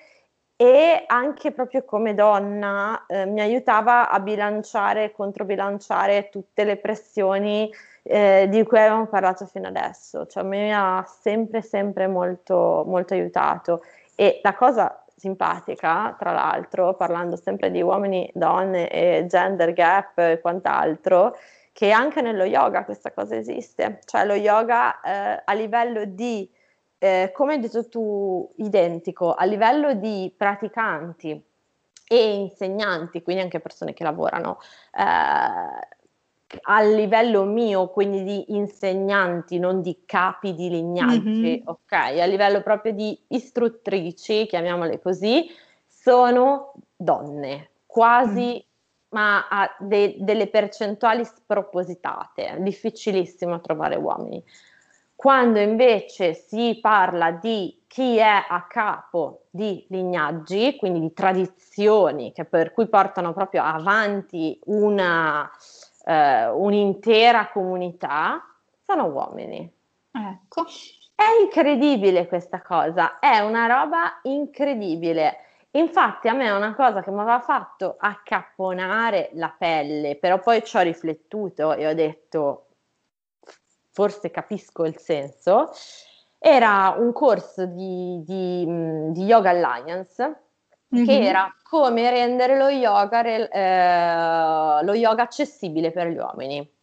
e 0.54 1.02
anche 1.06 1.50
proprio 1.50 1.84
come 1.84 2.14
donna 2.14 3.04
eh, 3.06 3.24
mi 3.26 3.40
aiutava 3.40 4.10
a 4.10 4.20
bilanciare, 4.20 5.10
controbilanciare 5.10 6.28
tutte 6.28 6.62
le 6.64 6.76
pressioni 6.76 7.68
eh, 8.12 8.48
di 8.48 8.64
cui 8.64 8.78
avevamo 8.78 9.06
parlato 9.06 9.46
fino 9.46 9.68
adesso, 9.68 10.26
cioè 10.26 10.42
mi 10.42 10.74
ha 10.74 11.04
sempre, 11.06 11.62
sempre 11.62 12.08
molto, 12.08 12.82
molto 12.84 13.14
aiutato. 13.14 13.84
E 14.16 14.40
la 14.42 14.54
cosa 14.54 15.04
simpatica, 15.14 16.16
tra 16.18 16.32
l'altro, 16.32 16.94
parlando 16.94 17.36
sempre 17.36 17.70
di 17.70 17.80
uomini, 17.80 18.28
donne 18.34 18.88
e 18.88 19.26
gender 19.28 19.72
gap 19.72 20.18
e 20.18 20.40
quant'altro, 20.40 21.36
che 21.72 21.92
anche 21.92 22.20
nello 22.20 22.42
yoga 22.42 22.84
questa 22.84 23.12
cosa 23.12 23.36
esiste, 23.36 24.00
cioè 24.06 24.24
lo 24.24 24.34
yoga 24.34 25.00
eh, 25.00 25.42
a 25.44 25.52
livello 25.52 26.04
di, 26.04 26.50
eh, 26.98 27.30
come 27.32 27.54
hai 27.54 27.60
detto 27.60 27.88
tu, 27.88 28.52
identico, 28.56 29.34
a 29.34 29.44
livello 29.44 29.94
di 29.94 30.34
praticanti 30.36 31.40
e 32.08 32.34
insegnanti, 32.34 33.22
quindi 33.22 33.42
anche 33.42 33.60
persone 33.60 33.92
che 33.94 34.02
lavorano 34.02 34.58
eh, 34.98 35.98
a 36.62 36.82
livello 36.82 37.44
mio, 37.44 37.88
quindi 37.88 38.22
di 38.22 38.54
insegnanti, 38.54 39.58
non 39.58 39.82
di 39.82 40.02
capi 40.04 40.54
di 40.54 40.68
lignaggi, 40.68 41.28
mm-hmm. 41.28 41.62
ok? 41.64 41.92
A 41.92 42.24
livello 42.24 42.62
proprio 42.62 42.92
di 42.92 43.18
istruttrici, 43.28 44.46
chiamiamole 44.46 45.00
così, 45.00 45.48
sono 45.86 46.72
donne, 46.96 47.70
quasi, 47.86 48.54
mm. 48.54 48.68
ma 49.10 49.46
a 49.48 49.76
de- 49.78 50.16
delle 50.18 50.48
percentuali 50.48 51.24
spropositate, 51.24 52.56
difficilissimo 52.60 53.60
trovare 53.60 53.96
uomini. 53.96 54.42
Quando 55.14 55.58
invece 55.60 56.32
si 56.32 56.78
parla 56.80 57.30
di 57.30 57.82
chi 57.86 58.16
è 58.16 58.44
a 58.48 58.66
capo 58.66 59.42
di 59.50 59.84
lignaggi, 59.90 60.76
quindi 60.76 61.00
di 61.00 61.12
tradizioni 61.12 62.32
che 62.32 62.46
per 62.46 62.72
cui 62.72 62.88
portano 62.88 63.34
proprio 63.34 63.62
avanti 63.62 64.58
una, 64.66 65.50
eh, 66.04 66.48
un'intera 66.48 67.50
comunità, 67.50 68.44
sono 68.82 69.06
uomini. 69.06 69.70
Ecco. 70.12 70.66
È 71.14 71.42
incredibile 71.42 72.26
questa 72.26 72.62
cosa, 72.62 73.18
è 73.18 73.40
una 73.40 73.66
roba 73.66 74.20
incredibile. 74.22 75.44
Infatti 75.72 76.28
a 76.28 76.32
me 76.32 76.46
è 76.46 76.56
una 76.56 76.74
cosa 76.74 77.02
che 77.02 77.10
mi 77.10 77.20
aveva 77.20 77.40
fatto 77.40 77.96
accapponare 77.98 79.30
la 79.34 79.54
pelle, 79.56 80.16
però 80.16 80.40
poi 80.40 80.64
ci 80.64 80.76
ho 80.76 80.80
riflettuto 80.80 81.74
e 81.74 81.86
ho 81.86 81.94
detto, 81.94 82.68
forse 83.90 84.30
capisco 84.30 84.84
il 84.84 84.96
senso, 84.96 85.70
era 86.38 86.94
un 86.96 87.12
corso 87.12 87.66
di, 87.66 88.22
di, 88.24 88.64
di 89.12 89.24
Yoga 89.24 89.50
Alliance 89.50 90.49
mm-hmm. 90.94 91.04
che 91.06 91.20
era 91.20 91.54
come 91.62 92.10
rendere 92.10 92.56
lo 92.56 92.68
yoga, 92.68 93.22
eh, 93.22 94.84
lo 94.84 94.94
yoga 94.94 95.22
accessibile 95.22 95.90
per 95.90 96.08
gli 96.08 96.16
uomini. 96.16 96.78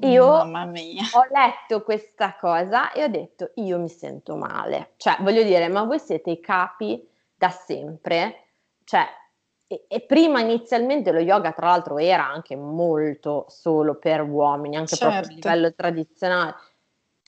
Io 0.00 0.24
ho 0.26 1.26
letto 1.30 1.82
questa 1.84 2.36
cosa 2.38 2.90
e 2.92 3.04
ho 3.04 3.08
detto 3.08 3.52
io 3.56 3.78
mi 3.78 3.88
sento 3.88 4.36
male, 4.36 4.94
cioè 4.96 5.16
voglio 5.20 5.42
dire, 5.44 5.68
ma 5.68 5.84
voi 5.84 6.00
siete 6.00 6.30
i 6.30 6.40
capi 6.40 7.08
da 7.34 7.50
sempre, 7.50 8.46
cioè 8.84 9.06
e, 9.68 9.84
e, 9.86 10.00
prima 10.00 10.40
inizialmente 10.40 11.12
lo 11.12 11.20
yoga 11.20 11.52
tra 11.52 11.68
l'altro 11.68 11.98
era 11.98 12.26
anche 12.26 12.56
molto 12.56 13.44
solo 13.48 13.96
per 13.96 14.22
uomini, 14.22 14.76
anche 14.76 14.96
certo. 14.96 15.04
proprio 15.04 15.20
a 15.20 15.32
certo. 15.34 15.48
livello 15.48 15.74
tradizionale 15.74 16.54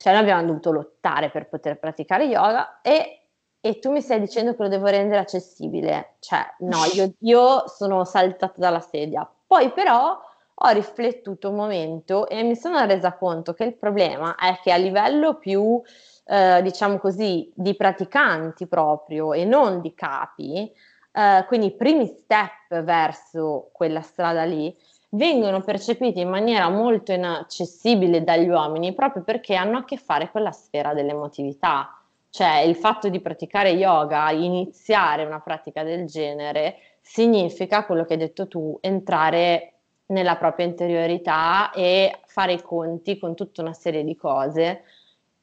cioè 0.01 0.13
noi 0.13 0.23
abbiamo 0.23 0.43
dovuto 0.43 0.71
lottare 0.71 1.29
per 1.29 1.47
poter 1.47 1.77
praticare 1.77 2.23
yoga 2.23 2.81
e, 2.81 3.20
e 3.61 3.77
tu 3.79 3.91
mi 3.91 4.01
stai 4.01 4.19
dicendo 4.19 4.55
che 4.55 4.63
lo 4.63 4.69
devo 4.69 4.87
rendere 4.87 5.21
accessibile. 5.21 6.15
Cioè, 6.19 6.55
no, 6.59 6.79
io, 6.93 7.13
io 7.19 7.67
sono 7.67 8.03
saltata 8.05 8.55
dalla 8.57 8.79
sedia. 8.81 9.29
Poi 9.45 9.71
però 9.71 10.19
ho 10.63 10.69
riflettuto 10.69 11.49
un 11.49 11.55
momento 11.55 12.27
e 12.27 12.43
mi 12.43 12.55
sono 12.55 12.83
resa 12.85 13.13
conto 13.13 13.53
che 13.53 13.63
il 13.63 13.75
problema 13.75 14.35
è 14.35 14.59
che 14.61 14.71
a 14.71 14.77
livello 14.77 15.35
più, 15.35 15.81
eh, 16.25 16.61
diciamo 16.61 16.97
così, 16.97 17.51
di 17.55 17.75
praticanti 17.75 18.67
proprio 18.67 19.33
e 19.33 19.45
non 19.45 19.81
di 19.81 19.93
capi, 19.93 20.71
eh, 21.13 21.45
quindi 21.47 21.67
i 21.67 21.75
primi 21.75 22.05
step 22.07 22.81
verso 22.83 23.69
quella 23.73 24.01
strada 24.01 24.43
lì, 24.43 24.75
vengono 25.09 25.61
percepiti 25.61 26.21
in 26.21 26.29
maniera 26.29 26.69
molto 26.69 27.11
inaccessibile 27.11 28.23
dagli 28.23 28.47
uomini 28.47 28.93
proprio 28.93 29.23
perché 29.23 29.55
hanno 29.55 29.79
a 29.79 29.83
che 29.83 29.97
fare 29.97 30.31
con 30.31 30.41
la 30.41 30.51
sfera 30.51 30.93
dell'emotività. 30.93 32.00
Cioè 32.31 32.59
il 32.59 32.77
fatto 32.77 33.09
di 33.09 33.19
praticare 33.19 33.71
yoga, 33.71 34.31
iniziare 34.31 35.25
una 35.25 35.41
pratica 35.41 35.83
del 35.83 36.05
genere, 36.05 36.77
significa 37.01 37.85
quello 37.85 38.05
che 38.05 38.13
hai 38.13 38.19
detto 38.19 38.47
tu, 38.47 38.77
entrare 38.81 39.73
nella 40.07 40.37
propria 40.37 40.65
interiorità 40.65 41.71
e 41.71 42.21
fare 42.25 42.53
i 42.53 42.61
conti 42.61 43.19
con 43.19 43.35
tutta 43.35 43.61
una 43.61 43.73
serie 43.73 44.05
di 44.05 44.15
cose 44.15 44.83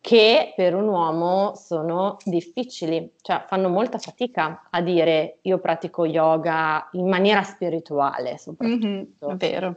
che 0.00 0.54
per 0.56 0.74
un 0.74 0.88
uomo 0.88 1.54
sono 1.56 2.16
difficili, 2.24 3.16
cioè 3.20 3.44
fanno 3.46 3.68
molta 3.68 3.98
fatica 3.98 4.68
a 4.70 4.80
dire 4.80 5.38
io 5.42 5.58
pratico 5.58 6.06
yoga 6.06 6.88
in 6.92 7.06
maniera 7.06 7.42
spirituale 7.42 8.38
soprattutto. 8.38 8.86
Mm-hmm, 8.86 9.02
è 9.32 9.34
vero. 9.36 9.76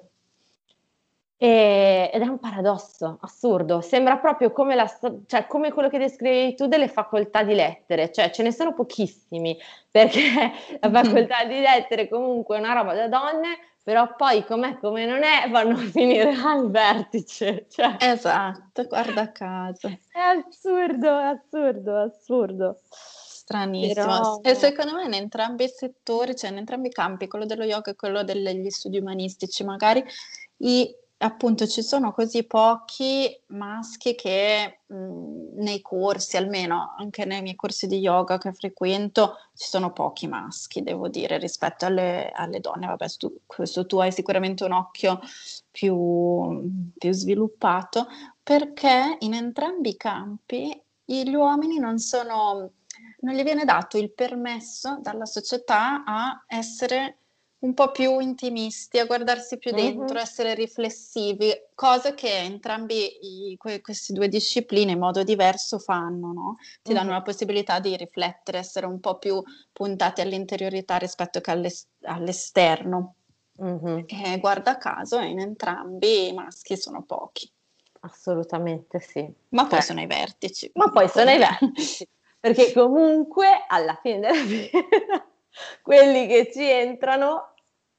E, 1.43 2.11
ed 2.13 2.21
è 2.21 2.27
un 2.27 2.37
paradosso 2.37 3.17
assurdo, 3.21 3.81
sembra 3.81 4.17
proprio 4.17 4.51
come, 4.51 4.75
la, 4.75 4.87
cioè, 5.25 5.47
come 5.47 5.71
quello 5.71 5.89
che 5.89 5.97
descrivi 5.97 6.53
tu 6.53 6.67
delle 6.67 6.87
facoltà 6.87 7.41
di 7.41 7.55
lettere, 7.55 8.11
cioè 8.11 8.29
ce 8.29 8.43
ne 8.43 8.51
sono 8.51 8.75
pochissimi, 8.75 9.57
perché 9.89 10.21
la 10.79 10.91
facoltà 11.03 11.43
di 11.45 11.59
lettere 11.59 12.07
comunque 12.07 12.57
è 12.57 12.59
una 12.59 12.73
roba 12.73 12.93
da 12.93 13.07
donne, 13.07 13.57
però 13.81 14.15
poi 14.15 14.45
com'è 14.45 14.77
come 14.77 15.07
non 15.07 15.23
è 15.23 15.49
vanno 15.49 15.73
a 15.73 15.81
finire 15.81 16.29
al 16.45 16.69
vertice. 16.69 17.65
Cioè. 17.71 17.95
Esatto, 17.99 18.83
guarda 18.83 19.31
caso. 19.31 19.87
È 19.87 20.19
assurdo, 20.19 21.09
assurdo, 21.09 21.97
assurdo. 22.01 22.81
Stranissimo. 22.87 23.93
Però... 23.95 24.39
E 24.43 24.53
secondo 24.53 24.93
me 24.93 25.05
in 25.05 25.15
entrambi 25.15 25.63
i 25.63 25.69
settori, 25.69 26.35
cioè 26.35 26.51
in 26.51 26.57
entrambi 26.57 26.89
i 26.89 26.91
campi, 26.91 27.27
quello 27.27 27.47
dello 27.47 27.63
yoga 27.63 27.89
e 27.89 27.95
quello 27.95 28.21
degli 28.21 28.69
studi 28.69 28.99
umanistici, 28.99 29.63
magari 29.63 30.05
i 30.57 30.99
appunto 31.21 31.67
ci 31.67 31.83
sono 31.83 32.11
così 32.11 32.43
pochi 32.43 33.29
maschi 33.47 34.15
che 34.15 34.79
mh, 34.87 35.61
nei 35.61 35.81
corsi, 35.81 36.37
almeno 36.37 36.95
anche 36.97 37.25
nei 37.25 37.41
miei 37.41 37.55
corsi 37.55 37.87
di 37.87 37.99
yoga 37.99 38.37
che 38.37 38.51
frequento, 38.53 39.35
ci 39.53 39.67
sono 39.67 39.93
pochi 39.93 40.27
maschi, 40.27 40.81
devo 40.81 41.07
dire, 41.07 41.37
rispetto 41.37 41.85
alle, 41.85 42.31
alle 42.31 42.59
donne. 42.59 42.87
Vabbè, 42.87 43.07
tu, 43.17 43.37
questo 43.45 43.85
tu 43.85 43.99
hai 43.99 44.11
sicuramente 44.11 44.63
un 44.63 44.71
occhio 44.71 45.19
più, 45.69 46.91
più 46.97 47.11
sviluppato, 47.11 48.07
perché 48.41 49.17
in 49.19 49.33
entrambi 49.33 49.89
i 49.89 49.97
campi 49.97 50.81
gli 51.05 51.33
uomini 51.33 51.77
non 51.77 51.99
sono, 51.99 52.71
non 53.19 53.35
gli 53.35 53.43
viene 53.43 53.63
dato 53.65 53.97
il 53.97 54.11
permesso 54.11 54.97
dalla 55.01 55.25
società 55.25 56.03
a 56.03 56.43
essere 56.47 57.17
un 57.61 57.73
po' 57.73 57.91
più 57.91 58.19
intimisti, 58.19 58.97
a 58.97 59.05
guardarsi 59.05 59.57
più 59.57 59.71
dentro, 59.71 60.15
mm-hmm. 60.15 60.15
essere 60.15 60.53
riflessivi, 60.55 61.51
cose 61.75 62.15
che 62.15 62.39
entrambi 62.39 63.51
i, 63.51 63.57
que, 63.57 63.81
queste 63.81 64.13
due 64.13 64.27
discipline 64.27 64.91
in 64.91 64.99
modo 64.99 65.23
diverso 65.23 65.77
fanno, 65.77 66.31
no? 66.33 66.55
Ti 66.81 66.91
mm-hmm. 66.91 67.01
danno 67.01 67.13
la 67.13 67.21
possibilità 67.21 67.79
di 67.79 67.95
riflettere, 67.95 68.57
essere 68.57 68.87
un 68.87 68.99
po' 68.99 69.17
più 69.19 69.41
puntati 69.71 70.21
all'interiorità 70.21 70.97
rispetto 70.97 71.39
che 71.39 71.51
all'es- 71.51 71.87
all'esterno. 72.03 73.15
Mm-hmm. 73.61 74.05
E 74.07 74.39
guarda 74.39 74.77
caso, 74.77 75.19
in 75.19 75.39
entrambi 75.39 76.29
i 76.29 76.33
maschi 76.33 76.75
sono 76.75 77.03
pochi. 77.03 77.47
Assolutamente 77.99 78.99
sì. 78.99 79.31
Ma 79.49 79.63
poi 79.63 79.77
cioè, 79.77 79.81
sono 79.81 80.01
i 80.01 80.07
vertici. 80.07 80.71
Ma 80.73 80.89
poi 80.89 81.07
sono 81.07 81.29
i 81.29 81.37
vertici. 81.37 82.07
Perché 82.39 82.73
comunque 82.73 83.65
alla 83.67 83.99
fine 84.01 84.19
della 84.19 84.33
fiera 84.43 85.25
quelli 85.81 86.27
che 86.27 86.49
ci 86.51 86.63
entrano 86.63 87.50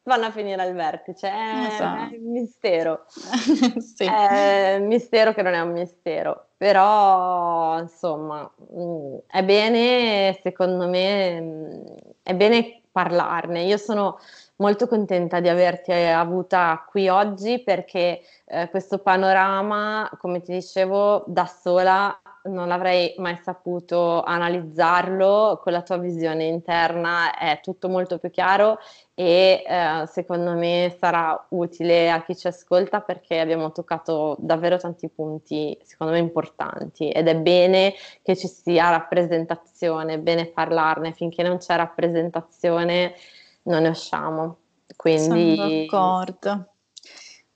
vanno 0.05 0.27
a 0.27 0.31
finire 0.31 0.61
al 0.61 0.73
vertice. 0.75 1.29
È, 1.29 1.69
so. 1.77 1.85
è 1.85 2.17
un 2.19 2.31
mistero. 2.33 3.05
sì. 3.79 4.05
È 4.05 4.77
un 4.79 4.87
mistero 4.87 5.33
che 5.33 5.43
non 5.43 5.55
è 5.55 5.61
un 5.61 5.73
mistero. 5.73 6.49
Però, 6.57 7.79
insomma, 7.79 8.51
mm, 8.75 9.17
è 9.27 9.43
bene, 9.45 10.39
secondo 10.43 10.89
me, 10.89 11.41
mm, 11.41 11.85
è 12.23 12.35
bene 12.35 12.83
parlarne. 12.93 13.63
Io 13.65 13.79
sono 13.79 14.19
molto 14.57 14.87
contenta 14.87 15.41
di 15.41 15.49
averti 15.49 15.93
avuta 15.93 16.85
qui 16.89 17.09
oggi 17.09 17.63
perché 17.63 18.21
eh, 18.45 18.69
questo 18.71 18.99
panorama, 18.99 20.09
come 20.19 20.41
ti 20.41 20.53
dicevo, 20.53 21.25
da 21.27 21.47
sola 21.47 22.22
non 22.45 22.71
avrei 22.71 23.15
mai 23.19 23.39
saputo 23.43 24.23
analizzarlo, 24.23 25.61
con 25.63 25.73
la 25.73 25.83
tua 25.83 25.97
visione 25.99 26.45
interna 26.45 27.37
è 27.37 27.61
tutto 27.63 27.89
molto 27.89 28.19
più 28.19 28.31
chiaro 28.31 28.79
e 29.15 29.63
eh, 29.67 30.07
secondo 30.07 30.53
me 30.53 30.97
sarà 30.99 31.47
utile 31.51 32.11
a 32.11 32.25
chi 32.25 32.37
ci 32.37 32.47
ascolta 32.47 33.01
perché 33.01 33.39
abbiamo 33.39 33.71
toccato 33.71 34.37
davvero 34.41 34.77
tanti 34.79 35.09
punti 35.09 35.79
secondo 35.83 36.15
me 36.15 36.19
importanti 36.19 37.11
ed 37.11 37.29
è 37.29 37.37
bene 37.37 37.95
che 38.23 38.37
ci 38.37 38.49
sia 38.49 38.91
rappresentazione, 38.91 40.15
è 40.15 40.19
bene 40.19 40.47
parlarne, 40.47 41.13
finché 41.13 41.43
non 41.43 41.59
c'è 41.59 41.77
rappresentazione 41.77 43.15
non 43.65 43.83
ne 43.83 43.89
usciamo. 43.89 44.59
Quindi 44.97 45.57
sono 45.57 45.69
d'accordo. 45.69 46.67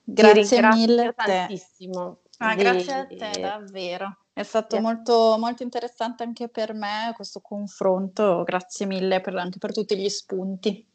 Grazie 0.03 0.67
mille 0.67 1.13
tantissimo. 1.13 2.19
Ah, 2.37 2.55
di... 2.55 2.63
Grazie 2.63 2.93
a 2.93 3.05
te 3.05 3.39
davvero. 3.39 4.17
È 4.37 4.43
stato 4.43 4.75
yeah. 4.75 4.85
molto, 4.85 5.35
molto 5.39 5.63
interessante 5.63 6.21
anche 6.21 6.47
per 6.47 6.75
me 6.75 7.11
questo 7.15 7.39
confronto, 7.39 8.43
grazie 8.43 8.85
mille 8.85 9.19
per, 9.19 9.35
anche 9.35 9.57
per 9.57 9.73
tutti 9.73 9.97
gli 9.97 10.09
spunti. 10.09 10.87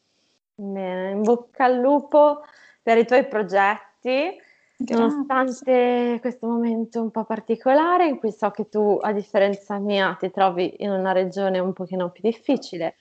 Bene, 0.54 1.10
in 1.10 1.22
bocca 1.22 1.64
al 1.64 1.74
lupo 1.74 2.42
per 2.80 2.98
i 2.98 3.04
tuoi 3.04 3.26
progetti, 3.26 4.36
grazie. 4.76 4.94
nonostante 4.94 6.18
questo 6.20 6.46
momento 6.46 7.02
un 7.02 7.10
po' 7.10 7.24
particolare 7.24 8.06
in 8.06 8.20
cui 8.20 8.30
so 8.30 8.52
che 8.52 8.68
tu, 8.68 9.00
a 9.02 9.10
differenza 9.10 9.76
mia, 9.80 10.14
ti 10.16 10.30
trovi 10.30 10.76
in 10.78 10.90
una 10.90 11.10
regione 11.10 11.58
un 11.58 11.72
pochino 11.72 12.12
più 12.12 12.22
difficile, 12.22 12.94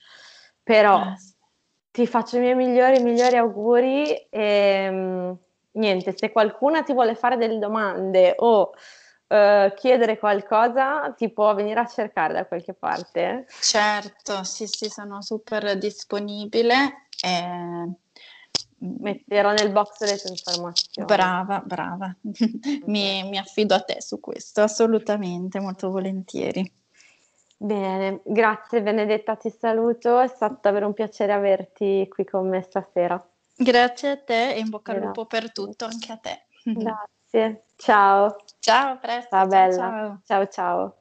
però 0.60 1.04
yes. 1.04 1.36
ti 1.92 2.04
faccio 2.04 2.38
i 2.38 2.40
miei 2.40 2.56
migliori, 2.56 3.00
migliori 3.00 3.36
auguri 3.36 4.12
e 4.28 4.88
mm, 4.90 5.32
niente, 5.74 6.16
se 6.16 6.32
qualcuna 6.32 6.82
ti 6.82 6.92
vuole 6.92 7.14
fare 7.14 7.36
delle 7.36 7.60
domande 7.60 8.34
o 8.38 8.72
uh, 9.32 9.74
chiedere 9.74 10.18
qualcosa, 10.18 11.12
ti 11.16 11.30
può 11.30 11.54
venire 11.54 11.80
a 11.80 11.86
cercare 11.86 12.34
da 12.34 12.46
qualche 12.46 12.74
parte? 12.74 13.46
Certo, 13.60 14.44
sì, 14.44 14.66
sì, 14.66 14.88
sono 14.88 15.22
super 15.22 15.78
disponibile. 15.78 17.06
E... 17.22 17.90
Metterò 18.84 19.52
nel 19.52 19.70
box 19.70 20.00
le 20.00 20.18
tue 20.18 20.30
informazioni. 20.30 21.06
Brava, 21.06 21.62
brava. 21.64 22.14
mi, 22.86 23.22
mi 23.22 23.38
affido 23.38 23.74
a 23.76 23.80
te 23.80 24.02
su 24.02 24.18
questo, 24.18 24.62
assolutamente, 24.62 25.60
molto 25.60 25.88
volentieri. 25.88 26.80
Bene, 27.56 28.22
grazie 28.24 28.82
Benedetta, 28.82 29.36
ti 29.36 29.54
saluto, 29.56 30.18
è 30.18 30.26
stato 30.26 30.58
davvero 30.62 30.88
un 30.88 30.94
piacere 30.94 31.32
averti 31.32 32.08
qui 32.10 32.24
con 32.24 32.48
me 32.48 32.60
stasera. 32.60 33.24
Grazie 33.54 34.10
a 34.10 34.16
te 34.16 34.54
e 34.54 34.58
in 34.58 34.68
bocca 34.68 34.90
al 34.90 34.98
lupo 34.98 35.26
per 35.26 35.52
tutto, 35.52 35.84
anche 35.84 36.10
a 36.10 36.16
te. 36.16 36.46
Grazie, 36.64 37.21
ciao. 37.76 38.36
Ciao, 38.58 38.92
a 38.92 38.96
presto. 38.96 39.30
Ciao 39.30 39.48
ciao, 39.48 39.48
bella. 39.48 39.76
ciao. 39.76 40.20
Ciao 40.24 40.46
ciao. 40.48 40.96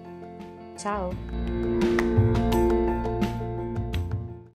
Ciao! 0.77 2.30